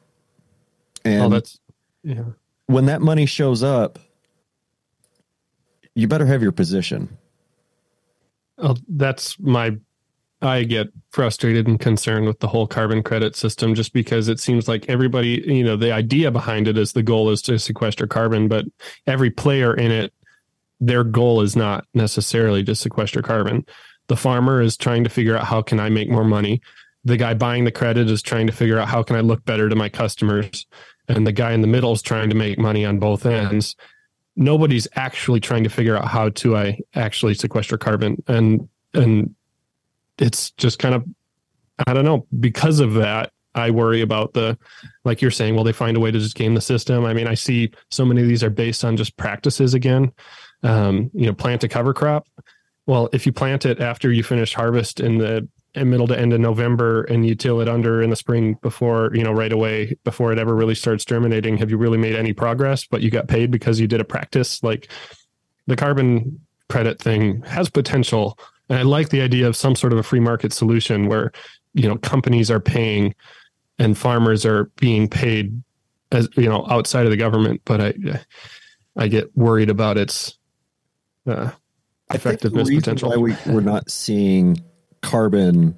Oh, 1.05 1.11
and 1.11 1.23
oh, 1.23 1.29
that's 1.29 1.59
yeah. 2.03 2.25
When 2.67 2.87
that 2.87 3.03
money 3.03 3.27
shows 3.27 3.63
up, 3.63 3.99
you 5.95 6.09
better 6.09 6.27
have 6.27 6.43
your 6.43 6.53
position 6.53 7.17
well, 8.59 8.79
that's 8.89 9.39
my 9.41 9.77
I 10.43 10.65
get 10.65 10.89
frustrated 11.11 11.67
and 11.67 11.81
concerned 11.81 12.27
with 12.27 12.41
the 12.41 12.49
whole 12.49 12.67
carbon 12.67 13.03
credit 13.03 13.35
system 13.35 13.75
just 13.75 13.95
because 13.95 14.29
it 14.29 14.39
seems 14.39 14.69
like 14.69 14.89
everybody, 14.91 15.43
you 15.47 15.65
know, 15.65 15.77
the 15.77 15.91
idea 15.91 16.31
behind 16.31 16.69
it 16.69 16.77
is 16.77 16.93
the 16.93 17.03
goal 17.03 17.31
is 17.31 17.41
to 17.43 17.59
sequester 17.59 18.07
carbon, 18.07 18.49
but 18.49 18.67
every 19.07 19.31
player 19.31 19.75
in 19.75 19.91
it, 19.91 20.13
their 20.81 21.03
goal 21.03 21.41
is 21.41 21.57
not 21.57 21.87
necessarily 21.95 22.63
to 22.65 22.75
sequester 22.75 23.23
carbon. 23.23 23.65
The 24.09 24.17
farmer 24.17 24.61
is 24.61 24.77
trying 24.77 25.05
to 25.05 25.11
figure 25.11 25.35
out 25.35 25.47
how 25.47 25.63
can 25.63 25.81
I 25.81 25.89
make 25.89 26.11
more 26.11 26.25
money. 26.25 26.61
The 27.05 27.17
guy 27.17 27.35
buying 27.35 27.65
the 27.65 27.71
credit 27.71 28.11
is 28.11 28.23
trying 28.23 28.47
to 28.47 28.53
figure 28.53 28.79
out 28.79 28.89
how 28.89 29.03
can 29.03 29.17
I 29.17 29.21
look 29.21 29.45
better 29.45 29.69
to 29.69 29.77
my 29.77 29.89
customers. 29.89 30.67
And 31.09 31.27
the 31.27 31.33
guy 31.33 31.53
in 31.53 31.61
the 31.61 31.67
middle 31.67 31.93
is 31.93 32.03
trying 32.03 32.31
to 32.31 32.35
make 32.35 32.59
money 32.59 32.85
on 32.85 32.99
both 32.99 33.27
ends. 33.27 33.77
Nobody's 34.37 34.89
actually 34.97 35.41
trying 35.41 35.65
to 35.65 35.71
figure 35.71 35.97
out 35.97 36.09
how 36.09 36.31
to 36.31 36.57
I 36.57 36.81
actually 36.95 37.35
sequester 37.35 37.79
carbon 37.79 38.23
and 38.27 38.69
and 38.95 39.35
it's 40.19 40.51
just 40.53 40.79
kind 40.79 40.95
of 40.95 41.05
I 41.87 41.93
don't 41.93 42.05
know. 42.05 42.27
Because 42.41 42.81
of 42.81 42.95
that 42.95 43.33
I 43.55 43.71
worry 43.71 44.01
about 44.01 44.33
the 44.33 44.59
like 45.05 45.21
you're 45.21 45.31
saying 45.31 45.55
well 45.55 45.65
they 45.65 45.73
find 45.73 45.97
a 45.97 46.01
way 46.01 46.11
to 46.11 46.19
just 46.19 46.37
game 46.37 46.55
the 46.55 46.61
system? 46.61 47.05
I 47.05 47.13
mean 47.13 47.27
I 47.27 47.35
see 47.35 47.71
so 47.91 48.05
many 48.05 48.23
of 48.23 48.29
these 48.29 48.43
are 48.43 48.51
based 48.51 48.85
on 48.85 48.97
just 48.97 49.17
practices 49.17 49.75
again. 49.75 50.11
Um, 50.63 51.11
you 51.13 51.27
know 51.27 51.35
plant 51.35 51.65
a 51.65 51.69
cover 51.69 51.93
crop. 51.93 52.27
Well 52.87 53.11
if 53.13 53.27
you 53.27 53.33
plant 53.33 53.67
it 53.67 53.81
after 53.81 54.11
you 54.11 54.23
finish 54.23 54.55
harvest 54.55 55.01
in 55.01 55.19
the 55.19 55.47
middle 55.75 56.07
to 56.07 56.19
end 56.19 56.33
of 56.33 56.41
November 56.41 57.03
and 57.05 57.27
you 57.27 57.35
till 57.35 57.61
it 57.61 57.69
under 57.69 58.01
in 58.01 58.11
the 58.11 58.17
spring 58.17 58.57
before, 58.63 59.11
you 59.13 59.25
know, 59.25 59.33
right 59.33 59.53
away 59.53 59.97
before 60.05 60.33
it 60.33 60.39
ever 60.39 60.55
really 60.55 60.75
starts 60.75 61.05
germinating, 61.05 61.57
have 61.57 61.71
you 61.71 61.77
really 61.77 61.99
made 61.99 62.15
any 62.15 62.33
progress? 62.33 62.87
But 62.87 63.03
you 63.03 63.11
got 63.11 63.27
paid 63.27 63.51
because 63.51 63.81
you 63.81 63.89
did 63.89 64.01
a 64.01 64.05
practice. 64.05 64.63
Like 64.63 64.89
the 65.67 65.75
carbon 65.75 66.41
credit 66.69 67.01
thing 67.01 67.43
has 67.43 67.69
potential. 67.69 68.39
And 68.69 68.79
I 68.79 68.83
like 68.83 69.09
the 69.09 69.21
idea 69.21 69.49
of 69.49 69.57
some 69.57 69.75
sort 69.75 69.93
of 69.93 69.99
a 69.99 70.05
free 70.05 70.21
market 70.21 70.53
solution 70.53 71.09
where, 71.09 71.33
you 71.73 71.89
know, 71.89 71.97
companies 71.97 72.51
are 72.51 72.61
paying 72.61 73.15
and 73.79 73.99
farmers 73.99 74.47
are 74.47 74.71
being 74.77 75.09
paid 75.09 75.61
as, 76.13 76.29
you 76.37 76.49
know, 76.49 76.65
outside 76.71 77.05
of 77.05 77.11
the 77.11 77.17
government. 77.17 77.63
But 77.65 77.81
I, 77.81 77.95
I 78.97 79.09
get 79.09 79.37
worried 79.37 79.71
about 79.71 79.99
its 79.99 80.39
uh, 81.27 81.51
effectiveness 82.13 82.71
potential. 82.71 83.11
Why 83.11 83.17
we, 83.17 83.37
we're 83.47 83.61
not 83.61 83.91
seeing 83.91 84.63
carbon 85.05 85.77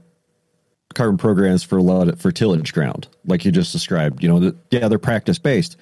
carbon 0.94 1.18
programs 1.18 1.62
for 1.62 1.76
a 1.76 1.82
lot 1.82 2.08
of, 2.08 2.20
for 2.20 2.32
tillage 2.32 2.72
ground, 2.72 3.08
like 3.26 3.44
you 3.44 3.52
just 3.52 3.72
described. 3.72 4.22
You 4.22 4.28
know, 4.28 4.40
the, 4.40 4.56
yeah, 4.70 4.88
they're 4.88 4.98
practice 4.98 5.38
based, 5.38 5.76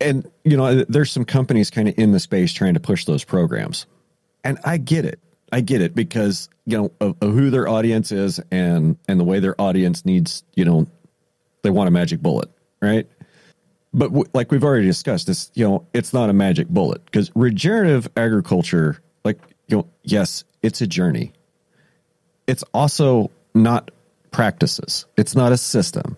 and 0.00 0.30
you 0.44 0.56
know, 0.56 0.84
there's 0.84 1.10
some 1.10 1.24
companies 1.24 1.70
kind 1.70 1.88
of 1.88 1.98
in 1.98 2.12
the 2.12 2.20
space 2.20 2.52
trying 2.52 2.74
to 2.74 2.80
push 2.80 3.04
those 3.04 3.24
programs, 3.24 3.86
and 4.44 4.58
I 4.64 4.78
get 4.78 5.04
it. 5.04 5.20
I 5.50 5.60
get 5.60 5.82
it 5.82 5.94
because 5.94 6.48
you 6.66 6.78
know 6.78 6.92
of, 7.00 7.16
of 7.20 7.32
who 7.32 7.50
their 7.50 7.68
audience 7.68 8.12
is 8.12 8.40
and 8.50 8.96
and 9.08 9.18
the 9.18 9.24
way 9.24 9.40
their 9.40 9.60
audience 9.60 10.04
needs. 10.04 10.44
You 10.54 10.64
know, 10.64 10.86
they 11.62 11.70
want 11.70 11.88
a 11.88 11.90
magic 11.90 12.20
bullet, 12.20 12.48
right? 12.80 13.06
But 13.92 14.08
w- 14.08 14.30
like 14.34 14.52
we've 14.52 14.64
already 14.64 14.86
discussed, 14.86 15.26
this 15.26 15.50
you 15.54 15.66
know, 15.66 15.86
it's 15.92 16.12
not 16.12 16.30
a 16.30 16.32
magic 16.32 16.68
bullet 16.68 17.04
because 17.06 17.32
regenerative 17.34 18.08
agriculture 18.16 19.02
like 19.24 19.40
you 19.66 19.78
know, 19.78 19.88
yes, 20.02 20.44
it's 20.62 20.80
a 20.80 20.86
journey. 20.86 21.32
It's 22.48 22.64
also 22.74 23.30
not 23.54 23.92
practices. 24.32 25.06
It's 25.16 25.36
not 25.36 25.52
a 25.52 25.56
system. 25.56 26.16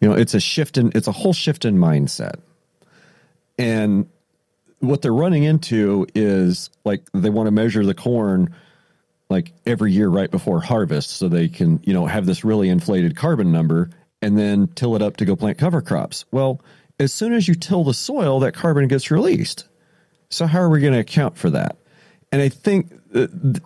You 0.00 0.08
know, 0.10 0.14
it's 0.14 0.34
a 0.34 0.40
shift 0.40 0.76
in 0.76 0.92
it's 0.94 1.08
a 1.08 1.12
whole 1.12 1.32
shift 1.32 1.64
in 1.64 1.78
mindset. 1.78 2.34
And 3.58 4.06
what 4.80 5.00
they're 5.00 5.14
running 5.14 5.44
into 5.44 6.06
is 6.14 6.68
like 6.84 7.04
they 7.14 7.30
want 7.30 7.46
to 7.46 7.52
measure 7.52 7.86
the 7.86 7.94
corn 7.94 8.54
like 9.30 9.52
every 9.64 9.92
year 9.92 10.08
right 10.08 10.30
before 10.30 10.60
harvest 10.60 11.10
so 11.10 11.28
they 11.28 11.48
can, 11.48 11.80
you 11.84 11.94
know, 11.94 12.04
have 12.06 12.26
this 12.26 12.44
really 12.44 12.68
inflated 12.68 13.16
carbon 13.16 13.50
number 13.50 13.90
and 14.20 14.36
then 14.36 14.68
till 14.74 14.96
it 14.96 15.02
up 15.02 15.16
to 15.18 15.24
go 15.24 15.36
plant 15.36 15.56
cover 15.56 15.80
crops. 15.80 16.24
Well, 16.30 16.60
as 16.98 17.12
soon 17.12 17.32
as 17.32 17.48
you 17.48 17.54
till 17.54 17.84
the 17.84 17.94
soil, 17.94 18.40
that 18.40 18.54
carbon 18.54 18.88
gets 18.88 19.10
released. 19.10 19.66
So 20.30 20.46
how 20.46 20.60
are 20.60 20.68
we 20.68 20.80
going 20.80 20.92
to 20.92 20.98
account 20.98 21.38
for 21.38 21.50
that? 21.50 21.76
And 22.30 22.42
I 22.42 22.48
think 22.48 22.92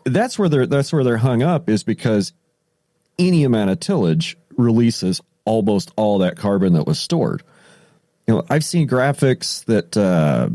that's 0.04 0.38
where 0.38 0.48
they're 0.48 0.66
that's 0.66 0.92
where 0.92 1.02
they're 1.02 1.16
hung 1.16 1.42
up 1.42 1.70
is 1.70 1.82
because 1.82 2.32
any 3.18 3.44
amount 3.44 3.70
of 3.70 3.80
tillage 3.80 4.36
releases 4.56 5.20
almost 5.44 5.90
all 5.96 6.18
that 6.18 6.36
carbon 6.36 6.74
that 6.74 6.86
was 6.86 6.98
stored. 6.98 7.42
You 8.26 8.34
know, 8.34 8.44
I've 8.50 8.64
seen 8.64 8.86
graphics 8.86 9.64
that 9.64 9.96
uh, 9.96 10.50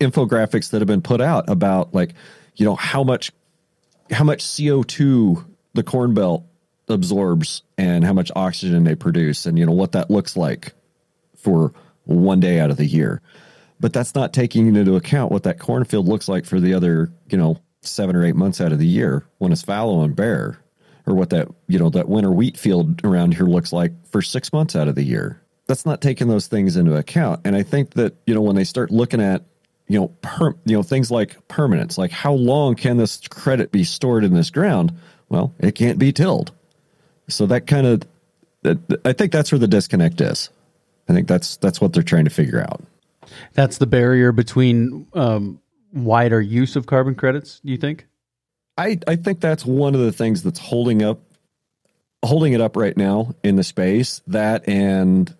infographics 0.00 0.70
that 0.70 0.80
have 0.80 0.86
been 0.86 1.02
put 1.02 1.20
out 1.20 1.48
about 1.50 1.92
like, 1.92 2.14
you 2.54 2.64
know, 2.64 2.76
how 2.76 3.02
much 3.02 3.32
how 4.12 4.22
much 4.22 4.44
CO2 4.44 5.44
the 5.74 5.82
corn 5.82 6.14
belt 6.14 6.44
absorbs 6.88 7.62
and 7.76 8.04
how 8.04 8.12
much 8.12 8.30
oxygen 8.36 8.84
they 8.84 8.94
produce 8.94 9.44
and 9.44 9.58
you 9.58 9.66
know 9.66 9.72
what 9.72 9.90
that 9.92 10.08
looks 10.08 10.36
like 10.36 10.72
for 11.36 11.72
one 12.04 12.38
day 12.38 12.60
out 12.60 12.70
of 12.70 12.76
the 12.76 12.86
year. 12.86 13.20
But 13.78 13.92
that's 13.92 14.14
not 14.14 14.32
taking 14.32 14.74
into 14.74 14.96
account 14.96 15.30
what 15.30 15.42
that 15.42 15.58
cornfield 15.58 16.08
looks 16.08 16.28
like 16.28 16.46
for 16.46 16.60
the 16.60 16.74
other, 16.74 17.12
you 17.28 17.36
know, 17.36 17.60
seven 17.82 18.16
or 18.16 18.24
eight 18.24 18.36
months 18.36 18.60
out 18.60 18.72
of 18.72 18.78
the 18.78 18.86
year 18.86 19.26
when 19.38 19.52
it's 19.52 19.62
fallow 19.62 20.02
and 20.02 20.16
bare, 20.16 20.58
or 21.06 21.14
what 21.14 21.30
that, 21.30 21.48
you 21.68 21.78
know, 21.78 21.90
that 21.90 22.08
winter 22.08 22.32
wheat 22.32 22.56
field 22.56 23.04
around 23.04 23.34
here 23.34 23.46
looks 23.46 23.72
like 23.72 23.92
for 24.08 24.22
six 24.22 24.52
months 24.52 24.74
out 24.74 24.88
of 24.88 24.94
the 24.94 25.04
year. 25.04 25.40
That's 25.66 25.84
not 25.84 26.00
taking 26.00 26.28
those 26.28 26.46
things 26.46 26.76
into 26.76 26.96
account. 26.96 27.40
And 27.44 27.54
I 27.54 27.62
think 27.62 27.90
that, 27.94 28.14
you 28.26 28.34
know, 28.34 28.40
when 28.40 28.56
they 28.56 28.64
start 28.64 28.90
looking 28.90 29.20
at, 29.20 29.42
you 29.88 30.00
know, 30.00 30.08
per, 30.22 30.54
you 30.64 30.76
know, 30.76 30.82
things 30.82 31.10
like 31.10 31.46
permanence, 31.48 31.98
like 31.98 32.10
how 32.10 32.32
long 32.32 32.76
can 32.76 32.96
this 32.96 33.20
credit 33.28 33.72
be 33.72 33.84
stored 33.84 34.24
in 34.24 34.32
this 34.32 34.50
ground? 34.50 34.92
Well, 35.28 35.54
it 35.58 35.74
can't 35.74 35.98
be 35.98 36.12
tilled. 36.12 36.52
So 37.28 37.46
that 37.46 37.66
kind 37.66 37.86
of, 37.86 38.02
I 39.04 39.12
think 39.12 39.32
that's 39.32 39.52
where 39.52 39.58
the 39.58 39.68
disconnect 39.68 40.20
is. 40.20 40.50
I 41.08 41.12
think 41.12 41.28
that's 41.28 41.56
that's 41.58 41.80
what 41.80 41.92
they're 41.92 42.02
trying 42.02 42.24
to 42.24 42.30
figure 42.30 42.60
out. 42.60 42.82
That's 43.54 43.78
the 43.78 43.86
barrier 43.86 44.32
between 44.32 45.06
um, 45.14 45.60
wider 45.92 46.40
use 46.40 46.76
of 46.76 46.86
carbon 46.86 47.14
credits. 47.14 47.60
Do 47.64 47.72
you 47.72 47.78
think? 47.78 48.06
I 48.76 48.98
I 49.06 49.16
think 49.16 49.40
that's 49.40 49.64
one 49.64 49.94
of 49.94 50.00
the 50.00 50.12
things 50.12 50.42
that's 50.42 50.58
holding 50.58 51.02
up 51.02 51.20
holding 52.24 52.52
it 52.52 52.60
up 52.60 52.76
right 52.76 52.96
now 52.96 53.34
in 53.42 53.56
the 53.56 53.64
space. 53.64 54.20
That 54.26 54.68
and 54.68 55.34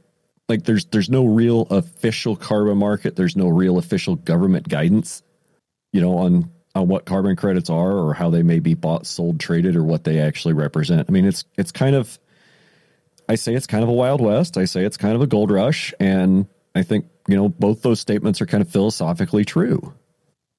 like 0.49 0.65
there's 0.65 0.87
there's 0.87 1.11
no 1.11 1.27
real 1.27 1.63
official 1.63 2.37
carbon 2.37 2.79
market. 2.79 3.17
There's 3.17 3.37
no 3.37 3.49
real 3.49 3.79
official 3.79 4.17
government 4.17 4.69
guidance, 4.69 5.23
you 5.93 6.01
know, 6.01 6.19
on 6.19 6.51
on 6.75 6.89
what 6.89 7.07
carbon 7.07 7.37
credits 7.37 7.71
are 7.71 7.93
or 7.93 8.15
how 8.15 8.31
they 8.31 8.43
may 8.43 8.59
be 8.59 8.75
bought, 8.75 9.07
sold, 9.07 9.41
traded, 9.41 9.77
or 9.77 9.83
what 9.83 10.05
they 10.05 10.21
actually 10.21 10.55
represent. 10.55 11.07
I 11.09 11.13
mean, 11.13 11.27
it's 11.27 11.45
it's 11.57 11.73
kind 11.73 11.97
of 11.97 12.19
I 13.29 13.35
say 13.35 13.55
it's 13.55 13.67
kind 13.67 13.83
of 13.83 13.89
a 13.89 13.95
wild 13.95 14.21
west. 14.21 14.57
I 14.57 14.67
say 14.67 14.85
it's 14.85 14.97
kind 14.97 15.15
of 15.15 15.23
a 15.23 15.27
gold 15.27 15.51
rush, 15.51 15.93
and 15.99 16.47
I 16.75 16.83
think 16.83 17.07
you 17.29 17.37
know 17.37 17.49
both 17.49 17.83
those 17.83 18.01
statements 18.01 18.41
are 18.41 18.47
kind 18.47 18.63
of 18.63 18.69
philosophically 18.69 19.45
true. 19.45 19.93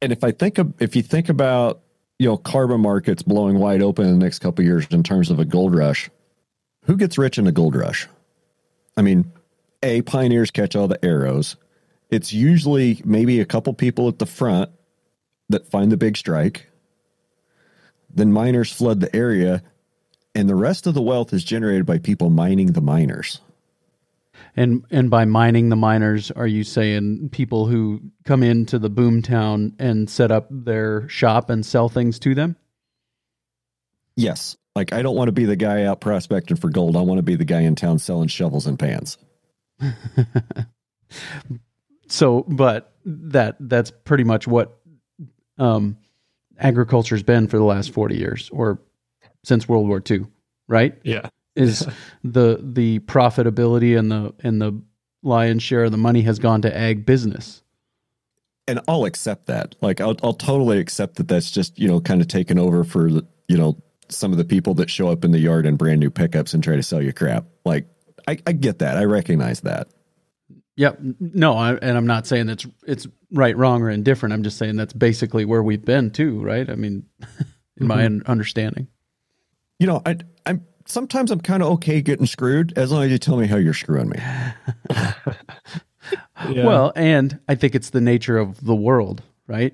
And 0.01 0.11
if 0.11 0.23
I 0.23 0.31
think 0.31 0.57
of 0.57 0.73
if 0.81 0.95
you 0.95 1.01
think 1.01 1.29
about 1.29 1.81
you 2.19 2.27
know 2.27 2.37
carbon 2.37 2.81
markets 2.81 3.23
blowing 3.23 3.59
wide 3.59 3.81
open 3.81 4.05
in 4.05 4.19
the 4.19 4.23
next 4.23 4.39
couple 4.39 4.63
years 4.63 4.87
in 4.91 5.03
terms 5.03 5.29
of 5.29 5.39
a 5.39 5.45
gold 5.45 5.75
rush, 5.75 6.09
who 6.83 6.97
gets 6.97 7.17
rich 7.17 7.37
in 7.37 7.47
a 7.47 7.51
gold 7.51 7.75
rush? 7.75 8.07
I 8.95 9.01
mean, 9.01 9.31
a 9.83 10.01
pioneers 10.01 10.51
catch 10.51 10.75
all 10.75 10.87
the 10.87 11.03
arrows. 11.03 11.55
It's 12.09 12.33
usually 12.33 13.01
maybe 13.05 13.39
a 13.39 13.45
couple 13.45 13.73
people 13.73 14.07
at 14.07 14.19
the 14.19 14.25
front 14.25 14.71
that 15.49 15.69
find 15.69 15.91
the 15.91 15.97
big 15.97 16.17
strike. 16.17 16.67
Then 18.09 18.31
miners 18.31 18.71
flood 18.71 19.01
the 19.01 19.15
area 19.15 19.61
and 20.33 20.47
the 20.47 20.55
rest 20.55 20.87
of 20.87 20.93
the 20.93 21.01
wealth 21.01 21.33
is 21.33 21.43
generated 21.43 21.85
by 21.85 21.97
people 21.97 22.29
mining 22.29 22.67
the 22.67 22.81
miners. 22.81 23.41
And 24.57 24.83
and 24.89 25.11
by 25.11 25.25
mining 25.25 25.69
the 25.69 25.75
miners, 25.75 26.31
are 26.31 26.47
you 26.47 26.63
saying 26.63 27.29
people 27.31 27.67
who 27.67 28.01
come 28.25 28.41
into 28.41 28.79
the 28.79 28.89
boomtown 28.89 29.73
and 29.77 30.09
set 30.09 30.31
up 30.31 30.47
their 30.49 31.07
shop 31.07 31.51
and 31.51 31.63
sell 31.63 31.89
things 31.89 32.17
to 32.19 32.33
them? 32.33 32.55
Yes. 34.15 34.57
Like 34.75 34.93
I 34.93 35.03
don't 35.03 35.15
want 35.15 35.27
to 35.27 35.31
be 35.33 35.45
the 35.45 35.55
guy 35.55 35.83
out 35.83 36.01
prospecting 36.01 36.57
for 36.57 36.71
gold. 36.71 36.97
I 36.97 37.01
want 37.01 37.19
to 37.19 37.23
be 37.23 37.35
the 37.35 37.45
guy 37.45 37.61
in 37.61 37.75
town 37.75 37.99
selling 37.99 38.29
shovels 38.29 38.65
and 38.65 38.79
pans. 38.79 39.19
so, 42.07 42.43
but 42.47 42.95
that 43.05 43.57
that's 43.59 43.91
pretty 43.91 44.23
much 44.23 44.47
what 44.47 44.79
um, 45.59 45.97
agriculture's 46.59 47.23
been 47.23 47.47
for 47.47 47.57
the 47.57 47.63
last 47.63 47.93
40 47.93 48.17
years 48.17 48.49
or 48.51 48.81
since 49.43 49.69
World 49.69 49.87
War 49.87 50.01
II, 50.09 50.25
right? 50.67 50.97
Yeah. 51.03 51.29
Is 51.57 51.87
the 52.23 52.59
the 52.61 52.99
profitability 52.99 53.97
and 53.97 54.11
the 54.11 54.33
and 54.43 54.61
the 54.61 54.81
lion's 55.23 55.63
share 55.63 55.85
of 55.85 55.91
the 55.91 55.97
money 55.97 56.21
has 56.21 56.39
gone 56.39 56.61
to 56.61 56.77
ag 56.77 57.05
business. 57.05 57.63
And 58.67 58.81
I'll 58.87 59.05
accept 59.05 59.47
that. 59.47 59.75
Like 59.81 60.01
I'll 60.01 60.15
I'll 60.23 60.33
totally 60.33 60.79
accept 60.79 61.15
that 61.15 61.27
that's 61.27 61.51
just, 61.51 61.79
you 61.79 61.87
know, 61.87 61.99
kind 61.99 62.21
of 62.21 62.27
taken 62.27 62.59
over 62.59 62.83
for 62.83 63.11
the, 63.11 63.27
you 63.47 63.57
know, 63.57 63.81
some 64.09 64.31
of 64.31 64.37
the 64.37 64.45
people 64.45 64.73
that 64.75 64.89
show 64.89 65.09
up 65.09 65.25
in 65.25 65.31
the 65.31 65.39
yard 65.39 65.65
in 65.65 65.75
brand 65.75 65.99
new 65.99 66.09
pickups 66.09 66.53
and 66.53 66.63
try 66.63 66.75
to 66.75 66.83
sell 66.83 67.01
you 67.01 67.13
crap. 67.13 67.45
Like 67.65 67.87
I, 68.27 68.37
I 68.45 68.51
get 68.51 68.79
that. 68.79 68.97
I 68.97 69.05
recognize 69.05 69.61
that. 69.61 69.89
Yep. 70.75 70.99
No, 71.19 71.53
I, 71.53 71.73
and 71.75 71.97
I'm 71.97 72.05
not 72.05 72.27
saying 72.27 72.45
that's 72.45 72.67
it's 72.85 73.07
right, 73.31 73.57
wrong, 73.57 73.81
or 73.81 73.89
indifferent. 73.89 74.33
I'm 74.33 74.43
just 74.43 74.57
saying 74.57 74.75
that's 74.75 74.93
basically 74.93 75.43
where 75.43 75.63
we've 75.63 75.83
been 75.83 76.11
too, 76.11 76.39
right? 76.41 76.69
I 76.69 76.75
mean, 76.75 77.05
in 77.19 77.87
mm-hmm. 77.87 77.87
my 77.87 78.05
understanding 78.31 78.87
you 79.79 79.87
know, 79.87 80.01
I, 80.05 80.17
I'm 80.45 80.65
sometimes 80.87 81.31
I'm 81.31 81.41
kind 81.41 81.61
of 81.61 81.69
okay 81.73 82.01
getting 82.01 82.25
screwed 82.25 82.77
as 82.77 82.91
long 82.91 83.03
as 83.03 83.11
you 83.11 83.17
tell 83.17 83.37
me 83.37 83.47
how 83.47 83.57
you're 83.57 83.73
screwing 83.73 84.09
me. 84.09 84.19
yeah. 86.49 86.65
Well, 86.65 86.91
and 86.95 87.39
I 87.47 87.55
think 87.55 87.75
it's 87.75 87.91
the 87.91 88.01
nature 88.01 88.37
of 88.37 88.63
the 88.63 88.75
world, 88.75 89.21
right? 89.47 89.73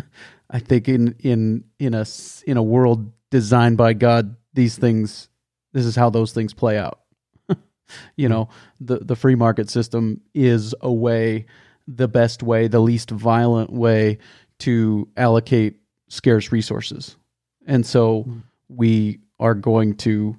I 0.50 0.58
think 0.58 0.88
in 0.88 1.16
in 1.20 1.64
in 1.78 1.94
a 1.94 2.06
in 2.46 2.56
a 2.56 2.62
world 2.62 3.12
designed 3.30 3.76
by 3.76 3.94
God, 3.94 4.36
these 4.54 4.76
things, 4.76 5.28
this 5.72 5.86
is 5.86 5.96
how 5.96 6.10
those 6.10 6.32
things 6.32 6.52
play 6.52 6.78
out. 6.78 7.00
you 8.16 8.28
know, 8.28 8.48
the 8.80 8.98
the 8.98 9.16
free 9.16 9.34
market 9.34 9.70
system 9.70 10.20
is 10.34 10.74
a 10.80 10.92
way, 10.92 11.46
the 11.88 12.08
best 12.08 12.42
way, 12.42 12.68
the 12.68 12.80
least 12.80 13.10
violent 13.10 13.72
way 13.72 14.18
to 14.60 15.08
allocate 15.16 15.76
scarce 16.08 16.52
resources, 16.52 17.16
and 17.66 17.86
so 17.86 18.24
mm. 18.24 18.42
we 18.68 19.18
are 19.40 19.54
going 19.54 19.96
to 19.96 20.36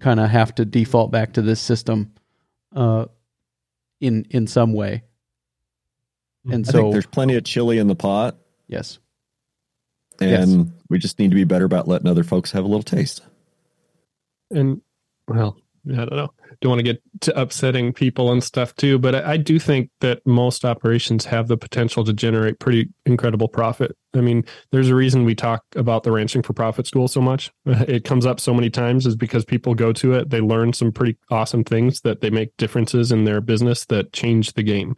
kind 0.00 0.20
of 0.20 0.30
have 0.30 0.54
to 0.56 0.64
default 0.64 1.10
back 1.10 1.34
to 1.34 1.42
this 1.42 1.60
system 1.60 2.12
uh, 2.74 3.06
in 4.00 4.26
in 4.30 4.46
some 4.46 4.72
way. 4.72 5.04
And 6.50 6.66
I 6.68 6.70
so 6.70 6.92
there's 6.92 7.06
plenty 7.06 7.34
of 7.34 7.44
chili 7.44 7.78
in 7.78 7.88
the 7.88 7.96
pot. 7.96 8.36
Yes. 8.68 8.98
And 10.20 10.64
yes. 10.64 10.74
we 10.88 10.98
just 10.98 11.18
need 11.18 11.30
to 11.30 11.34
be 11.34 11.44
better 11.44 11.64
about 11.64 11.88
letting 11.88 12.06
other 12.06 12.24
folks 12.24 12.52
have 12.52 12.64
a 12.64 12.68
little 12.68 12.82
taste. 12.82 13.22
And 14.50 14.80
well, 15.28 15.58
I 15.90 15.96
don't 15.96 16.12
know. 16.12 16.32
Don't 16.60 16.70
want 16.70 16.80
to 16.80 16.84
get 16.84 17.02
to 17.22 17.40
upsetting 17.40 17.92
people 17.92 18.32
and 18.32 18.42
stuff 18.42 18.74
too, 18.76 18.98
but 18.98 19.14
I, 19.14 19.32
I, 19.32 19.36
do 19.36 19.58
think 19.58 19.90
that 20.00 20.26
most 20.26 20.64
operations 20.64 21.24
have 21.26 21.48
the 21.48 21.56
potential 21.56 22.04
to 22.04 22.12
generate 22.12 22.58
pretty 22.58 22.88
incredible 23.04 23.48
profit. 23.48 23.96
I 24.14 24.20
mean, 24.20 24.44
there's 24.72 24.88
a 24.88 24.94
reason 24.94 25.24
we 25.24 25.34
talk 25.34 25.62
about 25.74 26.02
the 26.02 26.12
ranching 26.12 26.42
for 26.42 26.52
profit 26.52 26.86
school 26.86 27.08
so 27.08 27.20
much. 27.20 27.50
It 27.86 28.04
comes 28.04 28.26
up 28.26 28.40
so 28.40 28.52
many 28.52 28.68
times 28.70 29.06
is 29.06 29.16
because 29.16 29.44
people 29.44 29.74
go 29.74 29.92
to 29.92 30.14
it, 30.14 30.30
they 30.30 30.40
learn 30.40 30.72
some 30.72 30.90
pretty 30.90 31.16
awesome 31.30 31.62
things 31.62 32.00
that 32.00 32.20
they 32.20 32.30
make 32.30 32.56
differences 32.56 33.12
in 33.12 33.24
their 33.24 33.40
business 33.40 33.84
that 33.86 34.12
change 34.12 34.54
the 34.54 34.62
game. 34.62 34.96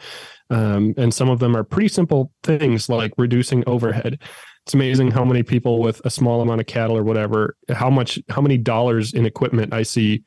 Um, 0.50 0.94
and 0.96 1.12
some 1.12 1.28
of 1.28 1.38
them 1.38 1.56
are 1.56 1.64
pretty 1.64 1.88
simple 1.88 2.32
things 2.42 2.88
like 2.88 3.12
reducing 3.18 3.62
overhead 3.66 4.18
it's 4.68 4.74
amazing 4.74 5.10
how 5.10 5.24
many 5.24 5.42
people 5.42 5.80
with 5.80 6.02
a 6.04 6.10
small 6.10 6.42
amount 6.42 6.60
of 6.60 6.66
cattle 6.66 6.94
or 6.94 7.02
whatever 7.02 7.56
how 7.70 7.88
much 7.88 8.18
how 8.28 8.42
many 8.42 8.58
dollars 8.58 9.14
in 9.14 9.24
equipment 9.24 9.72
i 9.72 9.82
see 9.82 10.22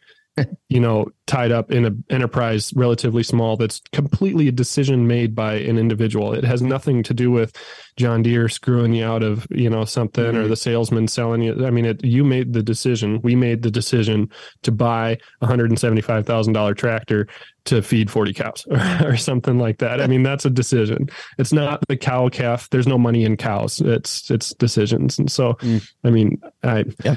you 0.69 0.80
know 0.80 1.07
tied 1.27 1.51
up 1.51 1.72
in 1.72 1.85
an 1.85 2.03
enterprise 2.09 2.73
relatively 2.76 3.23
small 3.23 3.55
that's 3.55 3.81
completely 3.91 4.47
a 4.47 4.51
decision 4.51 5.07
made 5.07 5.34
by 5.34 5.53
an 5.53 5.77
individual. 5.77 6.34
It 6.34 6.43
has 6.43 6.61
nothing 6.61 7.03
to 7.03 7.13
do 7.13 7.31
with 7.31 7.55
john 7.97 8.23
deere 8.23 8.47
screwing 8.47 8.93
you 8.93 9.03
out 9.03 9.22
of 9.22 9.45
you 9.49 9.69
know 9.69 9.84
something 9.84 10.23
mm-hmm. 10.23 10.38
or 10.38 10.47
the 10.47 10.55
salesman 10.55 11.07
selling 11.07 11.41
you. 11.41 11.65
I 11.65 11.69
mean 11.69 11.85
it, 11.85 12.03
you 12.03 12.23
made 12.23 12.53
the 12.53 12.63
decision 12.63 13.22
we 13.22 13.35
made 13.35 13.61
the 13.61 13.72
decision 13.72 14.30
to 14.63 14.72
buy 14.72 15.18
a 15.41 15.47
$175000 15.47 16.77
tractor 16.77 17.27
to 17.65 17.81
feed 17.81 18.09
40 18.09 18.34
cows 18.34 18.65
or, 18.69 18.80
or, 19.09 19.18
something 19.18 19.59
like 19.59 19.77
that. 19.80 20.01
I 20.01 20.07
mean 20.07 20.23
that's 20.23 20.45
a 20.45 20.49
decision. 20.49 21.09
It's 21.38 21.53
not 21.53 21.84
the 21.88 21.97
cow 21.97 22.30
calf. 22.30 22.69
There's 22.69 22.88
no 22.88 22.97
money 22.97 23.23
in 23.23 23.38
cows. 23.38 23.81
It's 23.81 24.31
it's 24.31 24.53
decisions. 24.55 25.19
And 25.19 25.31
so 25.31 25.53
mm. 25.55 25.85
i 26.03 26.09
mean 26.09 26.41
i 26.63 26.85
yeah. 27.03 27.15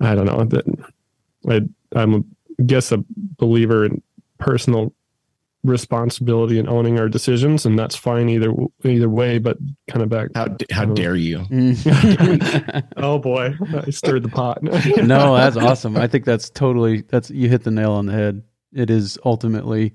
i 0.00 0.14
don't 0.14 0.26
know. 0.26 0.44
That 0.44 0.66
I, 1.48 1.60
I'm 1.94 2.14
a 2.14 2.20
guess 2.64 2.92
a 2.92 3.04
believer 3.08 3.84
in 3.84 4.02
personal 4.38 4.94
responsibility 5.66 6.58
and 6.58 6.68
owning 6.68 6.98
our 6.98 7.08
decisions, 7.08 7.66
and 7.66 7.78
that's 7.78 7.96
fine 7.96 8.28
either 8.28 8.52
either 8.84 9.08
way. 9.08 9.38
But 9.38 9.58
kind 9.88 10.02
of 10.02 10.08
back. 10.08 10.28
How 10.34 10.56
how 10.70 10.84
dare 10.86 11.16
you? 11.16 11.44
oh 12.96 13.18
boy, 13.18 13.54
I 13.86 13.90
stirred 13.90 14.22
the 14.22 14.28
pot. 14.28 14.62
no, 14.62 15.36
that's 15.36 15.56
awesome. 15.56 15.96
I 15.96 16.06
think 16.06 16.24
that's 16.24 16.50
totally 16.50 17.02
that's 17.02 17.30
you 17.30 17.48
hit 17.48 17.64
the 17.64 17.70
nail 17.70 17.92
on 17.92 18.06
the 18.06 18.12
head. 18.12 18.42
It 18.72 18.90
is 18.90 19.18
ultimately 19.24 19.94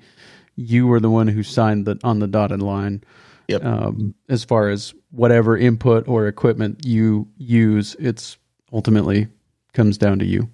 you 0.56 0.88
were 0.88 1.00
the 1.00 1.10
one 1.10 1.28
who 1.28 1.44
signed 1.44 1.86
the 1.86 2.00
on 2.04 2.20
the 2.20 2.28
dotted 2.28 2.62
line. 2.62 3.04
Yep. 3.48 3.66
Um, 3.66 4.16
as 4.30 4.46
far 4.46 4.70
as 4.70 4.94
whatever 5.10 5.58
input 5.58 6.08
or 6.08 6.28
equipment 6.28 6.86
you 6.86 7.28
use, 7.38 7.96
it's 8.00 8.38
ultimately 8.72 9.28
comes 9.74 9.98
down 9.98 10.20
to 10.20 10.26
you. 10.26 10.50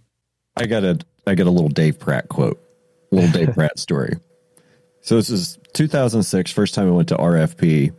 I 0.56 0.66
got 0.66 0.84
a 0.84 0.98
I 1.28 1.36
get 1.36 1.48
a 1.48 1.52
little 1.52 1.70
Dave 1.70 2.00
Pratt 2.00 2.30
quote, 2.30 2.62
little 3.12 3.32
Dave 3.32 3.54
Pratt 3.54 3.80
story. 3.80 4.18
So 5.02 5.16
this 5.16 5.30
is 5.30 5.58
2006, 5.74 6.52
first 6.52 6.74
time 6.74 6.88
I 6.88 6.92
went 6.92 7.10
to 7.10 7.16
RFP. 7.16 7.94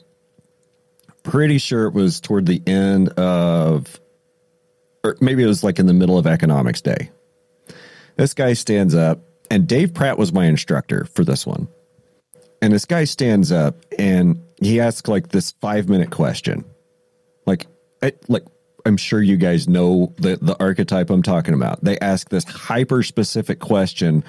Pretty 1.22 1.59
sure 1.59 1.86
it 1.86 1.94
was 1.94 2.20
toward 2.20 2.46
the 2.46 2.62
end 2.66 3.09
of, 3.10 4.00
or 5.05 5.16
maybe 5.20 5.42
it 5.42 5.46
was 5.46 5.64
like 5.64 5.78
in 5.78 5.86
the 5.86 5.94
middle 5.94 6.18
of 6.18 6.26
economics 6.26 6.80
day. 6.80 7.10
This 8.16 8.34
guy 8.34 8.52
stands 8.52 8.94
up, 8.94 9.20
and 9.50 9.66
Dave 9.66 9.94
Pratt 9.94 10.18
was 10.18 10.32
my 10.32 10.46
instructor 10.46 11.06
for 11.06 11.24
this 11.24 11.46
one. 11.46 11.68
And 12.60 12.72
this 12.72 12.84
guy 12.84 13.05
stands 13.05 13.52
up 13.52 13.76
and 13.98 14.42
he 14.60 14.80
asks 14.80 15.09
like 15.09 15.28
this 15.28 15.52
five 15.60 15.88
minute 15.88 16.10
question, 16.10 16.64
like, 17.46 17.66
like 18.28 18.44
I'm 18.89 18.97
sure 18.97 19.23
you 19.23 19.36
guys 19.36 19.69
know 19.69 20.15
the 20.16 20.39
the 20.40 20.56
archetype 20.59 21.10
I'm 21.10 21.23
talking 21.23 21.55
about. 21.55 21.85
They 21.85 21.98
ask 21.98 22.31
this 22.31 22.44
hyper 22.44 23.02
specific 23.02 23.60
question 23.60 24.24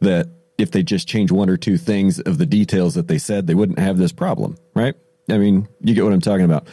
that 0.00 0.28
if 0.56 0.70
they 0.70 0.82
just 0.82 1.06
change 1.06 1.30
one 1.30 1.50
or 1.50 1.56
two 1.56 1.76
things 1.76 2.18
of 2.18 2.38
the 2.38 2.46
details 2.46 2.94
that 2.94 3.06
they 3.06 3.18
said, 3.18 3.46
they 3.46 3.54
wouldn't 3.54 3.78
have 3.78 3.98
this 3.98 4.10
problem, 4.10 4.56
right? 4.74 4.94
I 5.30 5.36
mean, 5.36 5.68
you 5.80 5.94
get 5.94 6.04
what 6.04 6.12
I'm 6.12 6.20
talking 6.20 6.46
about. 6.46 6.66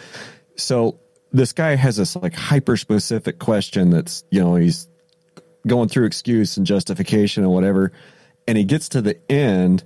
So 0.56 1.00
this 1.32 1.52
guy 1.52 1.76
has 1.76 1.98
this 1.98 2.16
like 2.16 2.34
hyper 2.34 2.78
specific 2.78 3.38
question 3.38 3.90
that's, 3.90 4.24
you 4.32 4.40
know, 4.40 4.56
he's 4.56 4.88
going 5.68 5.90
through 5.90 6.06
excuse 6.06 6.56
and 6.56 6.66
justification 6.66 7.44
and 7.44 7.52
whatever. 7.52 7.92
And 8.48 8.58
he 8.58 8.64
gets 8.64 8.90
to 8.90 9.02
the 9.02 9.20
end 9.30 9.84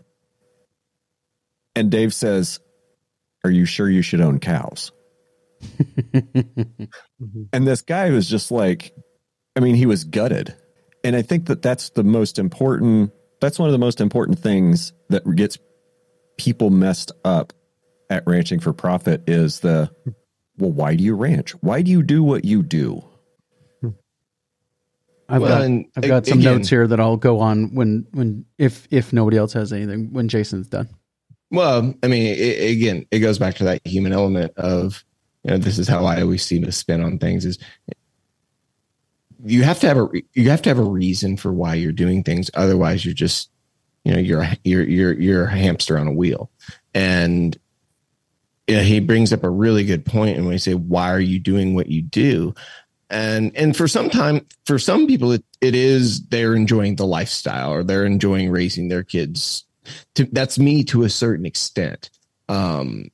and 1.76 1.90
Dave 1.90 2.14
says, 2.14 2.60
Are 3.44 3.50
you 3.50 3.66
sure 3.66 3.90
you 3.90 4.04
should 4.04 4.22
own 4.22 4.40
cows? 4.40 4.92
Mm-hmm. 5.62 7.44
and 7.52 7.68
this 7.68 7.82
guy 7.82 8.12
was 8.12 8.30
just 8.30 8.52
like, 8.52 8.94
I 9.56 9.60
mean, 9.60 9.76
he 9.76 9.86
was 9.86 10.04
gutted. 10.04 10.56
And 11.04 11.16
I 11.16 11.22
think 11.22 11.48
that 11.48 11.62
that's 11.62 11.90
the 11.92 12.04
most 12.04 12.40
important, 12.40 13.12
that's 13.42 13.60
one 13.60 13.68
of 13.68 13.74
the 13.74 13.80
most 13.80 14.02
important 14.02 14.40
things 14.40 14.94
that 15.10 15.24
gets 15.36 15.58
people 16.38 16.70
messed 16.70 17.12
up 17.24 17.54
at 18.10 18.24
ranching 18.26 18.60
for 18.60 18.74
profit 18.74 19.24
is 19.28 19.60
the, 19.60 19.90
well, 20.58 20.72
why 20.72 20.96
do 20.96 21.04
you 21.04 21.16
ranch? 21.16 21.52
Why 21.62 21.82
do 21.82 21.92
you 21.92 22.04
do 22.04 22.24
what 22.24 22.46
you 22.46 22.64
do? 22.64 23.04
Hmm. 23.82 23.90
I've 25.28 25.42
well, 25.42 25.68
got 25.68 25.86
I've 25.96 26.08
got 26.08 26.26
some 26.26 26.40
again, 26.40 26.58
notes 26.58 26.70
here 26.70 26.88
that 26.88 27.00
I'll 27.00 27.18
go 27.18 27.40
on 27.40 27.74
when 27.76 28.08
when 28.12 28.46
if 28.58 28.88
if 28.92 29.14
nobody 29.14 29.38
else 29.38 29.54
has 29.54 29.72
anything 29.72 30.12
when 30.12 30.28
Jason's 30.28 30.68
done. 30.68 30.90
Well, 31.52 31.94
I 32.04 32.08
mean, 32.08 32.28
it, 32.28 32.72
again, 32.72 33.06
it 33.12 33.20
goes 33.20 33.40
back 33.40 33.56
to 33.56 33.64
that 33.66 33.86
human 33.86 34.12
element 34.14 34.54
of 34.58 35.04
you 35.44 35.52
know, 35.52 35.58
this 35.58 35.78
is 35.78 35.88
how 35.88 36.06
I 36.06 36.22
always 36.22 36.44
seem 36.44 36.64
to 36.64 36.72
spin 36.72 37.02
on 37.02 37.18
things 37.18 37.46
is 37.46 37.58
you 39.44 39.64
have 39.64 39.80
to 39.80 39.88
have 39.88 39.98
a 39.98 40.10
you 40.34 40.50
have 40.50 40.62
to 40.64 40.70
have 40.70 40.80
a 40.80 40.84
reason 40.84 41.38
for 41.38 41.54
why 41.54 41.76
you're 41.76 41.92
doing 41.92 42.24
things. 42.24 42.52
Otherwise 42.54 43.06
you're 43.06 43.14
just 43.14 43.50
you 44.04 44.12
know 44.12 44.20
you're 44.20 44.46
you're 44.64 44.84
you're 44.84 45.14
you're 45.14 45.46
a 45.46 45.58
hamster 45.58 45.98
on 45.98 46.08
a 46.08 46.14
wheel. 46.14 46.52
And 46.94 47.58
you 48.68 48.76
know, 48.76 48.84
he 48.84 49.00
brings 49.00 49.34
up 49.34 49.44
a 49.44 49.50
really 49.50 49.84
good 49.84 50.06
point 50.06 50.38
and 50.38 50.46
when 50.46 50.54
you 50.54 50.60
say 50.60 50.74
why 50.74 51.12
are 51.12 51.20
you 51.20 51.40
doing 51.40 51.74
what 51.74 51.88
you 51.88 52.02
do? 52.02 52.54
And 53.10 53.56
and 53.56 53.76
for 53.76 53.88
some 53.88 54.10
time 54.10 54.46
for 54.66 54.78
some 54.78 55.08
people 55.08 55.32
it, 55.32 55.44
it 55.62 55.74
is 55.74 56.26
they're 56.28 56.56
enjoying 56.56 56.98
the 56.98 57.08
lifestyle 57.08 57.72
or 57.72 57.84
they're 57.84 58.06
enjoying 58.06 58.52
raising 58.52 58.90
their 58.90 59.04
kids 59.04 59.64
to, 60.16 60.26
that's 60.26 60.60
me 60.60 60.84
to 60.86 61.04
a 61.04 61.10
certain 61.10 61.46
extent. 61.46 62.10
Um 62.50 63.10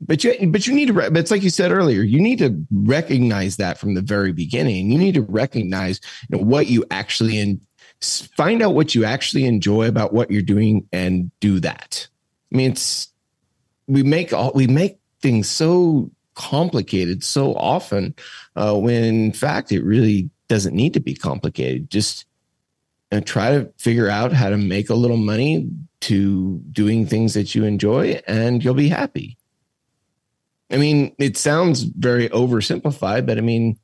but 0.00 0.24
you 0.24 0.34
but 0.48 0.66
you 0.66 0.74
need 0.74 0.86
to 0.86 0.92
but 0.94 1.16
it's 1.16 1.30
like 1.30 1.42
you 1.42 1.50
said 1.50 1.72
earlier 1.72 2.02
you 2.02 2.20
need 2.20 2.38
to 2.38 2.64
recognize 2.72 3.56
that 3.56 3.78
from 3.78 3.94
the 3.94 4.02
very 4.02 4.32
beginning. 4.32 4.90
You 4.90 4.98
need 4.98 5.14
to 5.14 5.22
recognize 5.22 6.00
you 6.28 6.38
know, 6.38 6.44
what 6.44 6.68
you 6.68 6.84
actually 6.90 7.38
and 7.38 7.60
find 8.00 8.62
out 8.62 8.74
what 8.74 8.94
you 8.94 9.04
actually 9.04 9.44
enjoy 9.44 9.86
about 9.86 10.12
what 10.12 10.30
you're 10.30 10.42
doing 10.42 10.88
and 10.92 11.30
do 11.40 11.60
that. 11.60 12.08
I 12.52 12.56
mean 12.56 12.72
it's 12.72 13.08
we 13.86 14.02
make 14.02 14.32
all 14.32 14.52
we 14.54 14.66
make 14.66 14.98
things 15.20 15.48
so 15.48 16.10
complicated 16.34 17.22
so 17.22 17.54
often 17.54 18.14
uh, 18.56 18.74
when 18.74 19.04
in 19.04 19.32
fact 19.32 19.72
it 19.72 19.84
really 19.84 20.30
doesn't 20.48 20.74
need 20.74 20.94
to 20.94 21.00
be 21.00 21.14
complicated. 21.14 21.90
Just 21.90 22.24
uh, 23.12 23.20
try 23.20 23.50
to 23.50 23.70
figure 23.76 24.08
out 24.08 24.32
how 24.32 24.48
to 24.48 24.56
make 24.56 24.88
a 24.88 24.94
little 24.94 25.18
money 25.18 25.68
to 26.00 26.58
doing 26.72 27.06
things 27.06 27.34
that 27.34 27.54
you 27.54 27.64
enjoy 27.64 28.20
and 28.26 28.64
you'll 28.64 28.72
be 28.72 28.88
happy 28.88 29.36
I 30.70 30.76
mean, 30.76 31.14
it 31.18 31.36
sounds 31.36 31.82
very 31.82 32.28
oversimplified, 32.28 33.26
but 33.26 33.38
I 33.38 33.40
mean, 33.40 33.78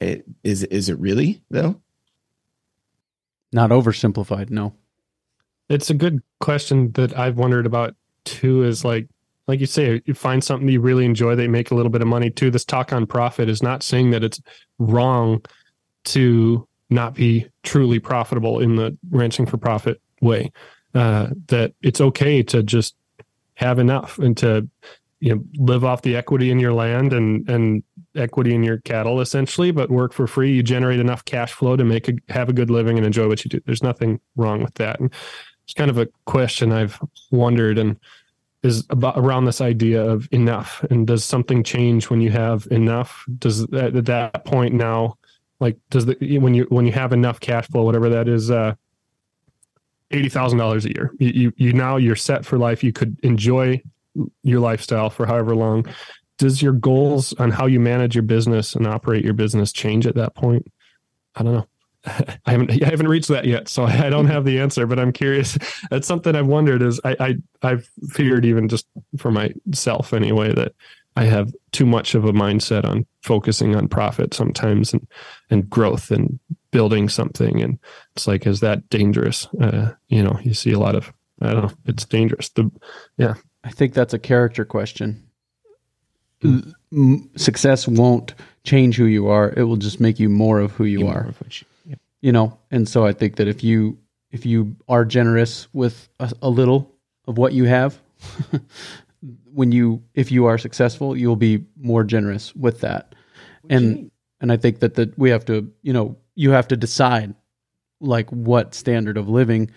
it, 0.00 0.24
is 0.44 0.62
is 0.64 0.88
it 0.88 0.98
really 0.98 1.42
though? 1.50 1.80
Not 3.52 3.70
oversimplified, 3.70 4.50
no. 4.50 4.74
It's 5.68 5.90
a 5.90 5.94
good 5.94 6.22
question 6.40 6.92
that 6.92 7.16
I've 7.18 7.38
wondered 7.38 7.66
about 7.66 7.94
too. 8.24 8.62
Is 8.62 8.84
like, 8.84 9.08
like 9.46 9.60
you 9.60 9.66
say, 9.66 10.02
you 10.04 10.14
find 10.14 10.44
something 10.44 10.68
you 10.68 10.80
really 10.80 11.04
enjoy, 11.04 11.34
they 11.34 11.48
make 11.48 11.70
a 11.70 11.74
little 11.74 11.90
bit 11.90 12.02
of 12.02 12.08
money 12.08 12.30
too. 12.30 12.50
This 12.50 12.64
talk 12.64 12.92
on 12.92 13.06
profit 13.06 13.48
is 13.48 13.62
not 13.62 13.82
saying 13.82 14.10
that 14.10 14.22
it's 14.22 14.40
wrong 14.78 15.42
to 16.04 16.66
not 16.90 17.14
be 17.14 17.46
truly 17.62 17.98
profitable 17.98 18.60
in 18.60 18.76
the 18.76 18.96
ranching 19.10 19.46
for 19.46 19.56
profit 19.56 20.00
way. 20.20 20.52
Uh, 20.94 21.28
that 21.48 21.74
it's 21.82 22.00
okay 22.00 22.42
to 22.42 22.62
just 22.62 22.96
have 23.54 23.78
enough 23.78 24.18
and 24.18 24.36
to 24.36 24.68
you 25.20 25.34
know 25.34 25.42
live 25.56 25.84
off 25.84 26.02
the 26.02 26.16
equity 26.16 26.50
in 26.50 26.58
your 26.58 26.72
land 26.72 27.12
and 27.12 27.48
and 27.48 27.82
equity 28.14 28.54
in 28.54 28.62
your 28.62 28.78
cattle 28.78 29.20
essentially 29.20 29.70
but 29.70 29.90
work 29.90 30.12
for 30.12 30.26
free. 30.26 30.52
You 30.52 30.62
generate 30.62 31.00
enough 31.00 31.24
cash 31.24 31.52
flow 31.52 31.76
to 31.76 31.84
make 31.84 32.08
a 32.08 32.14
have 32.28 32.48
a 32.48 32.52
good 32.52 32.70
living 32.70 32.96
and 32.96 33.06
enjoy 33.06 33.28
what 33.28 33.44
you 33.44 33.48
do. 33.48 33.60
There's 33.66 33.82
nothing 33.82 34.20
wrong 34.36 34.62
with 34.62 34.74
that. 34.74 35.00
And 35.00 35.12
it's 35.64 35.74
kind 35.74 35.90
of 35.90 35.98
a 35.98 36.08
question 36.24 36.72
i've 36.72 36.98
wondered 37.30 37.78
and 37.78 37.98
is 38.62 38.84
about 38.90 39.16
around 39.16 39.44
this 39.44 39.60
idea 39.60 40.02
of 40.02 40.28
enough. 40.32 40.84
And 40.90 41.06
does 41.06 41.24
something 41.24 41.62
change 41.62 42.10
when 42.10 42.20
you 42.20 42.30
have 42.30 42.66
enough? 42.70 43.24
Does 43.38 43.62
at 43.72 44.04
that 44.06 44.44
point 44.44 44.74
now 44.74 45.16
like 45.60 45.76
does 45.90 46.06
the 46.06 46.38
when 46.38 46.54
you 46.54 46.66
when 46.68 46.86
you 46.86 46.92
have 46.92 47.12
enough 47.12 47.40
cash 47.40 47.66
flow 47.68 47.82
whatever 47.82 48.08
that 48.08 48.28
is 48.28 48.50
uh 48.50 48.74
eighty 50.10 50.28
thousand 50.28 50.58
dollars 50.58 50.84
a 50.84 50.90
year. 50.90 51.12
You, 51.18 51.28
you 51.28 51.52
you 51.56 51.72
now 51.72 51.96
you're 51.96 52.16
set 52.16 52.44
for 52.44 52.58
life. 52.58 52.82
You 52.82 52.92
could 52.92 53.18
enjoy 53.22 53.82
your 54.42 54.60
lifestyle 54.60 55.10
for 55.10 55.26
however 55.26 55.54
long 55.54 55.86
does 56.38 56.62
your 56.62 56.72
goals 56.72 57.32
on 57.34 57.50
how 57.50 57.66
you 57.66 57.80
manage 57.80 58.14
your 58.14 58.22
business 58.22 58.74
and 58.74 58.86
operate 58.86 59.24
your 59.24 59.34
business 59.34 59.72
change 59.72 60.06
at 60.06 60.14
that 60.14 60.34
point 60.34 60.66
i 61.34 61.42
don't 61.42 61.54
know 61.54 61.66
I 62.46 62.52
haven't 62.52 62.70
I 62.70 62.88
haven't 62.88 63.08
reached 63.08 63.28
that 63.28 63.44
yet, 63.44 63.68
so 63.68 63.84
I 63.84 64.08
don't 64.08 64.26
have 64.26 64.44
the 64.44 64.60
answer. 64.60 64.86
But 64.86 64.98
I'm 64.98 65.12
curious. 65.12 65.58
That's 65.90 66.06
something 66.06 66.34
I've 66.34 66.46
wondered. 66.46 66.80
Is 66.80 67.00
I, 67.04 67.16
I 67.18 67.34
I've 67.62 67.90
figured 68.10 68.44
even 68.44 68.68
just 68.68 68.86
for 69.16 69.30
myself 69.30 70.12
anyway 70.12 70.54
that 70.54 70.72
I 71.16 71.24
have 71.24 71.52
too 71.72 71.86
much 71.86 72.14
of 72.14 72.24
a 72.24 72.32
mindset 72.32 72.84
on 72.84 73.04
focusing 73.22 73.74
on 73.74 73.88
profit 73.88 74.34
sometimes 74.34 74.92
and 74.92 75.06
and 75.50 75.68
growth 75.68 76.10
and 76.10 76.38
building 76.70 77.08
something. 77.08 77.60
And 77.60 77.78
it's 78.14 78.26
like, 78.26 78.46
is 78.46 78.60
that 78.60 78.88
dangerous? 78.88 79.46
Uh, 79.60 79.92
you 80.08 80.22
know, 80.22 80.38
you 80.42 80.54
see 80.54 80.72
a 80.72 80.78
lot 80.78 80.94
of 80.94 81.12
I 81.40 81.52
don't 81.52 81.64
know. 81.64 81.72
It's 81.86 82.04
dangerous. 82.04 82.50
The 82.50 82.70
yeah. 83.16 83.34
I 83.64 83.70
think 83.70 83.94
that's 83.94 84.14
a 84.14 84.18
character 84.18 84.64
question. 84.64 85.24
Mm. 86.42 87.38
Success 87.38 87.88
won't 87.88 88.34
change 88.64 88.96
who 88.96 89.06
you 89.06 89.28
are. 89.28 89.52
It 89.56 89.64
will 89.64 89.76
just 89.76 90.00
make 90.00 90.20
you 90.20 90.28
more 90.28 90.60
of 90.60 90.72
who 90.72 90.84
you, 90.84 91.08
are. 91.08 91.34
You, 91.50 91.66
yep. 91.86 91.98
you 92.20 92.32
know 92.32 92.58
and 92.70 92.88
so 92.88 93.06
i 93.06 93.12
think 93.12 93.36
that 93.36 93.48
if 93.48 93.62
you 93.62 93.98
if 94.30 94.44
you 94.44 94.76
are 94.88 95.04
generous 95.04 95.68
with 95.72 96.08
a, 96.20 96.32
a 96.42 96.50
little 96.50 96.94
of 97.26 97.38
what 97.38 97.52
you 97.52 97.64
have 97.64 98.00
when 99.52 99.72
you 99.72 100.02
if 100.14 100.30
you 100.30 100.46
are 100.46 100.58
successful 100.58 101.16
you'll 101.16 101.36
be 101.36 101.64
more 101.76 102.04
generous 102.04 102.54
with 102.54 102.80
that 102.80 103.14
and 103.70 104.10
and 104.40 104.52
i 104.52 104.56
think 104.56 104.80
that 104.80 104.94
that 104.94 105.16
we 105.18 105.30
have 105.30 105.44
to 105.44 105.70
you 105.82 105.92
know 105.92 106.16
you 106.34 106.50
have 106.50 106.68
to 106.68 106.76
decide 106.76 107.34
like 108.00 108.30
what 108.30 108.74
standard 108.74 109.16
of 109.16 109.28
living 109.28 109.70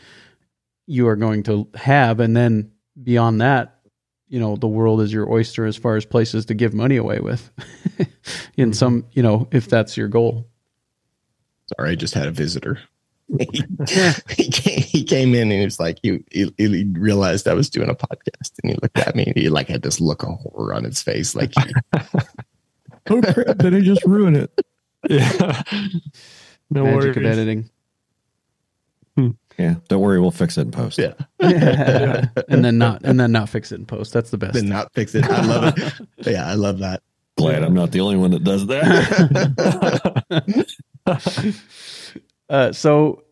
you 0.87 1.07
are 1.07 1.15
going 1.15 1.43
to 1.43 1.67
have 1.75 2.19
and 2.19 2.35
then 2.35 2.71
beyond 3.03 3.41
that 3.41 3.81
you 4.31 4.39
know 4.39 4.55
the 4.55 4.67
world 4.67 5.01
is 5.01 5.11
your 5.11 5.29
oyster 5.29 5.65
as 5.65 5.75
far 5.75 5.97
as 5.97 6.05
places 6.05 6.45
to 6.45 6.53
give 6.55 6.73
money 6.73 6.95
away 6.95 7.19
with. 7.19 7.51
In 8.57 8.69
mm-hmm. 8.69 8.71
some 8.71 9.05
you 9.11 9.21
know 9.21 9.47
if 9.51 9.67
that's 9.67 9.95
your 9.95 10.07
goal. 10.07 10.47
Sorry 11.77 11.91
i 11.91 11.95
just 11.95 12.15
had 12.15 12.27
a 12.27 12.31
visitor. 12.31 12.79
He, 14.29 14.49
came, 14.49 14.81
he 14.81 15.03
came 15.03 15.35
in 15.35 15.43
and 15.43 15.59
he 15.59 15.63
was 15.63 15.79
like 15.79 15.99
he, 16.01 16.23
he, 16.31 16.53
he, 16.57 16.83
realized 16.93 17.47
i 17.47 17.53
was 17.53 17.69
doing 17.69 17.89
a 17.89 17.95
podcast 17.95 18.51
and 18.61 18.71
he 18.71 18.77
looked 18.81 18.97
at 18.97 19.15
me 19.15 19.23
and 19.25 19.37
he 19.37 19.47
like 19.47 19.69
had 19.69 19.83
this 19.83 20.01
look 20.01 20.23
of 20.23 20.37
horror 20.39 20.73
on 20.73 20.83
his 20.83 21.01
face 21.01 21.33
like 21.33 21.53
he, 21.57 21.73
oh 23.09 23.21
crap 23.21 23.57
did 23.57 23.73
i 23.73 23.79
just 23.79 24.03
ruin 24.05 24.35
it? 24.35 24.51
Yeah 25.09 25.63
no 26.69 26.83
Magic 26.83 27.15
worries. 27.15 27.17
of 27.17 27.25
editing 27.25 27.69
yeah, 29.61 29.75
don't 29.87 30.01
worry, 30.01 30.19
we'll 30.19 30.31
fix 30.31 30.57
it 30.57 30.61
in 30.61 30.71
post. 30.71 30.99
Yeah. 31.39 32.27
and 32.49 32.63
then 32.63 32.77
not 32.77 33.01
and 33.03 33.19
then 33.19 33.31
not 33.31 33.49
fix 33.49 33.71
it 33.71 33.79
in 33.79 33.85
post. 33.85 34.13
That's 34.13 34.29
the 34.31 34.37
best. 34.37 34.53
Then 34.53 34.69
not 34.69 34.91
fix 34.93 35.15
it. 35.15 35.23
I 35.25 35.45
love 35.45 35.73
it. 35.77 35.93
yeah, 36.27 36.47
I 36.47 36.53
love 36.53 36.79
that. 36.79 37.01
Glad 37.37 37.63
I'm 37.63 37.73
not 37.73 37.91
the 37.91 38.01
only 38.01 38.17
one 38.17 38.31
that 38.31 38.43
does 38.43 38.67
that. 38.67 39.05
uh, 42.49 42.71
so 42.71 43.23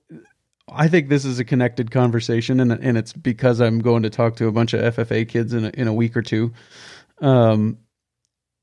I 0.72 0.88
think 0.88 1.10
this 1.10 1.26
is 1.26 1.39
a 1.39 1.45
connected 1.45 1.91
conversation, 1.91 2.60
and 2.60 2.72
and 2.72 2.97
it's 2.97 3.14
because 3.14 3.60
I'm 3.60 3.80
going 3.80 4.03
to 4.03 4.10
talk 4.10 4.35
to 4.38 4.47
a 4.47 4.51
bunch 4.51 4.73
of 4.73 4.95
FFA 4.95 5.27
kids 5.27 5.53
in 5.53 5.65
a, 5.65 5.69
in 5.73 5.88
a 5.88 5.93
week 5.93 6.15
or 6.15 6.22
two, 6.22 6.51
um, 7.22 7.77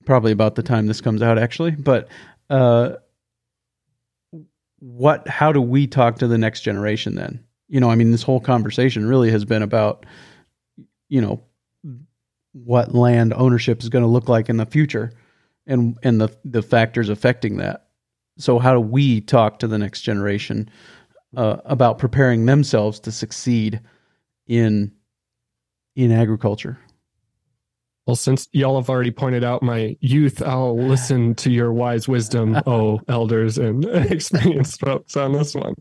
probably 0.05 0.33
about 0.33 0.55
the 0.55 0.63
time 0.63 0.87
this 0.87 1.01
comes 1.01 1.23
out, 1.23 1.39
actually. 1.39 1.73
But 1.73 2.09
uh, 2.51 2.95
what? 4.79 5.29
How 5.29 5.53
do 5.53 5.61
we 5.61 5.87
talk 5.87 6.19
to 6.19 6.27
the 6.27 6.39
next 6.39 6.63
generation 6.63 7.15
then? 7.15 7.45
You 7.69 7.81
know, 7.81 7.91
I 7.91 7.95
mean, 7.97 8.13
this 8.13 8.23
whole 8.23 8.41
conversation 8.41 9.07
really 9.07 9.31
has 9.31 9.45
been 9.45 9.63
about, 9.63 10.07
you 11.09 11.21
know, 11.21 11.43
what 12.53 12.95
land 12.95 13.35
ownership 13.35 13.83
is 13.83 13.89
going 13.89 14.05
to 14.05 14.09
look 14.09 14.29
like 14.29 14.49
in 14.49 14.57
the 14.57 14.67
future, 14.67 15.13
and 15.67 15.99
and 16.03 16.21
the 16.21 16.35
the 16.45 16.63
factors 16.63 17.09
affecting 17.09 17.59
that. 17.59 17.89
So, 18.39 18.59
how 18.59 18.73
do 18.73 18.81
we 18.81 19.21
talk 19.21 19.59
to 19.59 19.67
the 19.67 19.79
next 19.79 20.03
generation 20.03 20.71
uh, 21.37 21.59
about 21.65 21.99
preparing 21.99 22.47
themselves 22.47 23.01
to 23.01 23.13
succeed 23.13 23.81
in 24.47 24.93
in 25.97 26.13
agriculture? 26.13 26.79
Well, 28.07 28.17
since 28.17 28.49
y'all 28.53 28.81
have 28.81 28.89
already 28.89 29.11
pointed 29.11 29.43
out 29.43 29.65
my 29.65 29.97
youth, 30.01 30.41
I'll 30.41 30.79
listen 30.79 31.35
to 31.37 31.51
your 31.51 31.73
wise 31.73 32.07
wisdom, 32.07 32.57
oh 32.67 33.01
elders 33.09 33.59
and 33.59 33.85
experienced 34.11 34.81
folks 34.81 35.17
on 35.17 35.33
this 35.33 35.55
one. 35.55 35.75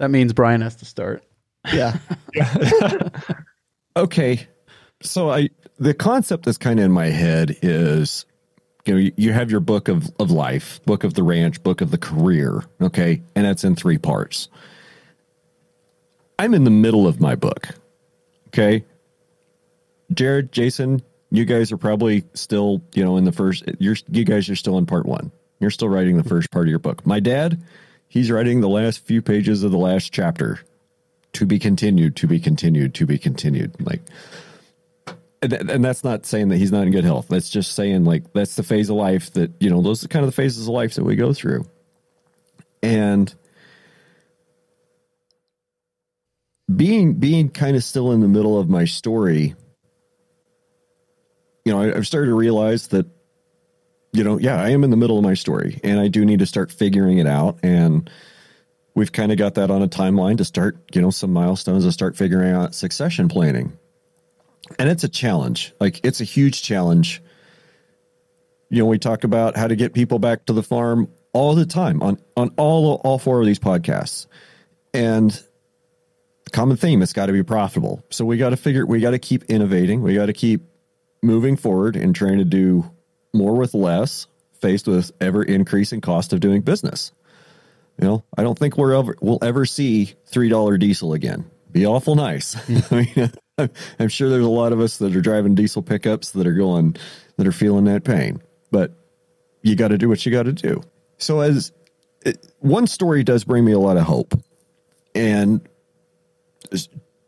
That 0.00 0.10
means 0.10 0.32
Brian 0.32 0.62
has 0.62 0.76
to 0.76 0.86
start. 0.86 1.22
Yeah. 1.70 1.98
okay. 3.96 4.48
So 5.02 5.30
I 5.30 5.50
the 5.78 5.92
concept 5.92 6.46
that's 6.46 6.56
kind 6.56 6.80
of 6.80 6.86
in 6.86 6.92
my 6.92 7.08
head 7.08 7.54
is 7.60 8.24
you 8.86 8.94
know 8.94 9.10
you 9.18 9.32
have 9.34 9.50
your 9.50 9.60
book 9.60 9.88
of 9.88 10.10
of 10.18 10.30
life, 10.30 10.80
book 10.86 11.04
of 11.04 11.12
the 11.12 11.22
ranch, 11.22 11.62
book 11.62 11.82
of 11.82 11.90
the 11.90 11.98
career, 11.98 12.64
okay? 12.80 13.20
And 13.36 13.44
that's 13.44 13.62
in 13.62 13.76
three 13.76 13.98
parts. 13.98 14.48
I'm 16.38 16.54
in 16.54 16.64
the 16.64 16.70
middle 16.70 17.06
of 17.06 17.20
my 17.20 17.34
book. 17.34 17.68
Okay? 18.48 18.82
Jared, 20.14 20.50
Jason, 20.50 21.02
you 21.30 21.44
guys 21.44 21.70
are 21.72 21.76
probably 21.76 22.24
still, 22.32 22.82
you 22.94 23.04
know, 23.04 23.18
in 23.18 23.24
the 23.24 23.32
first 23.32 23.64
you're 23.78 23.96
you 24.10 24.24
guys 24.24 24.48
are 24.48 24.56
still 24.56 24.78
in 24.78 24.86
part 24.86 25.04
1. 25.04 25.30
You're 25.60 25.70
still 25.70 25.90
writing 25.90 26.16
the 26.16 26.24
first 26.24 26.50
part 26.50 26.68
of 26.68 26.70
your 26.70 26.78
book. 26.78 27.04
My 27.04 27.20
dad, 27.20 27.62
he's 28.10 28.30
writing 28.30 28.60
the 28.60 28.68
last 28.68 29.06
few 29.06 29.22
pages 29.22 29.62
of 29.62 29.70
the 29.70 29.78
last 29.78 30.12
chapter. 30.12 30.60
To 31.34 31.46
be 31.46 31.60
continued 31.60 32.16
to 32.16 32.26
be 32.26 32.40
continued 32.40 32.92
to 32.94 33.06
be 33.06 33.16
continued. 33.16 33.76
Like 33.80 34.02
and, 35.40 35.52
and 35.52 35.84
that's 35.84 36.02
not 36.02 36.26
saying 36.26 36.48
that 36.48 36.56
he's 36.56 36.72
not 36.72 36.82
in 36.82 36.90
good 36.90 37.04
health. 37.04 37.28
That's 37.28 37.48
just 37.48 37.76
saying 37.76 38.04
like 38.04 38.32
that's 38.32 38.56
the 38.56 38.64
phase 38.64 38.90
of 38.90 38.96
life 38.96 39.32
that 39.34 39.52
you 39.60 39.70
know 39.70 39.80
those 39.80 40.04
are 40.04 40.08
kind 40.08 40.24
of 40.24 40.28
the 40.28 40.34
phases 40.34 40.66
of 40.66 40.74
life 40.74 40.96
that 40.96 41.04
we 41.04 41.14
go 41.14 41.32
through. 41.32 41.66
And 42.82 43.32
being 46.74 47.14
being 47.14 47.48
kind 47.48 47.76
of 47.76 47.84
still 47.84 48.12
in 48.12 48.20
the 48.20 48.28
middle 48.28 48.58
of 48.58 48.68
my 48.68 48.84
story 48.84 49.54
you 51.64 51.72
know 51.72 51.80
I, 51.80 51.96
i've 51.96 52.06
started 52.06 52.28
to 52.28 52.34
realize 52.34 52.88
that 52.88 53.06
you 54.12 54.24
know, 54.24 54.38
yeah, 54.38 54.60
I 54.60 54.70
am 54.70 54.84
in 54.84 54.90
the 54.90 54.96
middle 54.96 55.18
of 55.18 55.24
my 55.24 55.34
story 55.34 55.80
and 55.84 56.00
I 56.00 56.08
do 56.08 56.24
need 56.24 56.40
to 56.40 56.46
start 56.46 56.72
figuring 56.72 57.18
it 57.18 57.26
out. 57.26 57.58
And 57.62 58.10
we've 58.94 59.12
kind 59.12 59.30
of 59.30 59.38
got 59.38 59.54
that 59.54 59.70
on 59.70 59.82
a 59.82 59.88
timeline 59.88 60.38
to 60.38 60.44
start, 60.44 60.78
you 60.92 61.00
know, 61.00 61.10
some 61.10 61.32
milestones 61.32 61.84
to 61.84 61.92
start 61.92 62.16
figuring 62.16 62.52
out 62.52 62.74
succession 62.74 63.28
planning. 63.28 63.78
And 64.78 64.88
it's 64.88 65.04
a 65.04 65.08
challenge. 65.08 65.72
Like 65.80 66.00
it's 66.04 66.20
a 66.20 66.24
huge 66.24 66.62
challenge. 66.62 67.22
You 68.68 68.80
know, 68.80 68.86
we 68.86 68.98
talk 68.98 69.24
about 69.24 69.56
how 69.56 69.68
to 69.68 69.76
get 69.76 69.94
people 69.94 70.18
back 70.18 70.46
to 70.46 70.52
the 70.52 70.62
farm 70.62 71.08
all 71.32 71.54
the 71.54 71.66
time 71.66 72.02
on 72.02 72.18
on 72.36 72.52
all 72.56 73.00
all 73.04 73.18
four 73.18 73.40
of 73.40 73.46
these 73.46 73.58
podcasts. 73.58 74.26
And 74.92 75.40
common 76.52 76.76
theme 76.76 77.02
it's 77.02 77.12
got 77.12 77.26
to 77.26 77.32
be 77.32 77.42
profitable. 77.42 78.04
So 78.10 78.24
we 78.24 78.36
got 78.36 78.50
to 78.50 78.56
figure 78.56 78.86
we 78.86 79.00
got 79.00 79.10
to 79.12 79.18
keep 79.18 79.44
innovating. 79.44 80.02
We 80.02 80.14
got 80.14 80.26
to 80.26 80.32
keep 80.32 80.62
moving 81.22 81.56
forward 81.56 81.96
and 81.96 82.14
trying 82.14 82.38
to 82.38 82.44
do 82.44 82.90
more 83.32 83.54
with 83.54 83.74
less, 83.74 84.26
faced 84.60 84.86
with 84.86 85.12
ever 85.20 85.42
increasing 85.42 86.00
cost 86.00 86.32
of 86.32 86.40
doing 86.40 86.62
business. 86.62 87.12
You 88.00 88.06
know, 88.06 88.24
I 88.36 88.42
don't 88.42 88.58
think 88.58 88.78
we're 88.78 88.94
ever 88.94 89.16
we'll 89.20 89.38
ever 89.42 89.66
see 89.66 90.14
three 90.26 90.48
dollar 90.48 90.78
diesel 90.78 91.12
again. 91.12 91.50
Be 91.70 91.86
awful 91.86 92.14
nice. 92.14 92.56
I 92.92 92.94
mean, 92.94 93.32
I'm 93.98 94.08
sure 94.08 94.30
there's 94.30 94.44
a 94.44 94.48
lot 94.48 94.72
of 94.72 94.80
us 94.80 94.96
that 94.98 95.14
are 95.14 95.20
driving 95.20 95.54
diesel 95.54 95.82
pickups 95.82 96.30
that 96.32 96.46
are 96.46 96.54
going 96.54 96.96
that 97.36 97.46
are 97.46 97.52
feeling 97.52 97.84
that 97.84 98.04
pain, 98.04 98.42
but 98.70 98.92
you 99.62 99.76
got 99.76 99.88
to 99.88 99.98
do 99.98 100.08
what 100.08 100.24
you 100.24 100.32
got 100.32 100.44
to 100.44 100.52
do. 100.52 100.82
So, 101.18 101.40
as 101.40 101.72
it, 102.24 102.52
one 102.60 102.86
story 102.86 103.22
does 103.22 103.44
bring 103.44 103.64
me 103.64 103.72
a 103.72 103.78
lot 103.78 103.96
of 103.96 104.04
hope, 104.04 104.34
and 105.14 105.60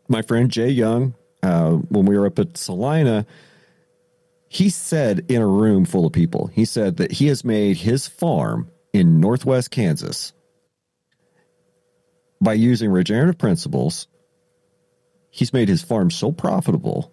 my 0.07 0.21
friend 0.21 0.49
Jay 0.49 0.69
Young, 0.69 1.13
uh, 1.41 1.71
when 1.71 2.05
we 2.05 2.17
were 2.17 2.25
up 2.25 2.39
at 2.39 2.57
Salina, 2.57 3.25
he 4.53 4.69
said 4.69 5.25
in 5.29 5.41
a 5.41 5.47
room 5.47 5.83
full 5.83 6.05
of 6.05 6.13
people, 6.13 6.45
he 6.53 6.63
said 6.63 6.97
that 6.97 7.11
he 7.11 7.25
has 7.25 7.43
made 7.43 7.75
his 7.75 8.07
farm 8.07 8.69
in 8.93 9.19
northwest 9.19 9.71
Kansas 9.71 10.31
by 12.39 12.53
using 12.53 12.91
regenerative 12.91 13.39
principles. 13.39 14.07
He's 15.31 15.53
made 15.53 15.69
his 15.69 15.81
farm 15.81 16.11
so 16.11 16.31
profitable 16.31 17.11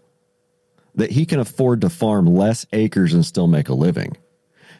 that 0.96 1.12
he 1.12 1.24
can 1.24 1.40
afford 1.40 1.80
to 1.80 1.88
farm 1.88 2.26
less 2.26 2.66
acres 2.74 3.14
and 3.14 3.24
still 3.24 3.46
make 3.46 3.70
a 3.70 3.74
living. 3.74 4.18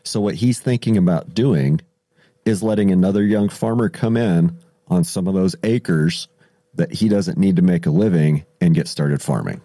So, 0.03 0.21
what 0.21 0.35
he's 0.35 0.61
thinking 0.61 0.99
about 0.99 1.33
doing 1.33 1.81
is 2.45 2.63
letting 2.63 2.91
another 2.91 3.25
young 3.25 3.49
farmer 3.49 3.89
come 3.89 4.19
in 4.19 4.59
on 4.87 5.05
some 5.05 5.27
of 5.27 5.33
those 5.33 5.57
acres 5.63 6.29
that 6.75 6.93
he 6.93 7.09
doesn't 7.09 7.39
need 7.39 7.57
to 7.57 7.63
make 7.63 7.87
a 7.87 7.91
living 7.91 8.45
and 8.61 8.75
get 8.75 8.87
started 8.87 9.23
farming. 9.23 9.63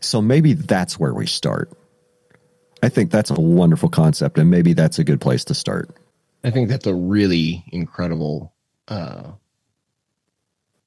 So 0.00 0.22
maybe 0.22 0.54
that's 0.54 0.98
where 0.98 1.14
we 1.14 1.26
start. 1.26 1.70
I 2.82 2.88
think 2.88 3.10
that's 3.10 3.30
a 3.30 3.40
wonderful 3.40 3.88
concept, 3.88 4.38
and 4.38 4.50
maybe 4.50 4.72
that's 4.72 4.98
a 4.98 5.04
good 5.04 5.20
place 5.20 5.44
to 5.46 5.54
start. 5.54 5.90
I 6.44 6.50
think 6.50 6.68
that's 6.68 6.86
a 6.86 6.94
really 6.94 7.64
incredible 7.72 8.54
uh, 8.88 9.32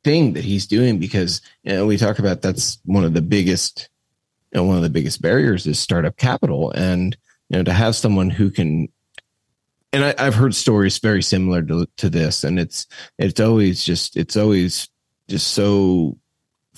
thing 0.04 0.34
that 0.34 0.46
he's 0.46 0.68
doing 0.68 1.00
because 1.00 1.42
you 1.64 1.74
know, 1.74 1.86
we 1.86 1.98
talk 1.98 2.20
about 2.20 2.42
that's 2.42 2.80
one 2.86 3.04
of 3.04 3.14
the 3.14 3.22
biggest, 3.22 3.90
you 4.54 4.60
know, 4.60 4.66
one 4.66 4.78
of 4.78 4.84
the 4.84 4.90
biggest 4.90 5.22
barriers 5.22 5.68
is 5.68 5.80
startup 5.80 6.18
capital, 6.18 6.72
and 6.72 7.18
you 7.50 7.58
know, 7.58 7.64
to 7.64 7.74
have 7.74 7.96
someone 7.96 8.30
who 8.30 8.50
can. 8.52 8.88
And 9.92 10.06
I, 10.06 10.16
I've 10.20 10.36
heard 10.36 10.54
stories 10.54 11.00
very 11.00 11.24
similar 11.24 11.64
to, 11.64 11.88
to 11.98 12.10
this, 12.10 12.44
and 12.44 12.60
it's 12.60 12.88
it's 13.18 13.40
always 13.40 13.84
just 13.84 14.16
it's 14.16 14.38
always 14.38 14.88
just 15.28 15.48
so 15.48 16.18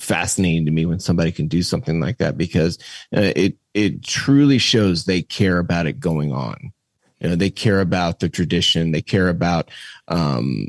fascinating 0.02 0.66
to 0.66 0.72
me 0.72 0.84
when 0.84 0.98
somebody 0.98 1.30
can 1.30 1.46
do 1.46 1.62
something 1.62 2.00
like 2.00 2.18
that 2.18 2.36
because 2.36 2.78
uh, 3.16 3.32
it 3.36 3.56
it 3.72 4.02
truly 4.02 4.58
shows 4.58 5.04
they 5.04 5.22
care 5.22 5.58
about 5.58 5.86
it 5.86 6.00
going 6.00 6.32
on. 6.32 6.72
You 7.20 7.30
know, 7.30 7.36
they 7.36 7.50
care 7.50 7.80
about 7.80 8.18
the 8.18 8.28
tradition. 8.28 8.90
They 8.90 9.02
care 9.02 9.28
about 9.28 9.70
um, 10.08 10.68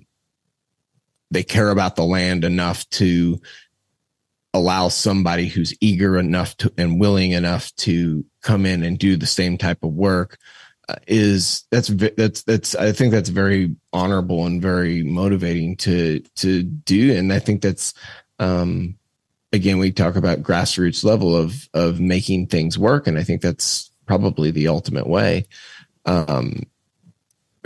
they 1.32 1.44
care 1.44 1.70
about 1.70 1.96
the 1.96 2.06
land 2.06 2.46
enough 2.46 2.88
to 2.92 3.42
allow 4.54 4.88
somebody 4.88 5.48
who's 5.48 5.74
eager 5.82 6.20
enough 6.20 6.56
to 6.58 6.72
and 6.78 7.00
willing 7.00 7.32
enough 7.32 7.76
to 7.78 8.24
come 8.42 8.68
in 8.68 8.84
and 8.84 9.00
do 9.00 9.18
the 9.18 9.26
same 9.26 9.58
type 9.58 9.84
of 9.84 9.92
work 9.94 10.38
uh, 10.90 10.96
is 11.08 11.64
that's 11.72 11.88
that's 11.88 12.44
that's 12.44 12.76
I 12.76 12.92
think 12.92 13.12
that's 13.12 13.30
very 13.30 13.76
honorable 13.92 14.46
and 14.46 14.62
very 14.62 15.02
motivating 15.02 15.76
to 15.78 16.20
to 16.36 16.62
do, 16.62 17.16
and 17.16 17.34
I 17.34 17.40
think 17.40 17.62
that's 17.62 17.94
um, 18.38 18.96
again 19.54 19.78
we 19.78 19.92
talk 19.92 20.16
about 20.16 20.44
grassroots 20.44 21.04
level 21.04 21.36
of 21.36 21.70
of 21.74 22.00
making 22.00 22.48
things 22.48 22.78
work, 22.78 23.08
and 23.08 23.18
I 23.18 23.24
think 23.24 23.42
that's 23.42 23.92
probably 24.06 24.52
the 24.52 24.68
ultimate 24.68 25.08
way. 25.08 25.46
Um, 26.06 26.64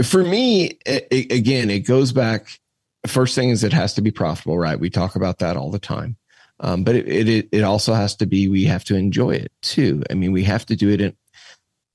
for 0.03 0.23
me, 0.23 0.77
it, 0.85 1.07
it, 1.09 1.31
again, 1.31 1.72
it 1.72 1.80
goes 1.80 2.11
back. 2.11 2.59
First 3.07 3.34
thing 3.34 3.49
is 3.49 3.64
it 3.64 3.73
has 3.73 3.95
to 3.95 4.01
be 4.01 4.11
profitable, 4.11 4.59
right? 4.59 4.80
We 4.80 4.91
talk 4.91 5.15
about 5.15 5.39
that 5.39 5.57
all 5.57 5.72
the 5.72 5.80
time. 5.80 6.18
Um, 6.59 6.84
but 6.84 6.95
it, 6.95 7.07
it 7.30 7.49
it 7.51 7.64
also 7.64 7.93
has 7.93 8.15
to 8.18 8.26
be 8.26 8.47
we 8.47 8.65
have 8.65 8.84
to 8.85 8.95
enjoy 8.95 9.31
it 9.31 9.51
too. 9.61 10.03
I 10.09 10.14
mean, 10.14 10.31
we 10.31 10.43
have 10.43 10.65
to 10.68 10.76
do 10.76 10.89
it 10.89 11.01
in. 11.01 11.15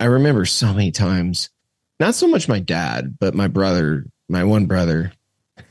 I 0.01 0.07
remember 0.07 0.45
so 0.47 0.73
many 0.73 0.91
times, 0.91 1.51
not 2.01 2.15
so 2.15 2.27
much 2.27 2.49
my 2.49 2.59
dad, 2.59 3.19
but 3.21 3.35
my 3.35 3.49
brother, 3.49 4.07
my 4.29 4.43
one 4.45 4.67
brother. 4.67 5.13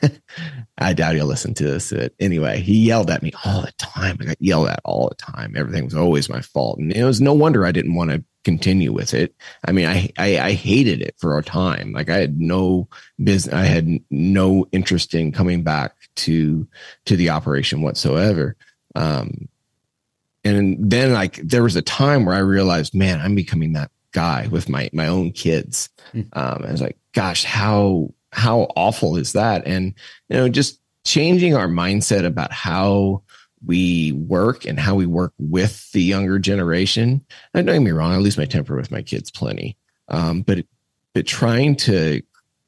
I 0.82 0.94
doubt 0.94 1.16
he'll 1.16 1.26
listen 1.26 1.54
to 1.56 1.64
this. 1.64 1.92
But 1.92 2.14
anyway, 2.20 2.60
he 2.60 2.86
yelled 2.86 3.10
at 3.10 3.22
me 3.22 3.32
all 3.46 3.62
the 3.62 3.72
time. 3.74 4.18
I 4.20 4.26
got 4.26 4.42
yelled 4.42 4.70
at 4.70 4.82
all 4.84 5.10
the 5.10 5.16
time. 5.16 5.54
Everything 5.56 5.86
was 5.86 5.96
always 5.96 6.30
my 6.30 6.42
fault, 6.42 6.80
and 6.80 6.92
it 6.92 7.04
was 7.04 7.22
no 7.22 7.34
wonder 7.34 7.66
I 7.66 7.72
didn't 7.72 7.96
want 7.96 8.12
to 8.12 8.24
continue 8.44 8.92
with 8.92 9.14
it. 9.14 9.36
I 9.66 9.72
mean, 9.72 9.86
I, 9.86 10.10
I, 10.18 10.40
I 10.40 10.52
hated 10.54 11.02
it 11.02 11.16
for 11.20 11.38
a 11.38 11.44
time. 11.44 11.94
Like 11.94 12.10
I 12.10 12.18
had 12.18 12.40
no 12.40 12.88
business. 13.24 13.54
I 13.54 13.64
had 13.64 14.00
no 14.10 14.68
interest 14.72 15.14
in 15.14 15.32
coming 15.32 15.64
back 15.64 15.94
to 16.18 16.68
to 17.06 17.16
the 17.16 17.30
operation 17.30 17.82
whatsoever. 17.82 18.56
Um, 18.96 19.48
and 20.44 20.78
then 20.92 21.14
like 21.14 21.36
there 21.36 21.64
was 21.64 21.76
a 21.76 21.84
time 21.84 22.26
where 22.26 22.36
I 22.36 22.40
realized, 22.40 22.96
man, 22.96 23.22
I'm 23.22 23.36
becoming 23.36 23.74
that 23.74 23.92
guy 24.12 24.48
with 24.48 24.68
my 24.68 24.90
my 24.94 25.08
own 25.08 25.32
kids. 25.32 25.90
Mm. 26.14 26.28
Um, 26.34 26.66
I 26.68 26.72
was 26.72 26.82
like, 26.82 26.98
gosh, 27.14 27.44
how 27.44 28.14
how 28.32 28.62
awful 28.76 29.18
is 29.18 29.34
that? 29.34 29.66
And 29.66 29.94
you 30.30 30.38
know, 30.38 30.50
just 30.50 30.80
changing 31.06 31.56
our 31.56 31.68
mindset 31.68 32.26
about 32.26 32.52
how 32.52 33.24
we 33.66 34.12
work 34.14 34.66
and 34.66 34.80
how 34.80 34.96
we 34.96 35.06
work 35.06 35.34
with 35.38 35.92
the 35.92 36.02
younger 36.02 36.40
generation. 36.40 37.24
And 37.54 37.68
don't 37.68 37.76
get 37.76 37.84
me 37.84 37.92
wrong, 37.92 38.14
I 38.14 38.18
lose 38.18 38.38
my 38.38 38.46
temper 38.46 38.76
with 38.76 38.92
my 38.92 39.02
kids 39.02 39.30
plenty. 39.30 39.78
Um, 40.08 40.42
but 40.42 40.66
but 41.14 41.28
trying 41.28 41.76
to 41.78 42.22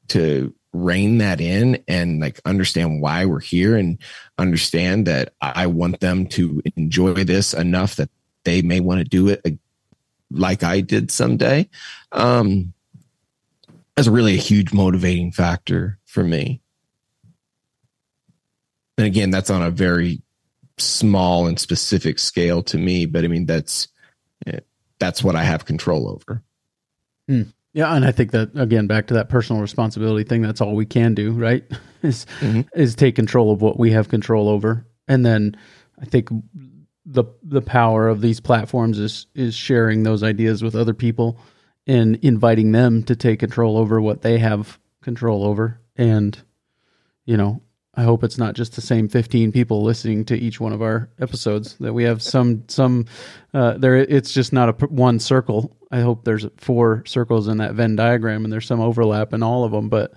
to 0.08 0.54
rein 0.72 1.18
that 1.18 1.40
in 1.40 1.82
and 1.86 2.20
like 2.20 2.40
understand 2.44 3.00
why 3.00 3.24
we're 3.24 3.40
here 3.40 3.76
and 3.76 3.96
understand 4.38 5.06
that 5.06 5.32
I 5.40 5.68
want 5.68 6.00
them 6.00 6.26
to 6.28 6.60
enjoy 6.76 7.24
this 7.24 7.54
enough 7.54 7.96
that 7.96 8.10
they 8.44 8.60
may 8.60 8.80
want 8.80 8.98
to 8.98 9.04
do 9.04 9.28
it 9.28 9.58
like 10.30 10.64
I 10.64 10.80
did 10.80 11.10
someday. 11.10 11.68
Um, 12.12 12.74
that's 13.96 14.08
really 14.08 14.34
a 14.34 14.38
huge 14.38 14.72
motivating 14.72 15.32
factor 15.32 15.98
for 16.04 16.24
me. 16.24 16.60
And 18.98 19.06
again, 19.06 19.30
that's 19.30 19.50
on 19.50 19.62
a 19.62 19.70
very 19.70 20.22
small 20.78 21.46
and 21.46 21.58
specific 21.58 22.18
scale 22.18 22.62
to 22.64 22.78
me, 22.78 23.06
but 23.06 23.24
I 23.24 23.28
mean, 23.28 23.46
that's, 23.46 23.88
eh, 24.46 24.60
that's 24.98 25.22
what 25.22 25.36
I 25.36 25.42
have 25.42 25.64
control 25.64 26.08
over. 26.08 26.42
Hmm. 27.28 27.42
Yeah, 27.74 27.92
and 27.92 28.04
I 28.04 28.12
think 28.12 28.30
that 28.30 28.50
again, 28.54 28.86
back 28.86 29.08
to 29.08 29.14
that 29.14 29.28
personal 29.28 29.60
responsibility 29.60 30.22
thing. 30.22 30.42
That's 30.42 30.60
all 30.60 30.76
we 30.76 30.86
can 30.86 31.12
do, 31.12 31.32
right? 31.32 31.64
is 32.02 32.24
mm-hmm. 32.38 32.60
is 32.78 32.94
take 32.94 33.16
control 33.16 33.50
of 33.52 33.60
what 33.60 33.80
we 33.80 33.90
have 33.90 34.08
control 34.08 34.48
over, 34.48 34.86
and 35.08 35.26
then 35.26 35.56
I 36.00 36.04
think 36.04 36.28
the 37.04 37.24
the 37.42 37.60
power 37.60 38.08
of 38.08 38.20
these 38.20 38.38
platforms 38.38 39.00
is 39.00 39.26
is 39.34 39.56
sharing 39.56 40.04
those 40.04 40.22
ideas 40.22 40.62
with 40.62 40.76
other 40.76 40.94
people 40.94 41.36
and 41.86 42.16
inviting 42.16 42.72
them 42.72 43.02
to 43.04 43.16
take 43.16 43.40
control 43.40 43.76
over 43.76 44.00
what 44.00 44.22
they 44.22 44.38
have 44.38 44.78
control 45.02 45.44
over. 45.44 45.80
And 45.96 46.36
you 47.24 47.36
know, 47.36 47.62
I 47.94 48.02
hope 48.02 48.24
it's 48.24 48.38
not 48.38 48.54
just 48.54 48.74
the 48.74 48.80
same 48.80 49.08
15 49.08 49.52
people 49.52 49.82
listening 49.82 50.24
to 50.26 50.36
each 50.36 50.60
one 50.60 50.72
of 50.72 50.82
our 50.82 51.08
episodes 51.20 51.76
that 51.76 51.92
we 51.92 52.04
have 52.04 52.22
some 52.22 52.64
some 52.68 53.06
uh, 53.52 53.78
there 53.78 53.96
it's 53.96 54.32
just 54.32 54.52
not 54.52 54.68
a 54.68 54.86
one 54.86 55.18
circle 55.18 55.76
I 55.94 56.00
hope 56.00 56.24
there's 56.24 56.44
four 56.56 57.04
circles 57.06 57.46
in 57.46 57.58
that 57.58 57.74
Venn 57.74 57.94
diagram 57.94 58.42
and 58.42 58.52
there's 58.52 58.66
some 58.66 58.80
overlap 58.80 59.32
in 59.32 59.44
all 59.44 59.62
of 59.62 59.70
them, 59.70 59.88
but 59.88 60.12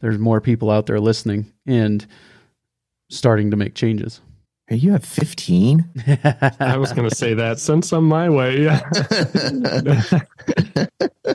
there's 0.00 0.18
more 0.18 0.40
people 0.40 0.70
out 0.70 0.86
there 0.86 1.00
listening 1.00 1.52
and 1.66 2.06
starting 3.10 3.50
to 3.50 3.56
make 3.56 3.74
changes. 3.74 4.20
Hey, 4.68 4.76
you 4.76 4.92
have 4.92 5.04
15? 5.04 5.84
I 6.60 6.76
was 6.76 6.92
going 6.92 7.08
to 7.08 7.14
say 7.14 7.34
that. 7.34 7.58
Send 7.60 7.84
some 7.84 8.04
my 8.04 8.28
way. 8.28 8.62
Yeah. 8.62 8.80
yeah. 11.24 11.34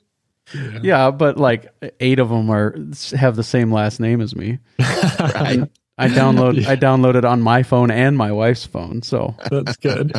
yeah. 0.81 1.11
but 1.11 1.37
like 1.37 1.67
eight 2.01 2.19
of 2.19 2.29
them 2.29 2.49
are 2.49 2.75
have 3.15 3.37
the 3.37 3.43
same 3.43 3.71
last 3.71 3.99
name 3.99 4.19
as 4.19 4.35
me. 4.35 4.59
right. 4.79 5.61
I 5.97 6.07
download 6.07 6.61
yeah. 6.61 6.71
I 6.71 6.75
downloaded 6.75 7.29
on 7.29 7.41
my 7.41 7.63
phone 7.63 7.91
and 7.91 8.17
my 8.17 8.31
wife's 8.31 8.65
phone, 8.65 9.03
so 9.03 9.35
that's 9.51 9.77
good. 9.77 10.11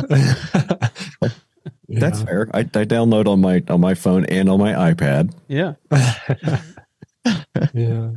Yeah. 1.87 1.99
That's 1.99 2.21
fair. 2.23 2.49
I, 2.53 2.59
I 2.59 2.85
download 2.85 3.27
on 3.27 3.41
my 3.41 3.61
on 3.67 3.81
my 3.81 3.93
phone 3.93 4.25
and 4.25 4.49
on 4.49 4.59
my 4.59 4.71
iPad. 4.71 5.33
Yeah. 5.47 5.73
yeah. 7.73 8.11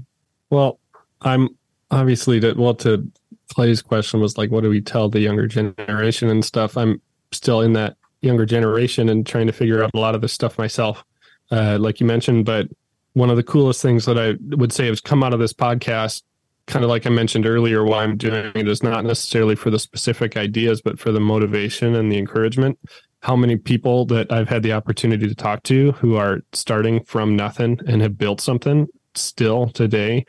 Well, 0.49 0.79
I'm 1.21 1.57
obviously 1.91 2.41
to 2.41 2.55
well 2.55 2.75
to 2.77 3.11
Clay's 3.55 3.83
question 3.83 4.21
was 4.21 4.37
like, 4.37 4.51
what 4.51 4.63
do 4.63 4.71
we 4.71 4.81
tell 4.81 5.09
the 5.09 5.21
younger 5.21 5.47
generation 5.47 6.29
and 6.29 6.45
stuff? 6.45 6.77
I'm 6.77 7.01
still 7.33 7.61
in 7.61 7.73
that 7.75 7.97
younger 8.21 8.47
generation 8.47 9.09
and 9.09 9.27
trying 9.27 9.47
to 9.47 9.53
figure 9.53 9.83
out 9.83 9.91
a 9.95 9.99
lot 9.99 10.15
of 10.15 10.21
this 10.21 10.33
stuff 10.33 10.59
myself, 10.59 11.05
uh, 11.51 11.79
like 11.79 12.01
you 12.01 12.07
mentioned. 12.07 12.45
But 12.45 12.69
one 13.13 13.31
of 13.31 13.37
the 13.37 13.43
coolest 13.43 13.83
things 13.83 14.05
that 14.07 14.19
I 14.19 14.35
would 14.57 14.73
say 14.73 14.87
has 14.87 15.01
come 15.01 15.23
out 15.23 15.33
of 15.33 15.41
this 15.41 15.53
podcast, 15.53 16.23
kind 16.67 16.85
of 16.85 16.91
like 16.91 17.07
I 17.07 17.11
mentioned 17.11 17.47
earlier, 17.47 17.85
why 17.85 18.03
I'm 18.03 18.17
doing 18.17 18.53
it 18.55 18.69
is 18.69 18.83
not 18.83 19.05
necessarily 19.05 19.55
for 19.55 19.71
the 19.71 19.79
specific 19.79 20.37
ideas, 20.37 20.83
but 20.83 20.99
for 20.99 21.13
the 21.13 21.21
motivation 21.21 21.95
and 21.95 22.11
the 22.11 22.19
encouragement 22.19 22.79
how 23.27 23.35
many 23.35 23.57
people 23.57 24.07
that 24.07 24.31
I've 24.31 24.49
had 24.49 24.63
the 24.63 24.73
opportunity 24.73 25.27
to 25.27 25.35
talk 25.35 25.65
to 25.65 25.91
who 25.93 26.15
are 26.15 26.43
starting 26.53 27.03
from 27.03 27.35
nothing 27.35 27.81
and 27.85 28.01
have 28.01 28.17
built 28.17 28.41
something 28.41 28.87
still 29.17 29.69
today 29.71 30.25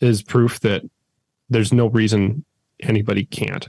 is 0.00 0.20
proof 0.22 0.58
that 0.60 0.82
there's 1.48 1.72
no 1.72 1.86
reason 1.88 2.44
anybody 2.82 3.24
can't. 3.24 3.68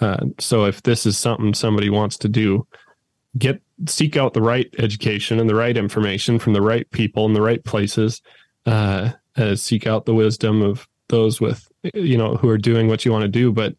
Uh, 0.00 0.26
so 0.38 0.64
if 0.64 0.82
this 0.82 1.06
is 1.06 1.18
something 1.18 1.54
somebody 1.54 1.90
wants 1.90 2.16
to 2.18 2.28
do, 2.28 2.66
get 3.36 3.60
seek 3.86 4.16
out 4.16 4.34
the 4.34 4.42
right 4.42 4.72
education 4.78 5.38
and 5.38 5.48
the 5.48 5.54
right 5.54 5.76
information 5.76 6.38
from 6.38 6.52
the 6.52 6.62
right 6.62 6.88
people 6.90 7.26
in 7.26 7.32
the 7.32 7.42
right 7.42 7.64
places. 7.64 8.22
Uh, 8.66 9.10
uh, 9.36 9.54
seek 9.54 9.86
out 9.86 10.04
the 10.04 10.14
wisdom 10.14 10.62
of 10.62 10.86
those 11.08 11.40
with 11.40 11.66
you 11.94 12.18
know 12.18 12.36
who 12.36 12.48
are 12.48 12.58
doing 12.58 12.88
what 12.88 13.04
you 13.04 13.12
want 13.12 13.22
to 13.22 13.28
do, 13.28 13.52
but 13.52 13.74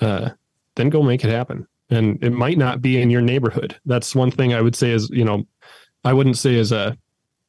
uh, 0.00 0.30
then 0.76 0.90
go 0.90 1.02
make 1.02 1.24
it 1.24 1.30
happen 1.30 1.66
and 1.90 2.22
it 2.22 2.32
might 2.32 2.58
not 2.58 2.82
be 2.82 3.00
in 3.00 3.10
your 3.10 3.20
neighborhood. 3.20 3.78
That's 3.86 4.14
one 4.14 4.30
thing 4.30 4.54
I 4.54 4.60
would 4.60 4.76
say 4.76 4.90
is, 4.90 5.08
you 5.10 5.24
know, 5.24 5.46
I 6.04 6.12
wouldn't 6.12 6.36
say 6.36 6.58
as 6.58 6.72
a, 6.72 6.96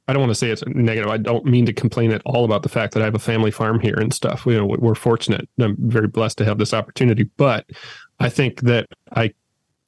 I 0.09 0.13
don't 0.13 0.21
want 0.21 0.31
to 0.31 0.35
say 0.35 0.49
it's 0.49 0.63
negative. 0.65 1.09
I 1.09 1.17
don't 1.17 1.45
mean 1.45 1.65
to 1.67 1.73
complain 1.73 2.11
at 2.11 2.21
all 2.25 2.45
about 2.45 2.63
the 2.63 2.69
fact 2.69 2.93
that 2.93 3.01
I 3.01 3.05
have 3.05 3.15
a 3.15 3.19
family 3.19 3.51
farm 3.51 3.79
here 3.79 3.95
and 3.95 4.13
stuff. 4.13 4.45
You 4.45 4.57
know, 4.57 4.65
we're 4.65 4.95
fortunate. 4.95 5.47
I'm 5.59 5.77
very 5.79 6.07
blessed 6.07 6.39
to 6.39 6.45
have 6.45 6.57
this 6.57 6.73
opportunity, 6.73 7.23
but 7.37 7.69
I 8.19 8.29
think 8.29 8.61
that 8.61 8.87
I, 9.13 9.33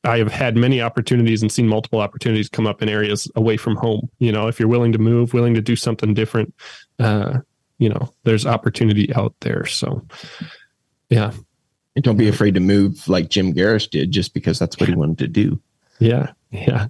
I 0.03 0.19
have 0.19 0.31
had 0.31 0.55
many 0.55 0.79
opportunities 0.81 1.41
and 1.41 1.51
seen 1.51 1.67
multiple 1.67 1.99
opportunities 1.99 2.49
come 2.49 2.67
up 2.67 2.81
in 2.81 2.89
areas 2.89 3.29
away 3.35 3.57
from 3.57 3.75
home. 3.75 4.09
You 4.19 4.31
know, 4.31 4.47
if 4.47 4.59
you're 4.59 4.69
willing 4.69 4.91
to 4.91 4.99
move, 4.99 5.33
willing 5.33 5.55
to 5.55 5.61
do 5.61 5.75
something 5.75 6.13
different, 6.13 6.53
uh, 6.99 7.39
you 7.79 7.89
know, 7.89 8.13
there's 8.23 8.45
opportunity 8.45 9.13
out 9.15 9.33
there. 9.41 9.65
So, 9.65 10.05
yeah, 11.09 11.33
and 11.95 12.03
don't 12.03 12.17
be 12.17 12.27
afraid 12.27 12.53
to 12.53 12.59
move 12.59 13.07
like 13.07 13.29
Jim 13.29 13.53
Gerrish 13.53 13.89
did 13.89 14.11
just 14.11 14.33
because 14.33 14.59
that's 14.59 14.79
what 14.79 14.87
he 14.87 14.95
wanted 14.95 15.17
to 15.19 15.27
do. 15.27 15.59
Yeah. 15.99 16.31
Yeah. 16.51 16.87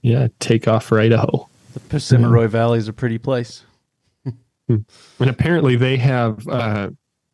Yeah. 0.00 0.28
Take 0.40 0.66
off 0.66 0.84
for 0.84 0.98
Idaho. 0.98 1.48
The 1.72 1.80
Pahsimeroi 1.80 2.48
Valley 2.48 2.78
is 2.78 2.88
a 2.88 2.92
pretty 2.92 3.18
place. 3.18 3.64
and 4.68 4.84
apparently 5.18 5.76
they 5.76 5.96
have 5.96 6.46
uh, 6.48 6.90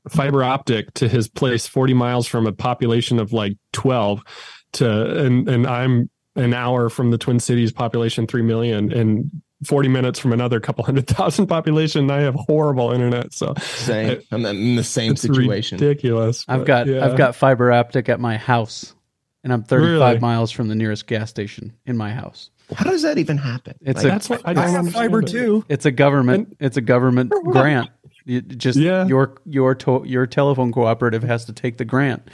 fiber 0.09 0.43
optic 0.43 0.93
to 0.95 1.09
his 1.09 1.29
place 1.29 1.67
40 1.67 1.95
miles 1.95 2.27
from 2.27 2.47
a 2.47 2.53
population 2.53 3.19
of 3.19 3.33
like 3.33 3.57
12 3.73 4.23
to 4.71 5.25
and 5.25 5.49
and 5.49 5.67
I'm 5.67 6.11
an 6.37 6.55
hour 6.55 6.89
from 6.89 7.11
the 7.11 7.19
Twin 7.19 7.41
Cities 7.41 7.73
population 7.73 8.27
3 8.27 8.43
million 8.43 8.93
and 8.93 9.31
40 9.65 9.89
minutes 9.89 10.19
from 10.19 10.33
another 10.33 10.61
couple 10.61 10.85
hundred 10.85 11.07
thousand 11.09 11.47
population. 11.49 12.11
I 12.11 12.21
have 12.21 12.35
horrible 12.35 12.93
internet. 12.93 13.33
So 13.33 13.55
same. 13.59 14.21
I, 14.31 14.35
am 14.35 14.47
in 14.47 14.77
the 14.77 14.85
same 14.85 15.17
situation. 15.17 15.79
Ridiculous. 15.79 16.45
I've 16.47 16.65
got 16.65 16.87
yeah. 16.87 17.05
I've 17.05 17.17
got 17.17 17.35
fiber 17.35 17.73
optic 17.73 18.09
at 18.09 18.21
my 18.21 18.37
house, 18.37 18.95
and 19.43 19.53
I'm 19.53 19.65
35 19.65 20.01
really? 20.01 20.19
miles 20.21 20.53
from 20.53 20.69
the 20.69 20.75
nearest 20.75 21.07
gas 21.07 21.31
station 21.31 21.73
in 21.87 21.97
my 21.97 22.13
house. 22.13 22.51
How 22.75 22.91
does 22.91 23.03
that 23.03 23.19
even 23.19 23.39
happen? 23.39 23.75
It's 23.81 23.99
like, 23.99 24.05
a, 24.05 24.09
that's 24.09 24.29
what 24.29 24.43
I, 24.45 24.63
I 24.63 24.69
have 24.69 24.93
fiber 24.93 25.21
it. 25.21 25.29
too. 25.29 25.65
It's 25.69 25.87
a 25.87 25.91
government. 25.91 26.49
And, 26.49 26.57
it's 26.61 26.77
a 26.77 26.81
government 26.81 27.31
grant. 27.45 27.91
You 28.25 28.43
just 28.43 28.79
yeah. 28.79 29.07
your 29.07 29.39
your 29.47 29.75
to, 29.75 30.03
your 30.05 30.27
telephone 30.27 30.71
cooperative 30.71 31.23
has 31.23 31.47
to 31.47 31.53
take 31.53 31.79
the 31.79 31.87
grant 31.87 32.29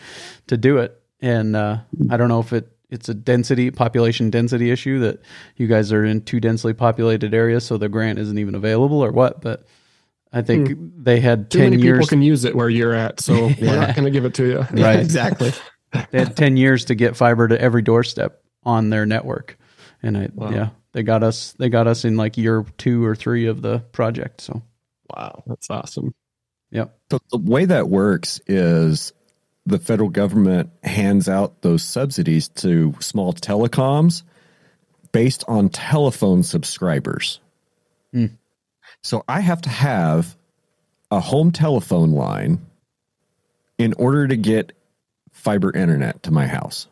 to 0.49 0.57
do 0.57 0.79
it, 0.79 1.01
and 1.21 1.55
uh, 1.55 1.79
I 2.11 2.17
don't 2.17 2.29
know 2.29 2.41
if 2.41 2.53
it 2.53 2.75
it's 2.91 3.09
a 3.09 3.15
density 3.15 3.71
population 3.71 4.29
density 4.29 4.73
issue 4.73 4.99
that 5.01 5.21
you 5.57 5.69
guys 5.69 5.93
are 5.93 6.05
in 6.05 6.23
too 6.23 6.41
densely 6.41 6.75
populated 6.75 7.33
areas, 7.33 7.65
so 7.65 7.77
the 7.77 7.89
grant 7.89 8.19
isn't 8.19 8.39
even 8.39 8.57
available 8.57 9.05
or 9.05 9.13
what. 9.13 9.41
But 9.41 9.67
I 10.33 10.43
think 10.43 10.77
they 10.97 11.21
had 11.21 11.49
Too 11.49 11.59
ten 11.61 11.71
many 11.71 11.83
years. 11.83 11.99
people 11.99 12.09
can 12.09 12.23
use 12.23 12.45
it 12.45 12.57
where 12.57 12.69
you're 12.69 12.93
at, 12.93 13.21
so 13.21 13.47
we're 13.61 13.77
not 13.77 13.95
going 13.95 14.05
to 14.05 14.11
give 14.11 14.25
it 14.25 14.35
to 14.35 14.47
you. 14.47 14.83
Right, 14.83 14.99
exactly. 15.01 15.53
they 15.93 16.19
had 16.19 16.37
10 16.37 16.57
years 16.57 16.87
to 16.87 16.97
get 16.97 17.17
fiber 17.17 17.47
to 17.47 17.61
every 17.61 17.83
doorstep 17.83 18.43
on 18.65 18.91
their 18.91 19.07
network 19.07 19.57
and 20.05 20.17
I, 20.17 20.29
Wow. 20.35 20.51
yeah 20.51 20.69
they 20.93 21.03
got 21.03 21.23
us 21.25 21.55
they 21.59 21.69
got 21.69 21.87
us 21.89 22.05
in 22.05 22.17
like 22.17 22.37
year 22.39 22.65
two 22.79 23.05
or 23.05 23.17
three 23.17 23.47
of 23.47 23.63
the 23.63 23.81
project 23.93 24.41
so 24.41 24.63
Wow. 25.15 25.43
That's 25.47 25.69
awesome. 25.71 26.15
yep 26.71 26.97
So 27.11 27.19
the 27.31 27.39
way 27.39 27.65
that 27.67 27.89
works 27.89 28.41
is 28.47 29.13
the 29.67 29.79
federal 29.79 30.09
government 30.11 30.71
hands 30.83 31.29
out 31.29 31.63
those 31.63 31.83
subsidies 31.83 32.49
to 32.49 32.95
small 33.01 33.33
telecoms 33.33 34.23
based 35.13 35.45
on 35.49 35.69
telephone 35.69 36.43
subscribers. 36.43 37.41
Hmm. 38.13 38.27
So 39.03 39.25
I 39.29 39.41
have 39.41 39.61
to 39.63 39.69
have 39.71 40.37
a 41.11 41.21
home 41.21 41.51
telephone 41.53 42.13
line 42.13 42.65
in 43.79 43.93
order 43.95 44.27
to 44.29 44.37
get 44.37 44.73
fiber 45.33 45.71
internet 45.75 46.23
to 46.25 46.31
my 46.31 46.47
house. 46.47 46.89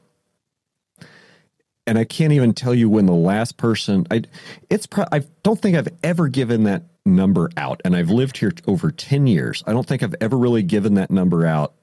And 1.87 1.99
I 1.99 2.05
can't 2.05 2.33
even 2.33 2.53
tell 2.55 2.75
you 2.75 2.89
when 2.89 3.07
the 3.07 3.13
last 3.13 3.57
person 3.57 4.07
I 4.11 4.23
it's 4.71 4.87
pro- 4.87 5.07
I 5.11 5.23
don't 5.43 5.61
think 5.61 5.77
I've 5.77 5.89
ever 6.03 6.29
given 6.29 6.65
that 6.65 6.85
number 7.05 7.51
out 7.57 7.81
and 7.85 7.97
I've 7.97 8.11
lived 8.11 8.37
here 8.39 8.53
over 8.69 8.93
10 8.93 9.27
years. 9.27 9.65
I 9.67 9.73
don't 9.73 9.87
think 9.87 10.03
I've 10.03 10.15
ever 10.21 10.39
really 10.39 10.63
given 10.63 10.95
that 10.95 11.11
number 11.11 11.45
out 11.45 11.75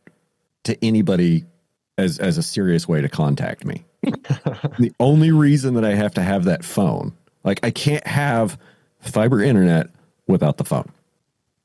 to 0.64 0.78
anybody 0.84 1.44
as 1.98 2.18
as 2.20 2.38
a 2.38 2.44
serious 2.44 2.88
way 2.88 3.02
to 3.02 3.10
contact 3.10 3.66
me. 3.66 3.84
the 4.04 4.94
only 5.02 5.32
reason 5.32 5.74
that 5.74 5.84
I 5.84 5.96
have 5.96 6.14
to 6.14 6.22
have 6.22 6.46
that 6.46 6.64
phone, 6.64 7.14
like 7.44 7.60
I 7.64 7.72
can't 7.72 8.08
have 8.08 8.58
fiber 9.02 9.42
internet 9.42 9.90
without 10.28 10.58
the 10.58 10.64
phone. 10.64 10.90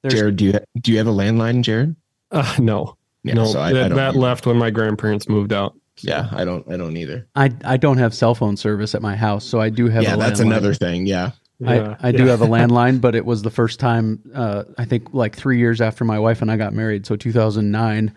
There's- 0.02 0.18
Jared, 0.18 0.36
do 0.36 0.44
you 0.46 0.58
do 0.80 0.90
you 0.90 0.98
have 0.98 1.06
a 1.06 1.12
landline, 1.12 1.62
Jared? 1.62 1.94
Uh, 2.32 2.56
no, 2.58 2.96
Yeah, 3.22 3.34
no, 3.34 3.46
so 3.46 3.60
I, 3.60 3.72
that, 3.72 3.92
I 3.92 3.94
that 3.94 4.16
left 4.16 4.44
when 4.44 4.56
my 4.56 4.70
grandparents 4.70 5.28
moved 5.28 5.52
out. 5.52 5.76
So, 5.96 6.10
yeah, 6.10 6.28
I 6.32 6.44
don't. 6.44 6.68
I 6.70 6.76
don't 6.76 6.96
either. 6.96 7.28
I, 7.36 7.52
I 7.64 7.76
don't 7.76 7.98
have 7.98 8.14
cell 8.14 8.34
phone 8.34 8.56
service 8.56 8.96
at 8.96 9.02
my 9.02 9.14
house 9.14 9.44
so 9.44 9.60
i 9.60 9.68
do 9.68 9.88
have 9.88 10.02
yeah, 10.02 10.14
a 10.14 10.16
that's 10.16 10.40
landline. 10.40 10.46
another 10.46 10.74
thing. 10.74 11.06
Yeah, 11.06 11.30
yeah, 11.60 11.96
I, 12.00 12.08
I 12.08 12.12
do 12.12 12.26
have 12.26 12.42
a 12.42 12.46
landline, 12.48 13.00
but 13.00 13.14
it 13.14 13.24
was 13.24 13.42
the 13.42 13.50
first 13.50 13.78
time, 13.78 14.20
uh, 14.34 14.64
I 14.76 14.84
think 14.84 15.14
like 15.14 15.36
three 15.36 15.58
years 15.58 15.80
after 15.80 16.04
my 16.04 16.18
wife 16.18 16.42
and 16.42 16.50
I 16.50 16.56
got 16.56 16.72
married. 16.72 17.06
So 17.06 17.16
2009, 17.16 18.14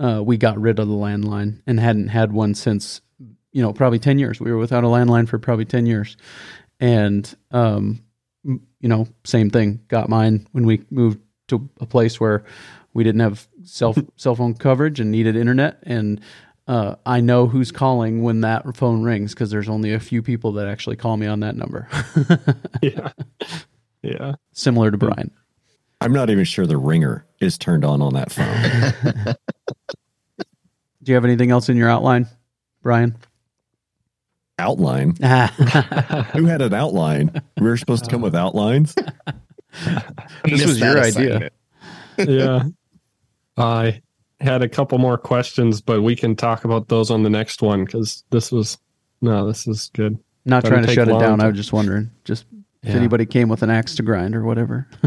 uh, 0.00 0.22
we 0.24 0.36
got 0.36 0.58
rid 0.58 0.78
of 0.78 0.88
the 0.88 0.94
landline 0.94 1.60
and 1.66 1.78
hadn't 1.78 2.08
had 2.08 2.32
one 2.32 2.54
since, 2.54 3.00
you 3.52 3.62
know, 3.62 3.72
probably 3.72 3.98
10 3.98 4.18
years. 4.18 4.40
We 4.40 4.50
were 4.50 4.58
without 4.58 4.84
a 4.84 4.88
landline 4.88 5.28
for 5.28 5.38
probably 5.38 5.66
10 5.66 5.86
years. 5.86 6.16
And, 6.80 7.32
um, 7.52 8.02
you 8.42 8.88
know, 8.88 9.06
same 9.24 9.50
thing, 9.50 9.80
got 9.88 10.08
mine 10.08 10.48
when 10.52 10.66
we 10.66 10.82
moved 10.90 11.20
to 11.48 11.68
a 11.80 11.86
place 11.86 12.18
where 12.18 12.44
we 12.92 13.04
didn't 13.04 13.20
have 13.20 13.46
cell, 13.62 13.94
cell 14.16 14.34
phone 14.34 14.54
coverage 14.54 14.98
and 14.98 15.12
needed 15.12 15.36
internet. 15.36 15.78
And, 15.84 16.20
uh, 16.70 16.94
I 17.04 17.20
know 17.20 17.48
who's 17.48 17.72
calling 17.72 18.22
when 18.22 18.42
that 18.42 18.76
phone 18.76 19.02
rings 19.02 19.34
because 19.34 19.50
there's 19.50 19.68
only 19.68 19.92
a 19.92 19.98
few 19.98 20.22
people 20.22 20.52
that 20.52 20.68
actually 20.68 20.94
call 20.94 21.16
me 21.16 21.26
on 21.26 21.40
that 21.40 21.56
number. 21.56 21.88
yeah, 22.82 23.10
yeah. 24.02 24.34
similar 24.52 24.92
to 24.92 24.96
Brian. 24.96 25.32
I'm 26.00 26.12
not 26.12 26.30
even 26.30 26.44
sure 26.44 26.66
the 26.66 26.76
ringer 26.76 27.26
is 27.40 27.58
turned 27.58 27.84
on 27.84 28.00
on 28.00 28.14
that 28.14 28.30
phone. 28.30 29.34
Do 31.02 31.10
you 31.10 31.14
have 31.14 31.24
anything 31.24 31.50
else 31.50 31.68
in 31.68 31.76
your 31.76 31.90
outline, 31.90 32.28
Brian? 32.82 33.16
outline. 34.60 35.16
Who 36.34 36.44
had 36.44 36.62
an 36.62 36.72
outline? 36.72 37.42
We 37.58 37.66
were 37.66 37.78
supposed 37.78 38.04
to 38.04 38.10
come 38.10 38.20
with 38.20 38.36
outlines. 38.36 38.94
This 40.44 40.66
was 40.66 40.78
your 40.78 40.94
that 40.94 41.16
idea. 41.16 41.50
yeah. 42.18 42.64
I 43.56 44.02
had 44.40 44.62
a 44.62 44.68
couple 44.68 44.98
more 44.98 45.18
questions, 45.18 45.80
but 45.80 46.02
we 46.02 46.16
can 46.16 46.34
talk 46.36 46.64
about 46.64 46.88
those 46.88 47.10
on 47.10 47.22
the 47.22 47.30
next 47.30 47.62
one 47.62 47.84
because 47.84 48.24
this 48.30 48.50
was 48.50 48.78
no, 49.20 49.46
this 49.46 49.66
is 49.66 49.90
good. 49.94 50.18
Not 50.46 50.62
Doesn't 50.62 50.74
trying 50.78 50.86
to 50.86 50.94
shut 50.94 51.08
it 51.08 51.18
down. 51.18 51.38
to- 51.38 51.44
I 51.44 51.48
was 51.48 51.56
just 51.56 51.72
wondering, 51.72 52.10
just 52.24 52.46
if 52.82 52.94
anybody 52.94 53.26
came 53.26 53.48
with 53.50 53.62
an 53.62 53.68
axe 53.70 53.94
to 53.96 54.02
grind 54.02 54.34
or 54.34 54.42
whatever. 54.44 54.88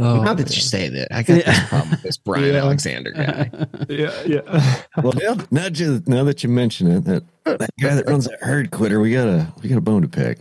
Oh, 0.00 0.22
Not 0.22 0.36
that 0.36 0.54
you 0.54 0.62
say 0.62 0.88
that. 0.90 1.08
I 1.10 1.24
got 1.24 1.38
Yeah. 1.38 1.42
this 1.52 1.68
problem 1.68 1.90
with 1.90 2.02
this 2.02 2.16
Brian 2.24 2.54
Yeah. 2.54 2.60
Alexander 2.60 3.10
guy. 3.10 3.50
yeah, 3.88 4.22
yeah. 4.24 4.82
Well, 5.02 5.12
now, 5.20 5.36
now, 5.50 5.68
just, 5.70 6.06
now 6.06 6.22
that 6.22 6.44
you 6.44 6.48
mention 6.48 6.88
it, 6.88 7.04
that, 7.06 7.24
that 7.44 7.70
guy 7.80 7.96
that 7.96 8.06
runs 8.06 8.26
that 8.26 8.38
herd 8.40 8.70
quitter, 8.70 9.00
we 9.00 9.10
got 9.10 9.26
a 9.26 9.52
we 9.60 9.68
got 9.68 9.78
a 9.78 9.80
bone 9.80 10.02
to 10.02 10.08
pick. 10.08 10.38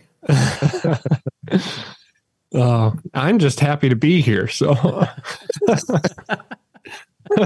Oh, 2.54 2.96
I'm 3.14 3.40
just 3.40 3.60
happy 3.60 3.90
to 3.90 3.96
be 3.96 4.22
here. 4.22 4.48
So, 4.48 5.06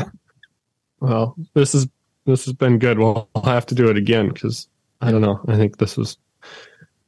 well, 0.99 1.36
this 1.53 1.73
is 1.73 1.88
this 2.26 2.45
has 2.45 2.53
been 2.53 2.78
good. 2.78 2.99
Well, 2.99 3.28
I'll 3.36 3.41
have 3.44 3.65
to 3.68 3.76
do 3.76 3.90
it 3.90 3.98
again 3.98 4.30
because 4.30 4.68
I 5.02 5.11
don't 5.11 5.22
know. 5.22 5.40
I 5.48 5.56
think 5.56 5.78
this 5.78 5.98
was 5.98 6.18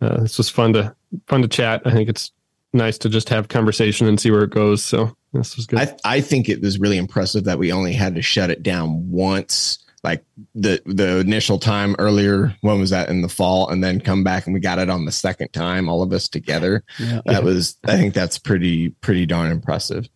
uh, 0.02 0.22
this 0.22 0.38
was 0.38 0.50
fun 0.50 0.74
to 0.74 0.96
fun 1.28 1.44
to 1.44 1.48
chat. 1.48 1.82
I 1.86 1.92
think 1.92 2.10
it's 2.10 2.32
nice 2.74 2.98
to 3.00 3.10
just 3.10 3.30
have 3.30 3.50
conversation 3.50 4.08
and 4.08 4.20
see 4.20 4.32
where 4.32 4.44
it 4.44 4.50
goes. 4.50 4.84
So 4.84 5.16
this 5.34 5.56
was 5.56 5.68
good. 5.68 5.80
I 5.80 5.96
I 6.04 6.22
think 6.22 6.50
it 6.50 6.62
was 6.62 6.80
really 6.80 6.98
impressive 6.98 7.44
that 7.44 7.60
we 7.60 7.72
only 7.72 7.94
had 7.94 8.16
to 8.16 8.22
shut 8.24 8.50
it 8.50 8.64
down 8.64 9.12
once. 9.12 9.83
Like 10.04 10.26
the 10.54 10.82
the 10.86 11.20
initial 11.20 11.58
time 11.60 11.96
earlier, 11.98 12.54
when 12.62 12.78
was 12.80 12.90
that 12.90 13.08
in 13.10 13.22
the 13.22 13.30
fall, 13.30 13.70
and 13.70 13.82
then 13.82 14.02
come 14.02 14.24
back 14.24 14.46
and 14.46 14.54
we 14.54 14.60
got 14.60 14.78
it 14.80 14.90
on 14.90 15.06
the 15.06 15.12
second 15.14 15.54
time, 15.54 15.88
all 15.88 16.02
of 16.04 16.12
us 16.12 16.28
together. 16.28 16.84
yeah. 17.00 17.22
That 17.26 17.44
was, 17.44 17.78
I 17.86 17.96
think 17.96 18.14
that's 18.14 18.38
pretty 18.38 18.90
pretty 18.90 19.26
darn 19.26 19.50
impressive. 19.52 20.10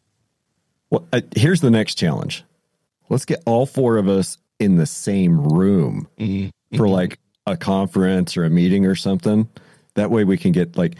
Well, 0.90 1.08
uh, 1.14 1.22
here's 1.36 1.62
the 1.62 1.70
next 1.72 1.96
challenge. 1.96 2.44
Let's 3.10 3.24
get 3.26 3.42
all 3.46 3.66
four 3.66 3.98
of 3.98 4.10
us 4.10 4.38
in 4.60 4.76
the 4.76 4.86
same 4.86 5.40
room 5.40 6.08
Mhm. 6.20 6.52
for 6.76 6.90
like 6.90 7.20
a 7.46 7.56
conference 7.56 8.36
or 8.36 8.44
a 8.44 8.50
meeting 8.50 8.86
or 8.86 8.96
something. 8.96 9.48
That 9.96 10.12
way 10.12 10.26
we 10.26 10.38
can 10.38 10.52
get 10.52 10.76
like 10.76 10.96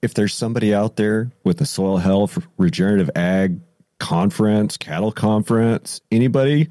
if 0.00 0.14
there's 0.14 0.32
somebody 0.32 0.72
out 0.72 0.96
there 0.96 1.30
with 1.44 1.60
a 1.60 1.66
soil 1.66 1.98
health 1.98 2.38
regenerative 2.56 3.10
ag 3.14 3.60
conference, 3.98 4.78
cattle 4.78 5.12
conference, 5.12 6.00
anybody 6.10 6.68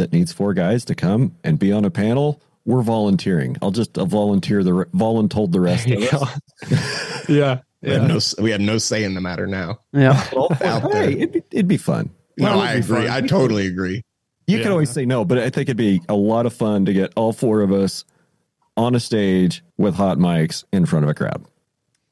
that 0.00 0.12
needs 0.12 0.32
four 0.32 0.52
guys 0.54 0.84
to 0.86 0.94
come 0.94 1.36
and 1.44 1.58
be 1.58 1.70
on 1.72 1.84
a 1.84 1.90
panel, 1.90 2.42
we're 2.64 2.82
volunteering. 2.82 3.56
I'll 3.62 3.70
just 3.70 3.96
uh, 3.96 4.04
volunteer 4.04 4.62
the 4.64 4.72
voluntold 4.94 5.52
the 5.52 5.60
rest 5.60 5.86
of 5.88 6.02
us. 6.02 6.10
go. 6.10 6.26
yeah, 7.34 7.60
We, 7.82 7.90
have 7.90 8.02
yeah. 8.02 8.06
no, 8.06 8.18
we 8.42 8.50
have 8.50 8.60
no 8.60 8.78
say 8.78 9.04
in 9.04 9.14
the 9.14 9.20
matter 9.20 9.46
now. 9.46 9.80
yeah. 9.92 10.28
Out 10.36 10.58
there. 10.92 10.92
Hey, 11.06 11.12
it'd 11.14 11.32
be, 11.32 11.42
it'd 11.52 11.68
be 11.68 11.76
fun. 11.78 12.10
No, 12.36 12.48
That 12.58 12.68
I 12.68 12.72
agree. 12.74 13.06
fun. 13.06 13.10
I 13.10 13.20
totally 13.26 13.66
agree. 13.66 14.02
You 14.46 14.56
Yeah. 14.58 14.62
can 14.64 14.72
always 14.72 14.90
say 14.90 15.06
no, 15.06 15.24
but 15.24 15.38
I 15.38 15.44
think 15.50 15.68
it'd 15.68 15.76
be 15.76 16.00
a 16.08 16.14
lot 16.14 16.44
of 16.46 16.52
fun 16.52 16.84
to 16.86 16.92
get 16.92 17.12
all 17.16 17.32
four 17.32 17.60
of 17.62 17.72
us 17.72 18.04
on 18.76 18.94
a 18.94 19.00
stage 19.00 19.62
with 19.78 19.94
hot 19.94 20.18
mics 20.18 20.64
in 20.72 20.86
front 20.86 21.04
of 21.04 21.08
a 21.10 21.14
crowd. 21.14 21.44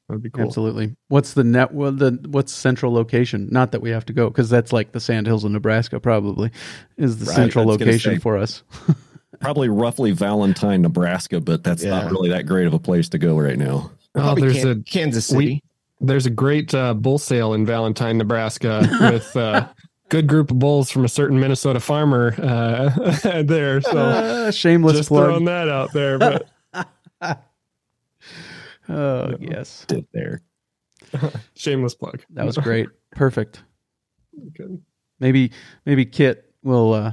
That'd 0.09 0.22
be 0.22 0.30
cool. 0.30 0.44
Absolutely. 0.47 0.97
What's 1.09 1.35
the 1.35 1.44
net? 1.44 1.72
Well, 1.74 1.93
the 1.93 2.18
what's 2.30 2.52
central 2.52 2.93
location? 2.93 3.48
Not 3.51 3.72
that 3.72 3.80
we 3.82 3.90
have 3.90 4.06
to 4.06 4.12
go 4.14 4.28
because 4.30 4.48
that's 4.48 4.72
like 4.72 4.93
the 4.93 5.01
Sandhills 5.01 5.44
of 5.44 5.51
Nebraska. 5.51 6.01
Probably 6.01 6.51
is 6.97 7.18
the 7.18 7.26
Right, 7.26 7.35
central 7.36 7.64
I 7.64 7.66
was 7.66 7.76
gonna 7.76 7.90
location 7.90 8.14
say. 8.14 8.18
for 8.20 8.39
us. 8.39 8.62
Probably 9.40 9.68
roughly 9.68 10.10
Valentine, 10.12 10.82
Nebraska, 10.82 11.40
but 11.40 11.62
that's 11.62 11.85
Yeah. 11.85 11.90
not 11.90 12.10
really 12.10 12.30
that 12.30 12.47
great 12.47 12.66
of 12.66 12.72
a 12.74 12.78
place 12.78 13.09
to 13.10 13.18
go 13.18 13.39
right 13.39 13.59
now. 13.59 13.90
Oh, 14.14 14.35
there's 14.35 14.60
Kan- 14.60 14.68
a 14.68 14.76
Kansas 14.82 15.26
City. 15.26 15.36
we- 15.39 15.62
there's 16.01 16.26
a 16.26 16.30
great 16.30 16.72
uh, 16.74 16.94
bull 16.94 17.18
sale 17.18 17.52
in 17.55 17.66
Valentine, 17.66 18.16
Nebraska, 18.18 18.89
with 19.12 19.36
uh, 19.36 19.68
good 20.09 20.26
group 20.26 20.51
of 20.51 20.59
bulls 20.59 20.90
from 20.90 21.05
a 21.05 21.09
certain 21.09 21.39
Minnesota 21.39 21.80
farmer 21.80 22.35
uh, 22.40 23.43
there. 23.43 23.80
So 23.82 23.97
Uh, 23.98 24.51
shameless 24.52 24.97
just 24.97 25.09
plug. 25.10 25.24
throwing 25.26 25.44
that 25.44 25.68
out 25.68 25.93
there. 25.93 26.18
But 26.18 26.48
Oh 28.89 29.35
yes, 29.40 29.85
Did 29.89 30.06
there. 30.12 30.43
shameless 31.55 31.94
plug. 31.94 32.23
that 32.31 32.44
was 32.47 32.56
great. 32.56 32.89
Perfect. 33.12 33.62
Good. 34.56 34.81
Maybe 35.20 35.52
maybe 35.86 36.05
Kit 36.06 36.52
will 36.62 36.93
uh, 36.94 37.12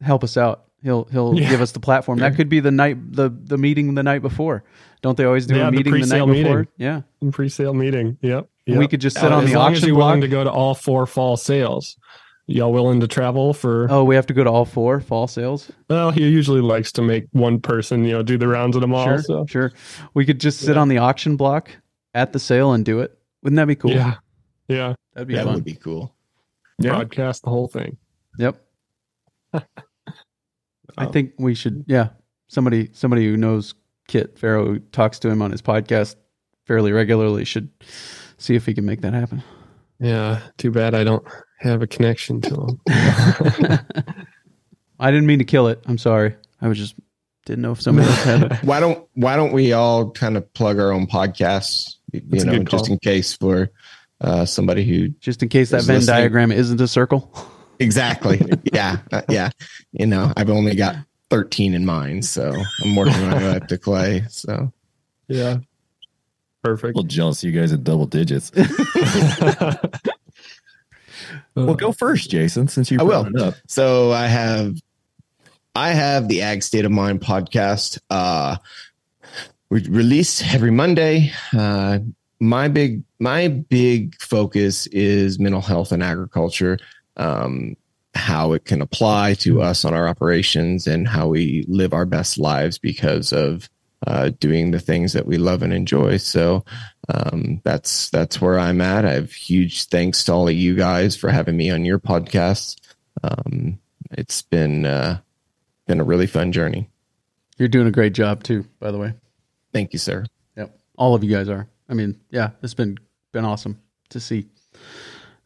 help 0.00 0.24
us 0.24 0.36
out. 0.36 0.64
He'll 0.82 1.04
he'll 1.10 1.34
Yeah. 1.38 1.48
give 1.50 1.60
us 1.60 1.72
the 1.72 1.80
platform. 1.80 2.18
That 2.18 2.36
could 2.36 2.48
be 2.48 2.60
the 2.60 2.70
night 2.70 2.98
the 3.12 3.30
the 3.30 3.58
meeting 3.58 3.94
the 3.94 4.02
night 4.02 4.22
before. 4.22 4.62
Don't 5.02 5.16
they 5.16 5.24
always 5.24 5.46
do 5.46 5.56
Yeah, 5.56 5.62
a 5.68 5.70
the 5.70 5.76
meeting 5.76 5.92
the, 5.92 5.98
night 6.00 6.06
pre-sale 6.08 6.26
before? 6.26 6.58
meeting. 6.60 6.68
Yeah. 6.76 7.00
Pre-sale 7.30 7.74
meeting. 7.74 8.18
Yep. 8.22 8.48
Yep. 8.66 8.78
We 8.78 8.88
could 8.88 9.00
just 9.00 9.16
sit 9.18 9.30
Uh, 9.32 9.36
on 9.36 9.44
as 9.44 9.50
the 9.50 9.56
long 9.58 9.72
as 9.72 9.76
auction 9.78 9.88
you're 9.88 9.96
block. 9.96 10.06
willing 10.08 10.20
to 10.22 10.28
go 10.28 10.44
to 10.44 10.50
all 10.50 10.74
four 10.74 11.06
fall 11.06 11.36
sales. 11.36 11.96
Y'all 12.48 12.72
willing 12.72 13.00
to 13.00 13.08
travel 13.08 13.52
for? 13.52 13.88
Oh, 13.90 14.04
we 14.04 14.14
have 14.14 14.26
to 14.26 14.34
go 14.34 14.44
to 14.44 14.50
all 14.50 14.64
four 14.64 15.00
fall 15.00 15.26
sales. 15.26 15.70
Well, 15.90 16.12
he 16.12 16.28
usually 16.28 16.60
likes 16.60 16.92
to 16.92 17.02
make 17.02 17.24
one 17.32 17.60
person, 17.60 18.04
you 18.04 18.12
know, 18.12 18.22
do 18.22 18.38
the 18.38 18.46
rounds 18.46 18.76
of 18.76 18.82
them 18.82 18.94
all. 18.94 19.04
sure, 19.04 19.18
So 19.18 19.46
sure. 19.48 19.72
We 20.14 20.24
could 20.24 20.38
just 20.40 20.60
sit 20.60 20.76
Yeah. 20.76 20.82
on 20.82 20.88
the 20.88 20.98
auction 20.98 21.36
block 21.36 21.70
at 22.14 22.32
the 22.32 22.38
sale 22.38 22.72
and 22.72 22.84
do 22.84 23.00
it. 23.00 23.18
Wouldn't 23.42 23.56
that 23.56 23.66
be 23.66 23.74
cool? 23.74 23.90
yeah, 23.90 24.14
yeah. 24.68 24.94
that'd 25.14 25.26
be 25.26 25.34
that 25.34 25.44
fun. 25.44 25.54
would 25.56 25.64
be 25.64 25.74
cool. 25.74 26.14
Yeah. 26.78 26.90
Broadcast 26.90 27.42
the 27.42 27.50
whole 27.50 27.66
thing. 27.68 27.96
Yep. 28.38 28.62
I 30.98 31.06
think 31.06 31.32
we 31.38 31.54
should. 31.54 31.84
Yeah, 31.86 32.10
somebody 32.48 32.90
somebody 32.92 33.26
who 33.26 33.36
knows 33.36 33.74
Kit 34.08 34.36
Pharo 34.36 34.66
who 34.66 34.78
talks 34.78 35.18
to 35.20 35.28
him 35.30 35.42
on 35.42 35.50
his 35.50 35.62
podcast 35.62 36.16
fairly 36.64 36.92
regularly 36.92 37.44
should 37.44 37.68
see 38.38 38.54
if 38.54 38.66
he 38.66 38.74
can 38.74 38.84
make 38.86 39.00
that 39.02 39.14
happen. 39.14 39.42
Yeah, 39.98 40.40
too 40.58 40.70
bad 40.70 40.94
I 40.94 41.04
don't 41.04 41.24
have 41.58 41.82
a 41.82 41.86
connection 41.86 42.40
to 42.42 42.50
them. 42.50 42.80
I 44.98 45.10
didn't 45.10 45.26
mean 45.26 45.38
to 45.40 45.44
kill 45.44 45.68
it. 45.68 45.82
I'm 45.86 45.98
sorry. 45.98 46.34
I 46.60 46.68
was 46.68 46.78
just 46.78 46.94
didn't 47.44 47.62
know 47.62 47.72
if 47.72 47.80
somebody 47.82 48.08
else 48.08 48.22
had 48.24 48.42
it. 48.44 48.52
why 48.64 48.80
don't 48.80 49.06
why 49.14 49.36
don't 49.36 49.52
we 49.52 49.72
all 49.72 50.10
kind 50.10 50.36
of 50.36 50.52
plug 50.54 50.78
our 50.78 50.90
own 50.92 51.06
podcasts? 51.06 51.96
You 52.12 52.22
That's 52.26 52.42
a 52.44 52.46
know, 52.46 52.52
good 52.58 52.68
call. 52.68 52.78
just 52.80 52.90
in 52.90 52.98
case 52.98 53.34
for 53.36 53.70
uh, 54.20 54.44
somebody 54.46 54.84
who 54.84 55.08
Just 55.20 55.42
in 55.42 55.48
case 55.48 55.70
that 55.70 55.82
Venn 55.84 55.96
listening? 55.96 56.16
diagram 56.16 56.50
isn't 56.52 56.80
a 56.80 56.88
circle. 56.88 57.30
exactly, 57.78 58.40
yeah, 58.72 58.98
uh, 59.12 59.22
yeah. 59.28 59.50
You 59.92 60.06
know, 60.06 60.32
I've 60.36 60.48
only 60.50 60.74
got 60.74 60.96
thirteen 61.28 61.74
in 61.74 61.84
mind, 61.84 62.24
so 62.24 62.54
I'm 62.82 62.96
working 62.96 63.20
my 63.28 63.36
way 63.36 63.56
up 63.56 63.68
to 63.68 63.76
Clay. 63.78 64.24
So 64.30 64.72
yeah, 65.28 65.58
perfect. 66.64 66.94
Well, 66.96 67.04
jealous 67.04 67.42
of 67.44 67.50
you 67.52 67.60
guys 67.60 67.72
at 67.72 67.84
double 67.84 68.06
digits. 68.06 68.50
Well, 71.56 71.74
go 71.74 71.92
first, 71.92 72.30
Jason, 72.30 72.68
since 72.68 72.90
you 72.90 72.98
I 73.00 73.02
will. 73.02 73.26
it 73.26 73.40
up. 73.40 73.54
So 73.66 74.12
I 74.12 74.26
have 74.26 74.76
I 75.74 75.90
have 75.90 76.28
the 76.28 76.42
Ag 76.42 76.62
State 76.62 76.84
of 76.84 76.92
Mind 76.92 77.20
podcast. 77.20 77.98
Uh 78.10 78.56
we 79.70 79.82
release 79.88 80.42
every 80.54 80.70
Monday. 80.70 81.32
Uh 81.56 82.00
my 82.38 82.68
big 82.68 83.02
my 83.18 83.48
big 83.48 84.20
focus 84.20 84.86
is 84.88 85.38
mental 85.38 85.62
health 85.62 85.92
and 85.92 86.02
agriculture. 86.02 86.78
Um 87.16 87.76
how 88.14 88.52
it 88.52 88.64
can 88.64 88.80
apply 88.80 89.34
to 89.34 89.60
us 89.60 89.84
on 89.84 89.92
our 89.92 90.08
operations 90.08 90.86
and 90.86 91.06
how 91.06 91.28
we 91.28 91.64
live 91.68 91.92
our 91.92 92.06
best 92.06 92.38
lives 92.38 92.78
because 92.78 93.32
of 93.32 93.68
uh, 94.06 94.30
doing 94.40 94.70
the 94.70 94.80
things 94.80 95.12
that 95.12 95.26
we 95.26 95.36
love 95.36 95.62
and 95.62 95.72
enjoy. 95.72 96.16
So 96.16 96.64
um, 97.08 97.60
that's 97.64 98.10
that's 98.10 98.40
where 98.40 98.58
I'm 98.58 98.80
at. 98.80 99.04
I 99.04 99.12
have 99.12 99.32
huge 99.32 99.84
thanks 99.84 100.24
to 100.24 100.32
all 100.32 100.48
of 100.48 100.54
you 100.54 100.74
guys 100.74 101.16
for 101.16 101.30
having 101.30 101.56
me 101.56 101.70
on 101.70 101.84
your 101.84 101.98
podcast. 101.98 102.80
Um, 103.22 103.78
it's 104.12 104.42
been 104.42 104.86
uh, 104.86 105.18
been 105.86 106.00
a 106.00 106.04
really 106.04 106.26
fun 106.26 106.52
journey. 106.52 106.88
You're 107.58 107.68
doing 107.68 107.86
a 107.86 107.92
great 107.92 108.12
job 108.12 108.42
too, 108.42 108.66
by 108.78 108.90
the 108.90 108.98
way. 108.98 109.14
Thank 109.72 109.92
you, 109.92 109.98
sir. 109.98 110.24
Yep. 110.56 110.78
All 110.96 111.14
of 111.14 111.24
you 111.24 111.30
guys 111.34 111.48
are. 111.48 111.68
I 111.88 111.94
mean, 111.94 112.20
yeah, 112.30 112.50
it's 112.62 112.74
been 112.74 112.98
been 113.32 113.44
awesome 113.44 113.80
to 114.10 114.20
see. 114.20 114.46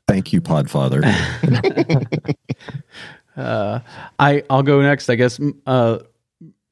Thank 0.07 0.33
you, 0.33 0.41
Podfather. 0.41 1.03
Uh, 3.37 3.81
I 4.19 4.43
I'll 4.51 4.63
go 4.63 4.83
next. 4.83 5.09
I 5.09 5.15
guess. 5.15 5.41
Uh, 5.67 6.01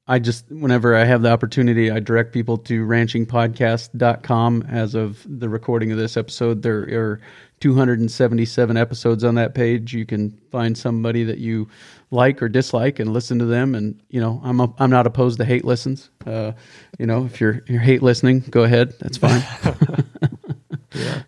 I 0.09 0.19
just 0.19 0.51
whenever 0.51 0.97
I 0.97 1.05
have 1.05 1.21
the 1.21 1.31
opportunity, 1.31 1.91
I 1.91 2.01
direct 2.01 2.33
people 2.33 2.57
to 2.59 2.87
ranchingpodcast.com. 2.87 4.63
As 4.69 4.95
of 4.95 5.23
the 5.27 5.49
recording 5.51 5.93
of 5.93 5.99
this 5.99 6.17
episode, 6.17 6.63
there 6.63 6.79
are 6.99 7.21
277 7.61 8.77
episodes 8.79 9.23
on 9.23 9.35
that 9.35 9.55
page. 9.55 9.93
You 9.93 10.07
can 10.07 10.31
find 10.51 10.79
somebody 10.79 11.25
that 11.25 11.39
you 11.39 11.69
like 12.11 12.43
or 12.43 12.49
dislike 12.49 12.99
and 12.99 13.13
listen 13.13 13.39
to 13.39 13.45
them. 13.45 13.75
And 13.75 14.01
you 14.09 14.19
know, 14.19 14.41
I'm 14.43 14.61
a, 14.61 14.73
I'm 14.79 14.91
not 14.91 15.07
opposed 15.07 15.39
to 15.41 15.45
hate 15.45 15.67
listens. 15.67 16.09
Uh, 16.25 16.53
you 16.99 17.05
know, 17.05 17.27
if 17.27 17.39
you're 17.39 17.61
you're 17.67 17.81
hate 17.81 18.03
listening, 18.03 18.41
go 18.49 18.63
ahead. 18.63 18.95
That's 19.01 19.19
fine. 19.19 19.43
yeah. 20.95 21.23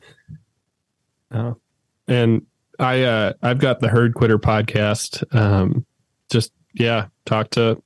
Oh. 1.33 1.59
And 2.09 2.47
I 2.79 3.03
uh 3.03 3.33
I've 3.43 3.59
got 3.59 3.81
the 3.81 3.89
Herd 3.89 4.15
Quitter 4.15 4.39
podcast. 4.39 5.23
Um 5.35 5.85
just 6.31 6.53
yeah, 6.73 7.09
talk 7.27 7.51
to 7.51 7.83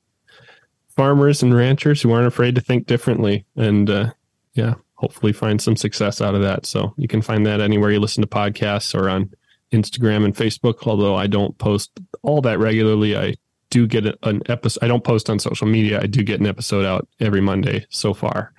farmers 0.97 1.43
and 1.43 1.55
ranchers 1.55 2.03
who 2.03 2.13
aren't 2.13 2.27
afraid 2.27 2.55
to 2.55 2.61
think 2.61 2.87
differently 2.87 3.45
and 3.57 3.91
uh 3.91 4.13
yeah, 4.55 4.75
hopefully 4.95 5.33
find 5.33 5.61
some 5.61 5.77
success 5.77 6.21
out 6.21 6.35
of 6.35 6.43
that. 6.43 6.65
So 6.65 6.95
you 6.97 7.09
can 7.09 7.23
find 7.23 7.45
that 7.47 7.61
anywhere 7.61 7.91
you 7.91 8.01
listen 8.01 8.23
to 8.23 8.29
podcasts 8.29 8.95
or 8.95 9.09
on 9.09 9.31
Instagram 9.73 10.25
and 10.25 10.35
Facebook, 10.35 10.87
although 10.87 11.17
I 11.17 11.27
don't 11.27 11.57
post 11.59 11.91
all 12.23 12.41
that 12.43 12.59
regularly. 12.59 13.17
I 13.17 13.35
do 13.71 13.87
get 13.87 14.07
an 14.23 14.43
episode. 14.47 14.85
I 14.85 14.89
don't 14.89 15.05
post 15.05 15.29
on 15.29 15.39
social 15.39 15.67
media. 15.67 16.01
I 16.01 16.07
do 16.07 16.23
get 16.23 16.41
an 16.41 16.47
episode 16.47 16.85
out 16.85 17.09
every 17.21 17.41
Monday 17.41 17.85
so 17.91 18.15
far. 18.15 18.53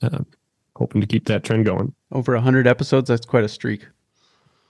Um, 0.00 0.26
hoping 0.76 1.00
to 1.02 1.06
keep 1.06 1.26
that 1.26 1.44
trend 1.44 1.66
going. 1.66 1.94
Over 2.10 2.34
100 2.34 2.66
episodes. 2.66 3.08
That's 3.08 3.26
quite 3.26 3.44
a 3.44 3.48
streak. 3.48 3.86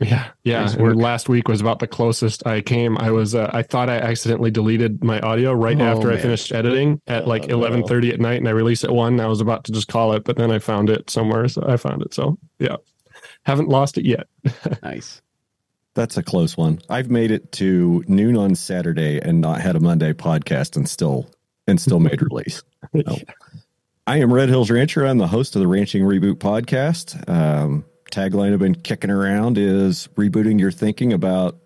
Yeah, 0.01 0.29
yeah. 0.45 0.61
Nice 0.63 0.75
and 0.75 0.83
work. 0.83 0.97
last 0.97 1.29
week 1.29 1.49
was 1.49 1.61
about 1.63 1.79
the 1.79 1.87
closest 1.87 2.47
I 2.47 2.61
came. 2.61 2.99
I 2.99 3.11
was, 3.11 3.35
uh, 3.35 3.51
I 3.55 3.63
thought 3.63 3.89
I 3.89 3.97
accidentally 3.97 4.51
deleted 4.51 5.03
my 5.03 5.21
audio 5.21 5.53
right 5.53 5.81
Oh, 5.81 5.85
after 5.85 6.13
I 6.13 6.19
finished 6.19 6.53
editing 6.53 7.01
at 7.07 7.27
like 7.27 7.45
Oh, 7.45 7.47
no. 7.49 7.55
eleven 7.55 7.85
thirty 7.85 8.11
at 8.13 8.21
night, 8.21 8.37
and 8.39 8.47
I 8.49 8.51
released 8.53 8.85
it 8.85 8.93
one. 8.93 9.21
I 9.21 9.27
was 9.27 9.41
about 9.41 9.65
to 9.65 9.73
just 9.73 9.89
call 9.89 10.13
it, 10.13 10.25
but 10.25 10.37
then 10.37 10.51
I 10.51 10.59
found 10.59 10.91
it 10.91 11.09
somewhere, 11.09 11.49
so 11.49 11.65
I 11.67 11.77
found 11.79 12.03
it. 12.03 12.13
So 12.13 12.39
yeah, 12.59 12.77
haven't 13.45 13.69
lost 13.69 13.97
it 13.99 14.05
yet. 14.05 14.27
Nice. 14.83 15.23
That's 15.95 16.19
a 16.19 16.23
close 16.23 16.59
one. 16.59 16.79
I've 16.91 17.11
made 17.11 17.31
it 17.31 17.53
to 17.53 18.05
noon 18.07 18.37
on 18.37 18.55
Saturday 18.55 19.19
and 19.19 19.41
not 19.41 19.63
had 19.63 19.77
a 19.77 19.81
Monday 19.81 20.13
podcast 20.13 20.77
and 20.77 20.87
still 20.87 21.31
and 21.67 21.81
still 21.81 22.01
made 22.01 22.21
release. 22.21 22.63
No. 22.93 23.17
I 24.07 24.19
am 24.19 24.31
Red 24.33 24.51
Hills 24.51 24.71
Rancher. 24.71 25.05
I'm 25.07 25.19
the 25.19 25.27
host 25.27 25.57
of 25.57 25.61
the 25.61 25.67
Ranching 25.67 26.05
Reboot 26.05 26.35
podcast. 26.35 27.29
Um, 27.29 27.85
tagline 28.11 28.53
I've 28.53 28.59
been 28.59 28.75
kicking 28.75 29.11
around 29.11 29.59
is 29.59 30.09
rebooting 30.17 30.59
your 30.59 30.71
thinking 30.71 31.13
about 31.13 31.59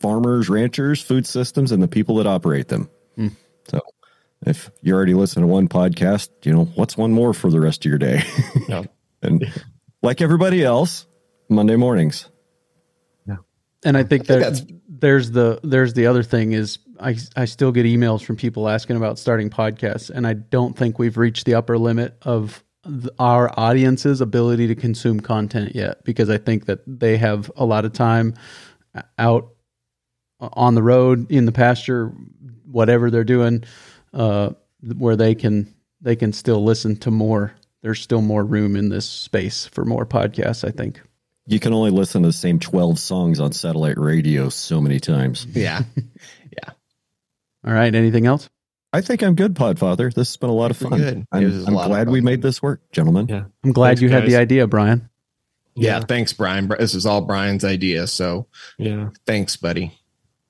farmers, 0.00 0.48
ranchers, 0.48 1.00
food 1.00 1.26
systems, 1.26 1.72
and 1.72 1.82
the 1.82 1.88
people 1.88 2.16
that 2.16 2.26
operate 2.26 2.68
them. 2.68 2.88
Hmm. 3.16 3.28
So 3.68 3.80
if 4.44 4.70
you're 4.82 4.96
already 4.96 5.14
listen 5.14 5.42
to 5.42 5.48
one 5.48 5.68
podcast, 5.68 6.28
you 6.42 6.52
know, 6.52 6.66
what's 6.74 6.96
one 6.96 7.12
more 7.12 7.32
for 7.32 7.50
the 7.50 7.60
rest 7.60 7.84
of 7.84 7.88
your 7.88 7.98
day? 7.98 8.22
Yeah. 8.68 8.82
and 9.22 9.44
like 10.02 10.20
everybody 10.20 10.64
else, 10.64 11.06
Monday 11.48 11.76
mornings. 11.76 12.28
Yeah. 13.26 13.36
And 13.84 13.96
I 13.96 14.02
think 14.02 14.26
think 14.26 14.40
that 14.40 14.66
there's 14.88 15.30
the 15.30 15.60
there's 15.62 15.94
the 15.94 16.06
other 16.06 16.22
thing 16.22 16.52
is 16.52 16.78
I 17.00 17.16
I 17.36 17.44
still 17.44 17.72
get 17.72 17.86
emails 17.86 18.24
from 18.24 18.36
people 18.36 18.68
asking 18.68 18.96
about 18.96 19.18
starting 19.18 19.50
podcasts, 19.50 20.10
and 20.10 20.26
I 20.26 20.34
don't 20.34 20.76
think 20.76 20.98
we've 20.98 21.16
reached 21.16 21.44
the 21.44 21.54
upper 21.54 21.78
limit 21.78 22.16
of 22.22 22.50
th- 22.50 22.64
our 23.18 23.52
audience's 23.58 24.20
ability 24.20 24.68
to 24.68 24.74
consume 24.74 25.20
content 25.20 25.74
yet, 25.74 26.04
because 26.04 26.30
I 26.30 26.38
think 26.38 26.66
that 26.66 26.80
they 26.86 27.16
have 27.16 27.50
a 27.56 27.64
lot 27.64 27.84
of 27.84 27.92
time 27.92 28.34
out 29.18 29.48
on 30.40 30.74
the 30.74 30.82
road, 30.82 31.30
in 31.30 31.46
the 31.46 31.52
pasture, 31.52 32.12
whatever 32.64 33.10
they're 33.10 33.24
doing, 33.24 33.64
uh, 34.12 34.50
where 34.96 35.16
they 35.16 35.34
can 35.34 35.72
they 36.00 36.16
can 36.16 36.32
still 36.32 36.62
listen 36.62 36.96
to 36.96 37.10
more. 37.10 37.54
There's 37.82 38.00
still 38.00 38.22
more 38.22 38.44
room 38.44 38.76
in 38.76 38.88
this 38.88 39.08
space 39.08 39.66
for 39.66 39.84
more 39.84 40.06
podcasts. 40.06 40.66
I 40.66 40.70
think. 40.70 41.00
You 41.48 41.60
can 41.60 41.72
only 41.72 41.92
listen 41.92 42.22
to 42.22 42.28
the 42.28 42.32
same 42.32 42.58
12 42.58 42.98
songs 42.98 43.38
on 43.38 43.52
satellite 43.52 43.98
radio 43.98 44.48
so 44.48 44.80
many 44.80 45.00
times. 45.00 45.46
Yeah. 45.52 45.82
Yeah. 46.52 46.70
All 47.66 47.72
right. 47.72 47.92
Anything 47.94 48.24
else? 48.24 48.48
I 48.96 49.02
think 49.02 49.22
I'm 49.22 49.34
good, 49.34 49.52
Podfather. 49.52 50.10
This 50.10 50.30
has 50.30 50.38
been 50.38 50.48
a 50.48 50.54
lot 50.54 50.70
of 50.70 50.78
fun. 50.78 50.96
good. 50.96 51.26
I'm, 51.30 51.44
was 51.44 51.64
a 51.64 51.66
I'm 51.66 51.74
lot 51.74 51.88
glad 51.88 52.06
fun. 52.06 52.12
we 52.14 52.22
made 52.22 52.40
this 52.40 52.62
work, 52.62 52.80
gentlemen. 52.92 53.26
Yeah. 53.28 53.44
I'm 53.62 53.72
glad 53.72 53.88
Thanks, 53.88 54.00
you 54.00 54.08
had 54.08 54.24
the 54.24 54.36
idea, 54.36 54.66
Brian. 54.66 55.10
yeah. 55.74 56.00
Thanks, 56.00 56.32
Brian. 56.32 56.66
This 56.66 56.94
is 56.94 57.04
all 57.04 57.20
Brian's 57.20 57.62
idea. 57.62 58.06
So 58.06 58.46
yeah. 58.78 59.10
thanks, 59.26 59.54
buddy. 59.56 59.92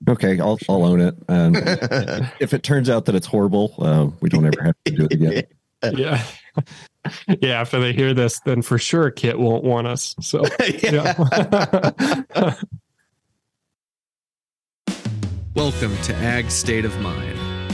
Okay, 0.07 0.39
I'll, 0.39 0.57
I'll 0.69 0.85
own 0.85 1.01
it. 1.01 1.15
And 1.27 1.57
if 2.39 2.53
it 2.53 2.63
turns 2.63 2.89
out 2.89 3.03
that 3.07 3.15
it's 3.15 3.27
horrible, 3.27 3.75
uh, 3.79 4.07
we 4.21 4.29
don't 4.29 4.45
ever 4.45 4.63
have 4.63 4.75
to 4.85 4.91
do 4.93 5.05
it 5.05 5.13
again. 5.13 5.43
Yeah. 5.95 6.23
yeah. 7.39 7.61
After 7.61 7.79
they 7.79 7.93
hear 7.93 8.15
this, 8.15 8.39
then 8.39 8.63
for 8.63 8.79
sure 8.79 9.11
Kit 9.11 9.37
won't 9.37 9.63
want 9.63 9.85
us. 9.85 10.15
So 10.21 10.43
yeah. 10.81 11.13
Welcome 15.53 15.95
to 15.97 16.15
Ag 16.15 16.49
State 16.49 16.83
of 16.83 16.99
Mind, 16.99 17.37